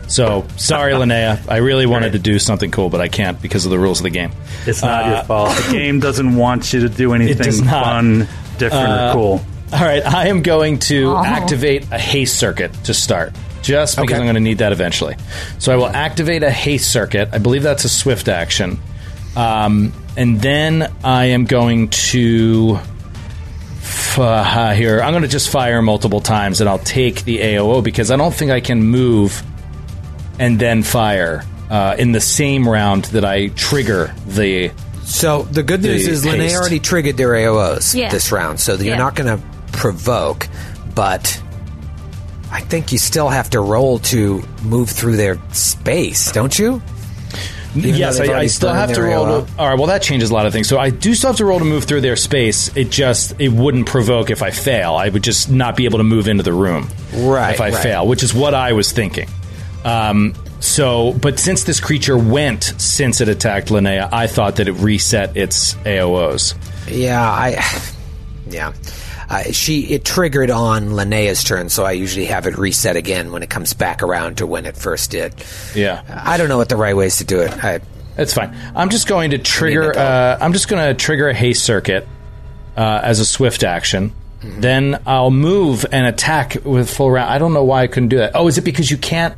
So 0.10 0.46
sorry, 0.58 0.92
Linnea. 0.92 1.40
I 1.50 1.58
really 1.58 1.86
wanted 1.86 2.12
to 2.12 2.20
do 2.20 2.38
something 2.38 2.70
cool, 2.70 2.90
but 2.90 3.00
I 3.00 3.08
can't 3.08 3.42
because 3.42 3.64
of 3.64 3.72
the 3.72 3.80
rules 3.80 4.02
of 4.02 4.04
the 4.04 4.10
game. 4.10 4.34
It's 4.68 4.82
not 4.82 5.06
Uh, 5.06 5.10
your 5.16 5.24
fault. 5.24 5.56
The 5.56 5.72
game 5.72 6.02
doesn't 6.02 6.36
want 6.36 6.74
you 6.74 6.82
to 6.82 6.90
do 6.90 7.18
does 7.18 7.22
anything 7.22 7.66
not. 7.66 7.84
fun, 7.86 8.28
different, 8.58 8.90
Uh, 8.92 9.10
or 9.10 9.14
cool. 9.14 9.42
All 9.74 9.80
right, 9.80 10.06
I 10.06 10.28
am 10.28 10.42
going 10.42 10.80
to 10.80 11.12
Oh. 11.12 11.24
activate 11.24 11.88
a 11.92 11.98
haste 11.98 12.38
circuit 12.38 12.72
to 12.86 12.94
start, 12.94 13.34
just 13.62 13.96
because 13.96 14.10
Okay. 14.12 14.16
I'm 14.20 14.24
going 14.26 14.36
to 14.36 14.42
need 14.42 14.58
that 14.58 14.72
eventually. 14.74 15.16
So 15.60 15.72
I 15.72 15.76
will 15.78 15.88
activate 15.88 16.44
a 16.44 16.52
haste 16.52 16.92
circuit. 16.92 17.30
I 17.32 17.38
believe 17.38 17.64
that's 17.64 17.86
a 17.86 17.90
swift 17.90 18.28
action. 18.28 18.80
Um, 19.36 19.94
and 20.18 20.42
then 20.42 20.92
I 21.04 21.26
am 21.26 21.46
going 21.46 21.88
to. 21.90 22.80
F- 23.82 24.20
uh, 24.20 24.72
here, 24.74 25.02
I'm 25.02 25.12
going 25.14 25.24
to 25.24 25.28
just 25.30 25.50
fire 25.50 25.82
multiple 25.82 26.20
times 26.20 26.60
and 26.60 26.70
I'll 26.70 26.78
take 26.80 27.24
the 27.24 27.40
AOO 27.40 27.82
because 27.82 28.12
I 28.12 28.18
don't 28.18 28.34
think 28.34 28.52
I 28.52 28.60
can 28.60 28.84
move 28.84 29.42
and 30.38 30.60
then 30.60 30.84
fire 30.84 31.44
uh, 31.70 31.96
in 31.98 32.12
the 32.12 32.20
same 32.20 32.68
round 32.68 33.06
that 33.06 33.24
I 33.24 33.48
trigger 33.48 34.14
the. 34.28 34.72
So 35.06 35.44
the 35.44 35.64
good 35.64 35.82
news 35.82 36.06
The 36.06 36.12
is 36.12 36.26
Linnea 36.26 36.54
already 36.56 36.80
triggered 36.80 37.16
their 37.18 37.30
AOs 37.34 37.96
Yeah. 37.96 38.10
this 38.10 38.32
round, 38.34 38.60
so 38.60 38.76
that 38.76 38.84
you're 38.84 38.96
Yeah. 38.96 39.00
not 39.02 39.16
going 39.16 39.38
to 39.40 39.44
provoke, 39.82 40.48
but 40.94 41.42
I 42.52 42.62
think 42.62 42.92
you 42.92 43.00
still 43.00 43.30
have 43.30 43.50
to 43.50 43.60
roll 43.60 43.98
to 44.14 44.44
move 44.64 44.92
through 44.92 45.18
their 45.18 45.40
space, 45.54 46.32
don't 46.32 46.58
you? 46.58 46.84
Even 47.76 47.96
yes, 47.96 48.20
I, 48.20 48.26
I 48.26 48.46
still 48.46 48.74
have 48.74 48.94
to 48.94 49.02
roll. 49.02 49.26
To, 49.44 49.54
all 49.58 49.70
right, 49.70 49.78
well 49.80 49.88
that 49.88 50.04
changes 50.04 50.30
a 50.30 50.34
lot 50.36 50.46
of 50.46 50.54
things. 50.54 50.68
So 50.68 50.78
I 50.78 50.92
do 50.92 51.16
still 51.16 51.30
have 51.30 51.38
to 51.38 51.46
roll 51.46 51.58
to 51.58 51.66
move 51.66 51.86
through 51.86 52.02
their 52.02 52.16
space. 52.16 52.76
It 52.78 52.92
just 52.92 53.34
it 53.40 53.50
wouldn't 53.50 53.88
provoke 53.88 54.30
if 54.30 54.44
I 54.44 54.52
fail. 54.52 54.94
I 54.94 55.10
would 55.10 55.24
just 55.24 55.50
not 55.50 55.76
be 55.76 55.86
able 55.86 55.98
to 55.98 56.04
move 56.04 56.28
into 56.28 56.44
the 56.44 56.54
room. 56.54 56.88
Right, 57.16 57.56
If 57.56 57.62
I 57.62 57.72
right. 57.72 57.82
fail, 57.82 58.08
which 58.08 58.22
is 58.22 58.36
what 58.36 58.54
I 58.54 58.74
was 58.74 58.92
thinking. 58.92 59.30
Um, 59.84 60.36
so, 60.60 61.14
but 61.14 61.40
since 61.40 61.64
this 61.64 61.80
creature 61.80 62.18
went 62.18 62.76
since 62.78 63.20
it 63.20 63.30
attacked 63.30 63.70
Linnea, 63.70 64.10
I 64.12 64.28
thought 64.28 64.58
that 64.58 64.68
it 64.68 64.74
reset 64.74 65.36
its 65.36 65.74
AOs. 65.74 66.56
Yeah, 66.88 67.20
I. 67.20 67.64
Yeah. 68.50 68.74
Uh, 69.32 69.44
she 69.54 69.82
it 69.94 70.04
triggered 70.04 70.52
on 70.52 70.92
Linnea's 70.92 71.42
turn, 71.44 71.70
so 71.70 71.86
I 71.86 71.94
usually 71.94 72.26
have 72.26 72.48
it 72.48 72.58
reset 72.58 72.98
again 72.98 73.32
when 73.32 73.44
it 73.44 73.50
comes 73.50 73.74
back 73.74 74.04
around 74.04 74.40
to 74.40 74.46
when 74.46 74.66
it 74.66 74.76
first 74.76 75.12
did. 75.12 75.34
Yeah, 75.74 76.04
I 76.26 76.36
don't 76.36 76.50
know 76.50 76.58
what 76.58 76.68
the 76.68 76.76
right 76.76 76.96
ways 76.96 77.20
to 77.20 77.24
do 77.24 77.40
it. 77.40 77.52
I, 77.64 77.80
That's 78.18 78.34
fine. 78.34 78.54
I'm 78.76 78.90
just 78.90 79.08
going 79.08 79.32
to 79.32 79.38
trigger. 79.38 79.98
Uh, 79.98 80.38
I'm 80.42 80.52
just 80.52 80.68
going 80.68 80.86
to 80.86 80.94
trigger 81.02 81.30
a 81.30 81.34
haste 81.34 81.64
circuit 81.64 82.06
uh, 82.76 83.00
as 83.04 83.20
a 83.22 83.26
swift 83.26 83.64
action. 83.64 84.12
Then 84.44 85.00
I'll 85.06 85.32
move 85.32 85.86
and 85.92 86.06
attack 86.06 86.58
with 86.66 86.90
full 86.90 87.10
round. 87.10 87.30
I 87.32 87.38
don't 87.38 87.54
know 87.54 87.64
why 87.64 87.84
I 87.84 87.88
couldn't 87.88 88.10
do 88.10 88.18
that. 88.18 88.32
Oh, 88.36 88.48
is 88.48 88.58
it 88.58 88.64
because 88.66 88.92
you 88.92 88.98
can't? 88.98 89.38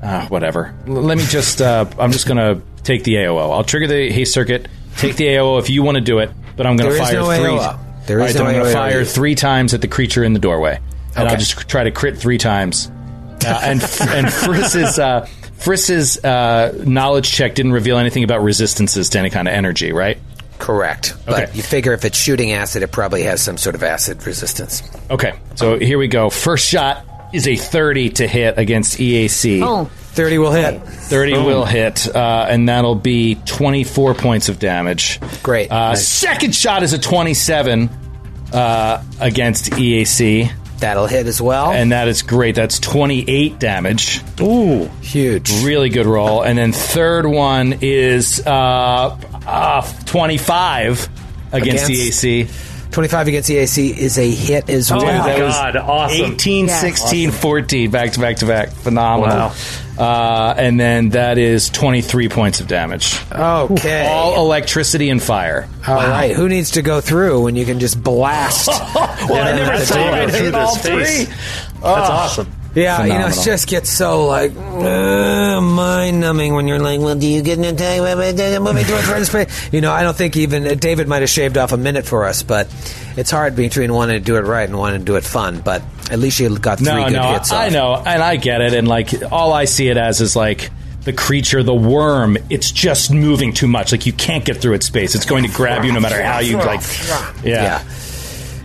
Uh, 0.00 0.28
whatever. 0.28 0.72
L- 0.86 0.94
let 0.94 1.18
me 1.18 1.24
just. 1.24 1.60
Uh, 1.60 1.86
I'm 1.98 2.12
just 2.12 2.26
going 2.28 2.36
to 2.36 2.62
take 2.84 3.02
the 3.02 3.14
AOO. 3.14 3.50
I'll 3.52 3.64
trigger 3.64 3.88
the 3.88 4.10
haste 4.12 4.32
circuit. 4.34 4.68
Take 4.98 5.16
the 5.16 5.24
AOO 5.26 5.58
if 5.58 5.68
you 5.68 5.82
want 5.82 5.96
to 5.96 6.00
do 6.00 6.18
it. 6.20 6.30
But 6.56 6.66
I'm 6.66 6.76
going 6.76 6.92
to 6.92 6.98
fire 6.98 7.14
no 7.14 7.26
three. 7.26 7.58
AOO. 7.58 7.89
There 8.10 8.18
All 8.18 8.26
right, 8.26 8.34
then 8.34 8.42
no 8.42 8.48
I'm 8.48 8.54
going 8.56 8.64
to 8.64 8.70
AOO. 8.70 8.72
fire 8.72 9.04
three 9.04 9.36
times 9.36 9.72
at 9.72 9.82
the 9.82 9.86
creature 9.86 10.24
in 10.24 10.32
the 10.32 10.40
doorway, 10.40 10.80
and 11.14 11.28
I'll 11.28 11.36
just 11.36 11.68
try 11.68 11.84
to 11.84 11.92
crit 11.92 12.18
three 12.18 12.38
times. 12.38 12.90
Uh, 13.46 13.58
and 13.62 13.80
and 14.10 14.30
Friss's 14.30 14.98
uh, 14.98 15.26
Friss's 15.56 16.22
uh, 16.22 16.74
knowledge 16.86 17.30
check 17.32 17.54
didn't 17.54 17.72
reveal 17.72 17.96
anything 17.96 18.22
about 18.22 18.42
resistances 18.42 19.08
to 19.10 19.18
any 19.18 19.30
kind 19.30 19.48
of 19.48 19.54
energy, 19.54 19.92
right? 19.92 20.18
correct. 20.58 21.14
But 21.24 21.44
Okay. 21.44 21.52
you 21.56 21.62
figure 21.62 21.94
if 21.94 22.04
it's 22.04 22.18
shooting 22.18 22.52
acid, 22.52 22.82
it 22.82 22.92
probably 22.92 23.22
has 23.22 23.40
some 23.40 23.56
sort 23.56 23.76
of 23.76 23.82
acid 23.82 24.26
resistance. 24.26 24.82
Okay, 25.08 25.32
so 25.54 25.78
here 25.78 25.96
we 25.96 26.06
go. 26.06 26.28
First 26.28 26.68
shot 26.68 27.02
is 27.32 27.48
a 27.48 27.56
30 27.56 28.10
to 28.10 28.28
hit 28.28 28.58
against 28.58 28.98
EAC. 28.98 29.62
Oh, 29.64 29.84
30 29.86 30.36
will 30.36 30.52
hit. 30.52 30.82
30 30.82 31.32
will 31.38 31.64
hit, 31.64 32.14
uh, 32.14 32.46
and 32.46 32.68
that'll 32.68 32.94
be 32.94 33.36
24 33.46 34.12
points 34.12 34.50
of 34.50 34.58
damage. 34.58 35.18
Great. 35.42 35.70
Uh, 35.72 35.90
Nice. 35.92 36.06
Second 36.06 36.54
shot 36.54 36.82
is 36.82 36.92
a 36.92 36.98
27 36.98 37.88
uh, 38.52 39.02
against 39.20 39.70
EAC, 39.72 40.50
That'll 40.78 41.06
hit 41.06 41.26
as 41.26 41.40
well. 41.42 41.70
and 41.72 41.92
that 41.92 42.08
is 42.08 42.22
great. 42.22 42.54
That's 42.54 42.78
28 42.78 43.58
damage. 43.58 44.22
Ooh. 44.40 44.86
Huge. 45.02 45.50
Really 45.62 45.90
good 45.90 46.06
roll. 46.06 46.42
And 46.42 46.56
then 46.58 46.72
third 46.72 47.26
one 47.26 47.78
is 47.82 48.40
uh, 48.46 49.16
Uh, 49.46 49.82
25 50.06 51.08
against, 51.52 51.84
Against? 51.84 51.86
the 52.22 52.42
AC. 52.44 52.48
25 52.92 53.28
against 53.28 53.48
EAC 53.50 53.96
is 53.96 54.18
a 54.18 54.28
hit 54.30 54.68
as 54.68 54.90
Oh 54.90 54.96
well. 54.96 55.06
my 55.06 55.28
that 55.28 55.44
was 55.44 55.54
god, 55.54 55.76
awesome. 55.76 56.32
18, 56.32 56.66
Yes. 56.66 56.80
16, 56.80 57.30
14, 57.30 57.90
back 57.90 58.12
to 58.12 58.20
back 58.20 58.36
to 58.38 58.46
back. 58.46 58.70
Phenomenal. 58.70 59.36
Wow. 59.50 59.54
Uh, 60.00 60.54
and 60.56 60.80
then 60.80 61.10
that 61.10 61.36
is 61.36 61.68
23 61.68 62.30
points 62.30 62.60
of 62.60 62.66
damage. 62.68 63.20
Okay. 63.30 64.06
All 64.08 64.42
electricity 64.46 65.10
and 65.10 65.22
fire. 65.22 65.68
All 65.86 65.94
right. 65.96 66.34
Who 66.34 66.48
needs 66.48 66.70
to 66.72 66.82
go 66.82 67.02
through 67.02 67.42
when 67.42 67.54
you 67.54 67.66
can 67.66 67.80
just 67.80 68.02
blast? 68.02 68.68
well, 68.94 68.98
I 68.98 69.52
never 69.56 69.78
the 69.78 69.84
saw 69.84 69.94
door. 69.96 70.16
it 70.22 70.30
Through 70.30 70.38
hit 70.40 70.50
this 70.52 70.54
all 70.54 70.76
face. 70.76 71.24
three. 71.26 71.34
That's 71.82 72.10
awesome. 72.10 72.50
Yeah, 72.72 73.02
you 73.02 73.08
know, 73.08 73.14
it 73.14 73.18
Phenomenal. 73.18 73.44
just 73.44 73.68
gets 73.68 73.90
so 73.90 74.26
like 74.26 74.52
uh, 74.56 75.60
mind 75.60 76.20
numbing 76.20 76.54
when 76.54 76.68
you're 76.68 76.78
like, 76.78 77.00
well, 77.00 77.16
do 77.16 77.26
you 77.26 77.42
get 77.42 77.58
an 77.58 77.64
attack? 77.64 78.00
Moving 78.60 78.84
towards 78.84 79.08
red 79.08 79.26
space. 79.26 79.72
You 79.72 79.80
know, 79.80 79.90
I 79.92 80.02
don't 80.04 80.16
think 80.16 80.36
even 80.36 80.78
David 80.78 81.08
might 81.08 81.20
have 81.22 81.28
shaved 81.30 81.58
off 81.58 81.72
a 81.72 81.76
minute 81.76 82.06
for 82.06 82.24
us, 82.26 82.44
but 82.44 82.68
it's 83.16 83.30
hard 83.32 83.56
between 83.56 83.92
wanting 83.92 84.20
to 84.20 84.24
do 84.24 84.36
it 84.36 84.42
right 84.42 84.68
and 84.68 84.78
wanting 84.78 85.00
to 85.00 85.04
do 85.04 85.16
it 85.16 85.24
fun. 85.24 85.60
But 85.60 85.82
at 86.10 86.18
least 86.18 86.40
you 86.40 86.58
got 86.58 86.78
three 86.78 86.86
No, 86.88 87.04
good 87.04 87.12
no, 87.14 87.32
hits. 87.32 87.50
I 87.52 87.66
off. 87.68 87.72
know, 87.72 87.94
and 87.96 88.22
I 88.22 88.36
get 88.36 88.60
it, 88.60 88.74
and 88.74 88.86
like 88.88 89.10
all 89.30 89.52
I 89.52 89.64
see 89.64 89.88
it 89.88 89.96
as 89.96 90.20
is 90.20 90.34
like 90.36 90.70
the 91.04 91.12
creature, 91.12 91.62
the 91.62 91.74
worm. 91.74 92.36
It's 92.50 92.70
just 92.70 93.10
moving 93.10 93.52
too 93.52 93.66
much. 93.68 93.92
Like 93.92 94.06
you 94.06 94.12
can't 94.12 94.44
get 94.44 94.58
through 94.58 94.74
its 94.74 94.86
space. 94.86 95.14
It's 95.14 95.24
going 95.24 95.44
to 95.44 95.50
grab 95.50 95.84
you 95.84 95.92
no 95.92 96.00
matter 96.00 96.22
how 96.22 96.40
you 96.40 96.56
like. 96.58 96.80
Yeah. 97.06 97.32
Yeah. 97.44 97.82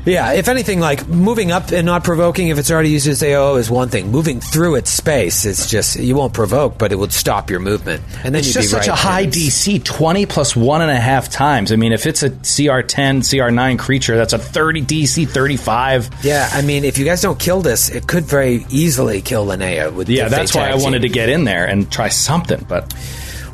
Yeah, 0.05 0.33
if 0.33 0.47
anything, 0.47 0.79
like 0.79 1.07
moving 1.07 1.51
up 1.51 1.71
and 1.71 1.83
not 1.85 2.03
provoking, 2.03 2.49
if 2.49 2.59
it's 2.59 2.69
already 2.69 2.89
used 2.89 3.07
as 3.07 3.23
AO, 3.23 3.55
is 3.55 3.71
one 3.71 3.89
thing. 3.89 4.11
Moving 4.11 4.39
through 4.39 4.75
its 4.75 4.91
space 4.91 5.45
is 5.45 5.65
just 5.67 5.99
you 5.99 6.15
won't 6.15 6.33
provoke, 6.33 6.77
but 6.77 6.91
it 6.91 6.95
would 6.95 7.11
stop 7.11 7.49
your 7.49 7.59
movement, 7.59 8.03
and 8.23 8.35
then 8.35 8.35
It's 8.35 8.49
you'd 8.49 8.53
just 8.53 8.71
be 8.71 8.77
such 8.77 8.87
right 8.87 8.93
a 8.93 8.95
high 8.95 9.25
DC, 9.25 9.83
twenty 9.83 10.27
plus 10.27 10.55
one 10.55 10.81
and 10.81 10.91
a 10.91 10.99
half 10.99 11.29
times. 11.29 11.71
I 11.71 11.75
mean, 11.75 11.91
if 11.91 12.05
it's 12.05 12.21
a 12.21 12.29
CR 12.29 12.81
ten, 12.81 13.23
CR 13.23 13.49
nine 13.49 13.77
creature, 13.77 14.15
that's 14.15 14.33
a 14.33 14.37
thirty 14.37 14.83
DC, 14.83 15.27
thirty 15.27 15.57
five. 15.57 16.07
Yeah, 16.23 16.49
I 16.53 16.61
mean, 16.61 16.85
if 16.85 16.99
you 16.99 17.05
guys 17.05 17.21
don't 17.21 17.39
kill 17.39 17.61
this, 17.61 17.89
it 17.89 18.05
could 18.05 18.25
very 18.25 18.65
easily 18.69 19.21
kill 19.21 19.47
Linnea. 19.47 19.91
With 19.91 20.07
Yeah, 20.07 20.25
if 20.25 20.31
that's 20.31 20.53
why 20.53 20.69
I 20.69 20.75
wanted 20.75 21.01
to 21.01 21.09
get 21.09 21.29
in 21.29 21.45
there 21.45 21.65
and 21.65 21.91
try 21.91 22.09
something. 22.09 22.63
But 22.69 22.93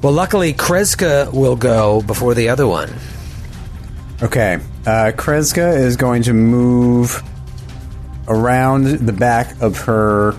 Well, 0.04 0.14
luckily, 0.14 0.54
Kreska 0.54 1.32
will 1.32 1.56
go 1.56 2.02
before 2.02 2.34
the 2.34 2.50
other 2.50 2.68
one. 2.68 2.92
Okay. 4.22 4.60
Uh, 4.86 5.12
Kreska 5.16 5.78
is 5.78 5.96
going 5.96 6.24
to 6.24 6.34
move 6.34 7.22
around 8.28 8.86
the 8.86 9.14
back 9.14 9.62
of 9.62 9.78
her 9.82 10.36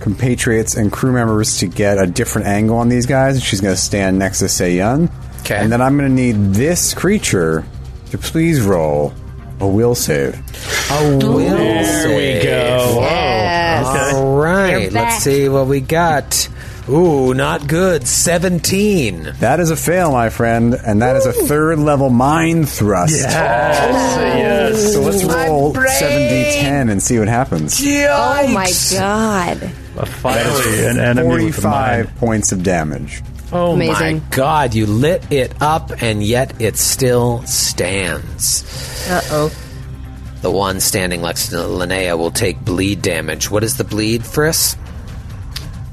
compatriots 0.00 0.76
and 0.76 0.90
crew 0.90 1.12
members 1.12 1.58
to 1.58 1.66
get 1.66 1.98
a 1.98 2.06
different 2.06 2.46
angle 2.48 2.76
on 2.76 2.88
these 2.88 3.06
guys. 3.06 3.42
She's 3.42 3.60
going 3.60 3.74
to 3.74 3.80
stand 3.80 4.18
next 4.18 4.40
to 4.40 4.46
Seiyun. 4.46 5.10
Okay. 5.40 5.56
And 5.56 5.72
then 5.72 5.80
I'm 5.80 5.96
going 5.96 6.08
to 6.08 6.14
need 6.14 6.54
this 6.54 6.94
creature 6.94 7.64
to 8.10 8.18
please 8.18 8.60
roll 8.60 9.14
a 9.60 9.68
will 9.68 9.94
save. 9.94 10.34
A 10.90 11.16
will 11.16 11.38
there 11.38 12.08
we 12.08 12.44
go. 12.44 12.98
Yes. 13.00 14.14
All 14.14 14.36
right, 14.36 14.82
You're 14.82 14.90
let's 14.90 15.22
see 15.22 15.48
what 15.48 15.66
we 15.66 15.80
got. 15.80 16.48
Ooh, 16.90 17.32
not 17.34 17.68
good. 17.68 18.06
17. 18.08 19.34
That 19.38 19.60
is 19.60 19.70
a 19.70 19.76
fail, 19.76 20.10
my 20.12 20.28
friend, 20.28 20.74
and 20.74 21.00
that 21.02 21.14
is 21.16 21.24
a 21.24 21.32
third 21.32 21.78
level 21.78 22.10
mind 22.10 22.68
thrust. 22.68 23.14
yes. 23.20 24.92
So 24.94 25.02
let's 25.02 25.22
roll 25.24 25.72
7d10 25.72 26.90
and 26.90 27.00
see 27.02 27.18
what 27.18 27.28
happens. 27.28 27.80
Oh 27.80 28.48
my 28.52 28.70
god. 28.92 29.62
Uh, 29.96 30.04
Finally, 30.06 30.86
an 30.86 30.98
enemy 30.98 31.44
with 31.46 31.58
a 31.58 31.62
45 31.62 32.06
mind. 32.06 32.16
points 32.18 32.52
of 32.52 32.62
damage. 32.62 33.22
Oh 33.52 33.72
Amazing. 33.72 34.18
my 34.18 34.22
god, 34.30 34.74
you 34.74 34.86
lit 34.86 35.30
it 35.32 35.52
up 35.60 35.90
and 36.02 36.22
yet 36.22 36.60
it 36.60 36.76
still 36.76 37.42
stands. 37.46 38.64
Uh 39.10 39.20
oh. 39.30 39.52
The 40.42 40.50
one 40.50 40.80
standing 40.80 41.22
next 41.22 41.48
to 41.48 41.56
Linnea 41.56 42.16
will 42.16 42.30
take 42.30 42.60
bleed 42.64 43.02
damage. 43.02 43.50
What 43.50 43.62
is 43.64 43.76
the 43.76 43.84
bleed, 43.84 44.22
Friss? 44.22 44.76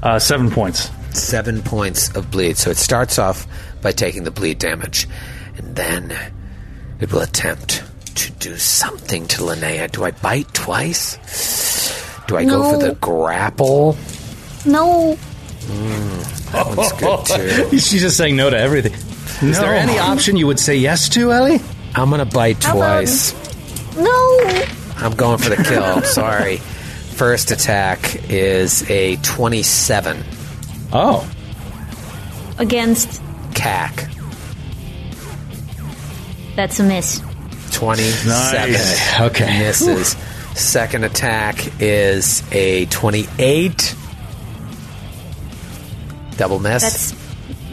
Uh, 0.02 0.18
seven 0.18 0.50
points. 0.50 0.90
Seven 1.12 1.62
points 1.62 2.14
of 2.14 2.30
bleed. 2.30 2.56
So 2.56 2.70
it 2.70 2.76
starts 2.76 3.18
off 3.18 3.46
by 3.82 3.92
taking 3.92 4.24
the 4.24 4.30
bleed 4.30 4.58
damage, 4.58 5.08
and 5.56 5.74
then 5.74 6.16
it 7.00 7.12
will 7.12 7.20
attempt 7.22 7.82
to 8.16 8.30
do 8.32 8.56
something 8.56 9.26
to 9.28 9.42
Linnea. 9.42 9.90
Do 9.90 10.04
I 10.04 10.10
bite 10.12 10.52
twice? 10.54 11.16
Do 12.26 12.36
I 12.36 12.44
go 12.44 12.72
for 12.72 12.78
the 12.78 12.94
grapple? 12.94 13.96
No. 14.66 15.16
That 16.52 16.66
one's 16.76 16.92
good 16.92 17.26
too. 17.70 17.78
she's 17.78 18.00
just 18.00 18.16
saying 18.16 18.36
no 18.36 18.50
to 18.50 18.58
everything. 18.58 18.92
Is 19.48 19.58
there 19.58 19.74
any 19.74 19.98
option 19.98 20.36
you 20.36 20.46
would 20.46 20.58
say 20.60 20.76
yes 20.76 21.08
to, 21.10 21.32
Ellie? 21.32 21.60
I'm 21.94 22.10
gonna 22.10 22.24
bite 22.24 22.62
How 22.64 22.76
about- 22.76 22.96
twice. 23.00 23.34
No. 23.96 24.64
I'm 24.96 25.14
going 25.14 25.38
for 25.38 25.48
the 25.50 25.56
kill. 25.62 26.02
Sorry. 26.02 26.60
First 27.18 27.50
attack 27.50 28.30
is 28.30 28.88
a 28.88 29.16
27 29.16 30.22
Oh, 30.92 31.28
Against. 32.58 33.20
KAC. 33.54 34.08
That's 36.54 36.78
a 36.78 36.84
miss. 36.84 37.20
27 37.72 38.72
Nice. 38.72 39.20
Okay. 39.20 39.58
misses. 39.58 40.10
Second 40.54 41.02
attack 41.02 41.56
is 41.80 42.44
a 42.52 42.86
28. 42.86 43.96
Double 46.36 46.60
miss. 46.60 46.82
That's. 46.82 47.14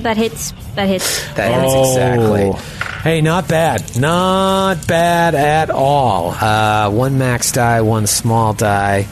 That 0.02 0.18
hits. 0.18 0.54
That 0.76 0.88
hits. 0.88 1.34
that 1.36 1.52
hits 1.54 1.74
Oh. 1.76 1.92
exactly. 1.92 2.85
Hey, 3.06 3.22
not 3.22 3.48
bad. 3.48 4.00
Not 4.00 4.88
bad 4.88 5.36
at 5.36 5.70
all. 5.70 6.32
Uh, 6.32 6.90
one 6.90 7.20
max 7.20 7.52
die, 7.52 7.82
one 7.82 8.08
small 8.08 8.56
die. 8.56 9.08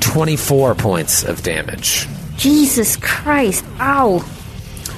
24 0.00 0.74
points 0.74 1.24
of 1.24 1.42
damage. 1.42 2.08
Jesus 2.38 2.96
Christ. 2.96 3.62
Ow. 3.80 4.24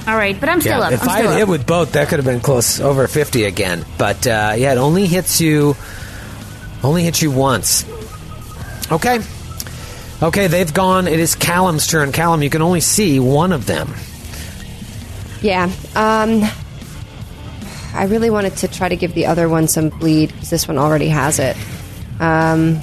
All 0.07 0.15
right, 0.15 0.39
but 0.39 0.47
I'm 0.47 0.61
still 0.61 0.81
up. 0.81 0.93
If 0.93 1.03
I'm 1.03 1.09
I 1.09 1.17
had 1.17 1.25
up. 1.25 1.37
hit 1.37 1.49
with 1.49 1.67
both, 1.67 1.91
that 1.91 2.07
could 2.07 2.19
have 2.19 2.25
been 2.25 2.39
close 2.39 2.79
over 2.79 3.05
50 3.09 3.43
again. 3.43 3.83
But 3.97 4.25
uh, 4.25 4.53
yeah, 4.55 4.71
it 4.71 4.77
only 4.77 5.07
hits 5.07 5.41
you. 5.41 5.75
Only 6.83 7.03
hits 7.03 7.21
you 7.21 7.31
once. 7.31 7.83
Okay. 8.89 9.19
Okay, 10.23 10.47
they've 10.47 10.73
gone. 10.73 11.09
It 11.09 11.19
is 11.19 11.35
Callum's 11.35 11.85
turn. 11.85 12.13
Callum, 12.13 12.41
you 12.41 12.49
can 12.49 12.61
only 12.61 12.79
see 12.79 13.19
one 13.19 13.51
of 13.51 13.65
them. 13.65 13.93
Yeah. 15.41 15.69
Um 15.97 16.49
I 17.93 18.05
really 18.05 18.29
wanted 18.29 18.55
to 18.57 18.67
try 18.67 18.89
to 18.89 18.95
give 18.95 19.13
the 19.13 19.25
other 19.25 19.49
one 19.49 19.67
some 19.67 19.89
bleed 19.89 20.31
because 20.31 20.49
this 20.49 20.67
one 20.67 20.77
already 20.77 21.09
has 21.09 21.39
it. 21.39 21.55
Um 22.19 22.79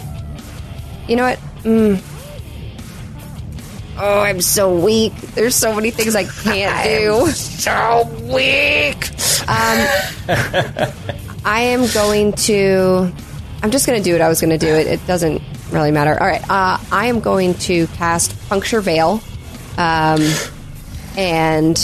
You 1.09 1.17
know 1.17 1.25
what? 1.25 1.39
Mm. 1.65 2.03
Oh, 3.97 4.21
I'm 4.21 4.41
so 4.41 4.77
weak. 4.77 5.15
There's 5.35 5.55
so 5.55 5.73
many 5.75 5.91
things 5.91 6.17
I 6.17 6.25
can't 6.25 6.85
do. 7.27 7.31
So 7.31 8.09
weak. 8.25 9.11
I 11.45 11.61
am 11.61 11.87
going 11.93 12.33
to. 12.33 13.13
I'm 13.63 13.71
just 13.71 13.87
going 13.87 13.99
to 13.99 14.05
do 14.05 14.13
what 14.13 14.21
I 14.21 14.29
was 14.29 14.41
going 14.41 14.51
to 14.51 14.59
do. 14.59 14.67
It, 14.69 14.87
it 14.87 15.07
doesn't 15.07 15.41
really 15.71 15.91
matter. 15.91 16.19
All 16.21 16.27
right. 16.27 16.43
Uh, 16.51 16.79
I 16.91 17.07
am 17.07 17.21
going 17.21 17.55
to 17.55 17.87
cast 17.89 18.37
Puncture 18.49 18.81
Veil. 18.81 19.21
Um, 19.79 20.23
and 21.17 21.77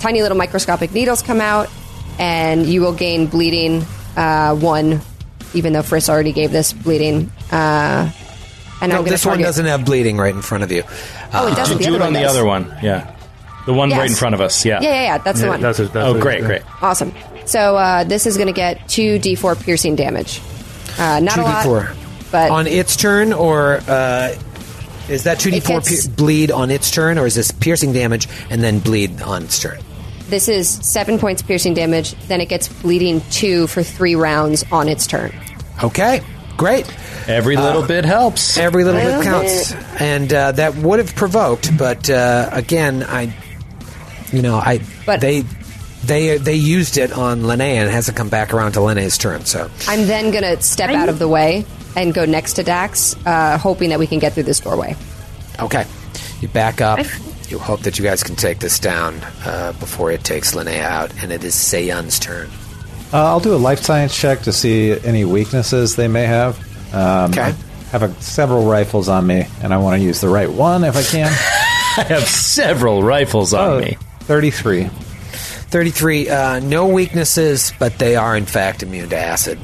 tiny 0.00 0.22
little 0.22 0.36
microscopic 0.38 0.92
needles 0.92 1.22
come 1.22 1.40
out, 1.40 1.68
and 2.18 2.66
you 2.66 2.80
will 2.80 2.92
gain 2.94 3.26
bleeding 3.26 3.84
uh, 4.16 4.54
one, 4.56 5.00
even 5.54 5.72
though 5.72 5.82
Friss 5.82 6.08
already 6.08 6.32
gave 6.32 6.50
this 6.52 6.72
bleeding. 6.72 7.30
Uh, 7.52 8.10
and 8.82 8.90
No, 8.90 8.96
I'm 8.96 9.02
going 9.02 9.10
this 9.12 9.22
to 9.22 9.28
one 9.28 9.34
target. 9.36 9.46
doesn't 9.46 9.66
have 9.66 9.84
bleeding 9.84 10.16
right 10.16 10.34
in 10.34 10.42
front 10.42 10.64
of 10.64 10.72
you. 10.72 10.82
Oh, 11.32 11.46
it 11.46 11.52
Uh, 11.52 11.54
doesn't. 11.54 11.78
The 11.78 11.84
do 11.84 11.90
other 11.90 11.96
it 12.04 12.06
on 12.06 12.12
the 12.14 12.20
does. 12.20 12.30
other 12.36 12.44
one. 12.46 12.74
Yeah, 12.82 13.14
the 13.66 13.74
one 13.74 13.90
right 13.90 14.08
in 14.08 14.16
front 14.16 14.34
of 14.34 14.40
us. 14.40 14.64
Yeah. 14.64 14.80
Yeah, 14.80 14.88
yeah, 14.94 15.02
yeah. 15.02 15.18
That's 15.18 15.40
the 15.40 15.48
one. 15.48 15.60
that's 15.60 15.78
a, 15.78 15.84
that's 15.84 15.96
Oh, 15.96 16.16
a- 16.16 16.20
great, 16.20 16.42
great. 16.44 16.62
Awesome. 16.82 17.12
So 17.44 17.76
uh, 17.76 18.04
this 18.04 18.26
is 18.26 18.36
going 18.36 18.46
to 18.46 18.52
get 18.54 18.88
two 18.88 19.18
d4 19.18 19.62
piercing 19.62 19.96
damage. 19.96 20.40
Uh, 20.98 21.20
not 21.20 21.38
a 21.38 21.42
lot, 21.42 21.64
2d4. 21.66 21.96
but 22.32 22.50
on 22.50 22.66
its 22.66 22.96
turn, 22.96 23.32
or 23.32 23.80
uh, 23.88 24.34
is 25.08 25.24
that 25.24 25.38
2d4 25.40 25.56
It 25.56 25.64
gets- 25.66 26.06
pi- 26.08 26.14
bleed 26.14 26.50
on 26.50 26.70
its 26.70 26.90
turn, 26.90 27.18
or 27.18 27.26
is 27.26 27.34
this 27.34 27.50
piercing 27.50 27.92
damage 27.92 28.28
and 28.50 28.62
then 28.62 28.78
bleed 28.78 29.20
on 29.22 29.42
its 29.44 29.58
turn? 29.60 29.78
This 30.30 30.48
is 30.48 30.68
seven 30.68 31.18
points 31.18 31.42
piercing 31.42 31.74
damage. 31.74 32.12
Then 32.28 32.40
it 32.40 32.48
gets 32.48 32.68
bleeding 32.68 33.20
two 33.30 33.66
for 33.66 33.82
three 33.82 34.14
rounds 34.14 34.64
on 34.72 34.88
its 34.88 35.06
turn. 35.06 35.32
Okay, 35.82 36.22
great. 36.56 36.86
Every 37.28 37.56
little 37.56 37.86
bit 37.86 38.04
helps. 38.04 38.56
Every 38.56 38.84
little 38.84 39.00
bit 39.00 39.08
Little 39.18 39.22
counts, 39.22 39.72
and 40.00 40.32
uh, 40.32 40.52
that 40.52 40.74
would 40.76 40.98
have 40.98 41.14
provoked. 41.14 41.76
But 41.76 42.08
uh, 42.08 42.48
again, 42.52 43.02
I, 43.02 43.34
you 44.32 44.42
know, 44.42 44.56
I 44.56 44.80
But- 45.06 45.20
they 45.20 45.42
they 46.04 46.38
they 46.38 46.54
used 46.54 46.96
it 46.96 47.12
on 47.12 47.42
Linnea 47.42 47.74
and 47.76 47.88
it 47.88 47.92
hasn't 47.92 48.16
come 48.16 48.30
back 48.30 48.54
around 48.54 48.72
to 48.72 48.80
Linnea's 48.80 49.18
turn. 49.18 49.44
So 49.44 49.70
I'm 49.86 50.06
then 50.06 50.30
going 50.30 50.44
to 50.44 50.60
step 50.62 50.88
I'm- 50.90 50.98
out 51.00 51.08
of 51.10 51.18
the 51.18 51.28
way 51.28 51.66
and 51.96 52.14
go 52.14 52.24
next 52.24 52.54
to 52.54 52.62
Dax, 52.62 53.14
uh, 53.26 53.58
hoping 53.58 53.90
that 53.90 53.98
we 53.98 54.06
can 54.06 54.18
get 54.18 54.32
through 54.32 54.44
this 54.44 54.60
doorway. 54.60 54.96
okay, 55.58 55.84
you 56.40 56.48
back 56.48 56.80
up, 56.80 57.00
I've- 57.00 57.10
you 57.50 57.58
hope 57.58 57.80
that 57.82 57.98
you 57.98 58.04
guys 58.04 58.22
can 58.22 58.36
take 58.36 58.58
this 58.60 58.78
down 58.78 59.20
uh, 59.44 59.72
before 59.80 60.10
it 60.10 60.24
takes 60.24 60.54
Linnea 60.54 60.80
out, 60.82 61.12
and 61.22 61.32
it 61.32 61.44
is 61.44 61.54
Seyun's 61.54 62.18
turn. 62.18 62.48
Uh, 63.12 63.24
I'll 63.26 63.40
do 63.40 63.54
a 63.54 63.56
life 63.56 63.80
science 63.80 64.16
check 64.16 64.40
to 64.42 64.52
see 64.52 64.92
any 65.04 65.24
weaknesses 65.24 65.96
they 65.96 66.08
may 66.08 66.24
have. 66.26 66.58
Um, 66.94 67.30
Okay. 67.32 67.42
I 67.42 67.52
have 67.92 68.02
a, 68.04 68.14
several 68.22 68.66
rifles 68.66 69.08
on 69.08 69.26
me, 69.26 69.46
and 69.62 69.74
I 69.74 69.78
want 69.78 69.98
to 69.98 70.04
use 70.04 70.20
the 70.20 70.28
right 70.28 70.48
one 70.50 70.84
if 70.84 70.96
I 70.96 71.02
can. 71.02 71.26
I 71.96 72.04
have 72.08 72.22
several 72.28 73.02
rifles 73.02 73.52
on 73.52 73.68
Oh, 73.68 73.80
me. 73.80 73.96
33. 74.20 74.84
33, 74.84 76.28
uh, 76.28 76.60
no 76.60 76.86
weaknesses, 76.86 77.72
but 77.78 77.98
they 77.98 78.14
are 78.16 78.36
in 78.36 78.46
fact 78.46 78.82
immune 78.84 79.08
to 79.10 79.16
acid. 79.18 79.58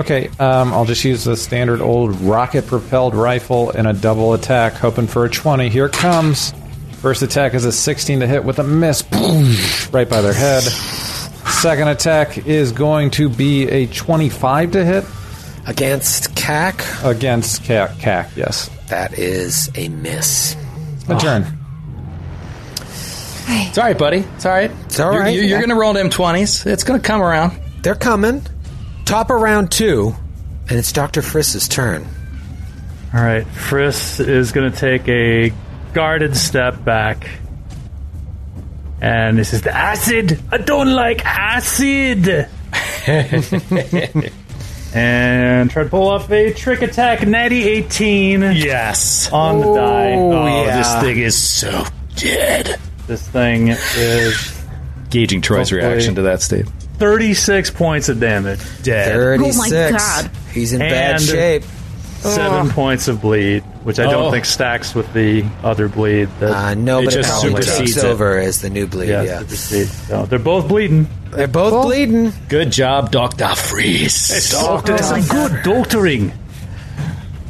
Okay, 0.00 0.28
um, 0.38 0.72
I'll 0.72 0.84
just 0.84 1.04
use 1.04 1.24
the 1.24 1.36
standard 1.36 1.80
old 1.80 2.18
rocket 2.20 2.66
propelled 2.66 3.14
rifle 3.14 3.70
in 3.70 3.86
a 3.86 3.92
double 3.92 4.32
attack, 4.34 4.72
hoping 4.74 5.06
for 5.06 5.24
a 5.24 5.30
20. 5.30 5.68
Here 5.68 5.86
it 5.86 5.92
comes. 5.92 6.52
First 7.02 7.22
attack 7.22 7.54
is 7.54 7.64
a 7.64 7.72
16 7.72 8.20
to 8.20 8.26
hit 8.28 8.44
with 8.44 8.60
a 8.60 8.62
miss. 8.62 9.02
Right 9.92 10.08
by 10.08 10.20
their 10.20 10.32
head. 10.32 10.62
Second 10.62 11.88
attack 11.88 12.46
is 12.46 12.70
going 12.72 13.10
to 13.12 13.28
be 13.28 13.68
a 13.68 13.86
25 13.88 14.72
to 14.72 14.84
hit 14.84 15.04
Against 15.66 16.34
KAC, 16.34 16.84
against 17.04 17.62
KAC, 17.62 17.90
KAC 17.98 18.36
yes. 18.36 18.68
that 18.88 19.16
is 19.18 19.68
a 19.76 19.88
miss. 19.88 20.56
My 21.08 21.18
turn. 21.18 21.46
It's 23.46 23.78
all 23.78 23.84
right, 23.84 23.96
buddy. 23.98 24.18
It's 24.18 24.44
all 24.46 24.52
right. 24.52 24.70
It's 24.86 24.98
all 24.98 25.12
You're- 25.12 25.32
You're, 25.32 25.44
you're 25.44 25.58
going 25.58 25.70
to 25.70 25.76
roll 25.76 25.92
them 25.92 26.08
20s. 26.10 26.66
It's 26.66 26.82
going 26.84 27.00
to 27.00 27.06
come 27.06 27.20
around. 27.22 27.60
They're 27.82 27.94
coming. 27.94 28.42
Top 29.04 29.30
of 29.30 29.40
round 29.40 29.70
two, 29.70 30.14
and 30.68 30.78
it's 30.78 30.92
Dr. 30.92 31.20
Friss's 31.22 31.68
turn. 31.68 32.06
All 33.14 33.20
right, 33.22 33.44
Friss 33.46 34.26
is 34.26 34.52
going 34.52 34.70
to 34.72 34.76
take 34.78 35.08
a 35.08 35.52
guarded 35.92 36.36
step 36.36 36.84
back. 36.84 37.28
And 39.00 39.36
this 39.38 39.52
is 39.52 39.62
the 39.62 39.74
acid. 39.74 40.40
I 40.50 40.58
don't 40.58 40.92
like 40.94 41.24
acid. 41.24 42.28
and 44.94 45.70
try 45.70 45.82
to 45.84 45.88
pull 45.88 46.08
off 46.08 46.30
a 46.30 46.52
trick 46.52 46.82
attack, 46.82 47.26
natty 47.26 47.62
18 47.68 48.42
Yes. 48.42 49.30
on 49.32 49.58
the 49.60 49.74
die. 49.74 50.12
Oh, 50.12 50.32
oh, 50.32 50.46
yeah. 50.64 50.76
this 50.76 50.94
thing 51.02 51.18
is 51.18 51.36
so 51.36 51.84
dead. 52.16 52.78
This 53.06 53.26
thing 53.28 53.68
is 53.68 54.64
Gauging 55.10 55.40
Troy's 55.40 55.70
Hopefully- 55.70 55.90
reaction 55.92 56.14
to 56.16 56.22
that 56.22 56.42
state. 56.42 56.66
36 56.98 57.70
points 57.70 58.08
of 58.08 58.20
damage, 58.20 58.60
Dead. 58.84 59.12
36. 59.12 59.92
God. 59.96 60.30
He's 60.52 60.72
in 60.72 60.78
bad 60.78 61.14
And- 61.16 61.22
shape. 61.22 61.64
Seven 62.22 62.70
points 62.70 63.08
of 63.08 63.20
bleed, 63.20 63.62
which 63.84 63.98
I 63.98 64.04
don't 64.04 64.26
Oh. 64.26 64.30
think 64.30 64.44
stacks 64.44 64.94
with 64.94 65.12
the 65.12 65.44
other 65.62 65.88
bleed. 65.88 66.28
That, 66.40 66.50
Uh, 66.52 66.74
no, 66.74 67.00
It 67.00 67.04
but 67.06 67.14
it 67.14 67.16
just 67.18 67.30
probably 67.30 67.50
supersedes 67.62 67.94
takes 67.94 68.04
it. 68.04 68.04
over 68.06 68.38
as 68.38 68.60
the 68.62 68.70
new 68.70 68.86
bleed. 68.86 69.08
yeah, 69.10 69.22
Yeah, 69.22 69.38
supersede. 69.40 69.88
So 70.08 70.26
they're 70.26 70.38
both 70.38 70.68
bleeding. 70.68 71.08
they're 71.32 71.48
both 71.48 71.84
bleeding. 71.86 72.32
Good 72.48 72.70
job, 72.70 73.10
Dr. 73.10 73.48
Freeze. 73.56 74.50
Doctor, 74.52 74.96
this 74.96 75.10
is 75.10 75.28
good 75.28 75.62
doctoring. 75.62 76.32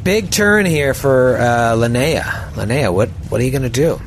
Big 0.03 0.31
turn 0.31 0.65
here 0.65 0.93
for 0.93 1.37
uh, 1.37 1.75
Linnea. 1.75 2.23
Linnea, 2.55 2.93
what 2.93 3.09
what 3.29 3.39
are 3.39 3.43
you 3.43 3.51
going 3.51 3.61
to 3.63 3.69
do? 3.69 4.01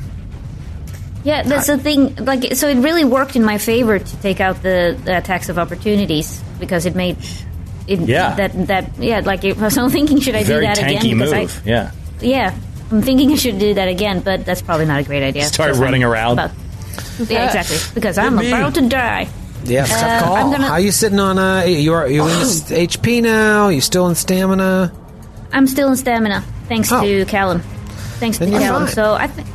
Yeah, 1.23 1.41
that's 1.43 1.67
the 1.67 1.77
thing. 1.77 2.15
Like, 2.15 2.55
so 2.55 2.69
it 2.69 2.75
really 2.77 3.03
worked 3.03 3.35
in 3.35 3.43
my 3.43 3.57
favor 3.57 3.99
to 3.99 4.17
take 4.17 4.39
out 4.39 4.61
the, 4.61 4.97
the 5.03 5.17
attacks 5.17 5.49
of 5.49 5.57
opportunities 5.59 6.41
because 6.59 6.85
it 6.85 6.95
made 6.95 7.17
it 7.87 7.99
Yeah. 8.01 8.35
that 8.35 8.67
that 8.67 8.97
yeah. 8.99 9.21
Like, 9.23 9.43
it, 9.43 9.57
I'm 9.61 9.89
thinking, 9.89 10.19
should 10.19 10.35
I 10.35 10.43
Very 10.43 10.65
do 10.65 10.73
that 10.73 10.77
tanky 10.77 10.99
again? 10.99 11.17
Because 11.19 11.33
move. 11.55 11.61
yeah. 11.65 11.91
I, 12.21 12.25
yeah, 12.25 12.55
I'm 12.91 13.01
thinking 13.01 13.31
I 13.31 13.35
should 13.35 13.59
do 13.59 13.73
that 13.75 13.87
again, 13.87 14.19
but 14.21 14.45
that's 14.45 14.61
probably 14.61 14.85
not 14.85 14.99
a 14.99 15.03
great 15.03 15.23
idea. 15.23 15.43
Start 15.45 15.67
because 15.69 15.77
I'm 15.79 15.83
running 15.83 16.03
around. 16.03 16.33
about- 16.33 16.51
yeah, 17.29 17.45
exactly. 17.45 17.77
Because 17.95 18.17
I'm 18.17 18.35
me. 18.35 18.47
about 18.47 18.73
to 18.75 18.81
die. 18.87 19.27
Yeah, 19.63 19.83
Uh, 19.83 19.87
tough 19.87 20.23
call. 20.23 20.35
I'm 20.35 20.51
gonna- 20.51 20.67
How 20.67 20.73
are 20.73 20.79
you 20.79 20.91
sitting 20.91 21.19
on? 21.19 21.37
Uh, 21.39 21.63
you 21.63 21.93
are 21.93 22.07
you 22.07 22.23
in 22.23 22.29
HP 22.29 23.21
now? 23.21 23.69
You 23.69 23.81
still 23.81 24.07
in 24.07 24.15
stamina? 24.15 24.91
I'm 25.51 25.65
still 25.67 25.89
in 25.89 25.97
stamina, 25.97 26.43
thanks 26.67 26.91
Oh. 26.91 27.01
to 27.01 27.25
Callum. 27.25 27.61
Thanks 28.19 28.37
Then 28.37 28.51
to 28.51 28.59
Callum. 28.59 28.85
fine. 28.85 28.93
So 28.95 29.13
I 29.13 29.27
think, 29.27 29.47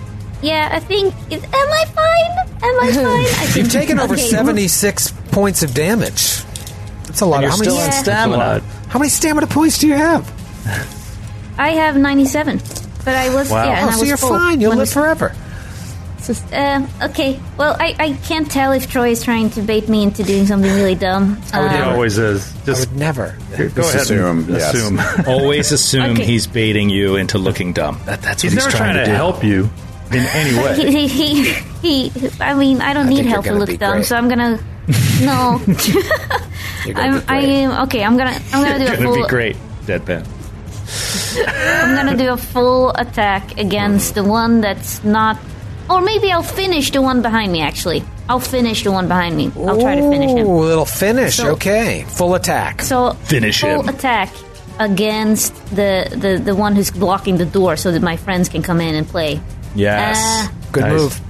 yeah, 0.42 0.68
I 0.72 0.80
think. 0.80 1.14
Is, 1.30 1.42
am 1.42 1.50
I 1.52 1.84
fine? 1.94 2.48
Am 2.62 2.80
I 2.80 2.92
fine? 2.94 3.06
I 3.06 3.46
think, 3.46 3.56
You've 3.56 3.72
taken 3.72 3.98
over 4.04 4.14
okay, 4.14 4.22
seventy 4.28 4.68
six 4.68 5.12
points 5.30 5.62
of 5.62 5.72
damage. 5.74 6.42
That's 7.12 7.20
a 7.20 7.26
lot. 7.26 7.42
You're 7.42 7.50
How 7.50 7.56
many, 7.58 7.70
still 7.70 7.78
in 7.80 7.90
Yeah. 7.90 8.02
stamina. 8.02 8.60
how 8.88 8.98
many 8.98 9.10
stamina 9.10 9.46
points 9.46 9.78
do 9.78 9.86
you 9.86 9.94
have? 9.94 10.24
I 11.58 11.70
have 11.72 11.94
97, 11.98 12.60
but 13.04 13.14
I 13.14 13.34
was 13.34 13.50
Wow. 13.50 13.64
yeah, 13.66 13.80
and 13.80 13.84
oh, 13.84 13.88
I 13.88 13.92
so 13.92 14.00
was 14.00 14.08
you're 14.08 14.16
full 14.16 14.30
fine. 14.30 14.60
You'll 14.62 14.70
live 14.74 14.88
we- 14.88 14.92
forever. 14.92 15.34
Uh, 16.52 16.86
okay. 17.02 17.38
Well, 17.58 17.76
I, 17.80 17.96
I 17.98 18.12
can't 18.28 18.48
tell 18.50 18.70
if 18.72 18.88
Troy 18.88 19.10
is 19.10 19.24
trying 19.24 19.50
to 19.50 19.60
bait 19.60 19.88
me 19.88 20.04
into 20.04 20.22
doing 20.22 20.46
something 20.46 20.72
really 20.72 20.94
dumb. 20.94 21.36
Oh 21.52 21.66
he 21.68 21.76
Uh, 21.76 21.90
always 21.90 22.16
is. 22.16 22.50
I 22.62 22.64
Just 22.66 22.88
would 22.90 22.96
never. 22.98 23.36
go 23.50 23.68
Just 23.68 23.76
ahead 23.90 24.00
assume, 24.02 24.38
and 24.38 24.48
yes. 24.50 24.72
assume. 24.72 25.00
Always 25.26 25.72
assume 25.72 26.12
Okay. 26.12 26.24
he's 26.24 26.46
baiting 26.46 26.88
you 26.90 27.16
into 27.16 27.38
looking 27.38 27.72
dumb. 27.72 28.00
That, 28.06 28.22
that's 28.22 28.42
what 28.44 28.52
He's 28.52 28.52
he's, 28.52 28.64
never 28.64 28.76
trying, 28.76 28.94
to, 28.94 29.04
do. 29.04 29.10
help 29.10 29.42
you 29.42 29.68
in 30.12 30.18
any 30.24 30.56
way. 30.62 30.76
he, 30.76 31.08
he, 31.08 31.52
he, 31.82 32.08
he, 32.08 32.30
I 32.40 32.54
mean, 32.54 32.80
I 32.80 32.92
don't 32.94 33.06
I 33.08 33.10
need 33.10 33.26
help 33.26 33.44
to 33.46 33.54
look 33.54 33.76
dumb, 33.78 33.94
great. 33.94 34.06
so 34.06 34.14
I'm 34.16 34.28
gonna. 34.28 34.60
No, 35.22 35.60
You're 35.66 36.02
gonna 36.02 36.51
I'm. 36.94 37.22
I 37.28 37.38
am 37.40 37.82
okay. 37.86 38.02
I'm 38.04 38.16
gonna. 38.16 38.38
I'm 38.52 38.62
gonna 38.64 38.78
do 38.78 38.92
a 38.92 38.96
Gonna 38.96 39.02
full. 39.08 39.16
be 39.22 39.28
great, 39.28 39.56
deadpan. 39.86 40.26
I'm 41.48 41.94
gonna 41.96 42.16
do 42.16 42.32
a 42.32 42.36
full 42.36 42.90
attack 42.90 43.58
against 43.58 44.14
the 44.14 44.24
one 44.24 44.60
that's 44.60 45.02
not. 45.04 45.38
Or 45.90 46.00
maybe 46.00 46.30
I'll 46.30 46.42
finish 46.42 46.90
the 46.90 47.02
one 47.02 47.22
behind 47.22 47.52
me. 47.52 47.60
Actually, 47.60 48.02
I'll 48.28 48.40
finish 48.40 48.84
the 48.84 48.92
one 48.92 49.08
behind 49.08 49.36
me. 49.36 49.50
I'll 49.56 49.80
try 49.80 49.96
to 49.96 50.08
finish 50.08 50.30
him. 50.30 50.46
Ooh, 50.46 50.60
little 50.60 50.84
finish. 50.86 51.36
So- 51.36 51.52
okay, 51.52 52.04
full 52.08 52.34
attack. 52.34 52.82
So 52.82 53.12
Finish 53.24 53.62
it. 53.64 53.66
full 53.74 53.82
him. 53.82 53.88
attack 53.88 54.30
against 54.78 55.54
the, 55.74 56.08
the 56.10 56.40
the 56.42 56.54
one 56.54 56.74
who's 56.76 56.90
blocking 56.90 57.36
the 57.36 57.44
door, 57.46 57.76
so 57.76 57.90
that 57.92 58.02
my 58.02 58.16
friends 58.16 58.48
can 58.48 58.62
come 58.62 58.80
in 58.80 58.94
and 58.94 59.06
play. 59.06 59.40
Yes. 59.74 60.18
Uh, 60.18 60.52
Good 60.72 60.84
Nice. 60.84 60.92
move. 60.92 61.20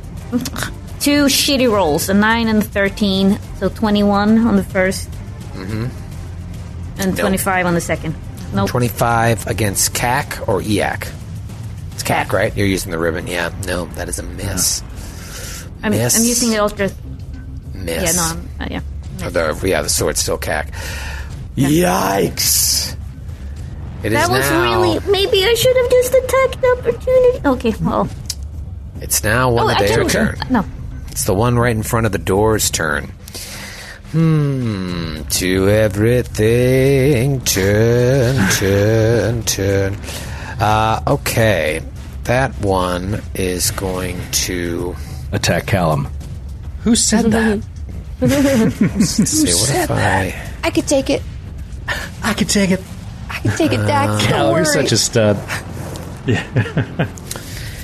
two 1.01 1.25
shitty 1.27 1.71
rolls, 1.71 2.09
a 2.09 2.15
nine 2.15 2.47
and 2.49 2.59
a 2.63 2.65
thirteen, 2.65 3.39
so 3.59 3.69
twenty-one 3.69 4.47
on 4.47 4.57
the 4.57 4.63
1st 4.63 5.09
Mm-hmm. 5.55 7.01
and 7.01 7.17
twenty-five 7.17 7.67
on 7.67 7.75
the 7.75 7.81
second. 7.81 8.15
Nope. 8.55 8.69
Twenty 8.69 8.89
five 8.89 9.47
against 9.47 9.95
KAC 9.95 10.49
or 10.49 10.61
EAC. 10.61 11.11
It's 11.93 12.03
KAC, 12.03 12.27
KAC. 12.27 12.33
right? 12.33 12.57
You're 12.57 12.67
using 12.67 12.91
the 12.91 12.99
ribbon. 12.99 13.27
Yeah. 13.27 13.53
No, 13.67 13.87
that 13.97 14.09
is 14.09 14.19
a 14.19 14.23
miss. 14.23 14.83
I'm, 15.83 15.93
miss. 15.93 16.19
I'm 16.19 16.25
using 16.25 16.51
the 16.51 16.59
ultra. 16.59 16.91
Miss. 17.75 18.03
Yeah, 18.03 18.13
no, 18.13 18.23
I'm, 18.23 18.49
uh, 18.61 18.69
yeah. 18.71 18.81
Oh, 19.25 19.31
the, 19.31 19.69
yeah, 19.69 19.83
the 19.83 19.89
sword's 19.89 20.21
still 20.21 20.39
KAC. 20.39 20.73
Yikes! 21.57 22.97
It 24.03 24.13
is 24.13 24.19
That 24.19 24.31
was 24.31 24.51
now. 24.51 24.63
really. 24.63 24.99
Maybe 25.11 25.45
I 25.45 25.55
should 25.55 25.77
have 25.77 25.91
just 25.91 26.15
attacked 26.15 26.61
the 26.61 26.77
opportunity. 26.79 27.49
Okay, 27.49 27.75
well. 27.85 28.09
It's 29.01 29.23
now 29.23 29.51
one 29.51 29.67
oh, 29.67 29.71
of 29.71 29.77
I 29.77 29.87
their 29.87 30.05
turn. 30.09 30.39
No. 30.51 30.65
It's 31.11 31.25
the 31.25 31.35
one 31.35 31.59
right 31.59 31.75
in 31.75 31.83
front 31.83 32.07
of 32.07 32.13
the 32.13 32.19
door's 32.19 32.71
turn. 32.71 33.13
Hmm. 34.13 35.23
To 35.23 35.69
everything, 35.71 37.41
turn, 37.41 38.51
turn, 38.53 39.43
turn. 39.45 39.97
Uh, 40.61 41.01
okay. 41.07 41.83
That 42.25 42.53
one 42.61 43.23
is 43.35 43.71
going 43.71 44.21
to. 44.33 44.95
Attack 45.33 45.67
Callum. 45.67 46.09
Who 46.83 46.95
said 46.95 47.33
that? 47.33 47.63
Let's 48.21 49.09
see, 49.09 49.53
what 49.55 49.71
if 49.85 49.91
I. 49.91 50.35
I 50.63 50.71
could 50.71 50.87
take 50.87 51.09
it. 51.09 51.23
I 52.23 52.35
could 52.35 52.51
take 52.51 52.71
it. 52.71 52.83
I 53.31 53.39
could 53.41 53.57
take 53.57 53.73
it, 53.73 53.79
Dax. 53.79 54.13
Don't 54.13 54.29
Callum, 54.29 54.57
you're 54.57 54.65
such 54.67 54.93
a 54.93 54.99
stud. 54.99 55.37
Yeah. 56.27 56.45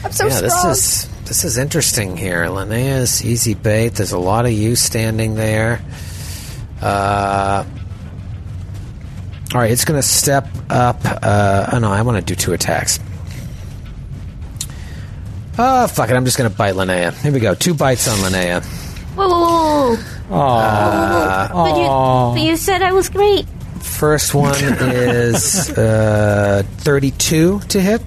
I'm 0.04 0.12
so 0.12 0.26
yeah, 0.26 0.40
this 0.40 0.64
is 0.64 1.08
this 1.24 1.44
is 1.44 1.58
interesting 1.58 2.16
here. 2.16 2.48
Linnea's 2.48 3.24
easy 3.24 3.54
bait. 3.54 3.94
There's 3.94 4.12
a 4.12 4.18
lot 4.18 4.44
of 4.44 4.52
you 4.52 4.76
standing 4.76 5.34
there. 5.34 5.80
Uh, 6.80 7.64
all 9.54 9.60
right, 9.60 9.70
it's 9.70 9.84
going 9.84 9.98
to 9.98 10.06
step 10.06 10.48
up. 10.70 11.00
Uh, 11.04 11.70
oh 11.72 11.78
no, 11.78 11.90
I 11.90 12.02
want 12.02 12.18
to 12.18 12.22
do 12.22 12.34
two 12.34 12.52
attacks. 12.52 13.00
Oh 15.58 15.86
fuck 15.88 16.10
it! 16.10 16.14
I'm 16.14 16.24
just 16.24 16.38
going 16.38 16.50
to 16.50 16.56
bite 16.56 16.74
Linnea. 16.74 17.12
Here 17.20 17.32
we 17.32 17.40
go. 17.40 17.54
Two 17.54 17.74
bites 17.74 18.06
on 18.06 18.18
Linnea. 18.18 18.62
Whoa, 19.16 19.28
whoa, 19.28 19.96
whoa, 20.28 21.48
whoa. 21.48 21.48
but, 21.52 21.76
you, 21.78 22.40
but 22.42 22.48
you 22.50 22.56
said 22.56 22.82
I 22.82 22.92
was 22.92 23.08
great. 23.08 23.46
First 23.80 24.34
one 24.34 24.54
is 24.62 25.70
uh, 25.70 26.62
32 26.78 27.60
to 27.60 27.80
hit. 27.80 28.02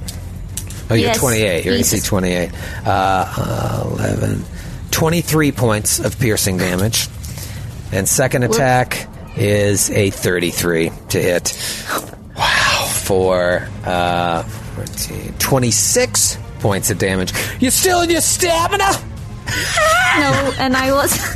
Oh, 0.89 0.93
you're 0.93 1.07
Yes, 1.07 1.19
28. 1.19 1.65
You're 1.65 1.73
AC 1.73 1.95
Jesus. 1.95 2.07
28. 2.07 2.51
Uh, 2.85 3.89
11. 3.97 4.43
23 4.91 5.51
points 5.51 5.99
of 5.99 6.17
piercing 6.19 6.57
damage. 6.57 7.07
And 7.91 8.07
second 8.07 8.43
attack 8.43 9.07
is 9.35 9.89
a 9.91 10.09
33 10.09 10.91
to 11.09 11.21
hit. 11.21 11.53
Wow. 12.37 12.87
For 13.03 13.67
uh, 13.85 14.43
14, 14.43 15.33
26 15.39 16.37
points 16.59 16.89
of 16.89 16.97
damage. 16.97 17.33
You're 17.59 17.71
still 17.71 18.01
in 18.01 18.09
your 18.09 18.21
stamina? 18.21 18.85
No, 20.17 20.53
and 20.59 20.75
I 20.75 20.91
was. 20.93 21.35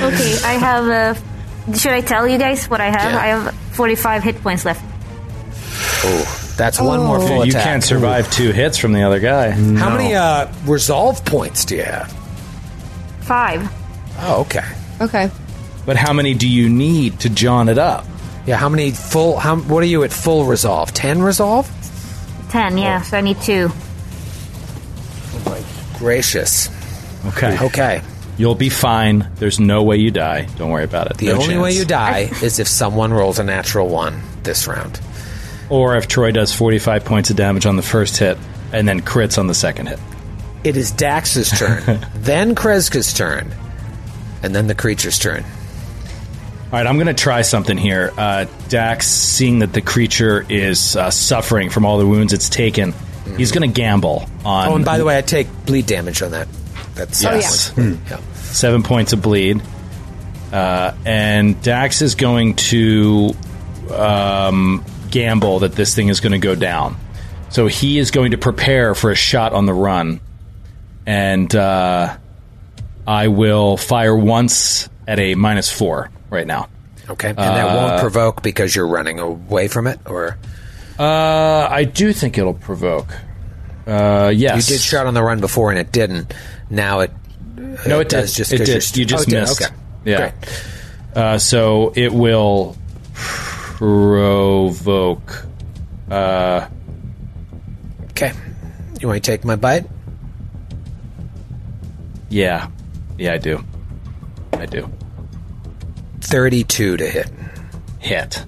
okay, 0.00 0.38
I 0.44 0.52
have. 0.52 0.84
Uh, 0.86 1.74
should 1.74 1.92
I 1.92 2.00
tell 2.00 2.28
you 2.28 2.38
guys 2.38 2.68
what 2.68 2.80
I 2.80 2.90
have? 2.90 3.12
Yeah. 3.12 3.18
I 3.18 3.26
have 3.26 3.54
45 3.74 4.22
hit 4.22 4.40
points 4.42 4.64
left. 4.64 4.84
Oh, 6.04 6.54
that's 6.56 6.80
one 6.80 7.00
more 7.00 7.18
full 7.18 7.44
you 7.44 7.50
attack. 7.50 7.64
can't 7.64 7.84
survive 7.84 8.30
two 8.30 8.52
hits 8.52 8.78
from 8.78 8.92
the 8.92 9.02
other 9.02 9.18
guy. 9.18 9.50
How 9.50 9.90
many 9.90 10.14
uh, 10.14 10.52
resolve 10.64 11.24
points 11.24 11.64
do 11.64 11.76
you 11.76 11.82
have? 11.82 12.12
Five. 13.22 13.68
Oh, 14.20 14.42
okay. 14.42 14.64
Okay. 15.00 15.30
But 15.84 15.96
how 15.96 16.12
many 16.12 16.34
do 16.34 16.48
you 16.48 16.68
need 16.68 17.20
to 17.20 17.28
John 17.28 17.68
it 17.68 17.78
up? 17.78 18.04
Yeah, 18.46 18.56
how 18.56 18.68
many 18.68 18.90
full? 18.92 19.38
How 19.38 19.56
what 19.56 19.82
are 19.82 19.86
you 19.86 20.04
at 20.04 20.12
full 20.12 20.44
resolve? 20.44 20.92
Ten 20.92 21.22
resolve? 21.22 21.70
10, 22.50 22.78
yeah, 22.78 23.00
oh. 23.00 23.04
so 23.04 23.18
I 23.18 23.20
need 23.20 23.40
two. 23.40 23.68
Oh 25.46 25.92
gracious. 25.98 26.68
Okay. 27.26 27.58
Okay. 27.66 28.02
You'll 28.38 28.54
be 28.54 28.68
fine. 28.68 29.28
There's 29.36 29.58
no 29.58 29.82
way 29.82 29.96
you 29.96 30.10
die. 30.10 30.46
Don't 30.56 30.70
worry 30.70 30.84
about 30.84 31.10
it. 31.10 31.16
The 31.16 31.26
No 31.26 31.32
only 31.34 31.46
chance. 31.48 31.62
way 31.62 31.72
you 31.72 31.84
die 31.84 32.30
is 32.42 32.58
if 32.58 32.68
someone 32.68 33.12
rolls 33.12 33.38
a 33.38 33.44
natural 33.44 33.88
one 33.88 34.20
this 34.42 34.66
round. 34.66 35.00
Or 35.70 35.96
if 35.96 36.06
Troy 36.06 36.30
does 36.30 36.52
45 36.52 37.04
points 37.04 37.30
of 37.30 37.36
damage 37.36 37.66
on 37.66 37.76
the 37.76 37.82
first 37.82 38.18
hit 38.18 38.38
and 38.72 38.86
then 38.86 39.00
crits 39.00 39.38
on 39.38 39.46
the 39.46 39.54
second 39.54 39.86
hit. 39.88 39.98
It 40.64 40.76
is 40.76 40.92
Dax's 40.92 41.50
turn, 41.50 42.06
then 42.14 42.54
Kreska's 42.54 43.12
turn, 43.12 43.52
and 44.46 44.54
then 44.54 44.66
the 44.66 44.74
creature's 44.74 45.18
turn. 45.18 45.44
All 45.44 46.72
right, 46.72 46.86
I'm 46.86 46.96
going 46.96 47.06
to 47.06 47.14
try 47.14 47.42
something 47.42 47.76
here. 47.76 48.12
Uh, 48.16 48.46
Dax, 48.68 49.06
seeing 49.06 49.58
that 49.60 49.72
the 49.72 49.80
creature 49.82 50.44
is 50.48 50.96
uh, 50.96 51.10
suffering 51.10 51.70
from 51.70 51.84
all 51.84 51.98
the 51.98 52.06
wounds 52.06 52.32
it's 52.32 52.48
taken, 52.48 52.94
he's 53.36 53.52
going 53.52 53.68
to 53.68 53.72
gamble 53.74 54.28
on 54.44 54.68
Oh, 54.68 54.74
and 54.76 54.84
by 54.84 54.98
the 54.98 55.04
way, 55.04 55.16
I 55.16 55.22
take 55.22 55.46
bleed 55.66 55.86
damage 55.86 56.22
on 56.22 56.30
that. 56.32 56.48
That's 56.94 57.22
Yes. 57.22 57.72
yeah. 57.76 58.20
seven 58.34 58.82
points 58.82 59.12
of 59.12 59.22
bleed. 59.22 59.60
Uh, 60.52 60.92
and 61.04 61.60
Dax 61.62 62.02
is 62.02 62.14
going 62.14 62.54
to 62.54 63.34
um, 63.92 64.84
gamble 65.10 65.60
that 65.60 65.72
this 65.72 65.94
thing 65.94 66.08
is 66.08 66.20
going 66.20 66.32
to 66.32 66.38
go 66.38 66.54
down. 66.54 66.96
So 67.48 67.66
he 67.68 67.98
is 67.98 68.10
going 68.10 68.32
to 68.32 68.38
prepare 68.38 68.94
for 68.94 69.10
a 69.10 69.14
shot 69.14 69.52
on 69.52 69.66
the 69.66 69.74
run. 69.74 70.20
And 71.06 71.54
uh, 71.54 72.16
I 73.06 73.28
will 73.28 73.76
fire 73.76 74.16
once 74.16 74.88
at 75.06 75.18
a 75.20 75.34
minus 75.36 75.70
four 75.70 76.10
right 76.30 76.46
now. 76.46 76.68
Okay, 77.08 77.28
and 77.28 77.38
that 77.38 77.74
won't 77.76 78.00
provoke 78.00 78.42
because 78.42 78.74
you're 78.74 78.88
running 78.88 79.20
away 79.20 79.68
from 79.68 79.86
it, 79.86 80.00
or 80.06 80.36
Uh, 80.98 81.68
I 81.70 81.84
do 81.84 82.12
think 82.12 82.36
it'll 82.38 82.54
provoke. 82.54 83.08
Uh, 83.86 84.30
you 84.34 84.40
yes. 84.40 84.66
did 84.66 84.80
shot 84.80 85.06
on 85.06 85.14
the 85.14 85.22
run 85.22 85.38
before 85.40 85.70
and 85.70 85.78
it 85.78 85.92
didn't. 85.92 86.34
Now 86.68 87.00
it 87.00 87.12
No, 87.86 88.00
it 88.00 88.08
does 88.08 88.32
did. 88.32 88.36
just 88.38 88.52
it 88.52 88.64
did. 88.64 88.82
st- 88.82 88.96
you 88.96 89.04
just 89.04 89.28
oh, 89.28 89.36
it 89.36 89.40
missed. 89.40 89.62
Okay, 89.62 89.72
Yeah. 90.04 90.32
Uh, 91.14 91.38
so 91.38 91.92
it 91.94 92.12
will 92.12 92.76
provoke. 93.76 95.46
Uh, 96.10 96.66
Okay, 98.10 98.32
you 99.00 99.06
want 99.08 99.22
to 99.22 99.30
take 99.30 99.44
my 99.44 99.56
bite? 99.56 99.84
yeah, 102.30 102.68
yeah, 103.18 103.32
I 103.32 103.38
do. 103.38 103.64
I 104.52 104.66
do. 104.66 104.90
Thirty-two 106.20 106.96
to 106.96 107.06
hit. 107.08 107.30
Hit 107.98 108.44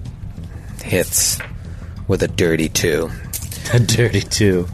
Hits 0.83 1.39
with 2.07 2.23
a 2.23 2.27
dirty 2.27 2.69
two. 2.69 3.09
a 3.73 3.79
dirty 3.79 4.21
two. 4.21 4.67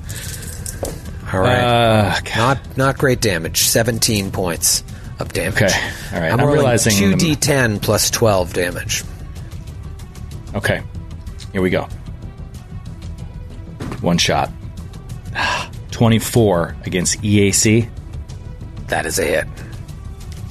All 1.34 1.40
right, 1.42 1.60
Uh, 1.64 2.20
not 2.38 2.78
not 2.78 2.98
great 2.98 3.20
damage. 3.22 3.64
Seventeen 3.64 4.32
points 4.32 4.84
of 5.20 5.34
damage. 5.34 5.62
Okay. 5.64 5.92
All 6.14 6.20
right. 6.22 6.32
I'm, 6.32 6.40
I'm 6.40 6.48
realizing 6.50 6.94
2d10 7.12 7.82
plus 7.82 8.10
twelve 8.10 8.54
damage. 8.54 9.04
okay, 10.56 10.82
here 11.52 11.62
we 11.62 11.70
go. 11.70 11.88
One 14.02 14.18
shot. 14.18 14.52
Twenty-four 15.92 16.76
against 16.86 17.22
EAC. 17.22 17.90
That 18.88 19.06
is 19.06 19.18
a 19.20 19.24
hit. 19.24 19.48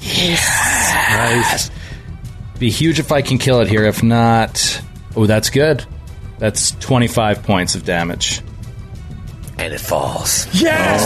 Nice. 0.05 1.71
Be 2.59 2.71
huge 2.71 3.01
if 3.01 3.11
I 3.11 3.23
can 3.23 3.39
kill 3.39 3.61
it 3.61 3.69
here. 3.69 3.85
If 3.85 4.03
not, 4.03 4.81
oh, 5.17 5.27
that's 5.27 5.51
good. 5.51 5.85
That's 6.39 6.73
twenty-five 6.73 7.43
points 7.43 7.75
of 7.75 7.85
damage. 7.85 8.43
And 9.57 9.73
it 9.73 9.81
falls. 9.81 10.47
Yes, 10.53 11.01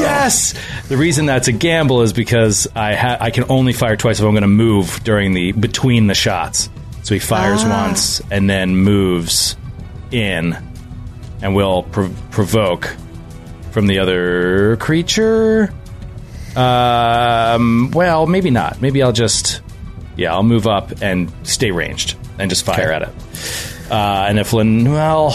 yes. 0.00 0.54
The 0.88 0.96
reason 0.96 1.26
that's 1.26 1.48
a 1.48 1.52
gamble 1.52 2.02
is 2.02 2.12
because 2.12 2.66
I 2.74 2.94
ha- 2.94 3.18
I 3.20 3.30
can 3.30 3.44
only 3.48 3.72
fire 3.72 3.96
twice 3.96 4.18
if 4.18 4.26
I'm 4.26 4.32
going 4.32 4.42
to 4.42 4.48
move 4.48 5.00
during 5.04 5.32
the 5.32 5.52
between 5.52 6.06
the 6.08 6.14
shots. 6.14 6.68
So 7.04 7.14
he 7.14 7.20
fires 7.20 7.62
ah. 7.64 7.86
once 7.86 8.20
and 8.30 8.50
then 8.50 8.76
moves 8.76 9.56
in, 10.10 10.56
and 11.40 11.54
will 11.54 11.84
prov- 11.84 12.16
provoke 12.30 12.94
from 13.70 13.86
the 13.86 14.00
other 14.00 14.76
creature. 14.76 15.72
Um, 16.56 17.90
well, 17.92 18.26
maybe 18.26 18.50
not. 18.50 18.80
Maybe 18.82 19.02
I'll 19.02 19.12
just 19.12 19.62
yeah, 20.16 20.32
I'll 20.32 20.42
move 20.42 20.66
up 20.66 21.02
and 21.02 21.32
stay 21.42 21.70
ranged 21.70 22.16
and 22.38 22.50
just 22.50 22.64
fire 22.64 22.92
at 22.92 23.02
it. 23.02 23.90
Uh, 23.90 24.26
and 24.28 24.38
if 24.38 24.52
Lin, 24.52 24.90
well, 24.90 25.32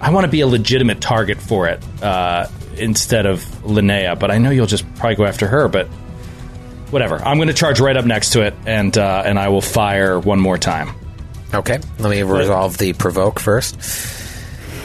I 0.00 0.10
want 0.10 0.24
to 0.24 0.30
be 0.30 0.40
a 0.40 0.46
legitimate 0.46 1.00
target 1.00 1.38
for 1.38 1.68
it 1.68 1.82
uh, 2.02 2.46
instead 2.76 3.26
of 3.26 3.40
Linnea, 3.62 4.18
but 4.18 4.30
I 4.30 4.38
know 4.38 4.50
you'll 4.50 4.66
just 4.66 4.84
probably 4.96 5.16
go 5.16 5.24
after 5.24 5.46
her. 5.46 5.68
But 5.68 5.86
whatever, 6.90 7.16
I'm 7.16 7.36
going 7.38 7.48
to 7.48 7.54
charge 7.54 7.80
right 7.80 7.96
up 7.96 8.04
next 8.04 8.30
to 8.30 8.42
it, 8.42 8.54
and 8.66 8.96
uh, 8.98 9.22
and 9.24 9.38
I 9.38 9.48
will 9.48 9.60
fire 9.62 10.18
one 10.18 10.40
more 10.40 10.58
time. 10.58 10.90
Okay, 11.52 11.78
let 12.00 12.10
me 12.10 12.22
resolve 12.22 12.78
the 12.78 12.92
provoke 12.94 13.38
first. 13.38 13.78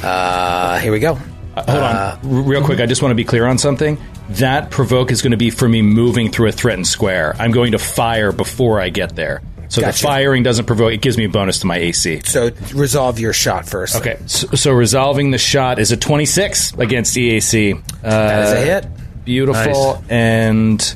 Uh, 0.04 0.78
here 0.80 0.92
we 0.92 1.00
go. 1.00 1.18
Uh, 1.56 1.72
hold 1.72 1.84
on, 1.84 1.94
R- 2.38 2.44
real 2.44 2.64
quick. 2.64 2.80
I 2.80 2.86
just 2.86 3.02
want 3.02 3.12
to 3.12 3.16
be 3.16 3.24
clear 3.26 3.46
on 3.48 3.58
something. 3.58 3.98
That 4.30 4.70
provoke 4.70 5.12
is 5.12 5.22
going 5.22 5.32
to 5.32 5.38
be 5.38 5.50
for 5.50 5.68
me 5.68 5.82
moving 5.82 6.32
through 6.32 6.50
a 6.50 6.52
threatened 6.52 6.88
square. 6.88 7.36
I'm 7.40 7.52
going 7.52 7.72
to 7.72 7.80
fire 7.80 8.32
before 8.32 8.80
I 8.80 8.90
get 8.90 9.16
there. 9.16 9.42
So 9.70 9.82
Gotcha. 9.82 9.98
the 10.02 10.04
firing 10.04 10.44
doesn't 10.44 10.66
provoke; 10.66 10.94
it 10.94 11.02
gives 11.02 11.18
me 11.18 11.26
a 11.26 11.30
bonus 11.30 11.60
to 11.60 11.68
my 11.68 11.78
AC. 11.78 12.22
So 12.26 12.50
resolve 12.74 13.20
your 13.20 13.34
shot 13.34 13.68
first. 13.68 13.96
Okay, 13.98 14.18
so, 14.26 14.48
so 14.56 14.72
resolving 14.72 15.30
the 15.32 15.38
shot 15.38 15.78
is 15.78 15.92
a 15.92 15.98
26 15.98 16.74
against 16.74 17.16
EAC. 17.16 17.76
Uh, 17.78 17.82
that 18.10 18.44
is 18.46 18.52
a 18.52 18.62
hit. 18.66 18.88
Beautiful 19.26 19.94
Nice. 19.96 20.10
and 20.10 20.96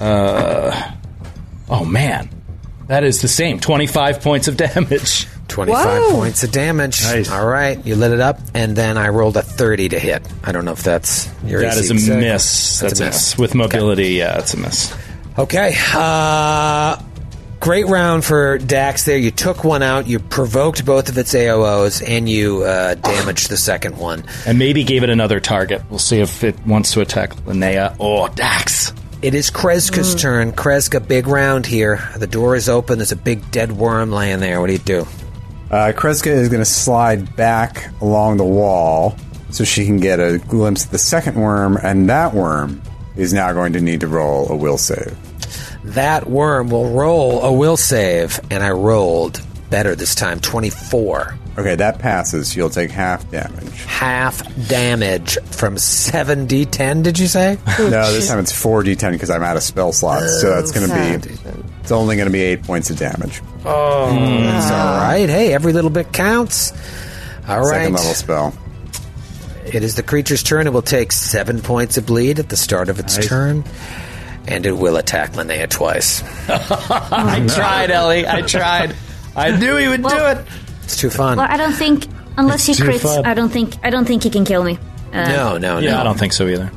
uh 0.00 0.92
oh 1.68 1.84
man. 1.84 2.30
That 2.86 3.04
is 3.04 3.20
the 3.22 3.28
same. 3.28 3.60
25 3.60 4.20
points 4.22 4.48
of 4.48 4.56
damage. 4.58 5.26
25 5.50 5.84
Whoa. 6.02 6.10
points 6.12 6.42
of 6.44 6.52
damage. 6.52 7.02
Nice. 7.02 7.30
All 7.30 7.46
right, 7.46 7.84
you 7.84 7.96
lit 7.96 8.12
it 8.12 8.20
up, 8.20 8.38
and 8.54 8.74
then 8.74 8.96
I 8.96 9.08
rolled 9.08 9.36
a 9.36 9.42
30 9.42 9.90
to 9.90 9.98
hit. 9.98 10.26
I 10.44 10.52
don't 10.52 10.64
know 10.64 10.72
if 10.72 10.82
that's 10.82 11.28
your 11.44 11.60
That 11.60 11.72
AC 11.76 11.80
is 11.80 11.90
a 11.90 11.94
exact- 11.94 12.20
miss. 12.20 12.80
That's, 12.80 13.00
a 13.00 13.02
a 13.02 13.06
miss. 13.08 13.36
With 13.38 13.54
mobility, 13.54 14.08
yeah, 14.14 14.38
it's 14.38 14.54
a 14.54 14.58
miss. 14.58 14.94
Okay. 15.38 15.74
Uh, 15.92 17.00
great 17.60 17.86
round 17.86 18.24
for 18.24 18.58
Dax 18.58 19.04
there. 19.04 19.16
You 19.18 19.30
took 19.30 19.64
one 19.64 19.82
out, 19.82 20.06
you 20.06 20.18
provoked 20.18 20.84
both 20.84 21.08
of 21.08 21.18
its 21.18 21.34
AOs, 21.34 22.02
and 22.06 22.28
you 22.28 22.62
uh, 22.64 22.94
damaged 22.94 23.48
the 23.50 23.56
second 23.56 23.96
one. 23.96 24.24
And 24.46 24.58
maybe 24.58 24.84
gave 24.84 25.02
it 25.02 25.10
another 25.10 25.40
target. 25.40 25.82
We'll 25.90 25.98
see 25.98 26.20
if 26.20 26.42
it 26.44 26.58
wants 26.66 26.92
to 26.92 27.00
attack 27.00 27.34
Linnea 27.46 27.94
or 27.98 28.28
Dax. 28.30 28.92
It 29.22 29.34
is 29.34 29.50
Kreska's 29.50 30.14
turn. 30.14 30.52
Kreska, 30.52 31.06
big 31.06 31.26
round 31.26 31.66
here. 31.66 32.08
The 32.16 32.26
door 32.26 32.56
is 32.56 32.70
open. 32.70 32.98
There's 32.98 33.12
a 33.12 33.16
big 33.16 33.50
dead 33.50 33.70
worm 33.72 34.10
laying 34.10 34.40
there. 34.40 34.60
What 34.62 34.68
do 34.68 34.72
you 34.72 34.78
do? 34.78 35.06
Uh, 35.70 35.92
Kreska 35.94 36.26
is 36.26 36.48
going 36.48 36.60
to 36.60 36.64
slide 36.64 37.36
back 37.36 37.90
along 38.00 38.38
the 38.38 38.44
wall 38.44 39.16
so 39.50 39.64
she 39.64 39.84
can 39.86 39.98
get 39.98 40.18
a 40.18 40.38
glimpse 40.48 40.84
of 40.84 40.90
the 40.90 40.98
second 40.98 41.34
worm, 41.36 41.78
and 41.82 42.08
that 42.08 42.34
worm 42.34 42.82
is 43.16 43.32
now 43.32 43.52
going 43.52 43.72
to 43.74 43.80
need 43.80 44.00
to 44.00 44.08
roll 44.08 44.48
a 44.50 44.56
will 44.56 44.78
save. 44.78 45.16
That 45.84 46.28
worm 46.28 46.70
will 46.70 46.90
roll 46.90 47.42
a 47.42 47.52
will 47.52 47.76
save, 47.76 48.38
and 48.50 48.62
I 48.62 48.70
rolled 48.70 49.40
better 49.70 49.94
this 49.94 50.14
time 50.14 50.40
24. 50.40 51.36
Okay, 51.58 51.74
that 51.74 51.98
passes. 51.98 52.56
You'll 52.56 52.70
take 52.70 52.90
half 52.90 53.28
damage. 53.30 53.82
Half 53.84 54.42
damage 54.68 55.36
from 55.50 55.76
7d10, 55.76 57.02
did 57.02 57.18
you 57.18 57.26
say? 57.26 57.58
No, 57.78 58.12
this 58.12 58.28
time 58.28 58.38
it's 58.38 58.52
4d10 58.52 59.12
because 59.12 59.30
I'm 59.30 59.42
out 59.42 59.56
of 59.56 59.62
spell 59.62 59.92
slots, 59.92 60.40
so 60.40 60.50
that's 60.50 60.70
going 60.72 60.88
to 60.88 61.28
be. 61.28 61.34
It's 61.80 61.90
only 61.92 62.16
going 62.16 62.26
to 62.26 62.32
be 62.32 62.42
8 62.42 62.62
points 62.62 62.90
of 62.90 62.98
damage. 62.98 63.40
Oh, 63.64 64.10
that's 64.10 64.66
mm. 64.66 64.70
all 64.70 64.98
right. 64.98 65.28
Hey, 65.28 65.52
every 65.52 65.72
little 65.72 65.90
bit 65.90 66.12
counts. 66.12 66.72
All 67.48 67.60
right. 67.60 67.80
Second 67.82 67.94
level 67.94 68.14
spell. 68.14 68.54
It 69.66 69.82
is 69.84 69.94
the 69.94 70.02
creature's 70.02 70.42
turn. 70.42 70.66
It 70.66 70.72
will 70.72 70.82
take 70.82 71.12
seven 71.12 71.60
points 71.60 71.96
of 71.96 72.06
bleed 72.06 72.38
at 72.38 72.48
the 72.48 72.56
start 72.56 72.88
of 72.88 72.98
its 72.98 73.26
turn. 73.26 73.64
And 74.48 74.66
it 74.66 74.72
will 74.72 74.96
attack 74.96 75.32
Linnea 75.32 75.68
twice. 75.68 76.22
I 76.48 77.46
tried, 77.54 77.90
Ellie. 77.90 78.26
I 78.26 78.42
tried. 78.42 78.96
I 79.36 79.56
knew 79.56 79.76
he 79.76 79.88
would 79.88 80.02
Well- 80.02 80.34
do 80.34 80.40
it. 80.40 80.46
It's 80.84 80.96
too 80.96 81.10
fun. 81.10 81.38
Well, 81.38 81.46
I 81.48 81.56
don't 81.56 81.72
think 81.72 82.06
unless 82.36 82.66
he 82.66 82.72
It's 82.72 82.80
too 82.80 82.86
crits, 82.88 83.02
fun. 83.02 83.24
I 83.24 83.34
don't 83.34 83.50
think 83.50 83.76
I 83.84 83.90
don't 83.90 84.06
think 84.06 84.24
he 84.24 84.30
can 84.30 84.44
kill 84.44 84.64
me. 84.64 84.76
no, 85.12 85.56
no, 85.56 85.58
no. 85.58 85.78
Yeah, 85.78 86.00
I 86.00 86.04
don't 86.04 86.18
think 86.18 86.32
so 86.32 86.48
either. 86.48 86.72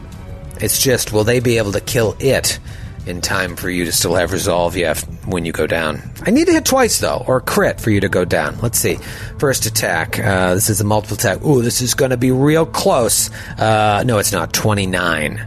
It's 0.61 0.79
just, 0.79 1.11
will 1.11 1.23
they 1.23 1.39
be 1.39 1.57
able 1.57 1.71
to 1.71 1.81
kill 1.81 2.15
it 2.19 2.59
in 3.05 3.21
time 3.21 3.55
for 3.55 3.69
you 3.69 3.85
to 3.85 3.91
still 3.91 4.15
have 4.15 4.31
resolve 4.31 4.75
you 4.75 4.85
have 4.85 5.03
when 5.27 5.45
you 5.45 5.51
go 5.51 5.67
down? 5.67 6.01
I 6.25 6.31
need 6.31 6.47
to 6.47 6.53
hit 6.53 6.65
twice, 6.65 6.99
though, 6.99 7.23
or 7.27 7.41
crit 7.41 7.79
for 7.81 7.89
you 7.89 7.99
to 8.01 8.09
go 8.09 8.25
down. 8.25 8.57
Let's 8.61 8.77
see. 8.77 8.95
First 9.37 9.65
attack. 9.65 10.19
Uh, 10.19 10.53
this 10.53 10.69
is 10.69 10.81
a 10.81 10.83
multiple 10.83 11.15
attack. 11.15 11.43
Ooh, 11.43 11.61
this 11.61 11.81
is 11.81 11.93
going 11.93 12.11
to 12.11 12.17
be 12.17 12.31
real 12.31 12.65
close. 12.65 13.29
Uh, 13.57 14.03
no, 14.05 14.19
it's 14.19 14.31
not. 14.31 14.53
29. 14.53 15.45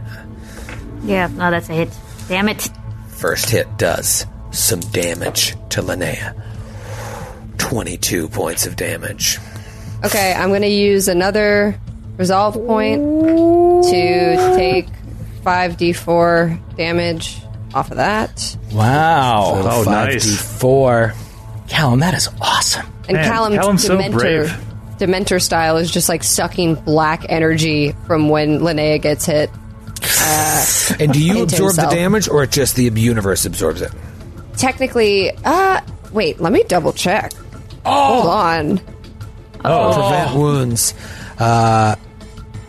Yeah, 1.03 1.27
no, 1.27 1.51
that's 1.51 1.69
a 1.69 1.73
hit. 1.73 1.89
Damn 2.27 2.49
it. 2.49 2.69
First 3.09 3.49
hit 3.49 3.77
does 3.77 4.25
some 4.51 4.79
damage 4.79 5.55
to 5.69 5.81
Linnea. 5.81 6.39
22 7.57 8.29
points 8.29 8.65
of 8.65 8.75
damage. 8.75 9.39
Okay, 10.05 10.33
I'm 10.33 10.49
going 10.49 10.61
to 10.61 10.67
use 10.67 11.07
another 11.07 11.79
resolve 12.17 12.53
point 12.53 13.01
to 13.85 14.55
take 14.55 14.87
5d4 15.43 16.75
damage 16.77 17.39
off 17.77 17.91
of 17.91 17.97
that. 17.97 18.57
Wow. 18.71 19.61
Oh, 19.63 19.83
nice. 19.83 20.25
5d4. 20.25 21.15
Callum, 21.69 21.99
that 21.99 22.13
is 22.13 22.29
awesome. 22.41 22.85
And 23.07 23.17
Man, 23.17 23.29
Callum's 23.29 23.55
Callum's 23.57 23.83
so 23.85 23.97
Dementor, 23.97 24.11
brave. 24.11 24.47
Dementor 24.97 25.41
style 25.41 25.77
is 25.77 25.91
just 25.91 26.09
like 26.09 26.23
sucking 26.23 26.75
black 26.75 27.25
energy 27.29 27.93
from 28.07 28.29
when 28.29 28.59
Linnea 28.59 29.01
gets 29.01 29.25
hit. 29.25 29.49
And 30.99 31.13
do 31.13 31.23
you 31.23 31.43
absorb 31.43 31.69
himself. 31.69 31.89
the 31.91 31.95
damage, 31.95 32.27
or 32.27 32.43
it 32.43 32.51
just 32.51 32.75
the 32.75 32.83
universe 32.83 33.45
absorbs 33.45 33.81
it? 33.81 33.91
Technically, 34.57 35.31
uh, 35.45 35.81
wait, 36.11 36.39
let 36.39 36.51
me 36.51 36.63
double 36.63 36.93
check. 36.93 37.33
Hold 37.85 38.27
on. 38.27 38.81
Oh, 39.63 39.93
prevent 39.93 40.35
wounds. 40.35 40.93
Uh, 41.39 41.95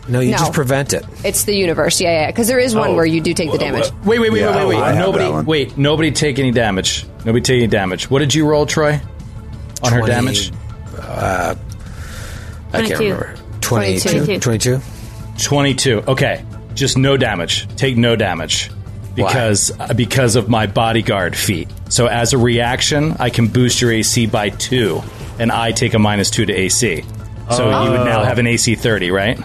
no, 0.09 0.19
you 0.19 0.31
No. 0.31 0.37
just 0.37 0.53
prevent 0.53 0.93
it. 0.93 1.05
It's 1.23 1.43
the 1.43 1.53
universe. 1.55 2.01
Yeah, 2.01 2.21
yeah. 2.21 2.27
Because 2.27 2.47
there 2.47 2.59
is 2.59 2.75
one 2.75 2.91
Oh. 2.91 2.95
where 2.95 3.05
you 3.05 3.21
do 3.21 3.33
take 3.33 3.51
the 3.51 3.57
damage. 3.57 3.89
Wait, 4.03 4.19
wait, 4.19 4.31
wait, 4.31 4.41
Yeah, 4.41 4.55
wait, 4.57 4.67
wait, 4.67 4.75
I 4.77 4.79
wait. 4.89 4.95
have 4.95 5.05
Nobody, 5.05 5.29
one. 5.29 5.45
wait, 5.45 5.77
nobody 5.77 6.11
take 6.11 6.39
any 6.39 6.51
damage. 6.51 7.05
Nobody 7.25 7.41
take 7.41 7.57
any 7.59 7.67
damage. 7.67 8.09
What 8.09 8.19
did 8.19 8.33
you 8.33 8.45
roll, 8.45 8.65
Troy? 8.65 8.99
On 9.83 9.91
her 9.93 9.99
20, 9.99 10.11
damage? 10.13 10.51
I 10.97 11.55
can't 12.71 12.87
22. 12.87 13.03
remember. 13.03 13.35
22? 13.61 14.09
22. 14.09 14.39
22? 14.39 14.81
22. 15.37 16.03
Okay. 16.07 16.43
Just 16.75 16.97
no 16.97 17.17
damage. 17.17 17.67
Take 17.75 17.97
no 17.97 18.15
damage. 18.15 18.69
Because 19.15 19.71
uh, 19.79 19.93
because 19.93 20.35
of 20.35 20.47
my 20.49 20.65
bodyguard 20.67 21.35
feat. 21.35 21.67
So 21.89 22.05
as 22.07 22.31
a 22.33 22.37
reaction, 22.37 23.15
I 23.19 23.29
can 23.29 23.47
boost 23.47 23.81
your 23.81 23.91
AC 23.91 24.27
by 24.27 24.49
2 24.49 25.01
and 25.39 25.51
I 25.51 25.71
take 25.71 25.93
a 25.93 25.99
minus 25.99 26.29
2 26.29 26.45
to 26.45 26.53
AC. 26.53 27.03
So 27.51 27.83
you 27.83 27.91
would 27.91 28.05
now 28.05 28.23
have 28.23 28.37
an 28.37 28.45
AC 28.47 28.75
30, 28.75 29.09
right? 29.11 29.39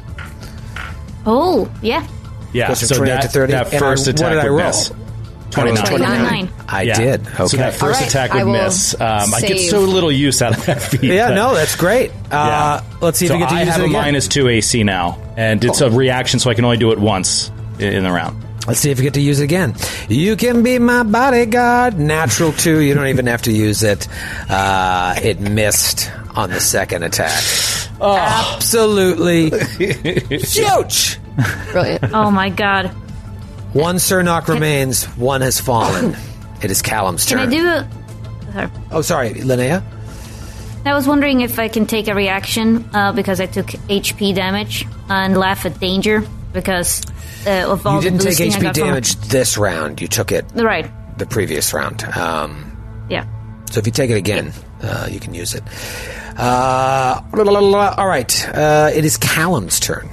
Oh, 1.27 1.71
yeah. 1.83 2.07
Yeah. 2.53 2.69
Goes 2.69 2.81
from 2.81 2.89
so 2.89 2.97
28 2.97 3.15
that, 3.15 3.23
to 3.23 3.29
30. 3.29 3.53
that 3.53 3.71
And 3.73 3.79
first 3.81 4.07
I- 4.07 4.11
what 4.13 4.21
attack 4.21 4.31
did 4.31 4.39
I 4.39 4.51
would 4.51 4.57
roll? 4.59 4.67
miss. 4.69 4.91
I 5.57 5.63
rolled 5.65 5.77
29. 5.77 5.87
29. 5.87 6.49
I 6.69 6.83
Yeah. 6.83 6.95
did. 6.97 7.27
Okay. 7.29 7.47
So 7.47 7.57
that 7.59 7.73
first 7.75 7.83
All 7.83 7.91
right, 7.91 8.09
attack 8.09 8.31
I 8.33 8.45
would 8.45 8.47
will 8.53 8.65
miss. 8.65 8.95
Um, 9.01 9.35
I 9.35 9.41
get 9.41 9.59
save. 9.59 9.71
so 9.71 9.81
little 9.81 10.11
use 10.13 10.43
out 10.43 10.57
of 10.59 10.67
that 10.67 10.83
feat. 10.91 11.05
yeah, 11.05 11.29
but- 11.29 11.35
no, 11.35 11.55
that's 11.55 11.77
great. 11.77 12.11
Uh, 12.31 12.81
Let's 13.01 13.19
see 13.19 13.27
if 13.27 13.31
so 13.31 13.35
we 13.37 13.41
get 13.41 13.49
to 13.51 13.55
I 13.55 13.61
use 13.61 13.69
have 13.69 13.81
it 13.81 13.85
a 13.85 13.87
again. 13.87 14.03
minus 14.03 14.27
two 14.29 14.49
AC 14.49 14.83
now, 14.83 15.19
and 15.37 15.65
it's 15.65 15.81
a 15.81 15.91
reaction, 15.91 16.41
so 16.41 16.51
I 16.51 16.55
can 16.55 16.65
only 16.65 16.77
do 16.77 16.91
it 16.93 16.99
once 16.99 17.51
i- 17.79 17.85
in 17.85 18.03
the 18.05 18.11
round. 18.11 18.43
Let's 18.67 18.81
see 18.81 18.91
if 18.91 18.99
we 18.99 19.05
get 19.05 19.15
to 19.15 19.21
use 19.21 19.41
it 19.41 19.45
again. 19.45 19.75
You 20.09 20.37
can 20.37 20.63
be 20.63 20.79
my 20.79 21.03
bodyguard. 21.03 21.99
Natural 21.99 22.51
two. 22.53 22.81
You 22.81 22.95
don't 22.95 23.09
even 23.09 23.27
have 23.27 23.43
to 23.43 23.53
use 23.53 23.83
it. 23.83 24.09
Uh, 24.49 25.15
it 25.23 25.39
missed 25.39 26.11
on 26.35 26.51
the 26.51 26.61
second 26.61 27.03
attack. 27.03 27.43
Absolutely 28.01 29.51
huge. 30.39 31.19
Brilliant. 31.73 32.13
Oh 32.13 32.31
my 32.31 32.49
god. 32.51 32.89
One 33.73 33.97
Cernok 33.97 34.49
remains. 34.49 35.05
One 35.17 35.41
has 35.41 35.61
fallen. 35.61 36.17
It 36.63 36.71
is 36.71 36.81
Callum's 36.83 37.27
turn. 37.27 37.51
Can 37.51 37.51
turn. 37.51 37.67
I 37.69 37.83
do 37.83 37.87
a. 37.89 38.53
Sorry. 38.53 38.71
Oh, 38.93 39.03
sorry, 39.03 39.31
Linnea. 39.35 39.83
I 40.87 40.95
was 40.95 41.07
wondering 41.09 41.41
if 41.41 41.59
I 41.59 41.69
can 41.69 41.87
take 41.87 42.09
a 42.09 42.15
reaction 42.15 42.89
uh, 42.95 43.13
because 43.13 43.41
I 43.41 43.47
took 43.47 43.67
HP 43.67 44.35
damage 44.35 44.87
and 45.09 45.37
laugh 45.37 45.65
at 45.67 45.81
danger 45.81 46.23
because 46.53 47.03
uh, 47.47 47.71
of 47.73 47.87
all 47.87 47.97
You 47.97 48.03
didn't 48.03 48.19
the 48.19 48.25
take 48.31 48.39
boosting 48.39 48.53
I 48.53 48.57
HP 48.59 48.63
got 48.63 48.77
from- 48.77 48.87
damage 48.89 49.17
this 49.17 49.57
round. 49.59 50.01
You 50.01 50.09
took 50.09 50.31
it 50.31 50.45
Right. 50.55 50.89
the 51.19 51.27
previous 51.27 51.73
round. 51.73 52.05
Um, 52.05 52.71
Yeah. 53.09 53.27
So 53.71 53.81
if 53.81 53.87
you 53.87 53.93
take 53.93 54.11
it 54.11 54.17
again, 54.17 54.53
uh, 54.85 55.07
you 55.11 55.19
can 55.21 55.35
use 55.35 55.55
it. 55.55 55.63
Uh, 56.37 57.23
la, 57.33 57.43
la, 57.43 57.53
la, 57.53 57.61
la. 57.61 57.95
all 57.97 58.07
right. 58.09 58.49
Uh, 58.49 58.91
it 58.95 59.05
is 59.05 59.17
Callum's 59.17 59.81
turn. 59.81 60.09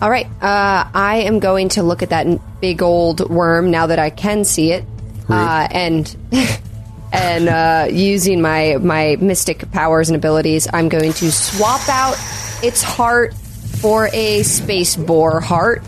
All 0.00 0.10
right. 0.10 0.26
Uh, 0.40 0.88
I 0.94 1.22
am 1.26 1.38
going 1.40 1.70
to 1.70 1.82
look 1.82 2.02
at 2.02 2.10
that 2.10 2.26
n- 2.26 2.40
big 2.60 2.82
old 2.82 3.28
worm 3.28 3.70
now 3.70 3.86
that 3.86 3.98
I 3.98 4.10
can 4.10 4.44
see 4.44 4.72
it, 4.72 4.84
uh, 5.28 5.66
and 5.70 6.16
and 7.12 7.48
uh, 7.48 7.86
using 7.90 8.40
my 8.40 8.76
my 8.80 9.16
mystic 9.20 9.70
powers 9.72 10.08
and 10.08 10.16
abilities, 10.16 10.68
I'm 10.72 10.88
going 10.88 11.12
to 11.14 11.32
swap 11.32 11.88
out 11.88 12.14
its 12.62 12.82
heart 12.82 13.34
for 13.34 14.08
a 14.12 14.42
space 14.44 14.94
boar 14.96 15.40
heart. 15.40 15.82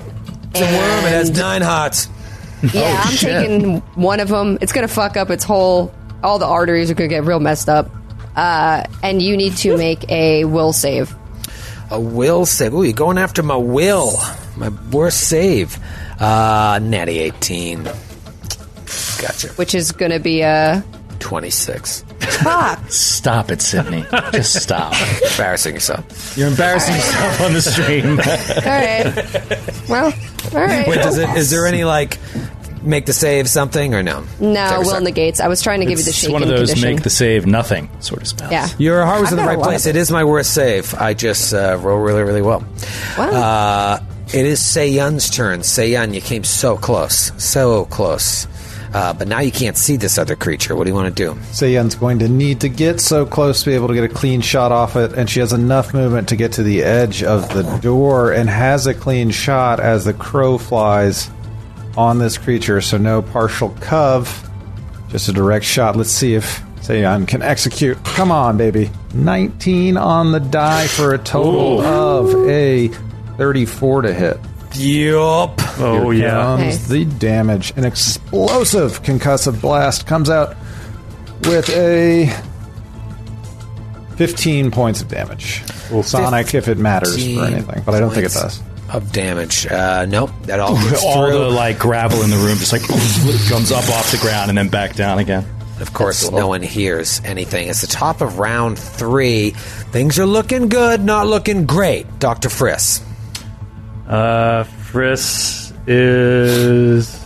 It's 0.52 0.60
a 0.60 0.64
worm. 0.64 1.04
It 1.06 1.10
has 1.12 1.30
nine 1.30 1.62
hearts. 1.62 2.08
Yeah, 2.74 3.00
I'm 3.02 3.16
taking 3.16 3.78
one 3.94 4.20
of 4.20 4.28
them. 4.28 4.58
It's 4.60 4.72
going 4.72 4.86
to 4.86 4.92
fuck 4.92 5.16
up 5.16 5.30
its 5.30 5.44
whole. 5.44 5.94
All 6.22 6.38
the 6.38 6.44
arteries 6.44 6.90
are 6.90 6.94
going 6.94 7.08
to 7.08 7.16
get 7.16 7.24
real 7.24 7.40
messed 7.40 7.70
up. 7.70 7.90
Uh, 8.36 8.84
and 9.02 9.20
you 9.20 9.36
need 9.36 9.56
to 9.58 9.76
make 9.76 10.08
a 10.10 10.44
will 10.44 10.72
save. 10.72 11.14
A 11.90 12.00
will 12.00 12.46
save. 12.46 12.72
Ooh, 12.74 12.82
you're 12.82 12.92
going 12.92 13.18
after 13.18 13.42
my 13.42 13.56
will. 13.56 14.12
My 14.56 14.68
worst 14.90 15.28
save. 15.28 15.78
Uh, 16.20 16.78
natty 16.82 17.18
18. 17.18 17.84
Gotcha. 17.84 19.48
which 19.56 19.74
is 19.74 19.92
going 19.92 20.10
to 20.12 20.18
be 20.18 20.40
a 20.42 20.82
26. 21.18 22.04
fuck. 22.42 22.78
Stop 22.90 23.50
it, 23.50 23.60
Sydney. 23.60 24.04
Just 24.32 24.62
stop. 24.62 24.94
Embarrassing 25.30 25.74
yourself. 25.74 26.36
You're 26.36 26.48
embarrassing 26.48 26.94
yourself 26.94 27.40
on 27.42 27.52
the 27.52 27.62
stream. 27.62 28.06
all 28.10 28.16
right. 28.16 29.88
Well, 29.88 30.12
all 30.54 30.66
right. 30.66 30.88
Wait, 30.88 30.96
does 30.96 31.18
it, 31.18 31.28
is 31.36 31.50
there 31.50 31.66
any, 31.66 31.84
like, 31.84 32.18
make 32.82 33.06
the 33.06 33.12
save 33.12 33.48
something 33.48 33.94
or 33.94 34.02
no? 34.02 34.24
no, 34.40 34.54
Take 34.68 34.76
a 34.76 34.78
will 34.80 34.84
sec. 34.90 35.02
negates. 35.02 35.40
I 35.40 35.48
was 35.48 35.62
trying 35.62 35.80
to 35.80 35.86
give 35.86 35.98
you 35.98 36.04
the 36.04 36.10
it's 36.10 36.18
shaken 36.18 36.32
one 36.32 36.42
of 36.42 36.48
those 36.48 36.70
condition. 36.70 36.94
make 36.94 37.02
the 37.02 37.10
save 37.10 37.46
nothing 37.46 37.88
sort 38.00 38.22
of 38.22 38.28
spells. 38.28 38.52
yeah. 38.52 38.68
Your 38.78 39.04
heart 39.04 39.20
was 39.20 39.28
I've 39.32 39.32
in 39.32 39.36
the 39.38 39.42
got 39.42 39.46
a 39.46 39.48
right 39.50 39.58
lot 39.58 39.64
place. 39.68 39.86
of 39.86 39.96
It 39.96 39.98
is 39.98 40.10
my 40.10 40.24
worst 40.24 40.54
save. 40.54 40.94
I 40.94 41.14
just 41.14 41.52
uh, 41.54 41.76
roll 41.80 41.98
really, 41.98 42.22
really 42.22 42.42
well. 42.42 42.64
Wow. 43.18 43.30
Uh, 43.30 43.98
it 44.32 44.46
is 44.46 44.60
Seiyun's 44.60 45.28
turn. 45.30 45.60
Seiyun, 45.60 46.14
you 46.14 46.20
came 46.20 46.44
so 46.44 46.76
close. 46.76 47.32
So 47.42 47.84
close. 47.86 48.46
Uh, 48.92 49.12
but 49.14 49.28
now 49.28 49.38
you 49.38 49.52
can't 49.52 49.76
see 49.76 49.96
this 49.96 50.18
other 50.18 50.34
creature. 50.34 50.74
What 50.74 50.82
do 50.84 50.90
you 50.90 50.94
want 50.96 51.14
to 51.16 51.24
do? 51.24 51.38
Seiyun's 51.52 51.94
going 51.94 52.18
to 52.20 52.28
need 52.28 52.60
to 52.62 52.68
get 52.68 53.00
so 53.00 53.24
close 53.24 53.62
to 53.62 53.70
be 53.70 53.74
able 53.76 53.86
to 53.88 53.94
get 53.94 54.02
a 54.04 54.08
clean 54.08 54.40
shot 54.40 54.72
off 54.72 54.96
it, 54.96 55.12
and 55.12 55.30
she 55.30 55.38
has 55.38 55.52
enough 55.52 55.94
movement 55.94 56.28
to 56.30 56.36
get 56.36 56.52
to 56.54 56.64
the 56.64 56.82
edge 56.82 57.22
of 57.22 57.52
the 57.54 57.62
door 57.78 58.32
and 58.32 58.50
has 58.50 58.86
a 58.88 58.94
clean 58.94 59.30
shot 59.30 59.78
as 59.78 60.04
the 60.04 60.12
crow 60.14 60.58
flies 60.58 61.30
on 61.96 62.18
this 62.18 62.38
creature, 62.38 62.80
so 62.80 62.96
no 62.98 63.22
partial 63.22 63.70
cove, 63.80 64.48
just 65.08 65.28
a 65.28 65.32
direct 65.32 65.64
shot. 65.64 65.96
Let's 65.96 66.10
see 66.10 66.34
if 66.34 66.62
Seiyun 66.76 67.26
can 67.28 67.42
execute. 67.42 68.02
Come 68.04 68.30
on, 68.32 68.56
baby. 68.56 68.90
19 69.14 69.96
on 69.96 70.32
the 70.32 70.40
die 70.40 70.86
for 70.86 71.14
a 71.14 71.18
total 71.18 71.80
of 71.80 72.48
a 72.48 72.88
34 73.36 74.02
to 74.02 74.14
hit. 74.14 74.38
Yup. 74.74 75.54
Oh 75.80 76.10
Here 76.10 76.26
yeah. 76.26 76.30
comes 76.42 76.62
Nice. 76.62 76.88
the 76.88 77.04
damage. 77.04 77.72
An 77.76 77.84
explosive 77.84 79.02
concussive 79.02 79.60
blast 79.60 80.06
comes 80.06 80.30
out 80.30 80.56
with 81.42 81.68
a 81.70 82.26
15 84.16 84.70
points 84.70 85.00
of 85.00 85.08
damage. 85.08 85.62
Well, 85.90 86.02
Sonic, 86.02 86.54
if 86.54 86.68
it 86.68 86.78
matters 86.78 87.16
for 87.16 87.44
anything, 87.44 87.82
but 87.84 87.94
I 87.94 88.00
don't 88.00 88.12
think 88.12 88.26
it 88.26 88.32
does. 88.32 88.62
Of 88.92 89.12
damage. 89.12 89.66
Uh, 89.66 90.04
nope. 90.06 90.30
That 90.42 90.58
all 90.60 90.74
gets 90.90 91.04
All 91.04 91.28
through. 91.28 91.38
the 91.38 91.48
like 91.50 91.78
gravel 91.78 92.22
in 92.22 92.30
the 92.30 92.36
room 92.36 92.58
just 92.58 92.72
like 92.72 92.82
comes 93.48 93.70
up 93.72 93.88
off 93.88 94.10
the 94.10 94.18
ground 94.18 94.48
and 94.50 94.58
then 94.58 94.68
back 94.68 94.94
down 94.96 95.18
again. 95.18 95.46
Of 95.80 95.94
course, 95.94 96.30
no 96.30 96.48
one 96.48 96.60
hears 96.60 97.22
anything. 97.24 97.68
It's 97.68 97.80
the 97.80 97.86
top 97.86 98.20
of 98.20 98.38
round 98.38 98.78
three. 98.78 99.50
Things 99.50 100.18
are 100.18 100.26
looking 100.26 100.68
good, 100.68 101.00
not 101.02 101.26
looking 101.26 101.64
great. 101.64 102.18
Dr. 102.18 102.48
Friss. 102.50 103.00
Uh, 104.06 104.64
Friss 104.64 105.72
is 105.86 107.18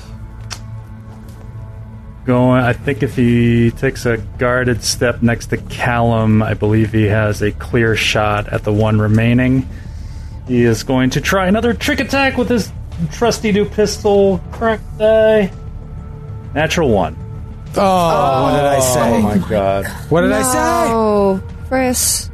going. 2.27 2.61
I 2.63 2.73
think 2.75 3.03
if 3.03 3.17
he 3.17 3.71
takes 3.73 4.07
a 4.07 4.19
guarded 4.19 4.85
step 4.85 5.23
next 5.23 5.47
to 5.47 5.57
Callum, 5.57 6.43
I 6.43 6.55
believe 6.55 6.93
he 6.93 7.05
has 7.05 7.43
a 7.43 7.53
clear 7.53 7.97
shot 7.97 8.49
at 8.53 8.63
the 8.65 8.73
one 8.73 9.01
remaining. 9.01 9.69
He 10.47 10.63
is 10.65 10.83
going 10.83 11.11
to 11.11 11.21
try 11.21 11.47
another 11.47 11.73
trick 11.75 12.01
attack 12.01 12.37
with 12.37 12.49
his 12.49 12.71
trusty 13.13 13.51
new 13.53 13.65
pistol. 13.65 14.41
Correct 14.53 14.83
die. 14.99 15.51
Natural 16.55 16.89
one. 16.91 17.17
Oh. 17.77 17.81
oh, 17.81 18.43
what 18.43 18.53
did 18.53 18.65
I 18.67 18.81
say? 18.81 19.15
Oh 19.15 19.21
my 19.23 19.39
god. 19.49 19.87
What 20.11 20.21
did 20.21 20.33
I 20.33 20.43
say? 20.43 20.59
Oh, 20.59 21.43
Friss. 21.69 22.31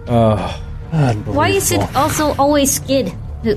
Why 1.26 1.48
is 1.48 1.70
it 1.72 1.80
also 1.96 2.34
always 2.36 2.72
Skid? 2.72 3.08
who- 3.42 3.56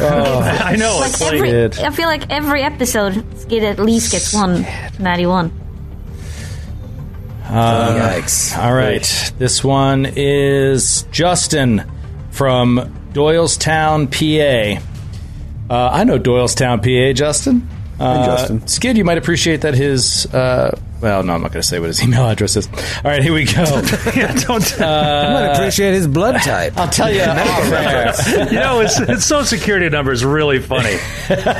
I 0.00 0.76
know. 0.78 0.98
Like 1.00 1.10
It's 1.10 1.20
like, 1.20 1.32
every, 1.34 1.48
Skid. 1.48 1.78
I 1.80 1.90
feel 1.90 2.06
like 2.06 2.30
every 2.30 2.62
episode, 2.62 3.24
Skid 3.40 3.64
at 3.64 3.80
least 3.80 4.12
gets 4.12 4.32
one 4.32 4.62
natty 5.00 5.26
one. 5.26 5.50
Uh, 7.44 8.12
Yikes. 8.20 8.56
All 8.56 8.74
right. 8.74 9.32
This 9.38 9.64
one 9.64 10.06
is 10.14 11.02
Justin 11.10 11.82
from 12.30 12.94
Doylestown, 13.12 14.08
PA. 14.10 14.82
Uh, 15.70 15.88
I 15.92 16.04
know 16.04 16.18
Doylestown, 16.18 16.78
PA, 16.82 17.12
Justin. 17.14 17.68
Uh, 18.00 18.24
Justin. 18.26 18.66
Skid, 18.68 18.96
you 18.96 19.04
might 19.04 19.18
appreciate 19.18 19.62
that 19.62 19.74
his. 19.74 20.26
Uh, 20.32 20.78
well, 21.00 21.22
no, 21.22 21.32
I'm 21.34 21.42
not 21.42 21.52
going 21.52 21.62
to 21.62 21.66
say 21.66 21.78
what 21.80 21.86
his 21.88 22.02
email 22.04 22.26
address 22.28 22.56
is. 22.56 22.66
All 22.68 23.10
right, 23.10 23.22
here 23.22 23.32
we 23.32 23.44
go. 23.44 23.62
yeah, 24.14 24.32
don't. 24.34 24.80
I 24.80 25.32
might 25.32 25.52
appreciate 25.54 25.92
his 25.94 26.06
blood 26.06 26.40
type. 26.42 26.76
I'll 26.76 26.88
tell 26.88 27.12
you 27.12 27.22
off 27.22 27.72
air. 27.72 28.14
you 28.46 28.58
know, 28.58 28.80
his, 28.80 28.96
his 28.98 29.24
social 29.24 29.44
security 29.44 29.88
number 29.88 30.12
is 30.12 30.24
really 30.24 30.60
funny. 30.60 30.96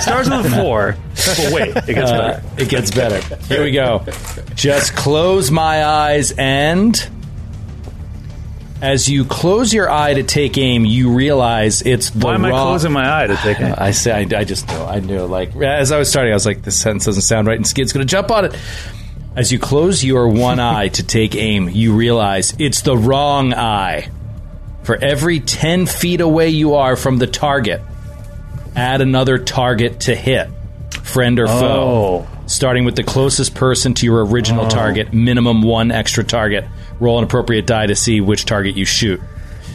Starts 0.00 0.30
with 0.30 0.46
a 0.46 0.50
four, 0.62 0.96
but 1.14 1.50
wait, 1.52 1.76
it 1.76 1.94
gets 1.94 2.10
Uh, 2.10 2.40
better. 2.40 2.62
it 2.62 2.68
gets 2.68 2.90
better. 2.92 3.36
Here 3.46 3.62
we 3.64 3.72
go. 3.72 4.04
Just 4.54 4.94
close 4.94 5.50
my 5.50 5.84
eyes 5.84 6.32
and. 6.32 7.08
As 8.80 9.08
you 9.08 9.24
close 9.24 9.74
your 9.74 9.90
eye 9.90 10.14
to 10.14 10.22
take 10.22 10.56
aim, 10.56 10.84
you 10.84 11.12
realize 11.12 11.82
it's 11.82 12.10
the 12.10 12.26
Why 12.26 12.34
am 12.34 12.44
I 12.44 12.50
closing 12.50 12.92
my 12.92 13.22
eye 13.22 13.26
to 13.26 13.36
take 13.36 13.60
aim? 13.60 13.74
I 13.78 13.90
say, 13.90 14.12
I, 14.12 14.38
I 14.38 14.44
just 14.44 14.68
knew. 14.68 14.76
I 14.76 15.00
knew. 15.00 15.24
Like 15.26 15.56
as 15.56 15.90
I 15.90 15.98
was 15.98 16.08
starting, 16.08 16.32
I 16.32 16.36
was 16.36 16.46
like, 16.46 16.62
"This 16.62 16.78
sentence 16.78 17.06
doesn't 17.06 17.22
sound 17.22 17.48
right," 17.48 17.56
and 17.56 17.66
Skid's 17.66 17.92
going 17.92 18.06
to 18.06 18.10
jump 18.10 18.30
on 18.30 18.44
it. 18.44 18.56
As 19.34 19.50
you 19.52 19.58
close 19.58 20.04
your 20.04 20.28
one 20.28 20.60
eye 20.60 20.88
to 20.88 21.02
take 21.02 21.34
aim, 21.34 21.68
you 21.68 21.94
realize 21.94 22.54
it's 22.58 22.82
the 22.82 22.96
wrong 22.96 23.52
eye. 23.52 24.10
For 24.84 24.96
every 24.96 25.40
ten 25.40 25.86
feet 25.86 26.20
away 26.20 26.50
you 26.50 26.74
are 26.74 26.94
from 26.96 27.18
the 27.18 27.26
target, 27.26 27.82
add 28.76 29.00
another 29.00 29.38
target 29.38 30.00
to 30.00 30.14
hit, 30.14 30.48
friend 31.02 31.38
or 31.40 31.46
foe. 31.46 32.26
Oh. 32.26 32.37
Starting 32.48 32.84
with 32.84 32.96
the 32.96 33.02
closest 33.04 33.54
person 33.54 33.94
to 33.94 34.06
your 34.06 34.24
original 34.24 34.66
target, 34.66 35.12
minimum 35.12 35.62
one 35.62 35.90
extra 35.92 36.24
target. 36.24 36.64
Roll 36.98 37.18
an 37.18 37.24
appropriate 37.24 37.66
die 37.66 37.86
to 37.86 37.94
see 37.94 38.20
which 38.20 38.44
target 38.46 38.74
you 38.76 38.84
shoot. 38.84 39.20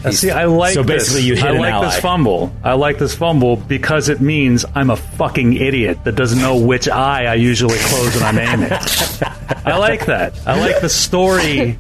Uh, 0.04 0.12
See, 0.12 0.32
I 0.32 0.45
like 0.45 0.74
So 0.74 0.84
this. 0.84 1.04
basically 1.04 1.22
you 1.28 1.36
hit 1.36 1.45
I 1.45 1.50
an 1.52 1.60
like 1.60 1.72
ally. 1.74 1.86
this 1.86 2.00
fumble. 2.00 2.52
I 2.64 2.74
like 2.74 2.98
this 2.98 3.16
fumble 3.16 3.56
because 3.56 4.10
it 4.10 4.20
means 4.20 4.66
I'm 4.76 4.90
a 4.90 4.98
fucking 4.98 5.54
idiot 5.54 6.04
that 6.04 6.16
doesn't 6.16 6.40
know 6.41 6.58
which 6.58 6.90
eye 6.90 7.26
I 7.26 7.36
usually 7.36 7.78
close 7.80 8.14
when 8.16 8.24
I'm 8.24 8.38
aiming. 8.40 8.72
I 9.66 9.78
like 9.78 10.08
that. 10.08 10.34
I 10.45 10.60
like 10.60 10.82
the 10.82 10.90
story, 10.90 11.78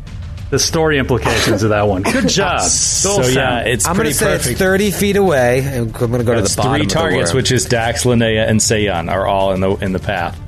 the 0.51 0.59
story 0.59 0.99
implications 0.99 1.63
of 1.63 1.71
that 1.71 1.87
one. 1.87 2.03
Good 2.03 2.29
job. 2.29 2.61
So 2.61 3.23
yeah, 3.23 3.61
it's 3.61 3.85
I'm 3.87 3.97
going 3.97 4.07
to 4.07 4.13
say 4.13 4.25
perfect. 4.37 4.51
it's 4.51 4.59
30 4.59 4.91
feet 4.91 5.15
away. 5.17 5.59
and 5.65 5.75
I'm 5.87 5.91
going 5.91 6.11
to 6.19 6.23
go 6.23 6.35
That's 6.35 6.51
to 6.51 6.55
the 6.57 6.61
bottom 6.61 6.75
three 6.75 6.81
of 6.83 6.87
the 6.89 6.93
targets, 6.93 7.33
which 7.33 7.51
is 7.51 7.65
Dax, 7.65 8.05
Linnea, 8.05 8.47
and 8.47 8.59
Seiyan, 8.61 9.11
are 9.11 9.25
all 9.27 9.51
in 9.53 9.59
the 9.59 9.71
in 9.77 9.91
the 9.91 9.99
path. 9.99 10.39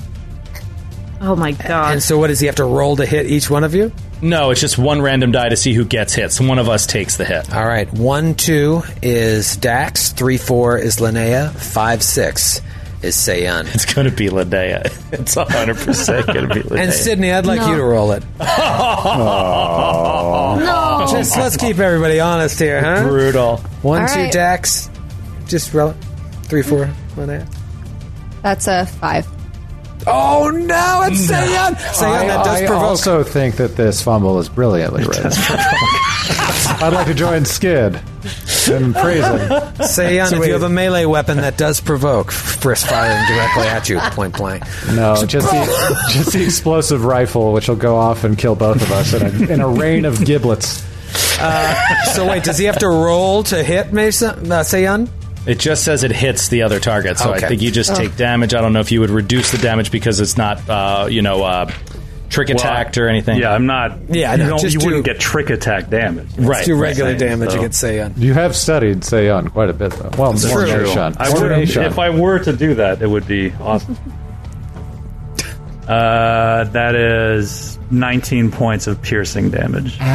Oh 1.27 1.35
my 1.35 1.53
god. 1.53 1.93
And 1.93 2.03
so, 2.03 2.18
what 2.19 2.27
does 2.27 2.39
he 2.39 2.45
have 2.45 2.57
to 2.57 2.64
roll 2.65 2.97
to 2.97 3.06
hit 3.06 3.26
each 3.26 3.49
one 3.49 3.64
of 3.64 3.73
you? 3.73 3.91
No, 4.22 4.52
it's 4.52 4.61
just 4.61 4.77
one 4.77 5.02
random 5.02 5.31
die 5.31 5.49
to 5.49 5.56
see 5.56 5.73
who 5.73 5.84
gets 5.85 6.14
hit. 6.14 6.31
So 6.31 6.47
one 6.47 6.60
of 6.60 6.69
us 6.69 6.85
takes 6.85 7.18
the 7.18 7.26
hit. 7.26 7.53
All 7.53 7.65
right. 7.65 7.91
One, 7.93 8.35
two 8.35 8.81
is 9.02 9.57
Dax. 9.57 10.11
Three, 10.11 10.38
four 10.38 10.77
is 10.77 10.97
Linnea. 10.97 11.52
Five, 11.52 12.03
six 12.03 12.61
is 13.02 13.15
Seiyan. 13.15 13.73
It's 13.73 13.91
going 13.91 14.10
to 14.10 14.15
be 14.15 14.30
Linnea. 14.30 14.91
It's 15.11 15.34
hundred 15.35 15.77
percent 15.77 16.27
going 16.27 16.47
to 16.47 16.53
be 16.53 16.61
Linnea. 16.69 16.80
And 16.84 16.93
Sydney, 16.93 17.31
I'd 17.31 17.45
like 17.45 17.60
No. 17.61 17.69
you 17.72 17.77
to 17.77 17.84
roll 17.84 18.11
it. 18.11 18.23
no. 18.39 18.45
Just 21.10 21.38
let's 21.38 21.57
keep 21.57 21.80
everybody 21.80 22.19
honest 22.19 22.60
here, 22.60 22.81
huh? 22.84 23.03
brutal. 23.03 23.57
One, 23.81 24.02
All 24.03 24.07
two, 24.07 24.14
right. 24.22 24.31
Dax. 24.31 24.89
Just 25.47 25.73
roll 25.73 25.89
it. 25.91 25.97
Three, 26.43 26.61
four, 26.64 26.89
Linnea. 27.15 27.47
That's 28.41 28.68
a 28.68 28.85
five. 28.85 29.26
Oh 30.07 30.51
no, 30.51 31.03
it's 31.07 31.26
Seiyan. 31.27 31.73
Seiyan, 31.76 32.27
that 32.27 32.45
does 32.45 32.61
I 32.61 32.65
provoke. 32.67 32.84
also 32.84 33.23
think 33.23 33.55
that 33.55 33.76
this 33.76 34.01
fumble 34.01 34.38
is 34.39 34.49
brilliantly 34.49 35.03
written. 35.03 35.31
I'd 35.34 36.91
like 36.93 37.07
to 37.07 37.13
join 37.13 37.45
Skid 37.45 37.95
in 37.95 38.93
praising. 38.93 39.47
Seiyan, 39.81 40.31
if 40.39 40.45
you 40.45 40.53
have 40.53 40.63
a 40.63 40.69
melee 40.69 41.05
weapon 41.05 41.38
that 41.38 41.57
does 41.57 41.80
provoke, 41.81 42.31
first 42.31 42.88
firing 42.88 43.26
directly 43.27 43.63
at 43.67 43.89
you, 43.89 43.99
point 44.11 44.35
blank. 44.38 44.63
No, 44.93 45.26
just 45.26 45.47
the, 45.49 46.09
just 46.11 46.34
the 46.34 46.43
explosive 46.43 47.03
rifle, 47.05 47.53
which 47.53 47.67
will 47.67 47.76
go 47.76 47.95
off 47.95 48.23
and 48.23 48.38
kill 48.38 48.55
both 48.55 48.81
of 48.81 48.91
us 48.91 49.13
in 49.13 49.22
a, 49.23 49.53
in 49.53 49.61
a 49.61 49.67
rain 49.67 50.05
of 50.05 50.23
giblets. 50.23 50.84
So 52.13 52.27
wait, 52.27 52.43
does 52.43 52.57
he 52.57 52.65
have 52.65 52.80
to 52.80 52.88
roll 52.88 53.43
to 53.43 53.63
hit 53.63 53.91
Mesa, 53.93 54.31
uh, 54.34 54.38
Seiyan? 54.63 55.09
It 55.47 55.59
just 55.59 55.84
says 55.84 56.03
it 56.03 56.11
hits 56.11 56.47
the 56.49 56.63
other 56.63 56.80
target, 56.80 57.17
so 57.19 57.34
Okay. 57.34 57.45
I 57.45 57.49
think 57.49 57.61
you 57.61 57.72
just 57.72 57.95
take 57.95 58.15
damage. 58.17 58.53
I 58.53 58.61
don't 58.61 58.73
know 58.73 58.80
if 58.80 58.91
you 58.91 58.99
would 59.01 59.09
reduce 59.11 59.51
the 59.51 59.57
damage 59.59 59.91
because 59.91 60.19
it's 60.19 60.38
not, 60.38 60.67
uh, 60.69 61.07
you 61.09 61.22
know, 61.22 61.43
uh, 61.43 61.69
trick 62.30 62.49
attacked 62.49 62.97
or 62.97 63.07
anything. 63.07 63.38
Yeah, 63.39 63.53
I'm 63.53 63.67
not. 63.67 64.09
Yeah, 64.09 64.31
I 64.31 64.35
you, 64.35 64.43
know. 64.43 64.49
don't- 64.49 64.59
Just 64.59 64.73
you 64.73 64.80
do- 64.80 64.85
wouldn't 64.88 65.05
get 65.05 65.19
trick 65.19 65.51
attack 65.51 65.89
damage. 65.91 66.27
right. 66.38 66.65
Do 66.65 66.76
regular 66.76 67.11
right. 67.11 67.19
damage 67.19 67.51
So- 67.51 67.57
against 67.59 67.84
Seiyan. 67.84 68.13
You 68.17 68.34
have 68.34 68.55
studied 68.55 69.01
Seiyan 69.01 69.51
quite 69.51 69.69
a 69.69 69.73
bit, 69.73 69.91
though. 69.91 70.09
Well, 70.17 70.34
more 70.34 70.65
true. 70.65 70.85
Meishan. 70.88 71.15
I 71.19 71.30
More 71.30 71.41
would, 71.43 71.51
Meishan. 71.51 71.85
if 71.85 71.99
I 71.99 72.09
were 72.09 72.39
to 72.39 72.51
do 72.53 72.73
that, 72.76 73.01
it 73.03 73.07
would 73.09 73.27
be 73.27 73.53
awesome. 73.61 73.97
Uh, 75.88 76.63
that 76.63 76.95
is 76.95 77.77
19 77.91 78.49
points 78.51 78.88
of 78.88 78.99
piercing 79.03 79.51
damage. 79.51 79.91
She's 79.91 80.01
in 80.01 80.07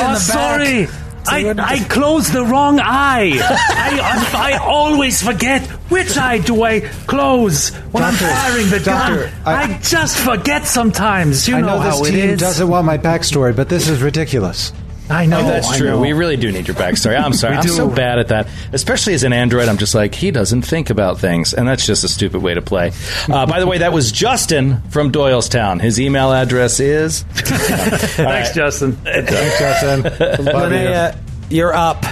Oh, 0.00 0.14
the 0.14 0.14
back. 0.14 0.16
sorry. 0.18 0.88
I, 1.30 1.54
I 1.58 1.78
closed 1.88 2.32
the 2.32 2.44
wrong 2.44 2.80
eye. 2.80 3.32
I, 3.40 4.30
I, 4.34 4.52
I 4.54 4.58
always 4.58 5.22
forget 5.22 5.66
which 5.90 6.16
eye 6.16 6.38
do 6.38 6.62
I 6.62 6.80
close 7.06 7.70
when 7.92 8.02
Doctor, 8.02 8.24
I'm 8.26 8.36
firing 8.52 8.70
the 8.70 8.80
doctor, 8.80 9.24
gun. 9.24 9.32
I- 9.46 9.74
I, 9.74 9.78
just 9.78 10.18
forget 10.18 10.66
sometimes. 10.66 11.46
You 11.48 11.56
I 11.56 11.60
know, 11.60 11.66
know 11.66 11.78
how 11.78 11.98
this 12.02 12.10
team 12.10 12.36
doesn't 12.36 12.68
want 12.68 12.86
my 12.86 12.98
backstory, 12.98 13.54
but 13.54 13.68
this 13.68 13.88
is 13.88 14.02
ridiculous. 14.02 14.72
I 15.10 15.26
know. 15.26 15.42
That's 15.42 15.68
I 15.70 15.78
true. 15.78 15.90
know. 15.90 16.00
We 16.00 16.12
really 16.12 16.36
do 16.36 16.50
need 16.52 16.68
your 16.68 16.76
backstory. 16.76 17.18
I'm 17.18 17.32
sorry. 17.34 17.56
I'm 17.56 17.62
do. 17.62 17.68
so 17.68 17.88
bad 17.88 18.18
at 18.18 18.28
that. 18.28 18.48
Especially 18.72 19.14
as 19.14 19.24
an 19.24 19.32
android, 19.32 19.68
I'm 19.68 19.78
just 19.78 19.94
like, 19.94 20.14
he 20.14 20.30
doesn't 20.30 20.62
think 20.62 20.90
about 20.90 21.18
things. 21.18 21.54
And 21.54 21.66
that's 21.66 21.86
just 21.86 22.04
a 22.04 22.08
stupid 22.08 22.42
way 22.42 22.54
to 22.54 22.62
play. 22.62 22.92
Uh, 23.28 23.46
by 23.46 23.60
the 23.60 23.66
way, 23.66 23.78
that 23.78 23.92
was 23.92 24.12
Justin 24.12 24.82
from 24.90 25.12
Doylestown. 25.12 25.80
His 25.80 26.00
email 26.00 26.32
address 26.32 26.80
is. 26.80 27.22
Thanks, 27.32 28.52
Justin. 28.52 28.92
Thanks, 28.92 29.58
Justin. 29.58 30.02
Love 30.02 30.72
you. 30.72 30.78
Linnea, 30.78 31.18
you're 31.50 31.74
up. 31.74 32.04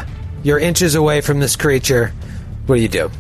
You're 0.43 0.59
inches 0.59 0.95
away 0.95 1.21
from 1.21 1.41
this 1.41 1.57
creature. 1.57 2.13
What 2.67 2.77
do 2.77 2.83
you 2.83 2.89
do? 2.89 3.11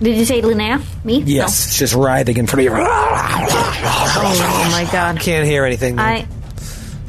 Did 0.00 0.16
you 0.16 0.24
say 0.24 0.40
Linnea? 0.42 0.80
Me? 1.04 1.18
Yes, 1.20 1.66
it's 1.66 1.78
just 1.78 1.94
writhing 1.94 2.36
in 2.36 2.46
front 2.46 2.66
of 2.66 2.72
you. 2.72 2.80
Oh 2.80 4.68
my 4.70 4.88
god. 4.92 5.18
Can't 5.18 5.46
hear 5.46 5.64
anything. 5.64 5.98
I 5.98 6.26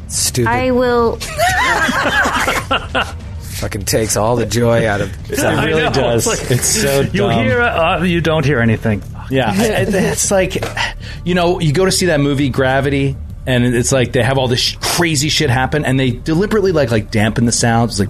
Stupid. 0.10 0.50
I 0.50 0.72
will. 0.72 1.18
Fucking 3.60 3.84
takes 3.86 4.16
all 4.16 4.36
the 4.36 4.46
joy 4.46 4.88
out 4.88 5.02
of. 5.02 5.12
It 5.32 5.40
I 5.40 5.66
really 5.66 5.84
know. 5.84 5.92
does. 5.92 6.26
It's 6.28 6.52
It's, 6.52 6.66
so 6.82 7.02
You 7.02 7.08
dumb. 7.28 7.44
hear, 7.44 7.62
uh, 7.62 8.04
you 8.04 8.22
don't 8.22 8.46
hear 8.46 8.60
anything. 8.60 9.04
Yeah, 9.30 9.50
I- 9.52 9.52
I- 9.54 9.86
it's 10.12 10.32
like, 10.32 10.64
you 11.26 11.36
know, 11.36 11.60
you 11.60 11.72
go 11.74 11.86
to 11.86 11.92
see 11.92 12.08
that 12.08 12.20
movie 12.20 12.50
Gravity, 12.50 13.16
and 13.46 13.64
it's 13.66 13.92
like 13.92 14.12
they 14.12 14.22
have 14.24 14.38
all 14.38 14.48
this 14.48 14.60
sh- 14.60 14.78
crazy 14.82 15.30
shit 15.30 15.50
happen, 15.50 15.86
and 15.86 16.00
they 16.00 16.12
deliberately 16.12 16.72
like 16.72 16.92
like 16.92 17.12
dampen 17.12 17.46
the 17.46 17.52
sounds, 17.52 18.00
like 18.00 18.10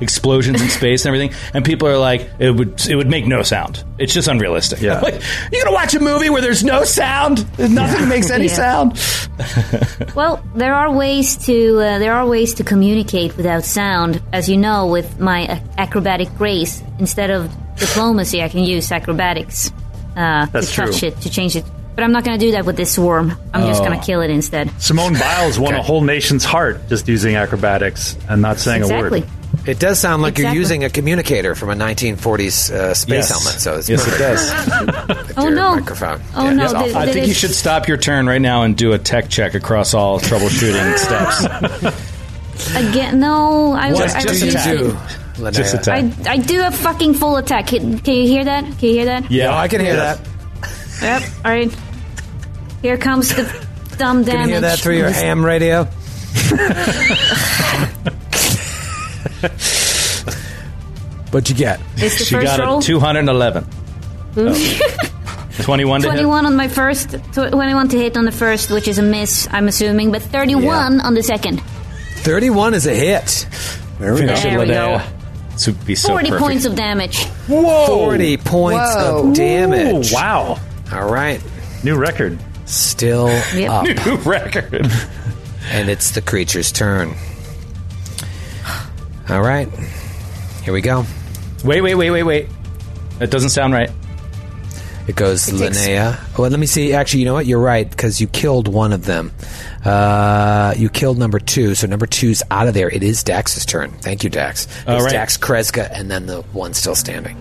explosions 0.00 0.60
in 0.60 0.68
space 0.68 1.04
and 1.04 1.14
everything, 1.14 1.36
and 1.54 1.64
people 1.64 1.88
are 1.88 1.98
like, 1.98 2.28
it 2.38 2.50
would 2.50 2.86
it 2.88 2.96
would 2.96 3.08
make 3.08 3.26
no 3.26 3.42
sound. 3.42 3.84
It's 3.98 4.12
just 4.14 4.28
unrealistic. 4.28 4.80
Yeah. 4.80 5.00
like, 5.02 5.20
you're 5.52 5.62
gonna 5.64 5.74
watch 5.74 5.94
a 5.94 6.00
movie 6.00 6.30
where 6.30 6.40
there's 6.42 6.64
no 6.64 6.84
sound, 6.84 7.46
nothing 7.58 8.08
makes 8.08 8.30
any 8.30 8.46
Yeah. 8.46 8.54
sound. 8.54 8.98
Well, 10.14 10.42
there 10.54 10.74
are 10.74 10.92
ways 10.92 11.36
to 11.46 11.78
uh, 11.80 11.98
there 11.98 12.12
are 12.12 12.26
ways 12.26 12.54
to 12.54 12.64
communicate 12.64 13.36
without 13.36 13.64
sound, 13.64 14.20
as 14.32 14.48
you 14.48 14.56
know. 14.56 14.86
With 14.88 15.20
my 15.20 15.50
ac- 15.52 15.62
acrobatic 15.78 16.28
grace, 16.36 16.82
instead 16.98 17.30
of 17.30 17.50
diplomacy, 17.76 18.42
I 18.42 18.48
can 18.48 18.60
use 18.64 18.90
acrobatics 18.92 19.72
uh, 20.16 20.46
to 20.46 20.52
touch 20.52 20.72
true. 21.00 21.08
it 21.08 21.20
to 21.20 21.30
change 21.30 21.56
it. 21.56 21.64
But 21.94 22.04
I'm 22.04 22.12
not 22.12 22.24
going 22.24 22.38
to 22.38 22.44
do 22.46 22.52
that 22.52 22.64
with 22.64 22.76
this 22.76 22.96
sworm. 22.96 23.36
I'm 23.52 23.66
just 23.66 23.82
Oh. 23.82 23.86
going 23.86 23.98
to 23.98 24.04
kill 24.06 24.20
it 24.22 24.30
instead. 24.30 24.70
Simone 24.80 25.14
Biles 25.14 25.58
won 25.58 25.74
a 25.74 25.82
whole 25.82 26.00
nation's 26.02 26.44
heart 26.44 26.88
just 26.88 27.06
using 27.08 27.36
acrobatics 27.36 28.16
and 28.28 28.40
not 28.40 28.58
saying 28.58 28.82
Exactly. 28.82 29.18
a 29.20 29.22
word. 29.22 29.30
It 29.66 29.78
does 29.80 29.98
sound 29.98 30.22
like 30.22 30.38
you're 30.38 30.52
using 30.54 30.84
a 30.84 30.88
communicator 30.90 31.54
from 31.54 31.68
a 31.70 31.74
1940s 31.74 32.70
uh, 32.70 32.94
space 32.94 33.28
Yes. 33.28 33.30
helmet. 33.30 33.60
So 33.60 33.74
it's 33.76 33.88
Yes, 33.90 34.06
it 34.06 34.18
does. 34.18 35.34
Oh 35.36 35.48
no! 35.48 35.74
microphone. 35.76 36.20
Oh 36.36 36.44
Yeah. 36.44 36.52
no! 36.54 36.62
Yes, 36.62 36.72
Did- 36.84 36.96
I 36.96 37.04
think 37.06 37.16
it- 37.24 37.28
you 37.28 37.34
should 37.34 37.50
stop 37.54 37.86
your 37.88 37.96
turn 37.96 38.26
right 38.26 38.40
now 38.40 38.62
and 38.62 38.76
do 38.76 38.92
a 38.92 38.98
tech 38.98 39.28
check 39.28 39.54
across 39.54 39.92
all 39.92 40.20
troubleshooting 40.20 40.96
steps. 41.84 42.74
again. 42.76 43.18
No, 43.20 43.72
I 43.72 43.92
Just- 43.92 44.16
I, 44.16 44.22
just 44.22 44.56
I, 44.56 44.72
do, 44.72 44.96
Linnea. 45.36 45.52
Just 45.52 45.74
attack. 45.74 46.04
I, 46.26 46.32
I 46.32 46.36
do 46.38 46.64
a 46.64 46.70
fucking 46.70 47.14
full 47.14 47.36
attack. 47.36 47.66
Can, 47.68 47.98
can 47.98 48.14
you 48.14 48.26
hear 48.28 48.44
that? 48.44 48.64
Can 48.64 48.88
you 48.88 48.94
hear 48.94 49.04
that? 49.06 49.30
Yeah, 49.30 49.52
Oh, 49.52 49.56
I 49.58 49.68
can 49.68 49.80
hear 49.80 49.96
that. 49.96 50.20
Yep. 51.02 51.22
All 51.44 51.50
right. 51.50 51.74
Here 52.82 52.96
comes 52.96 53.34
the 53.34 53.42
dumb 53.98 54.22
damage. 54.24 54.32
Can 54.32 54.48
you 54.48 54.54
hear 54.54 54.60
that 54.62 54.78
through 54.78 54.96
your 54.98 55.10
ham 55.10 55.44
radio? 55.44 55.84
What'd 61.30 61.48
you 61.48 61.54
get? 61.54 61.80
It's 61.96 62.18
the 62.18 62.24
She 62.24 62.34
first 62.34 62.46
got 62.46 62.58
roll. 62.60 62.78
a 62.78 62.82
211. 62.82 63.66
Oh. 64.36 65.56
21 65.62 66.00
to 66.02 66.06
hit. 66.08 66.14
21 66.16 66.46
on 66.46 66.56
my 66.56 66.68
first, 66.68 67.10
tw- 67.10 67.50
21 67.50 67.88
to 67.90 67.98
hit 67.98 68.16
on 68.16 68.24
the 68.24 68.32
first, 68.32 68.70
which 68.70 68.88
is 68.88 68.98
a 68.98 69.02
miss, 69.02 69.46
I'm 69.50 69.68
assuming, 69.68 70.10
but 70.10 70.22
31 70.22 71.00
on 71.00 71.14
the 71.14 71.22
second. 71.22 71.60
31 72.22 72.74
is 72.74 72.86
a 72.86 72.94
hit. 72.94 73.46
There 73.98 74.14
we 74.14 74.20
go. 74.20 74.26
Finish 74.26 74.44
it, 74.44 74.50
There 74.50 74.58
we 74.60 74.66
Linnea. 74.66 75.06
This 75.52 75.66
would 75.66 75.86
be 75.86 75.94
so 75.94 76.08
40 76.08 76.28
perfect. 76.30 76.42
points 76.42 76.64
of 76.64 76.74
damage. 76.74 77.24
Whoa! 77.46 77.86
40 77.86 78.36
points 78.38 78.94
Whoa. 78.94 79.28
of 79.28 79.34
damage. 79.34 80.12
Wow. 80.12 80.58
All 80.92 81.10
right. 81.10 81.40
New 81.84 81.96
record. 81.96 82.38
Still 82.66 83.28
Yep. 83.54 83.70
up. 83.70 83.84
New 84.06 84.16
record. 84.30 84.86
And 85.70 85.88
it's 85.88 86.12
the 86.12 86.20
creature's 86.22 86.72
turn. 86.72 87.14
All 89.28 89.42
right. 89.42 89.68
Here 90.64 90.72
we 90.74 90.80
go. 90.80 91.04
Wait, 91.64 91.80
wait, 91.80 91.94
wait, 91.94 92.10
wait, 92.10 92.22
wait. 92.24 92.48
That 93.18 93.30
doesn't 93.30 93.50
sound 93.50 93.72
right. 93.72 93.90
It 95.06 95.16
goes 95.16 95.48
It 95.48 95.58
takes- 95.58 95.78
Linnea. 95.86 96.18
Well, 96.38 96.50
let 96.50 96.58
me 96.60 96.66
see. 96.66 96.92
Actually, 96.92 97.20
you 97.20 97.26
know 97.26 97.34
what? 97.34 97.46
You're 97.46 97.60
right 97.60 97.88
because 97.88 98.20
you 98.20 98.26
killed 98.26 98.68
one 98.68 98.92
of 98.92 99.04
them. 99.04 99.32
Uh, 99.84 100.74
you 100.76 100.88
killed 100.88 101.18
number 101.18 101.38
two, 101.38 101.74
so 101.74 101.86
number 101.86 102.06
two's 102.06 102.42
out 102.50 102.68
of 102.68 102.74
there. 102.74 102.88
It 102.90 103.02
is 103.02 103.22
Dax's 103.24 103.64
turn. 103.64 103.90
Thank 104.02 104.24
you, 104.24 104.30
Dax. 104.30 104.66
All 104.86 104.96
It's 104.96 105.04
right. 105.04 105.12
Dax, 105.12 105.36
Kreska, 105.38 105.88
and 105.92 106.10
then 106.10 106.26
the 106.26 106.42
one 106.52 106.74
still 106.74 106.94
standing. 106.94 107.36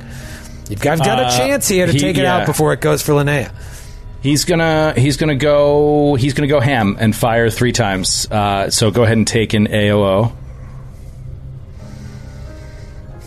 You've 0.69 0.79
got, 0.81 0.99
got 0.99 1.19
Uh, 1.19 1.27
a 1.27 1.37
chance 1.37 1.67
here 1.67 1.85
to 1.87 1.91
he- 1.91 1.99
take 1.99 2.17
it 2.17 2.21
yeah. 2.23 2.37
out 2.37 2.45
before 2.45 2.71
it 2.73 2.79
goes 2.81 3.01
for 3.01 3.11
Linnea. 3.13 3.51
He's 4.21 4.43
gonna 4.45 4.93
he's 4.97 5.15
gonna 5.17 5.35
go 5.35 6.15
he's 6.15 6.33
gonna 6.33 6.47
go 6.47 6.59
ham 6.59 6.97
and 6.99 7.15
fire 7.15 7.49
three 7.49 7.71
times. 7.71 8.27
Uh, 8.29 8.69
so 8.69 8.91
go 8.91 9.03
ahead 9.03 9.17
and 9.17 9.25
take 9.25 9.53
an 9.53 9.67
AOO. 9.67 10.31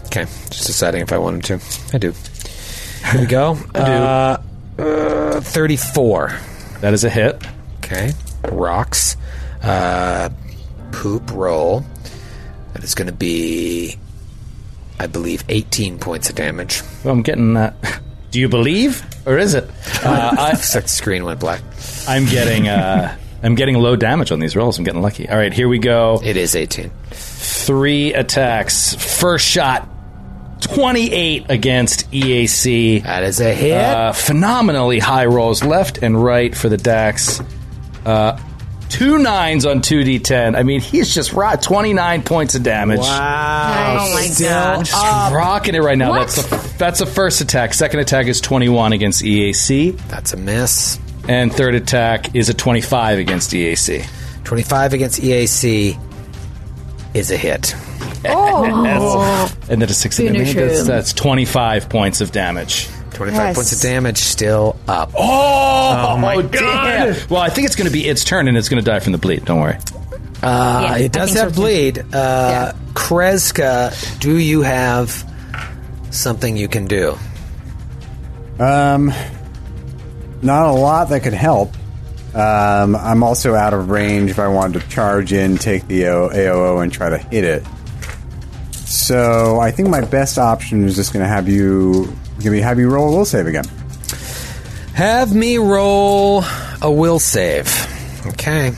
Okay, 0.07 0.25
just 0.51 0.67
deciding 0.67 1.01
if 1.01 1.13
I 1.13 1.19
want 1.19 1.37
him 1.49 1.59
to. 1.59 1.65
I 1.95 1.99
do. 1.99 2.13
Here 3.11 3.21
we 3.21 3.27
go. 3.27 3.57
I 3.75 3.79
do. 3.79 3.93
Uh, 3.93 4.43
uh, 5.37 5.41
34. 5.41 6.39
That 6.83 6.93
is 6.93 7.05
a 7.05 7.11
hit. 7.11 7.43
Okay. 7.79 8.13
Rocks. 8.51 9.17
Uh, 9.63 10.29
poop 10.91 11.31
roll. 11.33 11.85
That 12.75 12.85
is 12.85 12.95
going 12.95 13.07
to 13.07 13.13
be, 13.15 13.97
I 15.03 15.09
believe, 15.09 15.43
18 15.49 15.99
points 15.99 16.31
of 16.31 16.37
damage. 16.37 16.81
Well, 17.03 17.13
I'm 17.13 17.23
getting 17.23 17.55
that. 17.55 17.75
Do 18.31 18.39
you 18.39 18.49
believe, 18.49 19.05
or 19.27 19.37
is 19.37 19.53
it? 19.53 19.69
Uh, 20.05 20.37
I, 20.39 20.53
the 20.55 20.83
screen 20.87 21.25
went 21.25 21.41
black. 21.41 21.61
I'm 22.07 22.25
getting 22.27 22.69
uh, 22.69 23.17
I'm 23.43 23.57
getting 23.57 23.75
low 23.75 23.97
damage 23.97 24.31
on 24.31 24.39
these 24.39 24.55
rolls. 24.55 24.79
I'm 24.79 24.85
getting 24.85 25.03
lucky. 25.03 25.29
All 25.29 25.37
right, 25.37 25.53
here 25.53 25.69
we 25.69 25.79
go. 25.81 26.21
It 26.23 26.37
is 26.37 26.55
18. 26.55 26.91
Three 27.11 28.15
attacks. 28.15 28.95
First 28.95 29.45
shot, 29.45 29.89
28 30.61 31.47
against 31.51 32.09
EAC. 32.13 33.03
That 33.03 33.25
is 33.25 33.41
a 33.41 33.53
hit. 33.53 33.73
Uh, 33.73 34.13
phenomenally 34.13 35.01
high 35.01 35.27
rolls 35.27 35.65
left 35.65 35.99
and 35.99 36.23
right 36.23 36.57
for 36.57 36.69
the 36.69 36.77
Dax. 36.77 37.41
Uh, 38.07 38.39
two 39.03 39.19
nines 39.19 39.67
on 39.67 39.81
2d10. 39.81 40.57
I 40.57 40.63
mean, 40.63 40.81
he's 40.81 41.13
just 41.13 41.33
raw 41.33 41.57
29 41.57 42.23
points 42.23 42.55
of 42.55 42.63
damage. 42.63 43.01
Wow. 43.01 43.99
Oh 44.01 44.15
my 44.15 44.23
Still 44.23 44.49
god. 44.49 44.85
Just 44.85 45.05
um, 45.05 45.33
rocking 45.33 45.75
it 45.75 45.81
right 45.81 45.99
now. 45.99 46.11
What? 46.11 46.29
That's 46.29 46.49
the 46.49 46.75
that's 46.79 46.99
the 47.01 47.07
first 47.07 47.41
attack. 47.41 47.75
Second 47.75 48.01
attack 48.01 48.27
is 48.27 48.41
21 48.41 48.93
against 48.93 49.23
EAC, 49.23 49.99
That's 50.09 50.33
a 50.33 50.37
miss. 50.37 51.01
and 51.29 51.53
third 51.53 51.75
attack 51.75 52.35
is 52.37 52.49
a 52.49 52.55
25 52.55 53.19
against 53.19 53.51
EAC. 53.51 54.07
25 54.45 54.93
against 54.93 55.21
EAC 55.21 55.99
is 57.15 57.31
a 57.31 57.37
hit. 57.37 57.75
Oh. 58.27 59.49
And 59.69 59.81
then 59.81 59.89
a 59.89 59.95
six. 59.95 60.21
I 60.21 60.25
Finish 60.25 60.55
that's, 60.55 60.87
that's 60.87 61.13
25 61.15 61.89
points 61.89 62.21
of 62.21 62.31
damage. 62.31 62.89
25 63.23 63.47
Yes. 63.49 63.57
points 63.57 63.73
of 63.73 63.81
damage, 63.81 64.19
still 64.19 64.77
up. 64.89 65.13
Oh, 65.17 66.17
my 66.19 66.43
damn. 66.43 67.17
Well, 67.29 67.41
I 67.41 67.49
think 67.51 67.67
it's 67.67 67.77
going 67.77 67.87
to 67.89 67.93
be 67.93 68.07
its 68.09 68.25
turn, 68.25 68.49
and 68.49 68.57
it's 68.57 68.69
going 68.69 68.83
to 68.83 68.91
die 68.91 69.01
from 69.01 69.13
the 69.13 69.19
bleed. 69.19 69.45
Don't 69.45 69.61
worry. 69.61 69.77
Uh, 70.43 70.87
Yeah, 70.89 70.97
it 70.99 71.13
does 71.13 71.29
think 71.31 71.39
so 71.39 71.45
have 71.45 71.55
bleed. 71.55 72.05
Uh, 72.15 72.73
Kreska, 72.95 74.19
do 74.21 74.37
you 74.37 74.63
have 74.63 75.25
something 76.11 76.57
you 76.57 76.69
can 76.69 76.87
do? 76.87 77.17
Um, 78.59 79.13
not 80.43 80.67
a 80.67 80.73
lot 80.73 81.09
that 81.11 81.23
could 81.23 81.33
help. 81.35 81.75
Um, 82.35 82.97
I'm 82.97 83.23
also 83.23 83.55
out 83.55 83.75
of 83.75 83.91
range 83.91 84.31
if 84.31 84.39
I 84.39 84.49
wanted 84.49 84.81
to 84.81 84.89
charge 84.89 85.33
in, 85.33 85.59
take 85.59 85.87
the 85.87 86.03
AOO, 86.03 86.83
and 86.83 86.93
try 86.93 87.11
to 87.11 87.19
hit 87.19 87.45
it. 87.45 87.63
So 88.73 89.59
I 89.61 89.71
think 89.71 89.89
my 89.89 90.01
best 90.03 90.39
option 90.39 90.85
is 90.85 90.97
just 90.97 91.13
going 91.13 91.23
to 91.23 91.29
have 91.29 91.49
you, 91.49 92.15
going 92.43 92.57
to 92.57 92.63
have 92.63 92.79
you 92.79 92.89
roll 92.89 93.13
a 93.13 93.17
will 93.17 93.25
save 93.25 93.47
again. 93.47 93.65
Have 94.95 95.35
me 95.35 95.59
roll 95.59 96.45
a 96.81 96.91
will 96.91 97.19
save. 97.19 97.69
Okay. 98.27 98.73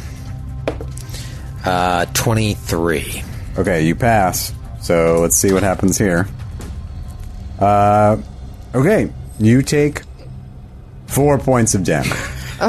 Uh, 1.65 2.07
23. 2.07 3.23
Okay, 3.59 3.87
you 3.87 3.95
pass. 3.95 4.53
So 4.81 5.21
let's 5.21 5.37
see 5.37 5.53
what 5.53 5.63
happens 5.63 5.97
here. 5.97 6.29
Uh, 7.59 8.19
okay, 8.75 9.11
you 9.39 9.63
take 9.63 10.03
four 11.07 11.39
points 11.39 11.75
of 11.75 11.85
damage. 11.85 12.13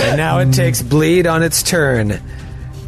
And 0.00 0.16
now 0.16 0.38
it 0.38 0.52
takes 0.52 0.80
bleed 0.80 1.26
on 1.26 1.42
its 1.42 1.62
turn, 1.62 2.20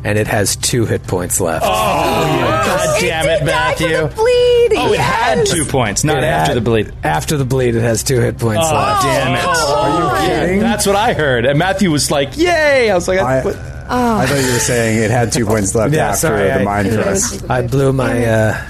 and 0.04 0.18
it 0.18 0.26
has 0.26 0.56
two 0.56 0.86
hit 0.86 1.02
points 1.06 1.40
left. 1.40 1.64
Oh 1.66 1.70
god 1.70 3.00
damn 3.00 3.26
it, 3.28 3.44
Matthew. 3.44 3.88
Bleed. 4.08 4.72
Oh, 4.76 4.92
it 4.92 5.00
had 5.00 5.46
two 5.46 5.64
points, 5.64 6.04
not 6.04 6.18
It 6.18 6.24
after 6.24 6.52
had- 6.52 6.56
the 6.56 6.60
bleed. 6.60 6.92
After 7.02 7.36
the 7.36 7.44
bleed, 7.44 7.74
it 7.74 7.82
has 7.82 8.02
two 8.02 8.20
hit 8.20 8.38
points 8.38 8.66
Oh, 8.70 8.74
left. 8.74 9.02
damn 9.02 9.34
it. 9.34 9.44
Are 9.44 10.22
you 10.22 10.28
kidding? 10.28 10.60
That's 10.60 10.86
what 10.86 10.96
I 10.96 11.12
heard. 11.12 11.44
And 11.44 11.58
Matthew 11.58 11.90
was 11.90 12.10
like, 12.10 12.36
yay. 12.36 12.90
I 12.90 12.94
was 12.94 13.08
like, 13.08 13.18
I, 13.18 13.42
what? 13.44 13.56
I 13.56 14.26
thought 14.26 14.40
you 14.46 14.52
were 14.52 14.58
saying 14.60 15.02
it 15.02 15.10
had 15.10 15.32
two 15.32 15.44
points 15.44 15.74
left 15.74 15.92
Yeah, 15.92 16.08
after 16.10 16.18
sorry, 16.28 16.44
the 16.44 16.60
I- 16.60 16.64
mind 16.64 16.90
thrust. 16.90 17.50
I 17.50 17.66
blew 17.66 17.92
my 17.92 18.24
uh, 18.24 18.66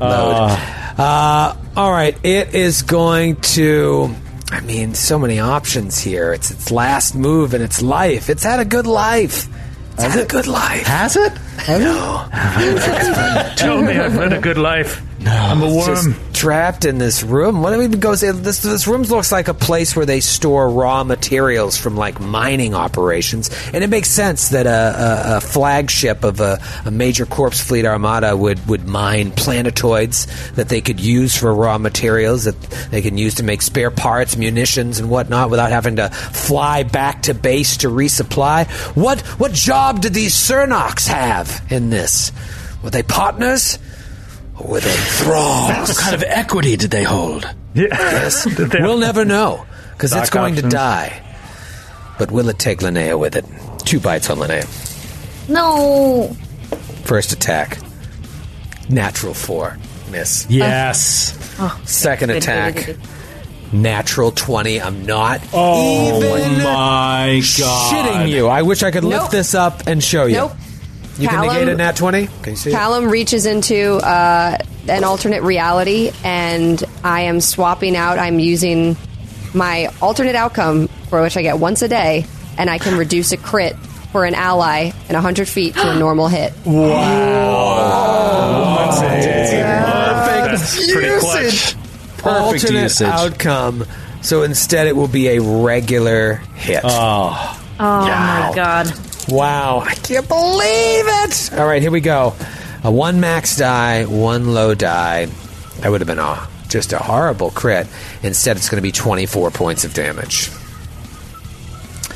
load. 0.00 0.58
Uh, 0.98 1.54
all 1.76 1.92
right, 1.92 2.16
it 2.24 2.54
is 2.54 2.82
going 2.82 3.36
to. 3.36 4.14
I 4.50 4.60
mean, 4.60 4.94
so 4.94 5.18
many 5.18 5.40
options 5.40 5.98
here. 5.98 6.32
It's 6.32 6.50
its 6.50 6.70
last 6.70 7.14
move 7.14 7.52
in 7.52 7.60
its 7.60 7.82
life. 7.82 8.30
It's 8.30 8.44
had 8.44 8.60
a 8.60 8.64
good 8.64 8.86
life. 8.86 9.46
It's 9.98 10.04
had 10.04 10.22
a 10.24 10.26
good 10.26 10.46
life. 10.46 10.86
Has 10.86 11.16
it? 11.16 11.32
No, 11.68 12.28
Tell 13.56 13.80
me 13.80 13.96
I've 13.98 14.14
led 14.14 14.34
a 14.34 14.40
good 14.40 14.58
life. 14.58 15.02
I'm 15.26 15.62
a 15.62 15.74
worm. 15.74 16.14
trapped 16.32 16.84
in 16.84 16.98
this 16.98 17.22
room. 17.22 17.62
What 17.62 17.72
do 17.72 17.78
we 17.78 17.88
go 17.88 18.14
say? 18.14 18.30
This 18.30 18.62
this 18.62 18.86
room 18.86 19.02
looks 19.02 19.32
like 19.32 19.48
a 19.48 19.54
place 19.54 19.96
where 19.96 20.06
they 20.06 20.20
store 20.20 20.68
raw 20.68 21.04
materials 21.04 21.76
from 21.76 21.96
like 21.96 22.20
mining 22.20 22.74
operations, 22.74 23.50
and 23.72 23.82
it 23.82 23.88
makes 23.88 24.08
sense 24.10 24.50
that 24.50 24.66
a, 24.66 24.70
a, 24.70 25.36
a 25.36 25.40
flagship 25.40 26.24
of 26.24 26.40
a, 26.40 26.60
a 26.84 26.90
major 26.90 27.26
corpse 27.26 27.60
fleet 27.60 27.84
armada 27.84 28.36
would 28.36 28.66
would 28.68 28.86
mine 28.86 29.30
planetoids 29.32 30.26
that 30.52 30.68
they 30.68 30.80
could 30.80 31.00
use 31.00 31.36
for 31.36 31.54
raw 31.54 31.78
materials 31.78 32.44
that 32.44 32.60
they 32.90 33.02
can 33.02 33.18
use 33.18 33.34
to 33.34 33.42
make 33.42 33.62
spare 33.62 33.90
parts, 33.90 34.36
munitions, 34.36 34.98
and 34.98 35.10
whatnot 35.10 35.50
without 35.50 35.70
having 35.70 35.96
to 35.96 36.08
fly 36.10 36.82
back 36.82 37.22
to 37.22 37.34
base 37.34 37.78
to 37.78 37.88
resupply. 37.88 38.66
What 38.96 39.20
what 39.38 39.52
job 39.52 40.02
did 40.02 40.14
these 40.14 40.34
Cernox 40.34 41.08
have 41.08 41.64
in 41.70 41.90
this? 41.90 42.32
Were 42.82 42.90
they 42.90 43.02
partners? 43.02 43.78
Or 44.58 44.66
were 44.72 44.80
they 44.80 44.90
thralls? 44.92 45.88
What 45.88 45.96
kind 45.98 46.14
of 46.14 46.22
equity 46.26 46.76
did 46.76 46.90
they 46.90 47.02
hold? 47.04 47.44
Yeah. 47.74 47.86
Yes. 47.90 48.44
Did 48.56 48.72
we'll 48.80 48.96
never 48.98 49.24
know 49.34 49.66
because 49.92 50.12
it's 50.14 50.28
Stock 50.28 50.32
going 50.40 50.54
to 50.56 50.62
die. 50.62 51.22
But 52.18 52.30
will 52.30 52.48
it 52.48 52.58
take 52.58 52.78
Linnea 52.78 53.18
with 53.18 53.36
it? 53.36 53.44
Two 53.84 54.00
bites 54.00 54.30
on 54.30 54.38
Linnea. 54.38 54.64
No. 55.48 56.34
First 57.04 57.32
attack. 57.32 57.78
Natural 58.88 59.34
four. 59.34 59.76
Miss. 60.10 60.46
Yes. 60.48 61.36
Oh. 61.58 61.74
Oh, 61.78 61.84
Second 61.86 62.30
attack. 62.30 62.74
good, 62.74 62.86
good, 62.86 62.98
Natural 63.72 64.30
20. 64.30 64.80
I'm 64.80 65.04
not 65.06 65.40
Oh 65.52 66.16
even 66.18 66.62
my 66.62 67.42
god. 67.58 67.92
shitting 67.92 68.28
you. 68.30 68.46
I 68.48 68.62
wish 68.62 68.82
I 68.82 68.90
could 68.90 69.04
lift 69.04 69.24
Nope. 69.24 69.30
this 69.32 69.54
up 69.54 69.86
and 69.86 70.02
show 70.02 70.24
you. 70.26 70.36
Nope. 70.36 70.52
You 71.18 71.28
can 71.28 71.38
Callum- 71.38 71.54
negate 71.56 71.68
a 71.68 71.76
nat 71.76 71.96
20? 71.96 72.26
Can 72.26 72.50
you 72.52 72.56
see 72.56 72.70
it? 72.70 72.74
Callum 72.74 73.08
reaches 73.10 73.46
into 73.46 73.94
uh, 73.96 74.58
an 74.88 75.04
alternate 75.04 75.42
reality, 75.42 76.12
and 76.22 76.82
I 77.02 77.22
am 77.22 77.40
swapping 77.40 77.96
out. 77.96 78.18
I'm 78.18 78.38
using 78.38 78.96
my 79.54 79.88
alternate 80.02 80.34
outcome, 80.34 80.88
for 81.08 81.22
which 81.22 81.36
I 81.36 81.42
get 81.42 81.58
once 81.58 81.80
a 81.82 81.88
day, 81.88 82.26
and 82.58 82.68
I 82.68 82.78
can 82.78 82.98
reduce 82.98 83.32
a 83.32 83.36
crit 83.38 83.76
for 84.12 84.24
an 84.24 84.34
ally 84.34 84.90
in 85.08 85.14
100 85.14 85.48
feet 85.48 85.74
to 85.74 85.90
a 85.90 85.94
normal 85.98 86.28
hit. 86.28 86.52
Wow. 86.66 87.86
That's 90.46 90.92
pretty 90.92 91.18
clutch. 91.20 91.74
Perfect 92.18 92.26
Alternate 92.64 92.82
usage. 92.82 93.06
outcome. 93.08 93.84
So 94.22 94.42
instead, 94.42 94.86
it 94.88 94.96
will 94.96 95.08
be 95.08 95.28
a 95.28 95.40
regular 95.40 96.34
hit. 96.54 96.80
Oh. 96.84 97.62
Oh 97.78 98.00
my 98.00 98.52
god. 98.54 98.86
Wow, 99.28 99.80
I 99.80 99.94
can't 99.94 100.28
believe 100.28 101.04
it! 101.06 101.52
All 101.54 101.66
right, 101.66 101.82
here 101.82 101.90
we 101.90 102.00
go. 102.00 102.34
A 102.84 102.90
one 102.90 103.18
max 103.18 103.56
die, 103.56 104.04
one 104.04 104.54
low 104.54 104.74
die. 104.74 105.26
That 105.80 105.90
would 105.90 106.00
have 106.00 106.06
been 106.06 106.20
a, 106.20 106.46
just 106.68 106.92
a 106.92 106.98
horrible 106.98 107.50
crit. 107.50 107.88
Instead, 108.22 108.56
it's 108.56 108.68
going 108.68 108.78
to 108.78 108.82
be 108.82 108.92
24 108.92 109.50
points 109.50 109.84
of 109.84 109.94
damage. 109.94 110.48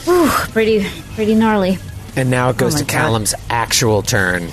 Whew, 0.05 0.28
pretty, 0.53 0.87
pretty 1.15 1.35
gnarly. 1.35 1.78
And 2.16 2.31
now 2.31 2.51
it 2.51 2.57
goes 2.57 2.74
Oh 2.74 2.78
my 2.78 2.81
to 2.81 2.87
God. 2.87 2.93
Callum's 2.93 3.35
actual 3.49 4.03
turn. 4.03 4.45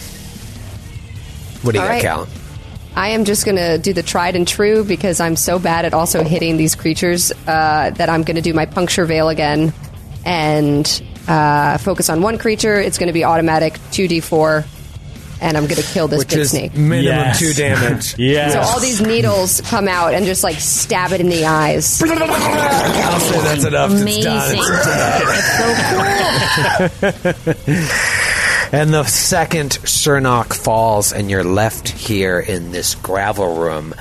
What 1.61 1.73
do 1.73 1.77
you 1.77 1.81
All 1.81 1.87
got, 1.87 1.93
right. 1.93 2.01
Callum? 2.01 2.29
I 2.95 3.09
am 3.09 3.25
just 3.25 3.45
going 3.45 3.57
to 3.57 3.77
do 3.77 3.93
the 3.93 4.01
tried 4.01 4.35
and 4.35 4.47
true 4.47 4.83
because 4.83 5.19
I'm 5.19 5.35
so 5.35 5.59
bad 5.59 5.85
at 5.85 5.93
also 5.93 6.23
hitting 6.23 6.57
these 6.57 6.73
creatures 6.73 7.31
uh, 7.45 7.91
that 7.91 8.09
I'm 8.09 8.23
going 8.23 8.35
to 8.37 8.41
do 8.41 8.53
my 8.55 8.65
puncture 8.65 9.05
veil 9.05 9.29
again 9.29 9.71
and 10.25 11.03
uh, 11.27 11.77
focus 11.77 12.09
on 12.09 12.21
one 12.21 12.37
creature. 12.37 12.79
It's 12.79 12.97
going 12.97 13.07
to 13.07 13.13
be 13.13 13.23
automatic 13.23 13.73
2d4, 13.91 14.65
and 15.41 15.57
I'm 15.57 15.63
going 15.65 15.81
to 15.81 15.87
kill 15.93 16.07
this 16.07 16.19
Which 16.19 16.29
big 16.29 16.39
is 16.39 16.49
snake. 16.51 16.73
minimum 16.73 17.03
Yes. 17.03 17.39
two 17.39 17.53
damage. 17.53 18.15
Yeah. 18.19 18.49
So 18.49 18.59
all 18.61 18.79
these 18.79 19.01
needles 19.01 19.61
come 19.61 19.87
out 19.87 20.13
and 20.13 20.25
just 20.25 20.43
like 20.43 20.55
stab 20.55 21.11
it 21.11 21.21
in 21.21 21.29
the 21.29 21.45
eyes. 21.45 22.01
I'll 22.05 23.19
say 23.19 23.41
that's 23.41 23.63
enough. 23.65 23.91
It's 23.91 24.01
Amazing. 24.01 24.23
done. 24.23 24.57
It's 24.57 24.85
dead. 24.85 25.21
It's 27.03 27.23
so 27.73 27.83
cool. 27.83 27.83
And 28.69 28.93
the 28.93 29.05
second 29.05 29.69
Cernok 29.85 30.53
falls, 30.53 31.13
and 31.13 31.31
you're 31.31 31.45
left 31.45 31.87
here 31.87 32.37
in 32.37 32.73
this 32.73 32.95
gravel 32.95 33.55
room 33.55 33.93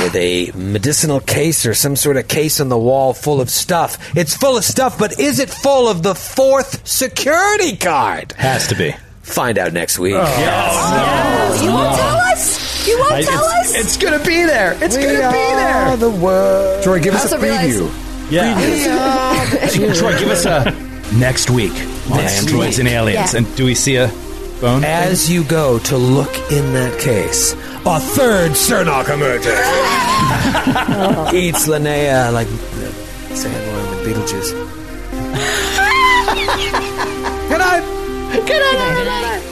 with 0.00 0.14
a 0.16 0.50
medicinal 0.54 1.20
case 1.20 1.66
or 1.66 1.74
some 1.74 1.96
sort 1.96 2.16
of 2.16 2.28
case 2.28 2.60
on 2.60 2.68
the 2.68 2.78
wall 2.78 3.12
full 3.14 3.40
of 3.40 3.50
stuff. 3.50 3.98
It's 4.16 4.36
full 4.36 4.56
of 4.56 4.64
stuff, 4.64 4.98
but 4.98 5.18
is 5.18 5.38
it 5.38 5.50
full 5.50 5.88
of 5.88 6.02
the 6.02 6.14
fourth 6.14 6.86
security 6.86 7.76
card? 7.76 8.32
Has 8.32 8.68
to 8.68 8.74
be. 8.74 8.94
Find 9.22 9.58
out 9.58 9.72
next 9.72 9.98
week. 9.98 10.14
Oh, 10.16 10.22
yes. 10.22 11.60
Oh, 11.60 11.64
you 11.64 11.72
won't 11.72 11.96
tell 11.96 12.16
us? 12.16 12.88
You 12.88 12.98
won't 12.98 13.12
I- 13.12 13.22
tell 13.22 13.44
it's, 13.62 13.74
us? 13.74 13.74
it's 13.84 13.96
gonna 13.96 14.18
be 14.24 14.44
there. 14.44 14.72
It's 14.82 14.96
We 14.96 15.02
gonna 15.04 15.14
be 15.30 15.54
there. 15.54 15.96
the 15.96 16.10
world. 16.10 16.82
Troy, 16.82 17.00
give 17.00 17.14
I 17.14 17.18
us 17.18 17.30
a 17.32 17.36
also 17.36 17.46
realized- 17.46 17.80
preview. 17.80 18.30
Yeah. 18.32 19.94
Troy, 19.94 20.18
give 20.18 20.28
us 20.30 20.44
a 20.46 20.70
next 21.16 21.50
week 21.50 21.72
on 22.10 22.16
Next 22.16 22.38
androids 22.38 22.70
week. 22.70 22.78
and 22.80 22.88
aliens. 22.88 23.32
Yeah. 23.34 23.38
And 23.38 23.56
do 23.56 23.64
we 23.66 23.74
see 23.74 23.96
a 23.96 24.08
bone? 24.62 24.84
As 24.84 25.30
you 25.30 25.44
go 25.44 25.78
to 25.80 25.96
look 25.98 26.34
in 26.50 26.72
that 26.72 26.98
case, 26.98 27.52
a 27.84 27.98
third 27.98 28.52
Cernok 28.52 29.10
emerges. 29.12 29.52
Eats 31.34 31.66
Linnea 31.66 32.32
like 32.32 32.46
the 32.48 32.54
sandworm 33.34 33.92
and 33.92 34.06
Beetlejuice. 34.06 34.52
Good 37.48 37.58
night. 37.58 37.82
Good 38.46 39.06
night. 39.06 39.51